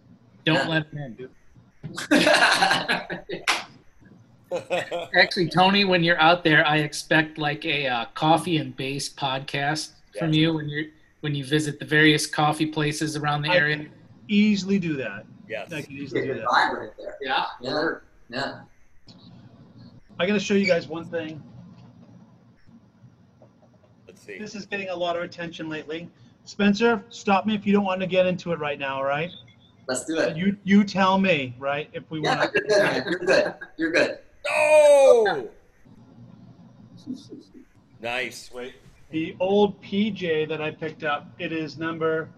Don't 0.46 0.56
Yeah. 0.56 0.68
let 0.68 0.92
them 0.92 1.18
in. 1.20 1.30
Actually, 5.16 5.48
Tony, 5.50 5.86
when 5.86 6.04
you're 6.04 6.20
out 6.20 6.44
there, 6.44 6.66
I 6.66 6.78
expect 6.78 7.38
like 7.38 7.64
a 7.66 7.88
uh, 7.88 8.06
coffee 8.16 8.58
and 8.58 8.76
bass 8.76 9.08
podcast 9.08 9.92
from 10.18 10.34
you 10.34 10.54
when 10.56 10.68
you're 10.70 10.86
when 11.22 11.36
you 11.36 11.44
visit 11.46 11.78
the 11.80 11.86
various 11.86 12.26
coffee 12.26 12.66
places 12.66 13.16
around 13.16 13.42
the 13.44 13.50
I 13.52 13.58
area. 13.58 13.86
easily 14.30 14.80
do 14.80 14.96
that. 14.96 15.26
Yes. 15.50 15.74
I 15.74 15.82
can 15.82 15.94
easily 15.94 16.22
do 16.28 16.36
that. 16.36 16.46
vibe 16.46 16.78
right 16.78 16.90
there. 16.98 17.16
Yeah. 17.22 17.46
Yeah, 17.62 17.90
yeah. 18.30 18.62
I 20.20 20.26
gotta 20.26 20.40
show 20.40 20.54
you 20.54 20.66
guys 20.68 20.88
one 20.88 21.06
thing. 21.06 21.42
Let's 24.08 24.22
see. 24.22 24.38
This 24.38 24.56
is 24.56 24.66
getting 24.66 24.90
a 24.90 24.96
lot 24.96 25.16
of 25.18 25.24
attention 25.24 25.70
lately. 25.70 26.10
Spencer, 26.46 27.04
stop 27.10 27.46
me 27.46 27.56
if 27.56 27.66
you 27.66 27.74
don't 27.74 27.86
want 27.86 28.02
to 28.02 28.08
get 28.08 28.26
into 28.26 28.52
it 28.52 28.60
right 28.60 28.80
now. 28.80 28.96
All 28.96 29.04
right? 29.06 29.30
Let's 29.88 30.06
do 30.06 30.18
it. 30.18 30.38
You 30.38 30.56
you 30.64 30.84
tell 30.84 31.18
me, 31.18 31.56
right? 31.58 31.90
If 31.94 32.04
we 32.12 32.22
Yeah, 32.22 32.38
want 32.40 32.52
you're 32.54 32.64
good, 32.64 32.78
man. 32.78 33.04
You're 33.08 33.20
good. 33.20 33.54
You're 33.78 33.92
good. 33.92 34.20
Oh! 34.50 35.50
nice. 38.02 38.52
Wait. 38.54 38.74
the 39.10 39.36
old 39.40 39.82
PJ 39.82 40.48
that 40.50 40.62
I 40.62 40.72
picked 40.72 41.04
up, 41.04 41.28
it 41.40 41.52
is 41.52 41.78
number 41.78 42.30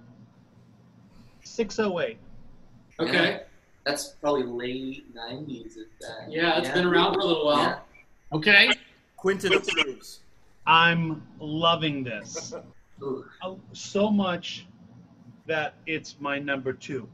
608. 1.43 2.17
Okay. 3.01 3.41
That's 3.85 4.09
probably 4.21 4.43
late 4.43 5.15
90s. 5.15 5.77
At 5.77 5.85
that. 6.01 6.31
Yeah, 6.31 6.59
it's 6.59 6.69
been 6.69 6.85
around 6.85 7.15
for 7.15 7.21
a 7.21 7.25
little 7.25 7.45
while. 7.45 7.57
Yeah. 7.59 7.79
Okay. 8.37 8.71
Quinton 9.17 9.53
approves. 9.53 10.19
I'm 10.65 11.25
loving 11.39 12.03
this 12.03 12.53
Uh, 13.41 13.55
so 13.73 14.11
much 14.11 14.67
that 15.47 15.73
it's 15.87 16.17
my 16.19 16.37
number 16.37 16.71
two. 16.71 17.09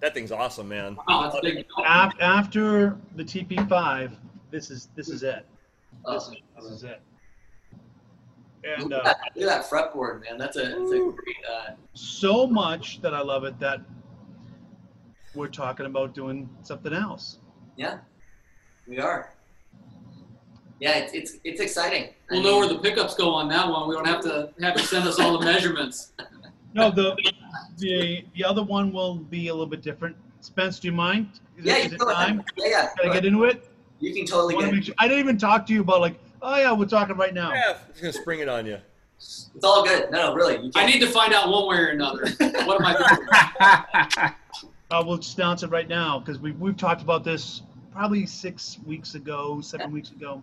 That 0.00 0.12
thing's 0.12 0.32
awesome, 0.32 0.68
man. 0.68 0.98
Wow, 1.08 1.30
that's 1.30 1.40
big. 1.40 1.64
After 1.86 2.98
the 3.16 3.24
TP5, 3.24 4.12
this 4.50 4.70
is 4.70 4.88
this 4.94 5.08
is 5.08 5.22
it. 5.22 5.46
This 5.92 6.04
Oh, 6.04 6.16
is, 6.16 6.30
this 6.62 6.64
is 6.72 6.82
it. 6.84 7.00
look, 8.62 8.82
And 8.82 8.92
at 8.92 9.00
uh, 9.00 9.02
that, 9.04 9.18
look 9.34 9.50
at 9.50 9.62
that 9.62 9.70
fretboard, 9.70 10.20
man. 10.28 10.36
That's 10.36 10.56
a, 10.58 10.60
that's 10.60 10.74
a 10.74 10.98
great. 10.98 11.36
Uh, 11.50 11.70
so 11.94 12.46
much 12.46 13.00
that 13.00 13.14
I 13.14 13.22
love 13.22 13.44
it 13.44 13.58
that 13.60 13.80
we're 15.34 15.48
talking 15.48 15.86
about 15.86 16.14
doing 16.14 16.48
something 16.62 16.92
else. 16.92 17.38
yeah, 17.76 17.98
we 18.86 18.98
are. 18.98 19.32
Yeah, 20.80 20.92
it's 20.96 21.12
it's, 21.12 21.32
it's 21.44 21.60
exciting. 21.60 22.08
We'll 22.30 22.42
know 22.42 22.52
mean, 22.52 22.60
where 22.60 22.68
the 22.68 22.78
pickups 22.78 23.14
go 23.14 23.30
on 23.34 23.48
that 23.50 23.68
one. 23.68 23.86
We 23.88 23.94
don't 23.94 24.06
have 24.06 24.22
to 24.22 24.50
have 24.62 24.78
you 24.78 24.84
send 24.84 25.06
us 25.06 25.18
all 25.20 25.38
the 25.38 25.44
measurements. 25.44 26.12
No, 26.72 26.88
the 26.88 27.16
the 27.78 28.24
the 28.36 28.44
other 28.44 28.62
one 28.62 28.92
will 28.92 29.16
be 29.16 29.48
a 29.48 29.52
little 29.52 29.66
bit 29.66 29.82
different. 29.82 30.14
Spence, 30.40 30.78
do 30.78 30.86
you 30.86 30.92
mind? 30.92 31.28
Is 31.58 31.64
Yeah, 31.64 31.74
it, 31.74 31.78
you 31.78 31.84
is 31.86 31.92
it 31.94 31.98
go 31.98 32.08
ahead. 32.10 32.26
time? 32.28 32.44
Yeah, 32.56 32.66
yeah. 32.68 32.80
Can 32.86 32.90
go 32.96 33.02
I 33.02 33.06
get 33.06 33.12
ahead. 33.12 33.24
into 33.24 33.42
it? 33.42 33.68
You 33.98 34.14
can 34.14 34.22
I, 34.22 34.26
totally 34.26 34.54
wanna 34.54 34.66
get. 34.68 34.74
make 34.76 34.84
sure- 34.84 34.94
I 34.96 35.08
didn't 35.08 35.18
even 35.18 35.36
talk 35.36 35.66
to 35.66 35.72
you 35.72 35.80
about 35.80 36.00
like, 36.00 36.14
oh 36.42 36.56
yeah, 36.56 36.70
we're 36.72 36.84
talking 36.86 37.16
right 37.16 37.34
now. 37.34 37.52
Yeah, 37.52 37.76
he's 37.92 38.00
gonna 38.02 38.12
spring 38.12 38.38
it 38.38 38.48
on 38.48 38.66
you. 38.66 38.78
It's 39.18 39.50
all 39.64 39.82
good. 39.84 40.12
No, 40.12 40.28
no, 40.28 40.34
really. 40.34 40.58
You 40.64 40.70
I 40.76 40.86
need 40.86 41.00
to 41.00 41.08
find 41.08 41.34
out 41.34 41.48
one 41.50 41.66
way 41.68 41.76
or 41.78 41.86
another. 41.88 42.28
What 42.38 42.80
am 42.80 42.86
I 42.86 44.32
doing? 44.62 44.69
Uh, 44.90 45.04
we'll 45.06 45.18
just 45.18 45.38
announce 45.38 45.62
it 45.62 45.70
right 45.70 45.88
now 45.88 46.18
because 46.18 46.40
we 46.40 46.50
we've 46.52 46.76
talked 46.76 47.00
about 47.00 47.22
this 47.22 47.62
probably 47.92 48.26
six 48.26 48.78
weeks 48.84 49.14
ago, 49.14 49.60
seven 49.60 49.92
weeks 49.92 50.10
ago. 50.10 50.42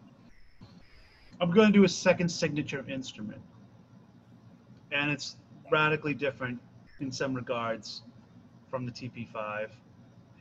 I'm 1.41 1.51
going 1.51 1.67
to 1.67 1.73
do 1.73 1.83
a 1.83 1.89
second 1.89 2.29
signature 2.29 2.83
instrument, 2.87 3.41
and 4.93 5.11
it's 5.11 5.35
radically 5.69 6.13
different 6.13 6.59
in 7.01 7.11
some 7.11 7.33
regards 7.33 8.03
from 8.71 8.85
the 8.85 8.91
TP5. 8.91 9.67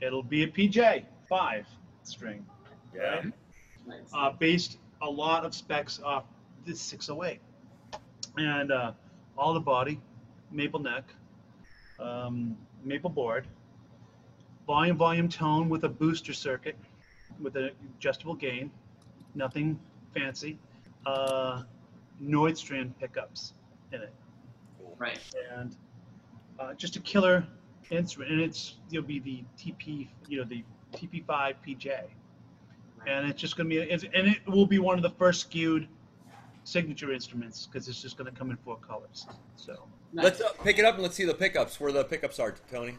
It'll 0.00 0.22
be 0.22 0.44
a 0.44 0.48
PJ 0.48 1.04
five 1.28 1.66
string. 2.04 2.46
Yeah. 2.94 3.22
Nice. 3.86 3.98
uh, 4.14 4.30
based 4.30 4.78
a 5.02 5.10
lot 5.10 5.44
of 5.44 5.54
specs 5.54 6.00
off 6.00 6.24
this 6.64 6.80
608 6.80 7.40
and 8.36 8.72
uh, 8.72 8.92
all 9.38 9.54
the 9.54 9.60
body 9.60 10.00
maple 10.50 10.80
neck 10.80 11.04
um, 12.00 12.56
maple 12.82 13.10
board 13.10 13.46
volume 14.66 14.96
volume 14.96 15.28
tone 15.28 15.68
with 15.68 15.84
a 15.84 15.88
booster 15.88 16.32
circuit 16.32 16.76
with 17.40 17.56
an 17.56 17.70
adjustable 17.98 18.34
gain 18.34 18.70
nothing 19.34 19.78
fancy 20.14 20.58
uh, 21.06 21.62
Nordstrand 22.22 22.92
pickups 22.98 23.52
in 23.92 24.02
it 24.02 24.12
Right. 24.98 25.18
and 25.54 25.76
uh, 26.58 26.72
just 26.74 26.96
a 26.96 27.00
killer 27.00 27.46
instrument 27.90 28.32
and 28.32 28.40
it's 28.40 28.76
it'll 28.90 29.04
be 29.04 29.20
the 29.20 29.44
TP 29.58 30.08
you 30.28 30.38
know 30.38 30.44
the 30.44 30.64
TP5 30.94 31.54
PJ 31.66 31.92
and 33.06 33.28
it's 33.28 33.40
just 33.40 33.56
going 33.56 33.68
to 33.68 33.76
be 33.76 33.82
it's, 33.82 34.04
and 34.14 34.26
it 34.26 34.38
will 34.46 34.66
be 34.66 34.78
one 34.78 34.96
of 34.96 35.02
the 35.02 35.10
first 35.10 35.42
skewed 35.42 35.86
signature 36.64 37.12
instruments 37.12 37.66
because 37.66 37.86
it's 37.88 38.00
just 38.02 38.16
going 38.16 38.30
to 38.32 38.36
come 38.36 38.50
in 38.50 38.56
four 38.56 38.76
colors 38.78 39.26
so 39.56 39.86
Nice. 40.12 40.24
Let's 40.24 40.40
uh, 40.40 40.52
pick 40.64 40.78
it 40.78 40.84
up 40.84 40.94
and 40.94 41.02
let's 41.02 41.14
see 41.16 41.24
the 41.24 41.34
pickups. 41.34 41.78
Where 41.78 41.92
the 41.92 42.04
pickups 42.04 42.38
are, 42.38 42.54
Tony. 42.70 42.96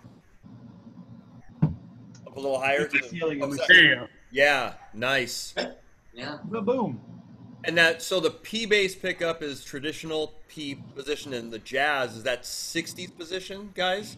Up 2.38 2.44
a 2.44 2.48
little 2.48 2.62
higher. 2.62 2.82
It's 2.82 2.94
the 2.94 3.08
ceiling 3.10 3.42
Oh, 3.42 3.46
and 3.50 3.60
we- 3.68 4.08
Yeah, 4.30 4.74
nice. 4.94 5.56
Yeah. 6.14 6.38
boom 6.44 7.02
And 7.64 7.76
that 7.80 8.04
so 8.04 8.20
the 8.20 8.30
P 8.30 8.68
bass 8.68 8.96
pickup 8.96 9.42
is 9.42 9.64
traditional 9.64 10.36
P 10.48 10.76
position 10.96 11.34
in 11.34 11.50
the 11.50 11.58
jazz. 11.58 12.16
Is 12.16 12.24
that 12.24 12.44
60s 12.44 13.16
position, 13.18 13.72
guys? 13.74 14.18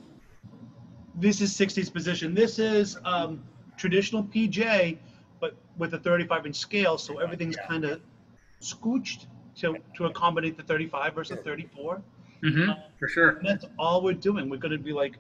this 1.16 1.42
is 1.42 1.52
60s 1.58 1.92
position 1.92 2.34
this 2.34 2.60
is 2.60 2.98
um, 3.04 3.44
traditional 3.78 4.24
pj 4.24 4.98
but 5.42 5.54
with 5.78 5.94
a 5.94 6.00
35 6.00 6.46
inch 6.46 6.56
scale 6.56 6.98
so 6.98 7.18
everything's 7.18 7.58
kind 7.68 7.84
of 7.84 8.00
scooched 8.62 9.26
to, 9.58 9.76
to 9.98 10.06
accommodate 10.06 10.56
the 10.56 10.64
35 10.64 11.16
versus 11.16 11.38
34 11.44 12.02
hmm 12.42 12.72
for 13.00 13.10
sure. 13.10 13.30
and 13.32 13.46
that's 13.46 13.66
all 13.78 14.02
we're 14.02 14.14
doing 14.14 14.50
we're 14.50 14.56
going 14.58 14.72
to 14.72 14.78
be 14.78 14.94
like 14.94 15.16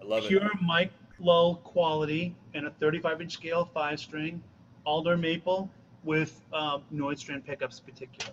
I 0.00 0.04
love 0.06 0.24
pure 0.26 0.46
it. 0.46 0.52
Mike 0.62 0.92
Lull 1.22 1.56
quality 1.56 2.34
and 2.54 2.66
a 2.66 2.70
35 2.70 3.20
inch 3.20 3.32
scale 3.32 3.64
five 3.64 4.00
string 4.00 4.42
alder 4.84 5.16
maple 5.16 5.70
with 6.02 6.40
um, 6.52 6.82
Nordstrand 6.92 7.44
pickups 7.44 7.80
particular 7.80 8.32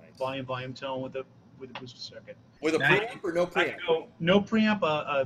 Nice. 0.00 0.16
volume 0.16 0.46
volume 0.46 0.72
tone 0.74 1.02
with 1.02 1.16
a 1.16 1.24
with 1.58 1.70
a 1.70 1.80
booster 1.80 1.98
circuit. 1.98 2.36
With 2.60 2.74
a 2.76 2.78
Nice. 2.78 3.00
preamp 3.00 3.24
or 3.24 3.32
no 3.32 3.46
preamp? 3.46 3.76
go 3.86 4.06
no 4.20 4.40
preamp, 4.40 4.82
uh, 4.82 4.86
uh, 4.86 5.24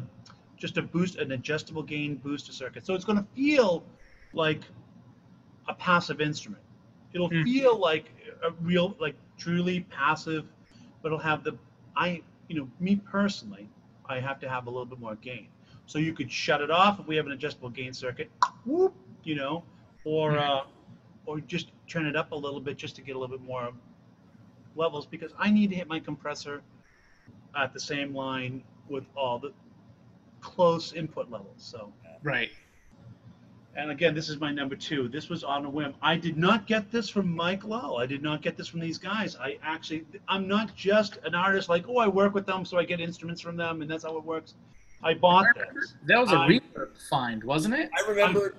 just 0.56 0.78
a 0.78 0.82
boost, 0.82 1.16
an 1.16 1.32
adjustable 1.32 1.82
gain 1.82 2.16
booster 2.16 2.52
circuit. 2.52 2.86
So 2.86 2.94
it's 2.94 3.04
going 3.04 3.18
to 3.18 3.26
feel 3.34 3.84
like 4.32 4.62
a 5.68 5.74
passive 5.74 6.20
instrument. 6.20 6.62
It'll 7.12 7.28
Hmm. 7.28 7.42
feel 7.42 7.78
like 7.78 8.10
a 8.42 8.50
real, 8.62 8.96
like 8.98 9.16
truly 9.36 9.80
passive, 9.90 10.46
but 11.02 11.08
it'll 11.08 11.18
have 11.18 11.44
the 11.44 11.58
I, 11.94 12.22
you 12.48 12.56
know, 12.56 12.68
me 12.80 12.96
personally, 12.96 13.68
I 14.06 14.18
have 14.20 14.40
to 14.40 14.48
have 14.48 14.66
a 14.66 14.70
little 14.70 14.86
bit 14.86 14.98
more 14.98 15.16
gain. 15.16 15.48
So 15.92 15.98
you 15.98 16.14
could 16.14 16.32
shut 16.32 16.62
it 16.62 16.70
off 16.70 17.00
if 17.00 17.06
we 17.06 17.16
have 17.16 17.26
an 17.26 17.32
adjustable 17.32 17.68
gain 17.68 17.92
circuit, 17.92 18.30
whoop, 18.64 18.94
you 19.24 19.34
know, 19.34 19.62
or 20.04 20.38
uh, 20.38 20.62
or 21.26 21.40
just 21.40 21.70
turn 21.86 22.06
it 22.06 22.16
up 22.16 22.32
a 22.32 22.34
little 22.34 22.60
bit 22.60 22.78
just 22.78 22.96
to 22.96 23.02
get 23.02 23.14
a 23.14 23.18
little 23.18 23.36
bit 23.36 23.44
more 23.46 23.70
levels 24.74 25.04
because 25.04 25.32
I 25.38 25.50
need 25.50 25.68
to 25.68 25.76
hit 25.76 25.88
my 25.88 26.00
compressor 26.00 26.62
at 27.54 27.74
the 27.74 27.78
same 27.78 28.14
line 28.14 28.62
with 28.88 29.04
all 29.14 29.38
the 29.38 29.52
close 30.40 30.94
input 30.94 31.30
levels. 31.30 31.56
So, 31.58 31.92
Right. 32.22 32.52
and 33.76 33.90
again, 33.90 34.14
this 34.14 34.30
is 34.30 34.40
my 34.40 34.50
number 34.50 34.76
two. 34.76 35.08
This 35.08 35.28
was 35.28 35.44
on 35.44 35.66
a 35.66 35.68
whim. 35.68 35.92
I 36.00 36.16
did 36.16 36.38
not 36.38 36.66
get 36.66 36.90
this 36.90 37.10
from 37.10 37.36
Mike 37.36 37.64
Lull. 37.64 37.98
I 37.98 38.06
did 38.06 38.22
not 38.22 38.40
get 38.40 38.56
this 38.56 38.66
from 38.66 38.80
these 38.80 38.96
guys. 38.96 39.36
I 39.36 39.58
actually, 39.62 40.06
I'm 40.26 40.48
not 40.48 40.74
just 40.74 41.18
an 41.24 41.34
artist 41.34 41.68
like, 41.68 41.86
oh, 41.86 41.98
I 41.98 42.08
work 42.08 42.32
with 42.32 42.46
them, 42.46 42.64
so 42.64 42.78
I 42.78 42.84
get 42.84 42.98
instruments 42.98 43.42
from 43.42 43.58
them, 43.58 43.82
and 43.82 43.90
that's 43.90 44.04
how 44.04 44.16
it 44.16 44.24
works. 44.24 44.54
I 45.02 45.14
bought 45.14 45.46
this. 45.74 45.94
That 46.06 46.18
was 46.20 46.30
a 46.32 46.36
I- 46.36 46.48
reverb 46.48 46.88
find, 47.10 47.42
wasn't 47.44 47.74
it? 47.74 47.90
I 47.96 48.08
remember. 48.08 48.54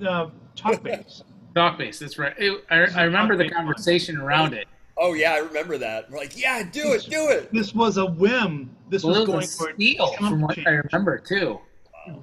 Uh, 0.00 0.28
TalkBass. 0.56 1.22
Dock 1.54 1.78
base. 1.78 1.98
That's 1.98 2.18
right. 2.18 2.34
It, 2.38 2.64
I, 2.70 2.86
I 3.00 3.02
remember 3.04 3.36
the 3.36 3.48
conversation 3.48 4.16
around 4.18 4.52
it. 4.54 4.68
Oh 4.96 5.14
yeah, 5.14 5.32
I 5.32 5.38
remember 5.38 5.78
that. 5.78 6.10
We're 6.10 6.18
like, 6.18 6.38
yeah, 6.40 6.62
do 6.62 6.92
it, 6.92 7.06
do 7.10 7.28
it. 7.30 7.52
This 7.52 7.74
was 7.74 7.96
a 7.96 8.06
whim. 8.06 8.70
This 8.90 9.02
Well, 9.02 9.14
was 9.14 9.22
it 9.22 9.26
going 9.26 9.36
was 9.38 9.56
for 9.56 9.70
a 9.70 9.74
steal, 9.74 10.12
from 10.14 10.40
what 10.40 10.58
I 10.66 10.70
remember 10.70 11.18
too. 11.18 11.58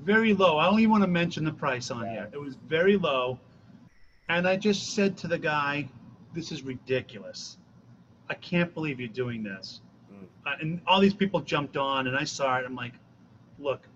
very 0.03 0.33
low. 0.33 0.57
I 0.57 0.65
don't 0.65 0.79
even 0.79 0.91
want 0.91 1.03
to 1.03 1.07
mention 1.09 1.43
the 1.43 1.51
price 1.53 1.91
on 1.91 2.07
here. 2.07 2.29
It 2.33 2.39
was 2.39 2.55
very 2.67 2.97
low. 2.97 3.39
And 4.29 4.47
I 4.47 4.55
just 4.57 4.93
said 4.95 5.17
to 5.17 5.27
the 5.27 5.37
guy, 5.37 5.87
this 6.33 6.51
is 6.51 6.63
ridiculous. 6.63 7.57
I 8.29 8.33
can't 8.35 8.73
believe 8.73 8.99
you're 8.99 9.09
doing 9.09 9.43
this. 9.43 9.81
Mm. 10.11 10.25
Uh, 10.45 10.55
and 10.61 10.81
all 10.87 10.99
these 10.99 11.13
people 11.13 11.41
jumped 11.41 11.77
on, 11.77 12.07
and 12.07 12.17
I 12.17 12.23
saw 12.23 12.57
it. 12.57 12.65
I'm 12.65 12.75
like, 12.75 12.93
look, 13.59 13.87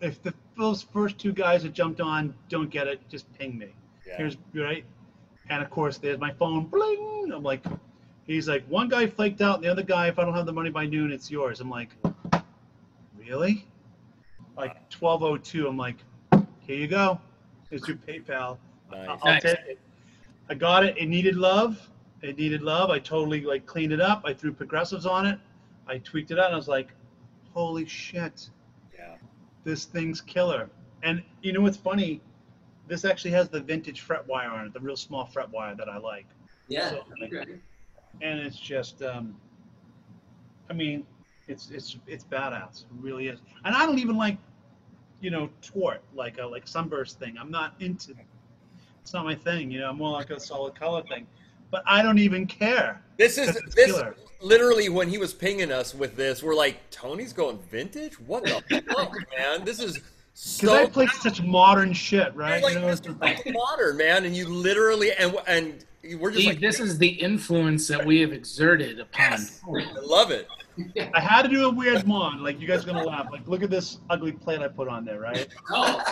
if 0.00 0.22
the 0.22 0.34
those 0.56 0.82
first 0.82 1.18
two 1.18 1.32
guys 1.32 1.62
that 1.62 1.72
jumped 1.72 2.00
on 2.00 2.34
don't 2.48 2.70
get 2.70 2.86
it, 2.86 3.00
just 3.08 3.32
ping 3.38 3.58
me. 3.58 3.68
Yeah. 4.06 4.16
Here's 4.16 4.36
right. 4.54 4.84
And 5.50 5.62
of 5.62 5.70
course, 5.70 5.98
there's 5.98 6.18
my 6.18 6.32
phone. 6.32 6.66
Bling. 6.66 7.30
I'm 7.32 7.42
like, 7.42 7.64
he's 8.26 8.48
like, 8.48 8.64
one 8.66 8.88
guy 8.88 9.06
flaked 9.06 9.40
out, 9.40 9.56
and 9.56 9.64
the 9.64 9.68
other 9.68 9.82
guy, 9.82 10.08
if 10.08 10.18
I 10.18 10.24
don't 10.24 10.34
have 10.34 10.46
the 10.46 10.52
money 10.52 10.70
by 10.70 10.86
noon, 10.86 11.12
it's 11.12 11.30
yours. 11.30 11.60
I'm 11.60 11.70
like, 11.70 11.90
really? 13.16 13.66
Like 14.56 14.88
12:02. 14.90 15.68
I'm 15.68 15.76
like, 15.76 15.96
here 16.60 16.76
you 16.76 16.88
go. 16.88 17.20
Here's 17.70 17.86
your 17.86 17.96
PayPal. 17.98 18.58
Nice. 18.90 19.08
I'll 19.08 19.20
Nice. 19.24 19.42
take 19.42 19.58
it. 19.68 19.78
I 20.50 20.54
got 20.54 20.84
it. 20.84 20.96
It 20.96 21.06
needed 21.08 21.36
love. 21.36 21.88
It 22.22 22.38
needed 22.38 22.62
love. 22.62 22.90
I 22.90 22.98
totally 22.98 23.42
like 23.42 23.66
cleaned 23.66 23.92
it 23.92 24.00
up. 24.00 24.22
I 24.24 24.32
threw 24.32 24.52
progressives 24.52 25.06
on 25.06 25.26
it. 25.26 25.38
I 25.86 25.98
tweaked 25.98 26.30
it 26.30 26.38
out. 26.38 26.46
And 26.46 26.54
I 26.54 26.56
was 26.56 26.68
like, 26.68 26.88
holy 27.58 27.86
shit, 27.86 28.50
Yeah. 28.96 29.16
this 29.64 29.84
thing's 29.84 30.20
killer. 30.20 30.70
And 31.02 31.24
you 31.42 31.52
know 31.52 31.60
what's 31.60 31.76
funny? 31.76 32.20
This 32.86 33.04
actually 33.04 33.32
has 33.32 33.48
the 33.48 33.60
vintage 33.60 34.00
fret 34.00 34.24
wire 34.28 34.50
on 34.50 34.66
it, 34.66 34.72
the 34.72 34.80
real 34.80 34.96
small 34.96 35.26
fret 35.26 35.50
wire 35.50 35.74
that 35.74 35.88
I 35.88 35.98
like. 35.98 36.26
Yeah. 36.68 36.90
So, 36.90 37.04
Okay. 37.24 37.58
and 38.22 38.40
it's 38.40 38.58
just, 38.58 39.02
um, 39.02 39.36
I 40.70 40.72
mean, 40.72 41.04
it's 41.48 41.70
it's 41.70 41.98
it's 42.06 42.24
badass. 42.24 42.82
It 42.82 42.88
really 43.00 43.26
is. 43.28 43.40
And 43.64 43.74
I 43.74 43.86
don't 43.86 43.98
even 43.98 44.16
like, 44.16 44.38
you 45.20 45.30
know, 45.30 45.50
tort 45.60 46.00
like 46.14 46.38
a 46.38 46.46
like 46.46 46.68
sunburst 46.68 47.18
thing. 47.18 47.36
I'm 47.38 47.50
not 47.50 47.74
into. 47.80 48.14
It's 49.00 49.12
not 49.14 49.24
my 49.24 49.34
thing. 49.34 49.70
You 49.70 49.80
know, 49.80 49.90
I'm 49.90 49.96
more 49.96 50.12
like 50.12 50.30
a 50.30 50.38
solid 50.38 50.74
color 50.74 51.02
thing. 51.02 51.26
But 51.70 51.82
I 51.86 52.02
don't 52.02 52.18
even 52.18 52.46
care. 52.46 53.02
This 53.16 53.36
is 53.38 53.58
this 53.74 53.86
killer. 53.86 54.16
literally 54.40 54.88
when 54.88 55.08
he 55.08 55.18
was 55.18 55.34
pinging 55.34 55.70
us 55.72 55.94
with 55.94 56.16
this. 56.16 56.42
We're 56.42 56.54
like, 56.54 56.88
Tony's 56.90 57.32
going 57.32 57.58
vintage. 57.70 58.18
What 58.20 58.44
the 58.44 58.82
fuck, 58.94 59.14
man? 59.36 59.64
This 59.64 59.80
is 59.80 59.94
Because 60.58 60.78
I 60.78 60.84
so 60.84 60.88
play 60.88 61.06
such 61.08 61.42
modern 61.42 61.92
shit, 61.92 62.34
right? 62.34 62.62
like 62.62 62.74
you 62.74 62.80
know, 62.80 62.86
this 62.86 63.00
is 63.00 63.08
like, 63.20 63.44
like 63.44 63.54
modern, 63.54 63.96
man. 63.96 64.24
And 64.24 64.34
you 64.36 64.48
literally 64.48 65.12
and 65.12 65.36
and 65.46 65.84
we're 66.18 66.30
just 66.30 66.42
Steve, 66.42 66.54
like, 66.54 66.60
this 66.60 66.80
is 66.80 66.96
the 66.96 67.08
influence 67.08 67.88
that 67.88 68.04
we 68.06 68.20
have 68.20 68.32
exerted 68.32 69.00
upon. 69.00 69.32
Yes. 69.32 69.60
I 69.66 69.98
love 70.00 70.30
it. 70.30 70.46
I 71.14 71.20
had 71.20 71.42
to 71.42 71.48
do 71.48 71.66
a 71.66 71.70
weird 71.70 72.06
mod. 72.06 72.40
Like 72.40 72.60
you 72.60 72.68
guys 72.68 72.84
are 72.84 72.86
gonna 72.86 73.04
laugh. 73.04 73.26
Like 73.32 73.46
look 73.48 73.62
at 73.64 73.70
this 73.70 73.98
ugly 74.08 74.32
plate 74.32 74.60
I 74.60 74.68
put 74.68 74.86
on 74.88 75.04
there, 75.04 75.18
right? 75.20 75.48
Oh, 75.70 76.02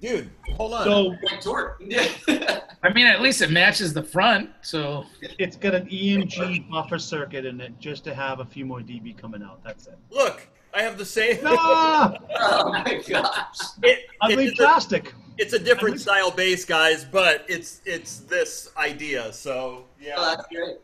Dude, 0.00 0.30
hold 0.56 0.74
on. 0.74 0.84
So 0.84 1.02
like 1.22 2.62
I 2.82 2.92
mean, 2.92 3.06
at 3.06 3.20
least 3.20 3.42
it 3.42 3.50
matches 3.50 3.92
the 3.92 4.02
front. 4.02 4.50
So 4.62 5.06
it's 5.38 5.56
got 5.56 5.74
an 5.74 5.86
EMG 5.86 6.70
buffer 6.70 6.98
circuit 6.98 7.44
in 7.44 7.60
it 7.60 7.78
just 7.80 8.04
to 8.04 8.14
have 8.14 8.40
a 8.40 8.44
few 8.44 8.64
more 8.64 8.80
dB 8.80 9.16
coming 9.16 9.42
out. 9.42 9.62
That's 9.64 9.88
it. 9.88 9.98
Look, 10.10 10.46
I 10.72 10.82
have 10.82 10.98
the 10.98 11.04
same. 11.04 11.38
Ah, 11.44 12.16
oh 12.38 12.70
my 12.70 13.02
gosh. 13.08 13.58
It, 13.82 14.06
ugly 14.20 14.46
it's, 14.46 14.56
plastic. 14.56 15.14
it's 15.36 15.52
a 15.52 15.58
different 15.58 16.00
style 16.00 16.30
bass, 16.30 16.64
guys, 16.64 17.04
but 17.04 17.44
it's 17.48 17.80
it's 17.84 18.18
this 18.20 18.70
idea. 18.76 19.32
So 19.32 19.84
Oh, 20.00 20.04
yeah, 20.04 20.14
that's 20.16 20.46
great. 20.48 20.76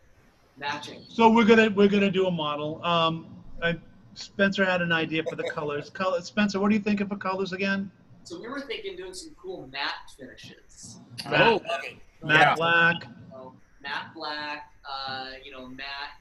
Matching. 0.56 1.02
So 1.08 1.28
we're 1.30 1.44
gonna 1.44 1.70
we're 1.70 1.88
gonna 1.88 2.10
do 2.10 2.26
a 2.26 2.30
model. 2.30 2.84
Um, 2.84 3.26
I, 3.62 3.76
Spencer 4.14 4.64
had 4.64 4.82
an 4.82 4.92
idea 4.92 5.22
for 5.28 5.36
the 5.36 5.44
colors. 5.44 5.90
Color, 5.90 6.20
Spencer, 6.22 6.60
what 6.60 6.68
do 6.68 6.76
you 6.76 6.82
think 6.82 7.00
of 7.00 7.08
for 7.08 7.16
colors 7.16 7.52
again? 7.52 7.90
So 8.24 8.40
we 8.40 8.48
were 8.48 8.60
thinking 8.60 8.96
doing 8.96 9.14
some 9.14 9.34
cool 9.40 9.68
matte 9.72 9.92
finishes. 10.18 10.96
Matte, 11.28 11.40
Oh. 11.42 11.60
matte 12.22 12.40
Yeah. 12.40 12.55
black. 12.55 13.06
So 13.30 13.55
matte 13.82 14.14
black, 14.14 14.72
uh, 14.88 15.30
you 15.44 15.52
know, 15.52 15.66
matte 15.66 16.18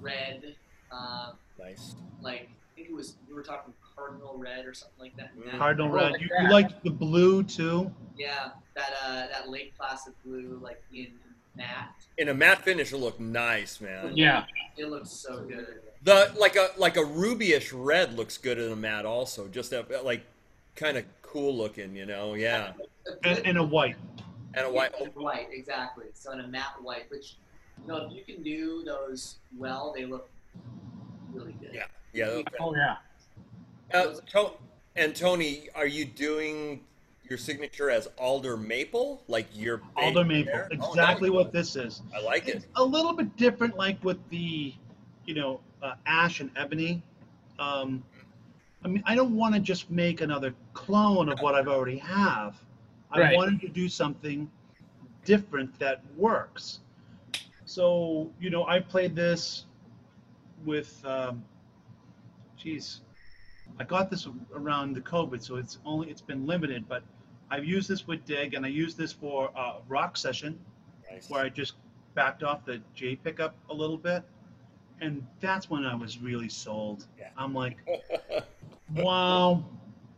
red, 0.00 0.54
uh, 0.92 1.32
nice. 1.58 1.94
like 2.22 2.42
I 2.42 2.74
think 2.76 2.88
it 2.88 2.94
was 2.94 3.16
we 3.28 3.34
were 3.34 3.42
talking 3.42 3.74
cardinal 3.96 4.38
red 4.38 4.64
or 4.64 4.72
something 4.74 4.98
like 5.00 5.16
that. 5.16 5.36
Mm. 5.36 5.46
Matte- 5.46 5.58
Cardinal 5.58 5.88
Oh, 5.88 5.94
red. 5.94 6.12
like 6.12 6.20
You, 6.22 6.28
that. 6.28 6.42
you 6.44 6.50
like 6.50 6.82
the 6.82 6.90
blue 6.90 7.42
too? 7.42 7.92
Yeah, 8.16 8.50
that 8.74 8.92
uh, 9.02 9.26
that 9.26 9.48
lake 9.50 9.74
placid 9.76 10.14
blue, 10.24 10.58
like 10.62 10.82
in 10.92 11.18
matte. 11.56 11.90
In 12.16 12.28
a 12.28 12.34
matte 12.34 12.62
finish, 12.62 12.88
it'll 12.88 13.00
look 13.00 13.18
nice, 13.20 13.80
man. 13.80 14.16
yeah, 14.16 14.46
It 14.76 14.86
looks 14.86 15.10
so 15.10 15.42
good. 15.44 15.80
The 16.02 16.32
like 16.38 16.56
a 16.56 16.70
like 16.78 16.96
a 16.96 17.00
rubyish 17.02 17.72
red 17.74 18.14
looks 18.16 18.38
good 18.38 18.58
in 18.58 18.70
a 18.72 18.76
matte 18.76 19.04
also. 19.04 19.48
Just 19.48 19.72
a, 19.72 19.84
like 20.02 20.24
kind 20.76 20.96
of 20.96 21.04
cool 21.30 21.56
looking, 21.56 21.94
you 21.94 22.06
know? 22.06 22.34
Yeah, 22.34 22.72
And, 23.24 23.38
and 23.46 23.58
a 23.58 23.62
white. 23.62 23.96
and 24.54 24.66
a 24.66 24.70
white. 24.70 24.92
Yeah, 25.00 25.06
white, 25.14 25.48
exactly. 25.52 26.06
So 26.14 26.32
in 26.32 26.40
a 26.40 26.46
matte 26.48 26.74
white, 26.82 27.10
which 27.10 27.36
you 27.80 27.88
know, 27.88 28.08
if 28.08 28.12
you 28.12 28.22
can 28.34 28.42
do 28.42 28.82
those 28.84 29.36
well, 29.56 29.92
they 29.96 30.04
look 30.04 30.28
really 31.32 31.52
good. 31.60 31.70
Yeah, 31.72 31.84
yeah. 32.12 32.24
okay. 32.26 32.54
oh 32.60 32.74
yeah. 32.74 32.96
Uh, 33.94 34.14
to- 34.32 34.52
and 34.96 35.14
Tony, 35.14 35.68
are 35.74 35.86
you 35.86 36.04
doing 36.04 36.80
your 37.28 37.38
signature 37.38 37.90
as 37.90 38.08
alder 38.18 38.56
maple, 38.56 39.22
like 39.28 39.46
your 39.54 39.80
Alder 39.96 40.24
maple. 40.24 40.52
there? 40.52 40.68
Oh, 40.80 40.90
Exactly 40.90 41.30
nice. 41.30 41.36
what 41.36 41.52
this 41.52 41.76
is. 41.76 42.02
I 42.14 42.20
like 42.20 42.48
it. 42.48 42.56
It's 42.56 42.66
a 42.74 42.84
little 42.84 43.12
bit 43.12 43.34
different, 43.36 43.76
like 43.76 44.02
with 44.02 44.18
the, 44.30 44.74
you 45.26 45.34
know, 45.34 45.60
uh, 45.80 45.94
ash 46.06 46.40
and 46.40 46.50
ebony. 46.56 47.02
Um, 47.60 48.02
I 48.84 48.88
mean, 48.88 49.02
I 49.06 49.14
don't 49.14 49.36
want 49.36 49.54
to 49.54 49.60
just 49.60 49.90
make 49.90 50.20
another 50.20 50.54
clone 50.72 51.28
of 51.28 51.38
what 51.40 51.54
I've 51.54 51.68
already 51.68 51.98
have. 51.98 52.56
I 53.10 53.20
Right. 53.20 53.36
wanted 53.36 53.60
to 53.62 53.68
do 53.68 53.88
something 53.88 54.50
different 55.24 55.78
that 55.78 56.02
works. 56.16 56.80
So, 57.66 58.30
you 58.40 58.50
know, 58.50 58.66
I 58.66 58.80
played 58.80 59.14
this 59.14 59.66
with, 60.64 61.04
um, 61.04 61.44
geez, 62.56 63.02
I 63.78 63.84
got 63.84 64.10
this 64.10 64.26
around 64.54 64.94
the 64.94 65.00
COVID, 65.00 65.42
so 65.42 65.56
it's 65.56 65.78
only 65.84 66.10
it's 66.10 66.20
been 66.20 66.46
limited, 66.46 66.88
but 66.88 67.02
I've 67.50 67.64
used 67.64 67.88
this 67.88 68.06
with 68.06 68.24
Dig, 68.24 68.54
and 68.54 68.64
I 68.64 68.68
used 68.68 68.96
this 68.96 69.12
for 69.12 69.50
uh, 69.56 69.80
rock 69.88 70.16
session 70.16 70.58
Nice. 71.10 71.28
where 71.28 71.42
I 71.42 71.48
just 71.48 71.74
backed 72.14 72.42
off 72.42 72.64
the 72.64 72.80
J 72.94 73.16
pickup 73.16 73.54
a 73.68 73.74
little 73.74 73.98
bit. 73.98 74.22
And 75.00 75.26
that's 75.40 75.70
when 75.70 75.86
I 75.86 75.94
was 75.94 76.18
really 76.18 76.48
sold. 76.48 77.06
Yeah. 77.18 77.30
I'm 77.36 77.54
like, 77.54 77.78
wow, 78.94 79.64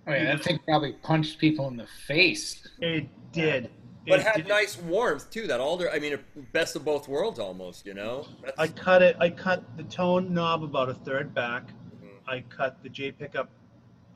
Oh 0.06 0.12
yeah, 0.12 0.24
that 0.24 0.42
thing 0.42 0.58
probably 0.66 0.92
punched 0.94 1.38
people 1.38 1.68
in 1.68 1.76
the 1.76 1.86
face. 2.06 2.66
it 2.80 3.06
did. 3.32 3.70
but 4.06 4.18
It 4.20 4.26
had 4.26 4.36
did. 4.36 4.48
nice 4.48 4.76
warmth 4.78 5.30
too. 5.30 5.46
That 5.46 5.60
alder, 5.60 5.90
I 5.90 5.98
mean, 6.00 6.18
best 6.52 6.74
of 6.76 6.84
both 6.84 7.06
worlds 7.08 7.38
almost. 7.38 7.86
You 7.86 7.94
know. 7.94 8.26
That's, 8.44 8.58
I 8.58 8.66
cut 8.68 9.02
it. 9.02 9.16
I 9.20 9.30
cut 9.30 9.64
the 9.76 9.84
tone 9.84 10.34
knob 10.34 10.64
about 10.64 10.88
a 10.88 10.94
third 10.94 11.32
back. 11.34 11.68
Mhm. 11.68 12.08
I 12.26 12.40
cut 12.48 12.82
the 12.82 12.88
J 12.88 13.12
pickup 13.12 13.48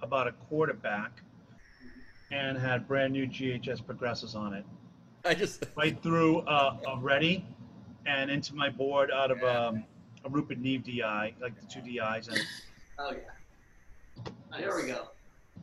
about 0.03 0.27
a 0.27 0.33
quarter 0.33 0.75
back, 0.75 1.23
and 2.33 2.59
had 2.59 2.87
brand 2.89 3.13
new 3.13 3.27
GHS 3.27 3.81
progressors 3.83 4.35
on 4.35 4.55
it. 4.55 4.65
I 5.25 5.35
just 5.35 5.65
Right 5.77 6.01
through 6.03 6.41
uh, 6.41 6.79
a 6.89 6.97
REDDI, 6.99 7.45
and 8.07 8.31
into 8.31 8.55
my 8.55 8.69
board 8.71 9.11
out 9.13 9.31
of 9.31 9.39
Yeah. 9.41 9.67
um, 9.69 9.85
a 10.25 10.29
Rupert 10.29 10.59
Neve 10.59 10.83
DI, 10.85 11.35
like 11.41 11.59
the 11.61 11.67
two 11.67 11.81
DIs, 11.81 12.27
and 12.29 12.41
Oh 12.99 13.13
yeah. 13.13 13.19
There 14.59 14.75
we 14.77 14.89
go. 14.89 15.09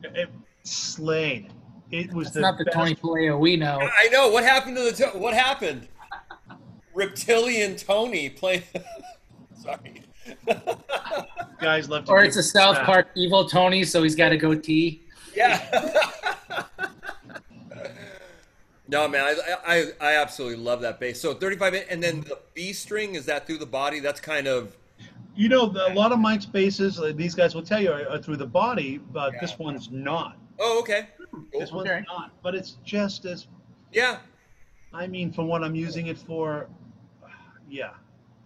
it, 0.02 0.16
it 0.16 0.28
slayed. 0.62 1.50
It 1.90 2.12
was 2.12 2.28
It's 2.28 2.34
the 2.34 2.40
not 2.40 2.58
the 2.58 2.64
best. 2.64 2.76
Tony 2.76 2.94
Paleo 2.94 3.38
we 3.38 3.56
know. 3.56 3.78
I 3.80 4.08
know 4.08 4.28
what 4.30 4.44
happened 4.44 4.76
to 4.76 4.82
the 4.84 4.92
to- 4.92 5.18
what 5.18 5.34
happened. 5.34 5.88
Reptilian 6.94 7.76
Tony 7.76 8.30
playing. 8.30 8.62
Sorry. 9.62 10.02
guys 11.60 11.88
love 11.88 12.04
to. 12.06 12.10
Or 12.12 12.24
it's 12.24 12.36
a 12.36 12.42
South 12.42 12.76
track. 12.76 12.86
Park 12.86 13.08
evil 13.14 13.48
Tony, 13.48 13.84
so 13.84 14.02
he's 14.02 14.14
got 14.14 14.32
a 14.32 14.36
goatee. 14.36 15.02
yeah. 15.36 15.90
no 18.88 19.08
man, 19.08 19.24
I, 19.24 19.56
I 19.66 19.84
I 20.00 20.14
absolutely 20.16 20.62
love 20.62 20.80
that 20.82 21.00
bass. 21.00 21.20
So 21.20 21.34
35 21.34 21.74
and 21.90 22.02
then 22.02 22.20
the 22.22 22.38
B 22.54 22.72
string 22.72 23.14
is 23.14 23.26
that 23.26 23.46
through 23.46 23.58
the 23.58 23.66
body? 23.66 24.00
That's 24.00 24.20
kind 24.20 24.46
of 24.46 24.76
You 25.36 25.48
know, 25.48 25.66
the, 25.66 25.92
a 25.92 25.94
lot 25.94 26.12
of 26.12 26.18
Mike's 26.20 26.46
basses, 26.46 27.00
uh, 27.00 27.12
these 27.14 27.34
guys 27.34 27.54
will 27.54 27.62
tell 27.62 27.80
you, 27.80 27.90
are, 27.90 28.08
are 28.08 28.18
through 28.18 28.36
the 28.36 28.46
body, 28.46 28.98
but 28.98 29.32
Yeah. 29.34 29.40
this 29.40 29.58
one's 29.58 29.90
not. 29.90 30.38
oh 30.60 30.78
okay. 30.80 31.08
This 31.52 31.70
Cool. 31.70 31.78
one's 31.78 31.90
Okay. 31.90 32.04
not. 32.08 32.30
But 32.42 32.54
it's 32.54 32.76
just 32.84 33.24
as. 33.24 33.48
Yeah, 33.92 34.18
I 34.92 35.06
mean, 35.08 35.32
from 35.32 35.48
what 35.48 35.62
I'm 35.64 35.74
using 35.74 36.06
it 36.06 36.18
for, 36.18 36.68
yeah, 37.68 37.90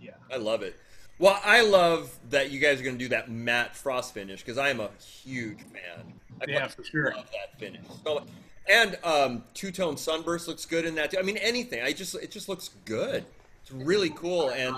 yeah. 0.01 0.13
I 0.33 0.37
love 0.37 0.63
it. 0.63 0.77
Well, 1.19 1.41
I 1.45 1.63
love 1.63 2.17
that 2.31 2.51
you 2.51 2.61
guys 2.61 2.81
are 2.81 2.85
going 2.85 2.97
to 2.97 3.05
do 3.05 3.09
that 3.09 3.31
matte 3.31 3.75
frost 3.77 4.15
finish 4.15 4.41
because 4.43 4.57
I 4.57 4.71
am 4.71 4.81
a 4.81 4.89
huge 5.01 5.59
fan. 5.63 6.13
I 6.41 6.45
Yeah, 6.47 6.61
fucking 6.69 6.85
for 6.85 6.85
sure. 6.91 7.13
Love 7.15 7.29
that 7.33 7.59
finish. 7.59 7.85
So, 8.05 8.25
and 8.71 8.99
um, 9.03 9.43
two 9.53 9.71
tone 9.73 9.97
sunburst 9.97 10.47
looks 10.49 10.65
good 10.65 10.85
in 10.87 10.95
that. 10.95 11.11
Too. 11.11 11.19
I 11.19 11.23
mean, 11.23 11.37
anything. 11.39 11.83
I 11.83 11.93
just 11.93 12.15
it 12.15 12.31
just 12.31 12.49
looks 12.49 12.71
good. 12.85 13.25
It's 13.63 13.73
really 13.73 14.11
cool 14.11 14.51
and 14.51 14.77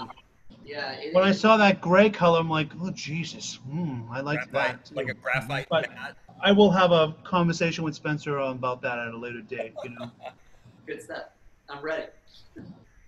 Yeah. 0.65 0.93
It, 0.93 1.15
When 1.15 1.25
I 1.25 1.33
saw 1.33 1.57
that 1.57 1.81
gray 1.81 2.11
color, 2.11 2.39
I'm 2.41 2.51
like, 2.51 2.71
oh 2.81 2.91
Jesus, 2.91 3.57
hmm, 3.69 4.03
I 4.11 4.21
like 4.21 4.51
that. 4.53 4.85
too. 4.85 4.95
like 4.95 5.09
a 5.09 5.15
graphite 5.15 5.67
But 5.71 5.91
matte. 5.91 6.17
I 6.43 6.53
will 6.53 6.71
have 6.71 6.91
a 6.93 7.15
conversation 7.25 7.85
with 7.85 7.95
Spencer 7.95 8.39
about 8.39 8.81
that 8.83 8.99
at 8.99 9.09
a 9.09 9.17
later 9.17 9.41
date. 9.43 9.75
You 9.85 9.91
know, 9.91 10.11
good 10.87 11.03
stuff. 11.03 11.25
I'm 11.69 11.83
ready. 11.83 12.07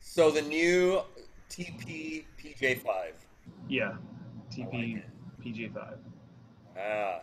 So 0.00 0.30
the 0.30 0.42
new 0.42 1.00
TP 1.48 2.24
PJ5. 2.38 2.84
yeah, 3.68 3.92
I 3.92 4.54
TP 4.54 4.94
like 4.94 5.04
it. 5.04 5.74
PJ5. 5.74 5.96
Ah, 6.78 7.20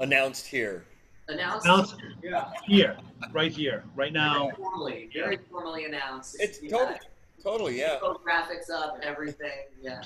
announced 0.00 0.46
here. 0.46 0.84
Announced. 1.28 1.64
Announced 1.66 1.94
Yeah. 2.22 2.50
here, 2.66 2.96
right 3.32 3.52
here, 3.52 3.84
right 3.94 4.12
now. 4.12 4.44
Very 4.46 4.56
formally, 4.56 5.10
very 5.14 5.36
formally 5.50 5.84
announced. 5.86 6.36
It's 6.40 6.62
Yeah. 6.62 6.70
totally, 6.70 6.98
totally, 7.42 7.78
yeah. 7.78 7.98
Graphics 8.02 8.70
up, 8.72 8.98
everything. 9.02 9.50
Yeah. 9.82 10.00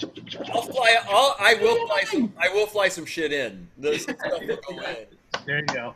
I'll 0.52 0.62
fly. 0.62 0.96
I'll, 1.08 1.36
I 1.38 1.54
will 1.60 1.86
fly 1.86 2.02
some. 2.04 2.32
I 2.38 2.48
will 2.48 2.66
fly 2.66 2.88
some 2.88 3.04
shit 3.06 3.32
in. 3.32 3.68
This 3.78 4.02
stuff 4.04 4.16
will 4.40 4.56
go 4.56 4.80
in. 4.88 5.06
There 5.46 5.58
you 5.58 5.66
go. 5.66 5.94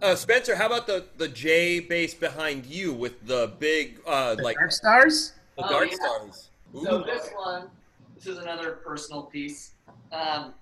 Uh, 0.00 0.14
Spencer, 0.16 0.56
how 0.56 0.66
about 0.66 0.86
the 0.86 1.04
the 1.16 1.28
J 1.28 1.80
bass 1.80 2.12
behind 2.14 2.66
you 2.66 2.92
with 2.92 3.24
the 3.26 3.52
big 3.58 4.00
uh 4.06 4.34
The 4.34 4.42
like 4.42 4.56
Dark 4.56 4.72
Stars? 4.72 5.32
the 5.56 5.64
Oh, 5.64 5.68
Dark 5.68 5.90
yeah. 5.90 5.96
Stars? 5.96 6.48
So 6.84 7.02
this 7.02 7.28
one, 7.36 7.68
this 8.16 8.26
is 8.26 8.38
another 8.38 8.72
personal 8.84 9.22
piece. 9.24 9.72
Um, 10.10 10.54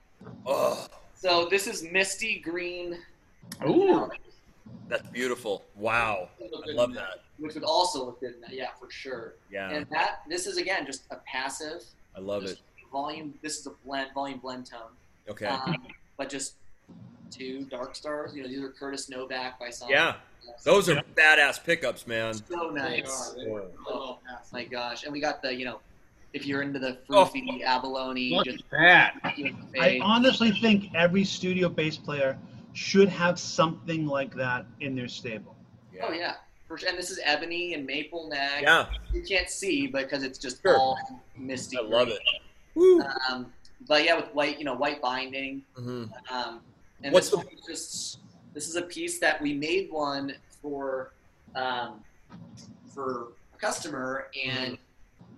Oh, 0.44 0.86
so 1.14 1.46
this 1.50 1.66
is 1.66 1.82
misty 1.82 2.40
green. 2.40 2.98
Ooh. 3.66 4.10
that's 4.88 5.08
beautiful. 5.08 5.64
Wow, 5.76 6.28
I 6.68 6.72
love 6.72 6.92
that. 6.92 7.20
Which 7.40 7.54
would 7.54 7.64
also 7.64 8.04
look 8.06 8.20
good 8.20 8.34
in 8.34 8.40
that, 8.42 8.52
yeah, 8.52 8.68
for 8.78 8.90
sure. 8.90 9.34
Yeah, 9.50 9.70
And 9.70 9.86
that 9.90 10.20
this 10.28 10.46
is 10.46 10.56
again 10.58 10.86
just 10.86 11.04
a 11.10 11.16
passive. 11.26 11.82
I 12.16 12.20
love 12.20 12.44
it. 12.44 12.58
volume. 12.92 13.34
This 13.42 13.58
is 13.58 13.66
a 13.66 13.70
blend, 13.84 14.10
volume 14.14 14.38
blend 14.40 14.66
tone. 14.66 14.90
Okay. 15.28 15.46
Um, 15.46 15.86
but 16.16 16.28
just 16.28 16.54
two 17.30 17.64
dark 17.70 17.94
stars. 17.94 18.34
You 18.34 18.42
know, 18.42 18.48
these 18.48 18.60
are 18.62 18.68
Curtis 18.70 19.08
Novak 19.08 19.58
by 19.58 19.70
some. 19.70 19.88
yeah, 19.90 20.16
those 20.64 20.88
are 20.88 21.00
badass 21.16 21.62
pickups, 21.64 22.06
man. 22.06 22.34
So 22.34 22.72
They 22.74 22.80
nice. 22.80 23.32
are. 23.32 23.36
They 23.36 23.50
were 23.50 23.64
well 23.86 24.20
past. 24.28 24.52
My 24.52 24.64
gosh, 24.64 25.04
and 25.04 25.12
we 25.12 25.20
got 25.20 25.40
the 25.40 25.54
you 25.54 25.64
know, 25.64 25.80
if 26.32 26.44
you're 26.46 26.62
into 26.62 26.78
the 26.78 26.98
Oh. 27.10 27.30
abalone, 27.64 28.34
Look 28.36 28.44
just 28.44 28.64
that. 28.70 29.14
I 29.80 29.98
honestly 30.02 30.50
think 30.50 30.92
every 30.94 31.24
studio 31.24 31.68
bass 31.68 31.96
player 31.96 32.38
should 32.72 33.08
have 33.08 33.38
something 33.38 34.06
like 34.06 34.34
that 34.34 34.66
in 34.80 34.94
their 34.94 35.08
stable. 35.08 35.56
oh 36.02 36.12
yeah, 36.12 36.34
For 36.34 36.38
sure. 36.38 36.49
And 36.70 36.96
this 36.96 37.10
is 37.10 37.18
ebony 37.24 37.74
and 37.74 37.84
maple 37.86 38.28
neck. 38.28 38.62
Yeah, 38.62 38.86
You 39.12 39.22
can't 39.22 39.48
see 39.50 39.86
because 39.88 40.22
it's 40.22 40.38
just 40.38 40.62
Sure. 40.62 40.76
all 40.76 41.22
misty. 41.36 41.76
I 41.76 41.80
love 41.82 42.06
green. 42.08 42.18
it. 42.18 42.42
Woo. 42.74 43.02
Um, 43.28 43.52
but 43.88 44.04
yeah, 44.04 44.16
with 44.16 44.32
white, 44.34 44.58
you 44.58 44.64
know, 44.64 44.74
white 44.74 45.02
binding. 45.02 45.62
hmm 45.74 46.04
Um, 46.30 46.60
and 47.02 47.12
What's 47.12 47.30
this 47.30 47.40
the- 47.40 47.46
one 47.46 47.56
just 47.66 48.18
this 48.52 48.68
is 48.68 48.76
a 48.76 48.82
piece 48.82 49.18
that 49.20 49.40
we 49.40 49.52
made 49.54 49.90
one 49.90 50.34
for 50.62 51.12
um, 51.54 52.04
for 52.94 53.28
a 53.54 53.58
customer, 53.58 54.28
and 54.44 54.78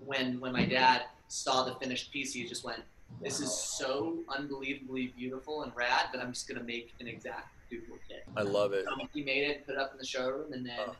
when 0.04 0.38
when 0.40 0.52
my 0.52 0.64
dad 0.66 1.02
saw 1.28 1.62
the 1.64 1.74
finished 1.76 2.12
piece, 2.12 2.32
he 2.34 2.44
just 2.46 2.64
went, 2.64 2.82
"This 3.22 3.40
is 3.40 3.50
so 3.54 4.18
unbelievably 4.28 5.08
beautiful 5.16 5.62
and 5.62 5.74
rad 5.74 6.06
that 6.12 6.20
I'm 6.20 6.32
just 6.32 6.48
gonna 6.48 6.62
make 6.64 6.92
an 7.00 7.06
exact 7.06 7.48
duplicate." 7.70 8.24
I 8.36 8.42
love 8.42 8.72
it. 8.74 8.84
So 8.84 9.06
he 9.14 9.22
made 9.22 9.44
it, 9.48 9.64
put 9.66 9.72
it 9.76 9.78
up 9.78 9.92
in 9.92 9.98
the 9.98 10.04
showroom, 10.04 10.52
and 10.52 10.66
then 10.66 10.78
Oh. 10.80 10.94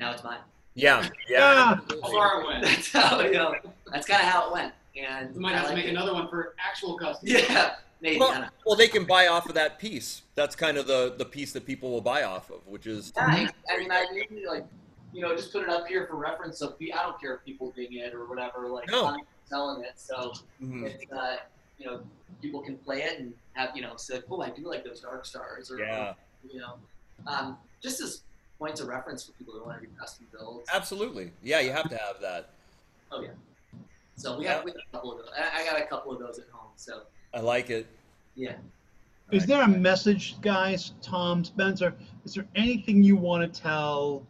Now 0.00 0.12
it's 0.12 0.24
mine. 0.24 0.38
Yeah, 0.74 1.02
yeah. 1.28 1.38
Yeah. 1.38 1.76
How 2.02 2.10
far 2.10 2.40
it 2.40 2.46
went. 2.46 2.64
That's 2.64 2.92
how 2.92 3.20
you 3.20 3.32
know. 3.32 3.54
That's 3.92 4.06
kind 4.06 4.22
of 4.22 4.28
how 4.28 4.48
it 4.48 4.52
went. 4.52 4.72
And 4.96 5.34
We 5.34 5.40
might 5.40 5.54
I 5.54 5.58
have 5.58 5.68
to 5.68 5.74
make 5.76 5.84
it. 5.84 5.90
another 5.90 6.12
one 6.14 6.28
for 6.28 6.54
actual 6.58 6.96
customers. 6.98 7.42
Yeah, 7.48 7.74
maybe. 8.00 8.18
Well, 8.18 8.48
well, 8.66 8.76
they 8.76 8.88
can 8.88 9.04
buy 9.04 9.26
off 9.28 9.46
of 9.48 9.54
that 9.54 9.78
piece. 9.78 10.22
That's 10.34 10.56
kind 10.56 10.78
of 10.78 10.86
the 10.86 11.14
the 11.18 11.24
piece 11.24 11.52
that 11.52 11.66
people 11.66 11.90
will 11.90 12.00
buy 12.00 12.22
off 12.24 12.50
of, 12.50 12.66
which 12.66 12.86
is 12.86 13.12
Yeah, 13.16 13.48
I 13.70 13.78
mean, 13.78 13.90
I 13.92 14.06
usually 14.12 14.46
like, 14.46 14.64
you 15.12 15.20
know, 15.20 15.36
just 15.36 15.52
put 15.52 15.62
it 15.62 15.68
up 15.68 15.86
here 15.86 16.06
for 16.06 16.16
reference. 16.16 16.58
So 16.58 16.74
I 16.80 17.02
don't 17.02 17.20
care 17.20 17.34
if 17.34 17.44
people 17.44 17.72
dig 17.76 17.94
it 17.94 18.14
or 18.14 18.24
whatever. 18.26 18.68
Like, 18.68 18.88
No. 18.90 19.06
I'm 19.06 19.20
selling 19.44 19.84
it, 19.84 19.92
so 19.96 20.32
Mhm. 20.62 20.86
it's 20.86 21.12
uh, 21.12 21.36
you 21.78 21.86
know, 21.86 22.00
people 22.40 22.60
can 22.62 22.76
play 22.78 23.02
it 23.02 23.18
and 23.20 23.34
have 23.54 23.74
you 23.76 23.82
know, 23.82 23.96
say, 23.96 24.22
oh, 24.30 24.40
I 24.42 24.50
do 24.50 24.62
like 24.68 24.84
those 24.84 25.00
dark 25.00 25.26
stars, 25.26 25.70
or 25.70 25.78
yeah, 25.80 26.14
you 26.50 26.60
know, 26.60 26.74
um, 27.26 27.58
just 27.82 28.00
as 28.00 28.22
points 28.60 28.80
of 28.80 28.86
reference 28.86 29.24
for 29.24 29.32
people 29.32 29.54
who 29.54 29.64
want 29.64 29.80
to 29.80 29.86
do 29.86 29.92
custom 29.98 30.26
builds. 30.30 30.68
absolutely. 30.72 31.32
Yeah, 31.42 31.60
you 31.60 31.72
have 31.72 31.88
to 31.88 31.96
have 31.96 32.20
that. 32.20 32.50
Oh 33.10 33.22
yeah. 33.22 33.30
So 34.14 34.38
we 34.38 34.44
have, 34.44 34.62
we 34.64 34.70
have 34.70 34.80
a 34.86 34.92
couple 34.92 35.12
of 35.12 35.18
those. 35.18 35.30
I, 35.36 35.62
I 35.62 35.64
got 35.64 35.80
a 35.80 35.86
couple 35.86 36.12
of 36.12 36.20
those 36.20 36.38
at 36.38 36.44
home. 36.52 36.70
So 36.76 37.02
I 37.34 37.40
like 37.40 37.70
it. 37.70 37.86
yeah. 38.36 38.56
Is 39.30 39.46
there 39.46 39.62
a 39.62 39.68
message, 39.68 40.40
guys, 40.40 40.92
Tom, 41.00 41.44
Spencer? 41.44 41.94
Is 42.24 42.34
there 42.34 42.46
anything 42.56 43.02
you 43.02 43.14
want 43.16 43.42
to 43.52 43.60
tell 43.60 44.26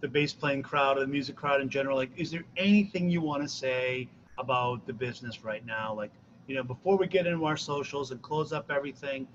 the 0.00 0.06
bass 0.06 0.32
playing 0.32 0.62
crowd 0.62 0.96
or 0.96 1.00
the 1.00 1.08
music 1.08 1.34
crowd 1.34 1.60
in 1.60 1.68
general? 1.68 1.96
Like, 1.96 2.10
is 2.16 2.30
there 2.30 2.44
anything 2.56 3.10
you 3.10 3.20
want 3.20 3.42
to 3.42 3.48
say 3.48 4.08
about 4.38 4.86
the 4.86 4.92
business 4.92 5.42
right 5.44 5.66
now? 5.66 5.92
Like, 5.92 6.12
you 6.46 6.54
know, 6.54 6.62
before 6.62 6.96
we 6.96 7.08
get 7.08 7.26
into 7.26 7.44
our 7.46 7.56
socials 7.56 8.12
and 8.12 8.22
close 8.22 8.52
up 8.52 8.70
everything, 8.70 9.26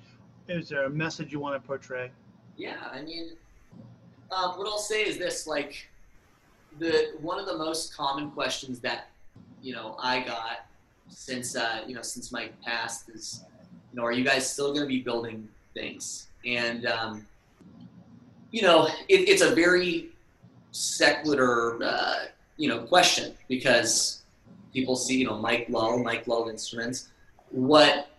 is 0.47 0.69
there 0.69 0.85
a 0.85 0.89
message 0.89 1.33
you 1.33 1.39
want 1.39 1.61
to 1.61 1.67
portray? 1.67 2.09
Yeah, 2.55 2.77
I 2.89 3.01
mean, 3.01 3.35
um, 4.33 4.57
what 4.57 4.67
I'll 4.67 4.77
say 4.77 5.03
is 5.03 5.17
this: 5.17 5.47
like, 5.47 5.89
the 6.79 7.13
one 7.21 7.39
of 7.39 7.45
the 7.45 7.57
most 7.57 7.95
common 7.95 8.31
questions 8.31 8.79
that 8.79 9.09
you 9.61 9.73
know 9.73 9.95
I 9.99 10.21
got 10.21 10.65
since 11.09 11.55
uh, 11.55 11.83
you 11.87 11.95
know 11.95 12.01
since 12.01 12.31
Mike 12.31 12.59
passed 12.61 13.09
is, 13.09 13.43
you 13.91 13.99
know, 13.99 14.05
are 14.05 14.11
you 14.11 14.23
guys 14.23 14.49
still 14.51 14.69
going 14.69 14.81
to 14.81 14.87
be 14.87 15.01
building 15.01 15.47
things? 15.73 16.27
And 16.45 16.85
um, 16.85 17.25
you 18.51 18.61
know, 18.61 18.87
it, 19.07 19.29
it's 19.29 19.41
a 19.41 19.53
very 19.53 20.09
secular 20.71 21.83
uh, 21.83 22.25
you 22.57 22.69
know 22.69 22.79
question 22.79 23.33
because 23.47 24.23
people 24.73 24.95
see 24.95 25.17
you 25.19 25.25
know 25.25 25.37
Mike 25.37 25.67
Lull, 25.69 25.99
Mike 25.99 26.27
Lull 26.27 26.49
Instruments. 26.49 27.09
What 27.51 28.09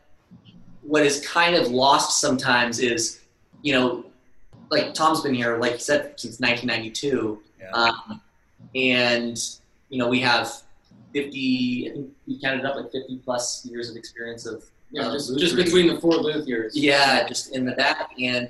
what 0.82 1.03
is 1.05 1.27
kind 1.27 1.55
of 1.55 1.69
lost 1.69 2.20
sometimes 2.20 2.78
is 2.78 3.20
you 3.62 3.73
know 3.73 4.05
like 4.70 4.95
Tom's 4.95 5.20
been 5.20 5.35
here, 5.35 5.59
like 5.59 5.73
you 5.73 5.78
said, 5.78 6.19
since 6.19 6.41
1992, 6.41 7.43
Yeah. 7.61 7.70
um, 7.73 8.20
and 8.74 9.39
you 9.91 9.99
know 9.99 10.09
we 10.09 10.20
have 10.20 10.51
50. 11.12 11.89
I 11.91 11.93
think 11.95 12.11
we 12.27 12.41
counted 12.41 12.65
up 12.65 12.77
like 12.77 12.91
50 12.91 13.19
plus 13.24 13.65
years 13.66 13.91
of 13.91 13.97
experience 13.97 14.47
of 14.47 14.65
Yeah, 14.91 15.09
uh, 15.09 15.12
just, 15.12 15.39
just 15.39 15.57
between 15.57 15.86
the 15.93 16.01
four 16.01 16.23
booth 16.23 16.47
years. 16.47 16.77
Yeah, 16.77 17.27
just 17.27 17.55
in 17.55 17.65
the 17.65 17.73
back. 17.73 18.12
And 18.20 18.49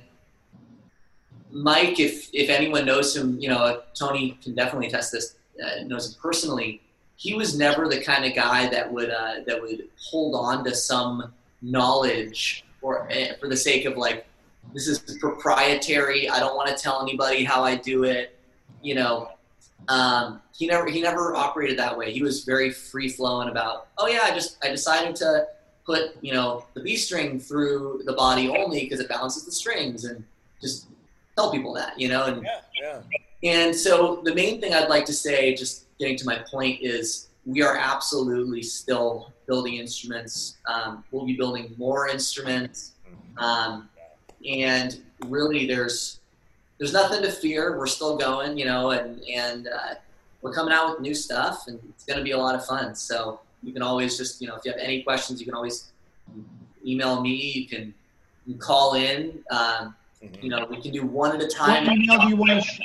Mike, 1.51 2.01
if 2.01 2.31
if 2.33 2.51
anyone 2.51 2.85
knows 2.87 3.15
him, 3.17 3.39
you 3.39 3.49
know 3.49 3.83
Tony 3.95 4.39
can 4.43 4.55
definitely 4.55 4.89
attest 4.89 5.13
this. 5.13 5.37
Uh, 5.63 5.85
knows 5.85 6.09
him 6.09 6.21
personally. 6.21 6.81
He 7.17 7.35
was 7.35 7.57
never 7.57 7.87
the 7.89 8.01
kind 8.03 8.25
of 8.25 8.35
guy 8.35 8.69
that 8.71 8.91
would 8.93 9.11
uh, 9.11 9.35
that 9.47 9.61
would 9.61 9.89
hold 10.11 10.35
on 10.35 10.65
to 10.65 10.75
some 10.75 11.33
knowledge 11.63 12.65
or 12.83 13.11
uh, 13.11 13.35
for 13.41 13.49
the 13.49 13.57
sake 13.57 13.85
of 13.85 13.97
like 13.97 14.27
this 14.73 14.89
is 14.89 14.99
proprietary. 15.21 16.29
I 16.29 16.39
don't 16.41 16.57
want 16.57 16.75
to 16.75 16.83
tell 16.83 17.03
anybody 17.03 17.45
how 17.45 17.63
I 17.63 17.77
do 17.77 18.05
it. 18.05 18.39
You 18.83 18.97
know, 18.97 19.29
um, 19.89 20.41
he 20.57 20.67
never 20.67 20.89
he 20.89 21.01
never 21.01 21.35
operated 21.35 21.79
that 21.79 21.97
way. 21.97 22.13
He 22.13 22.23
was 22.23 22.45
very 22.45 22.71
free 22.71 23.09
flowing 23.09 23.49
about. 23.49 23.89
Oh 23.99 24.07
yeah, 24.07 24.21
I 24.25 24.31
just 24.31 24.57
I 24.65 24.69
decided 24.69 25.17
to 25.17 25.47
put 25.85 26.17
you 26.23 26.33
know 26.33 26.65
the 26.75 26.81
B 26.81 26.97
string 26.97 27.39
through 27.39 28.03
the 28.07 28.15
body 28.15 28.49
only 28.49 28.81
because 28.81 29.01
it 29.01 29.09
balances 29.09 29.45
the 29.45 29.53
strings 29.53 30.05
and 30.05 30.25
just 30.61 30.89
tell 31.37 31.51
people 31.51 31.73
that 31.75 31.99
you 31.99 32.09
know 32.09 32.25
and 32.25 32.43
Yeah, 32.43 32.61
yeah. 32.81 33.01
and 33.43 33.75
so 33.75 34.21
the 34.25 34.35
main 34.35 34.61
thing 34.61 34.73
I'd 34.73 34.89
like 34.89 35.05
to 35.07 35.13
say, 35.13 35.55
just 35.55 35.87
getting 35.99 36.17
to 36.19 36.25
my 36.27 36.39
point, 36.51 36.81
is 36.81 37.29
we 37.47 37.63
are 37.63 37.77
absolutely 37.77 38.63
still 38.63 39.33
building 39.47 39.75
instruments. 39.75 40.57
Um, 40.67 41.05
we'll 41.11 41.27
be 41.27 41.37
building 41.37 41.75
more 41.77 42.09
instruments, 42.09 42.93
um, 43.37 43.89
and 44.49 45.01
really, 45.27 45.67
there's 45.67 46.21
there's 46.79 46.93
nothing 46.93 47.23
to 47.23 47.31
fear. 47.31 47.79
We're 47.79 47.87
still 47.87 48.17
going, 48.17 48.59
you 48.59 48.65
know, 48.65 48.91
and 48.91 49.23
and 49.25 49.69
uh, 49.69 49.95
we're 50.43 50.53
coming 50.53 50.73
out 50.75 50.91
with 50.91 51.01
new 51.01 51.15
stuff, 51.15 51.65
and 51.69 51.79
it's 51.91 52.05
going 52.05 52.19
to 52.19 52.25
be 52.25 52.33
a 52.33 52.39
lot 52.39 52.55
of 52.55 52.65
fun. 52.67 52.95
So 52.95 53.41
you 53.63 53.73
can 53.73 53.83
always 53.83 54.19
just, 54.19 54.41
you 54.43 54.49
know, 54.49 54.57
if 54.57 54.65
you 54.65 54.73
have 54.73 54.81
any 54.81 55.03
questions, 55.03 55.41
you 55.41 55.47
can 55.47 55.55
always 55.55 55.91
email 56.87 57.21
me. 57.23 57.31
You 57.35 57.67
can, 57.67 57.95
you 58.47 58.55
can 58.55 58.59
call 58.61 58.95
in. 58.95 59.39
Um, 59.51 59.95
Mhm. 60.23 60.43
you 60.43 60.49
know, 60.49 60.67
we 60.71 60.81
can 60.81 60.91
do 60.91 61.05
one 61.07 61.35
at 61.37 61.43
a 61.43 61.49
time. 61.49 61.85
What 61.85 61.91
time. 61.91 62.03
email 62.03 62.19
do 62.21 62.29
you 62.29 62.37
want 62.37 62.51
to 62.53 62.61
sh- 62.63 62.81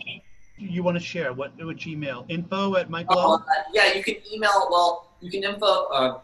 you 0.57 0.83
want 0.83 0.97
to 0.97 1.03
share? 1.03 1.31
What 1.31 1.55
which 1.65 1.87
email? 1.87 2.25
Info 2.27 2.75
at 2.75 2.89
Michael. 2.89 3.17
Oh, 3.17 3.33
uh, 3.35 3.63
yeah, 3.73 3.93
you 3.93 4.03
can 4.03 4.15
email. 4.31 4.67
Well, 4.69 5.07
you 5.21 5.31
can 5.31 5.43
info. 5.45 5.85
Uh, 5.85 6.19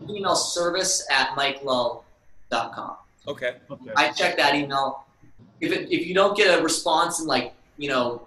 you 0.00 0.06
can 0.06 0.16
email 0.16 0.34
service 0.34 1.06
at 1.12 1.28
mikelull.com. 1.36 2.96
Okay. 3.28 3.56
Okay. 3.70 3.90
I 3.96 4.10
check 4.10 4.36
that 4.38 4.54
email. 4.54 5.04
If 5.60 5.72
it, 5.72 5.92
if 5.92 6.06
you 6.06 6.14
don't 6.14 6.36
get 6.36 6.58
a 6.58 6.62
response 6.62 7.20
in 7.20 7.26
like 7.26 7.54
you 7.78 7.88
know, 7.88 8.26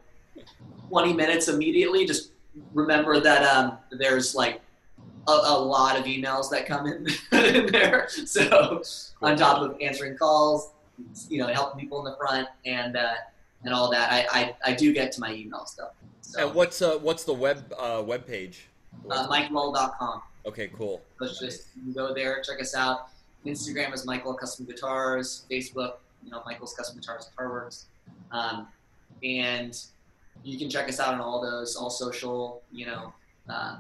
20 0.90 1.14
minutes 1.14 1.48
immediately, 1.48 2.06
just 2.06 2.32
remember 2.74 3.20
that 3.20 3.44
um, 3.44 3.78
there's 3.92 4.34
like 4.34 4.62
a, 5.28 5.32
a 5.32 5.60
lot 5.60 5.98
of 6.00 6.06
emails 6.06 6.50
that 6.50 6.66
come 6.66 6.88
in, 6.88 7.08
in 7.56 7.66
there. 7.68 8.08
So 8.10 8.82
on 9.22 9.36
top 9.36 9.62
of 9.62 9.78
answering 9.82 10.18
calls, 10.18 10.72
you 11.30 11.40
know, 11.40 11.48
helping 11.48 11.80
people 11.80 12.00
in 12.00 12.06
the 12.06 12.18
front 12.18 12.48
and 12.66 12.96
uh, 12.96 13.14
and 13.64 13.74
all 13.74 13.92
that, 13.92 14.12
I, 14.12 14.26
I, 14.66 14.72
I 14.72 14.74
do 14.74 14.92
get 14.92 15.12
to 15.14 15.22
my 15.22 15.34
email 15.34 15.66
stuff. 15.66 15.92
So 16.22 16.48
And 16.48 16.56
what's 16.56 16.82
uh 16.82 16.98
what's 16.98 17.24
the 17.26 17.34
web 17.34 17.74
uh 17.78 18.02
web 18.06 18.26
page? 18.26 18.68
uh, 19.10 19.28
MikeLull.com. 19.28 20.22
Okay, 20.46 20.70
cool. 20.70 21.02
So 21.20 21.26
it's 21.26 21.40
just 21.40 21.68
go 21.94 22.14
there, 22.14 22.42
check 22.42 22.60
us 22.62 22.76
out. 22.76 23.10
Instagram 23.46 23.94
is 23.94 24.06
Mike 24.06 24.26
Lull 24.26 24.36
Custom 24.36 24.66
Guitars. 24.66 25.46
Facebook, 25.50 25.96
you 26.24 26.32
know, 26.32 26.42
Mike 26.46 26.60
Lull's 26.60 26.74
Custom 26.74 27.00
Guitars 27.00 27.30
Guitarworks. 27.38 27.86
Um, 28.32 28.68
and 29.24 29.78
you 30.44 30.58
can 30.58 30.70
check 30.70 30.88
us 30.90 31.00
out 31.00 31.14
on 31.14 31.22
all 31.22 31.42
those, 31.42 31.76
all 31.76 31.90
social. 31.90 32.62
You 32.72 32.86
know, 32.88 33.14
uh, 33.50 33.78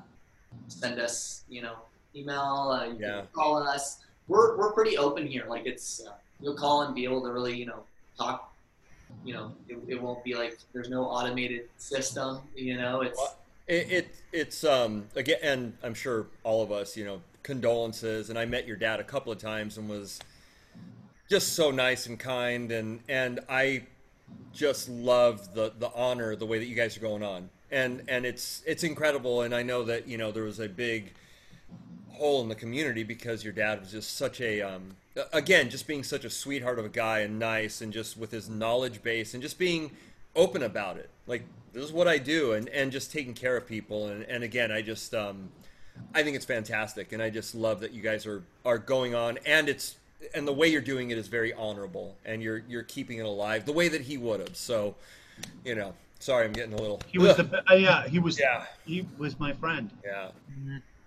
send 0.67 0.99
us, 0.99 1.43
you 1.49 1.61
know, 1.61 1.75
email. 2.15 2.39
Uh, 2.79 2.85
you 2.87 2.97
Yeah. 2.99 3.17
can 3.19 3.27
call 3.33 3.57
us. 3.61 3.99
We're 4.27 4.57
we're 4.57 4.71
pretty 4.71 4.97
open 4.97 5.27
here. 5.27 5.45
Like 5.47 5.65
it's 5.65 6.01
uh, 6.05 6.11
you'll 6.41 6.55
call 6.55 6.83
and 6.83 6.95
be 6.95 7.03
able 7.03 7.21
to 7.23 7.31
really, 7.31 7.55
you 7.57 7.65
know, 7.65 7.83
talk. 8.17 8.47
You 9.25 9.33
know, 9.33 9.51
it, 9.67 9.77
it 9.87 10.01
won't 10.01 10.23
be 10.23 10.35
like 10.35 10.57
there's 10.73 10.89
no 10.89 11.03
automated 11.03 11.67
system. 11.77 12.39
You 12.55 12.77
know, 12.77 13.01
it's 13.01 13.17
Well, 13.17 13.35
It, 13.67 13.91
it 13.91 14.15
it's 14.31 14.63
um 14.63 15.05
again, 15.15 15.37
and 15.43 15.73
I'm 15.83 15.93
sure 15.93 16.27
all 16.43 16.63
of 16.63 16.71
us, 16.71 16.95
you 16.95 17.03
know, 17.05 17.21
condolences. 17.43 18.29
And 18.29 18.37
I 18.37 18.45
met 18.45 18.67
your 18.67 18.77
dad 18.77 18.99
a 18.99 19.03
couple 19.03 19.31
of 19.31 19.37
times 19.37 19.77
and 19.77 19.89
was 19.89 20.19
just 21.29 21.53
so 21.53 21.71
nice 21.71 22.07
and 22.07 22.19
kind, 22.19 22.71
and 22.71 22.99
and 23.07 23.39
I 23.49 23.83
just 24.53 24.89
love 24.89 25.53
the 25.53 25.73
the 25.77 25.91
honor, 25.95 26.35
the 26.35 26.45
way 26.45 26.59
that 26.59 26.65
you 26.65 26.75
guys 26.75 26.97
are 26.97 27.01
going 27.01 27.23
on, 27.23 27.49
and 27.71 28.03
and 28.07 28.25
it's 28.25 28.61
it's 28.65 28.83
incredible. 28.83 29.41
And 29.41 29.55
I 29.55 29.63
know 29.63 29.83
that 29.83 30.07
you 30.07 30.17
know 30.17 30.31
there 30.31 30.43
was 30.43 30.59
a 30.59 30.67
big 30.67 31.13
hole 32.21 32.41
in 32.41 32.49
the 32.49 32.55
community 32.55 33.03
because 33.03 33.43
your 33.43 33.53
dad 33.53 33.79
was 33.79 33.91
just 33.91 34.15
such 34.17 34.41
a 34.41 34.61
um, 34.61 34.95
again 35.33 35.69
just 35.69 35.87
being 35.87 36.03
such 36.03 36.23
a 36.23 36.29
sweetheart 36.29 36.77
of 36.77 36.85
a 36.85 36.89
guy 36.89 37.19
and 37.19 37.39
nice 37.39 37.81
and 37.81 37.91
just 37.91 38.15
with 38.15 38.31
his 38.31 38.49
knowledge 38.49 39.01
base 39.01 39.33
and 39.33 39.41
just 39.41 39.57
being 39.57 39.89
open 40.35 40.61
about 40.61 40.97
it 40.97 41.09
like 41.27 41.43
this 41.73 41.83
is 41.83 41.91
what 41.91 42.07
i 42.07 42.17
do 42.17 42.53
and 42.53 42.69
and 42.69 42.91
just 42.91 43.11
taking 43.11 43.33
care 43.33 43.57
of 43.57 43.67
people 43.67 44.07
and 44.07 44.23
and 44.23 44.43
again 44.43 44.71
i 44.71 44.81
just 44.81 45.13
um 45.13 45.49
i 46.13 46.23
think 46.23 46.35
it's 46.35 46.45
fantastic 46.45 47.11
and 47.13 47.21
i 47.21 47.29
just 47.29 47.55
love 47.55 47.79
that 47.79 47.91
you 47.91 48.01
guys 48.01 48.25
are 48.25 48.43
are 48.65 48.77
going 48.77 49.13
on 49.15 49.37
and 49.45 49.69
it's 49.69 49.95
and 50.35 50.47
the 50.47 50.53
way 50.53 50.67
you're 50.67 50.81
doing 50.81 51.09
it 51.11 51.17
is 51.17 51.27
very 51.27 51.53
honorable 51.53 52.15
and 52.25 52.41
you're 52.43 52.63
you're 52.67 52.83
keeping 52.83 53.17
it 53.17 53.25
alive 53.25 53.65
the 53.65 53.71
way 53.73 53.87
that 53.87 54.01
he 54.01 54.17
would 54.17 54.39
have 54.39 54.55
so 54.55 54.93
you 55.65 55.73
know 55.75 55.93
sorry 56.19 56.45
i'm 56.45 56.53
getting 56.53 56.73
a 56.73 56.77
little 56.81 57.01
He 57.07 57.17
was 57.17 57.35
the 57.37 57.63
uh, 57.71 57.73
yeah. 57.73 58.07
He 58.07 58.19
was 58.19 58.39
yeah 58.39 58.65
he 58.85 59.07
was 59.17 59.39
my 59.39 59.53
friend. 59.53 59.89
yeah 60.05 60.29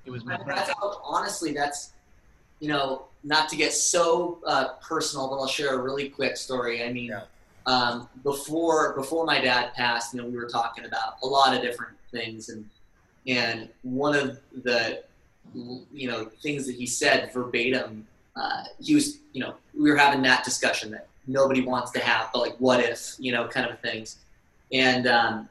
He 0.04 0.10
was 0.10 0.24
my 0.24 0.36
friend. 0.36 0.50
that's 0.58 0.68
how, 0.70 1.00
honestly, 1.04 1.52
that's, 1.52 1.92
you 2.60 2.68
know, 2.68 3.06
not 3.22 3.48
to 3.48 3.56
get 3.56 3.72
so 3.72 4.38
uh, 4.46 4.68
personal, 4.82 5.28
but 5.28 5.36
I'll 5.36 5.46
share 5.46 5.74
a 5.78 5.82
really 5.82 6.08
quick 6.10 6.36
story. 6.36 6.84
I 6.84 6.92
mean, 6.92 7.06
Yeah. 7.10 7.22
um, 7.66 8.08
before 8.22 8.92
before 8.94 9.24
my 9.24 9.40
dad 9.40 9.72
passed, 9.74 10.12
you 10.14 10.20
know, 10.20 10.26
we 10.28 10.36
were 10.36 10.48
talking 10.48 10.84
about 10.84 11.16
a 11.22 11.26
lot 11.26 11.54
of 11.56 11.62
different 11.62 11.96
things, 12.12 12.48
and 12.50 12.68
and 13.26 13.68
one 13.82 14.14
of 14.14 14.38
the, 14.62 15.02
you 15.92 16.08
know, 16.08 16.26
things 16.42 16.66
that 16.66 16.74
he 16.74 16.86
said 16.86 17.32
verbatim, 17.32 18.06
uh, 18.36 18.64
he 18.80 18.94
was, 18.94 19.18
you 19.32 19.40
know, 19.40 19.54
we 19.78 19.90
were 19.90 19.96
having 19.96 20.22
that 20.22 20.44
discussion 20.44 20.90
that 20.90 21.06
nobody 21.26 21.62
wants 21.62 21.90
to 21.92 22.00
have, 22.00 22.30
but 22.32 22.40
like, 22.40 22.56
what 22.58 22.80
if, 22.80 23.14
you 23.18 23.32
know, 23.32 23.46
kind 23.48 23.70
of 23.70 23.78
things, 23.80 24.18
and 24.72 25.06
um, 25.06 25.48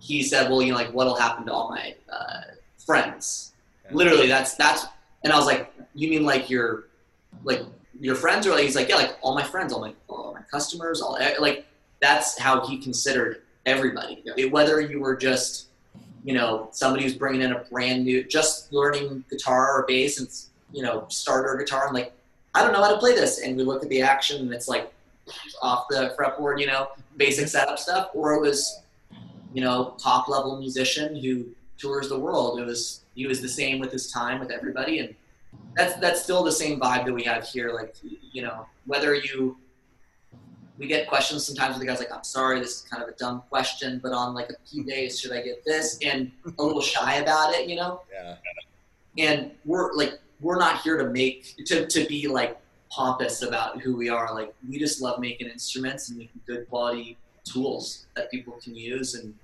he 0.00 0.22
said, 0.22 0.50
well, 0.50 0.62
you 0.62 0.72
know, 0.72 0.78
like, 0.78 0.90
what'll 0.90 1.16
happen 1.16 1.46
to 1.46 1.52
all 1.52 1.70
my 1.70 1.94
uh, 2.12 2.42
friends? 2.84 3.52
literally 3.92 4.26
that's 4.26 4.56
that's 4.56 4.84
and 5.22 5.32
i 5.32 5.36
was 5.36 5.46
like 5.46 5.72
you 5.94 6.10
mean 6.10 6.24
like 6.24 6.50
your 6.50 6.88
like 7.44 7.62
your 8.00 8.16
friends? 8.16 8.46
Or 8.46 8.50
like 8.50 8.64
he's 8.64 8.74
like 8.76 8.88
yeah 8.88 8.96
like 8.96 9.16
all 9.22 9.34
my 9.34 9.44
friends 9.44 9.72
all 9.72 9.80
my 9.80 9.94
all 10.08 10.34
my 10.34 10.42
customers 10.50 11.00
all 11.00 11.16
eh, 11.18 11.34
like 11.38 11.66
that's 12.00 12.38
how 12.38 12.66
he 12.66 12.78
considered 12.78 13.42
everybody. 13.64 14.22
It- 14.36 14.50
whether 14.52 14.80
you 14.80 15.00
were 15.00 15.16
just 15.16 15.68
you 16.26 16.34
know 16.34 16.68
somebody 16.72 17.04
who's 17.04 17.14
bringing 17.14 17.40
in 17.40 17.52
a 17.52 17.60
brand 17.70 18.04
new 18.04 18.22
just 18.24 18.72
learning 18.72 19.24
guitar 19.30 19.78
or 19.78 19.86
bass 19.86 20.20
and 20.20 20.28
you 20.76 20.82
know 20.82 21.06
starter 21.08 21.56
guitar 21.56 21.86
and 21.86 21.94
like 21.94 22.12
i 22.56 22.62
don't 22.62 22.72
know 22.72 22.82
how 22.82 22.90
to 22.90 22.98
play 22.98 23.14
this. 23.14 23.40
And 23.40 23.56
we 23.56 23.62
look 23.62 23.82
at 23.82 23.90
the 23.90 24.02
action 24.02 24.40
and 24.40 24.52
it's 24.52 24.66
like 24.66 24.92
off 25.62 25.86
the 25.88 26.14
fretboard 26.18 26.58
you 26.58 26.66
know 26.66 26.88
mm-hmm. 26.90 27.16
basic 27.16 27.48
setup 27.48 27.78
stuff. 27.78 28.10
Or 28.14 28.34
it 28.34 28.40
was 28.40 28.80
you 29.52 29.60
know 29.60 29.94
top 30.02 30.28
level 30.28 30.58
musician 30.58 31.14
who 31.14 31.46
tours 31.78 32.08
the 32.08 32.18
world. 32.18 32.58
It 32.58 32.64
was 32.64 33.02
he 33.14 33.26
was 33.26 33.40
the 33.40 33.48
same 33.48 33.78
with 33.78 33.92
his 33.92 34.10
time 34.10 34.40
with 34.40 34.50
everybody. 34.50 35.00
And 35.00 35.14
that's 35.76 35.96
that's 36.00 36.22
still 36.22 36.42
the 36.42 36.52
same 36.52 36.80
vibe 36.80 37.04
that 37.04 37.12
we 37.12 37.22
have 37.24 37.46
here. 37.46 37.72
Like 37.72 37.94
you 38.32 38.42
know 38.42 38.66
whether 38.86 39.14
you 39.14 39.58
we 40.78 40.86
get 40.86 41.08
questions 41.08 41.46
sometimes 41.46 41.72
where 41.72 41.80
the 41.80 41.86
guy's 41.86 41.98
like 41.98 42.12
i'm 42.12 42.24
sorry 42.24 42.60
this 42.60 42.76
is 42.76 42.80
kind 42.82 43.02
of 43.02 43.08
a 43.08 43.12
dumb 43.12 43.42
question 43.48 43.98
but 44.02 44.12
on 44.12 44.34
like 44.34 44.50
a 44.50 44.54
key 44.68 44.82
days 44.82 45.18
should 45.18 45.32
i 45.32 45.40
get 45.40 45.64
this? 45.64 45.98
And 46.04 46.30
a 46.58 46.62
little 46.62 46.82
shy 46.82 47.16
about 47.16 47.54
it 47.54 47.68
you 47.68 47.76
know? 47.76 48.02
Yeah. 48.12 48.36
And 49.18 49.52
we're 49.64 49.94
like 49.94 50.18
we're 50.40 50.58
not 50.58 50.82
here 50.82 50.98
to 50.98 51.08
make 51.10 51.56
to, 51.66 51.86
to 51.86 52.06
be 52.06 52.28
like 52.28 52.58
pompous 52.90 53.40
about 53.42 53.80
who 53.80 53.96
we 53.96 54.08
are. 54.10 54.34
Like 54.34 54.54
we 54.68 54.78
just 54.78 55.00
love 55.00 55.18
making 55.18 55.48
instruments 55.48 56.08
and 56.10 56.18
making 56.18 56.40
good 56.46 56.68
quality 56.68 57.16
tools 57.44 58.06
that 58.16 58.30
people 58.30 58.54
can 58.62 58.74
use 58.76 59.14
and 59.14 59.34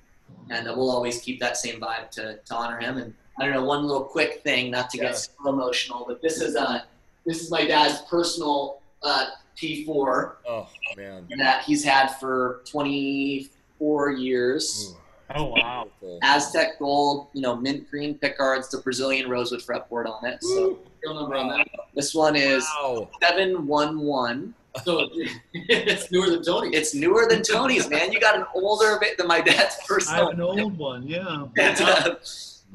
and 0.50 0.66
we'll 0.66 0.90
always 0.90 1.20
keep 1.20 1.40
that 1.40 1.56
same 1.56 1.80
vibe 1.80 2.10
to, 2.10 2.38
to 2.44 2.54
honor 2.54 2.78
him. 2.78 2.98
And 2.98 3.14
i 3.38 3.44
don't 3.44 3.54
know 3.54 3.64
one 3.64 3.84
little 3.86 4.04
quick 4.04 4.42
thing 4.42 4.70
not 4.70 4.90
to 4.90 4.98
Yeah. 4.98 5.04
get 5.04 5.16
so 5.16 5.30
emotional 5.48 6.04
but 6.06 6.20
this 6.20 6.40
is 6.42 6.54
uh 6.56 6.80
this 7.24 7.40
is 7.42 7.50
my 7.50 7.64
dad's 7.64 8.02
personal 8.02 8.80
uh, 9.02 9.26
p4 9.62 10.32
oh 10.48 10.68
man 10.96 11.26
that 11.38 11.62
he's 11.64 11.84
had 11.84 12.08
for 12.08 12.62
24 12.66 14.10
years 14.12 14.94
Ooh, 14.94 14.96
Oh 15.34 15.44
wow. 15.46 15.88
aztec 16.22 16.78
gold 16.78 17.28
you 17.32 17.40
know 17.40 17.56
mint 17.56 17.88
green 17.90 18.18
pickguards 18.18 18.68
the 18.70 18.78
brazilian 18.78 19.30
rosewood 19.30 19.60
fretboard 19.62 20.06
on 20.06 20.24
it 20.26 20.42
so 20.42 20.78
Real 21.04 21.14
number 21.14 21.34
on 21.36 21.48
that. 21.48 21.66
this 21.94 22.14
one 22.14 22.36
is 22.36 22.64
wow 22.82 23.08
711. 23.22 24.54
So 24.84 25.06
it's 25.52 26.10
newer 26.10 26.30
than 26.30 26.42
Tony. 26.42 26.70
It's 26.74 26.94
newer 26.94 27.26
than 27.28 27.42
Tony's, 27.42 27.90
man. 27.90 28.10
You 28.10 28.18
got 28.18 28.36
an 28.36 28.46
older 28.54 28.96
bit 28.98 29.18
than 29.18 29.26
my 29.26 29.42
dad's 29.42 29.58
I 29.76 29.80
have 29.80 29.86
personal. 29.86 30.30
an 30.30 30.40
old 30.40 30.78
one. 30.78 31.06
Yeah. 31.06 31.44
And, 31.58 31.78
uh, 31.82 32.14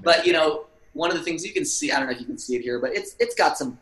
but 0.03 0.23
you 0.23 0.31
know, 0.31 0.67
one 0.93 1.09
of 1.09 1.17
the 1.17 1.23
things 1.23 1.43
you 1.43 1.53
can 1.53 1.65
see, 1.65 1.91
I 1.91 1.97
don't 1.97 2.05
know 2.05 2.13
if 2.13 2.19
you 2.19 2.27
can 2.27 2.37
see 2.37 2.55
it 2.55 2.61
here, 2.61 2.77
but 2.79 2.93
it's 2.95 3.15
it's 3.19 3.33
got 3.33 3.57
some 3.57 3.79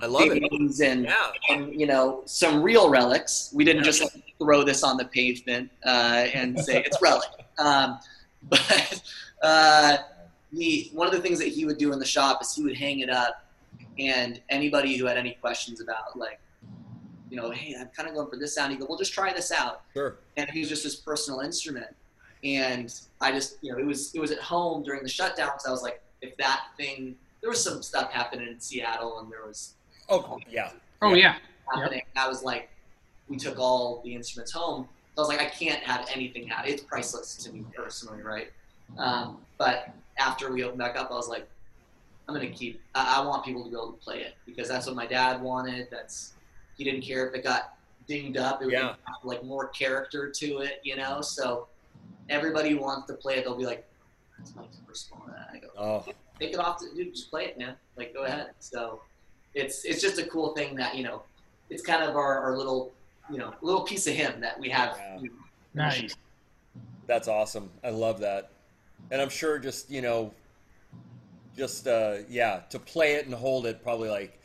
i 0.00 0.06
love 0.06 0.28
it 0.30 0.42
and 0.80 1.04
yeah 1.04 1.30
and 1.50 1.78
you 1.80 1.86
know 1.86 2.22
some 2.24 2.62
real 2.62 2.88
relics. 2.90 3.50
We 3.52 3.64
didn't 3.64 3.84
just 3.84 4.02
like, 4.02 4.22
throw 4.38 4.62
this 4.62 4.82
on 4.82 4.96
the 4.96 5.06
pavement 5.06 5.70
uh, 5.84 6.26
and 6.34 6.58
say 6.58 6.82
it's 6.84 6.98
relic. 7.02 7.28
Um, 7.58 7.98
but 8.48 9.02
uh, 9.42 9.96
he 10.52 10.90
one 10.94 11.06
of 11.06 11.12
the 11.12 11.20
things 11.20 11.38
that 11.38 11.48
he 11.48 11.64
would 11.64 11.78
do 11.78 11.92
in 11.92 11.98
the 11.98 12.06
shop 12.06 12.40
is 12.42 12.54
he 12.54 12.62
would 12.62 12.76
hang 12.76 13.00
it 13.00 13.10
up, 13.10 13.44
and 13.98 14.40
anybody 14.48 14.96
who 14.96 15.06
had 15.06 15.16
any 15.16 15.32
questions 15.40 15.80
about 15.80 16.16
like, 16.16 16.40
you 17.30 17.36
know, 17.36 17.50
hey, 17.50 17.74
I'm 17.78 17.88
kind 17.88 18.08
of 18.08 18.14
going 18.14 18.30
for 18.30 18.36
this 18.36 18.54
sound. 18.54 18.72
He 18.72 18.78
go, 18.78 18.86
well, 18.88 18.98
just 18.98 19.12
try 19.12 19.32
this 19.32 19.50
out. 19.50 19.82
sure 19.92 20.18
and 20.36 20.48
he 20.50 20.60
was 20.60 20.68
just 20.68 20.84
his 20.84 20.96
personal 20.96 21.40
instrument. 21.40 21.94
And 22.44 22.94
I 23.20 23.32
just, 23.32 23.58
you 23.62 23.72
know, 23.72 23.78
it 23.78 23.84
was 23.84 24.14
it 24.14 24.20
was 24.20 24.30
at 24.30 24.38
home 24.38 24.84
during 24.84 25.02
the 25.02 25.08
shutdown 25.08 25.48
because 25.48 25.66
I 25.66 25.70
was 25.70 25.82
like, 25.82 26.00
if 26.22 26.36
that 26.36 26.66
thing, 26.76 27.16
there 27.40 27.50
was 27.50 27.62
some 27.62 27.82
stuff 27.82 28.12
happening 28.12 28.48
in 28.48 28.60
Seattle, 28.60 29.18
and 29.18 29.30
there 29.30 29.44
was 29.44 29.74
oh 30.08 30.38
yeah 30.50 30.70
Oh 31.00 31.14
yeah. 31.14 31.36
happening. 31.72 32.02
I 32.16 32.26
was 32.26 32.42
like, 32.42 32.70
we 33.28 33.36
took 33.36 33.58
all 33.58 34.00
the 34.04 34.14
instruments 34.14 34.50
home. 34.50 34.88
I 35.16 35.20
was 35.20 35.28
like, 35.28 35.40
I 35.40 35.46
can't 35.46 35.82
have 35.84 36.08
anything 36.12 36.46
happen. 36.48 36.72
It's 36.72 36.82
priceless 36.82 37.36
to 37.36 37.52
me 37.52 37.64
personally, 37.76 38.22
right? 38.22 38.48
Um, 38.96 39.38
but 39.58 39.90
after 40.18 40.52
we 40.52 40.64
opened 40.64 40.78
back 40.78 40.96
up, 40.96 41.10
I 41.10 41.14
was 41.14 41.28
like, 41.28 41.48
I'm 42.26 42.34
gonna 42.34 42.50
keep. 42.50 42.80
I, 42.94 43.18
I 43.20 43.26
want 43.26 43.44
people 43.44 43.64
to 43.64 43.70
be 43.70 43.76
able 43.76 43.92
to 43.92 43.98
play 43.98 44.20
it 44.20 44.34
because 44.44 44.68
that's 44.68 44.86
what 44.86 44.96
my 44.96 45.06
dad 45.06 45.40
wanted. 45.40 45.88
That's 45.90 46.34
he 46.76 46.84
didn't 46.84 47.02
care 47.02 47.28
if 47.28 47.34
it 47.34 47.44
got 47.44 47.74
dinged 48.06 48.36
up. 48.36 48.60
It 48.60 48.66
would 48.66 48.74
Yeah. 48.74 48.88
have 48.88 49.24
like 49.24 49.44
more 49.44 49.68
character 49.68 50.30
to 50.30 50.58
it, 50.58 50.80
you 50.82 50.96
know. 50.96 51.20
So 51.20 51.68
everybody 52.28 52.70
who 52.70 52.78
wants 52.78 53.06
to 53.06 53.14
play 53.14 53.36
it, 53.36 53.44
they'll 53.44 53.56
be 53.56 53.64
like, 53.66 53.86
"That's 54.36 54.54
my 54.56 54.64
personal." 54.86 55.24
And 55.26 55.34
I 55.52 55.58
go, 55.58 55.68
oh 55.78 56.04
take 56.38 56.52
it 56.52 56.58
off, 56.58 56.78
to, 56.78 56.86
dude. 56.94 57.14
Just 57.14 57.30
play 57.30 57.46
it, 57.46 57.58
man. 57.58 57.74
Like, 57.96 58.14
go 58.14 58.24
ahead. 58.24 58.50
So, 58.60 59.02
it's 59.58 59.84
it's 59.84 60.00
just 60.00 60.18
a 60.18 60.24
cool 60.26 60.54
thing 60.54 60.74
that 60.76 60.94
you 60.96 61.04
know, 61.04 61.22
it's 61.70 61.82
kind 61.82 62.02
of 62.02 62.16
our, 62.16 62.38
our 62.38 62.56
little, 62.56 62.92
you 63.30 63.38
know, 63.38 63.52
little 63.60 63.82
piece 63.82 64.06
of 64.06 64.14
him 64.14 64.40
that 64.40 64.58
we 64.58 64.68
have. 64.70 64.96
Yeah. 64.98 65.20
you 65.20 65.28
know, 65.28 65.34
Nice. 65.74 66.16
That's 67.06 67.28
awesome. 67.28 67.70
I 67.84 67.90
love 67.90 68.20
that. 68.20 68.50
And 69.10 69.20
I'm 69.20 69.28
sure 69.28 69.58
just, 69.58 69.90
you 69.90 70.02
know, 70.02 70.32
just, 71.56 71.86
uh, 71.86 72.18
yeah, 72.28 72.60
to 72.70 72.78
play 72.78 73.14
it 73.14 73.26
and 73.26 73.34
hold 73.34 73.66
it, 73.66 73.82
probably 73.82 74.08
like, 74.08 74.38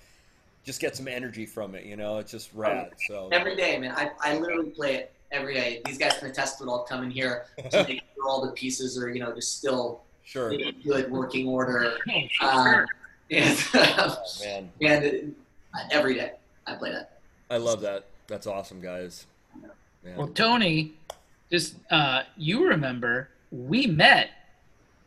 just 0.63 0.79
get 0.79 0.95
some 0.95 1.07
energy 1.07 1.45
from 1.45 1.75
it, 1.75 1.85
you 1.85 1.95
know? 1.95 2.19
It's 2.19 2.31
just 2.31 2.53
rad. 2.53 2.91
So, 3.07 3.29
Every 3.31 3.55
day, 3.55 3.77
man. 3.77 3.93
I, 3.97 4.11
I 4.21 4.37
literally 4.37 4.69
play 4.69 4.95
it 4.95 5.11
every 5.31 5.55
day. 5.55 5.81
These 5.85 5.97
guys 5.97 6.17
can 6.19 6.29
attest 6.29 6.59
to 6.59 6.65
it. 6.65 6.69
I'll 6.69 6.83
come 6.83 7.03
in 7.03 7.11
here 7.11 7.45
to 7.71 7.83
make 7.87 8.01
sure 8.15 8.27
all 8.27 8.45
the 8.45 8.51
pieces 8.51 8.97
are, 8.97 9.09
you 9.09 9.19
know, 9.19 9.33
just 9.33 9.57
still 9.57 10.03
sure. 10.23 10.53
in 10.53 10.75
good 10.83 11.11
working 11.11 11.47
order. 11.47 11.97
Oh, 12.41 12.47
Um, 12.47 12.65
sure. 12.65 12.85
And 13.33 13.57
Oh, 13.73 14.17
man. 14.43 14.69
and 14.81 15.35
uh, 15.73 15.79
every 15.91 16.15
day 16.15 16.31
I 16.67 16.75
play 16.75 16.91
that. 16.91 17.19
I 17.49 17.57
love 17.57 17.81
that. 17.81 18.05
That's 18.27 18.47
awesome, 18.47 18.81
guys. 18.81 19.25
Man. 20.03 20.17
Well, 20.17 20.27
Tony, 20.27 20.93
just 21.51 21.75
uh, 21.91 22.23
you 22.37 22.67
remember 22.67 23.29
we 23.51 23.87
met 23.87 24.29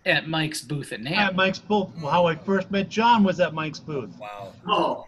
at 0.04 0.28
Mike's 0.28 0.62
booth 0.62 0.92
at 0.92 1.04
At 1.06 1.34
Mike's 1.34 1.58
booth. 1.58 1.88
How 2.00 2.26
I 2.26 2.36
first 2.36 2.70
met 2.70 2.88
John 2.88 3.24
was 3.24 3.40
at 3.40 3.52
Mike's 3.54 3.80
booth. 3.80 4.16
Wow. 4.18 4.52
Oh, 4.68 5.06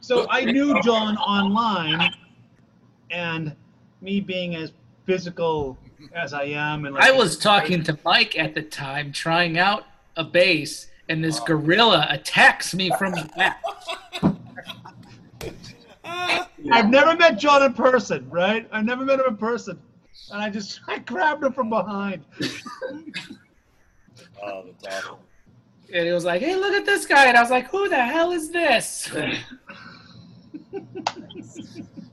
So 0.00 0.26
I 0.30 0.44
knew 0.44 0.80
John 0.82 1.16
online, 1.16 2.12
and 3.10 3.54
me 4.00 4.20
being 4.20 4.54
as 4.54 4.72
physical 5.04 5.76
as 6.14 6.32
I 6.32 6.44
am, 6.44 6.84
and 6.86 6.94
like, 6.94 7.04
I 7.04 7.10
was 7.10 7.36
talking 7.36 7.82
to 7.84 7.98
Mike 8.04 8.38
at 8.38 8.54
the 8.54 8.62
time, 8.62 9.12
trying 9.12 9.58
out 9.58 9.84
a 10.16 10.24
bass, 10.24 10.86
and 11.10 11.22
this 11.22 11.40
gorilla 11.40 12.06
attacks 12.08 12.72
me 12.72 12.90
from 12.96 13.12
the 13.12 13.28
back. 13.36 13.60
I've 16.72 16.88
never 16.88 17.16
met 17.16 17.36
John 17.38 17.64
in 17.64 17.74
person, 17.74 18.30
right? 18.30 18.68
I've 18.70 18.84
never 18.84 19.04
met 19.04 19.18
him 19.18 19.26
in 19.26 19.36
person, 19.36 19.76
and 20.32 20.40
I 20.40 20.48
just 20.50 20.80
I 20.86 21.00
grabbed 21.00 21.42
him 21.42 21.52
from 21.52 21.68
behind. 21.68 22.24
Oh, 24.42 24.64
that's 24.64 25.04
awesome. 25.04 25.18
And 25.92 26.06
he 26.06 26.12
was 26.12 26.24
like, 26.24 26.40
"Hey, 26.40 26.56
look 26.56 26.72
at 26.72 26.86
this 26.86 27.04
guy!" 27.04 27.26
And 27.26 27.36
I 27.36 27.42
was 27.42 27.50
like, 27.50 27.68
"Who 27.70 27.90
the 27.90 28.02
hell 28.02 28.32
is 28.32 28.50
this?" 28.50 29.10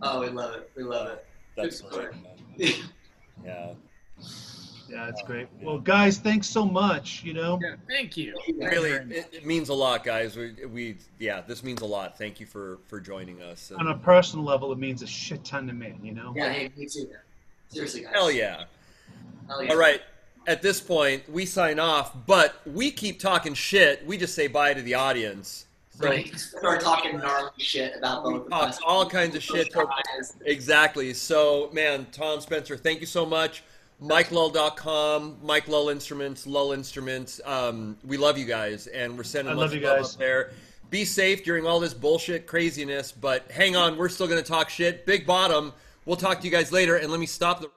oh, 0.02 0.20
we 0.20 0.28
love 0.28 0.56
it. 0.56 0.70
We 0.76 0.84
love 0.84 1.08
it. 1.08 1.26
That's 1.56 1.80
great, 1.80 2.10
Yeah. 3.46 3.76
Yeah, 4.90 5.06
that's 5.06 5.22
great. 5.24 5.48
Well, 5.62 5.80
guys, 5.80 6.18
thanks 6.18 6.48
so 6.48 6.66
much. 6.66 7.24
You 7.24 7.34
know, 7.34 7.60
Yeah, 7.62 7.76
thank 7.88 8.16
you. 8.18 8.36
Really, 8.58 8.92
it, 8.92 9.30
it 9.32 9.46
means 9.46 9.70
a 9.70 9.74
lot, 9.74 10.04
guys. 10.04 10.36
We, 10.36 10.54
we, 10.66 10.98
yeah, 11.20 11.42
this 11.42 11.64
means 11.64 11.82
a 11.82 11.86
lot. 11.86 12.18
Thank 12.18 12.40
you 12.40 12.46
for 12.46 12.80
for 12.88 13.00
joining 13.00 13.42
us. 13.42 13.72
And- 13.72 13.80
on 13.80 13.88
a 13.88 13.98
personal 13.98 14.46
level, 14.46 14.72
it 14.72 14.78
means 14.78 15.02
a 15.02 15.08
shit 15.08 15.44
ton 15.44 15.68
to 15.68 15.74
me. 15.74 15.94
You 16.02 16.14
know. 16.14 16.34
Yeah, 16.36 16.52
hey, 16.52 16.72
me 16.76 16.86
too. 16.86 17.10
Seriously, 17.70 18.02
guys. 18.02 18.14
hell 18.14 18.32
yeah! 18.32 18.64
Hell 19.48 19.64
yeah. 19.64 19.72
All 19.72 19.78
right. 19.78 20.02
At 20.48 20.62
this 20.62 20.80
point, 20.80 21.30
we 21.30 21.46
sign 21.46 21.78
off, 21.78 22.16
but 22.26 22.56
we 22.66 22.90
keep 22.90 23.20
talking 23.20 23.54
shit. 23.54 24.06
We 24.08 24.18
just 24.18 24.34
say 24.34 24.48
bye 24.48 24.74
to 24.74 24.82
the 24.82 24.94
audience. 24.94 25.66
So 26.00 26.08
Right. 26.08 26.40
Start 26.40 26.80
talking 26.80 27.18
gnarly 27.18 27.50
shit 27.58 27.96
about 27.98 28.24
both 28.24 28.46
of 28.46 28.50
talk 28.50 28.76
all 28.86 29.10
kinds 29.10 29.36
of 29.36 29.42
shit. 29.42 29.74
Guys. 29.74 30.36
Exactly. 30.46 31.14
So, 31.14 31.70
man, 31.74 32.06
Tom 32.12 32.40
Spencer, 32.40 32.78
thank 32.78 33.02
you 33.02 33.08
so 33.08 33.26
much. 33.26 33.64
MikeLull.com, 34.02 35.38
Mike 35.42 35.68
Lull 35.68 35.90
Instruments, 35.90 36.46
Lull 36.46 36.72
Instruments. 36.72 37.42
Um, 37.46 37.98
we 38.06 38.18
love 38.18 38.38
you 38.38 38.46
guys, 38.46 38.88
and 38.88 39.18
we're 39.18 39.24
sending 39.24 39.52
I 39.52 39.56
lots 39.56 39.72
love 39.72 39.74
of 39.74 39.82
you 39.82 39.88
love 39.88 39.98
guys. 39.98 40.14
up 40.14 40.20
there. 40.20 40.52
Be 40.90 41.04
safe 41.04 41.44
during 41.44 41.66
all 41.66 41.80
this 41.80 41.94
bullshit 41.94 42.48
craziness, 42.48 43.12
but 43.12 43.50
hang 43.52 43.76
on, 43.76 43.98
we're 43.98 44.10
still 44.10 44.28
going 44.28 44.42
to 44.42 44.48
talk 44.48 44.70
shit. 44.70 45.06
Big 45.06 45.26
bottom. 45.26 45.74
We'll 46.06 46.16
talk 46.16 46.40
to 46.40 46.46
you 46.46 46.52
guys 46.52 46.72
later, 46.72 46.96
and 46.98 47.12
let 47.12 47.20
me 47.20 47.26
stop 47.26 47.60
the. 47.62 47.72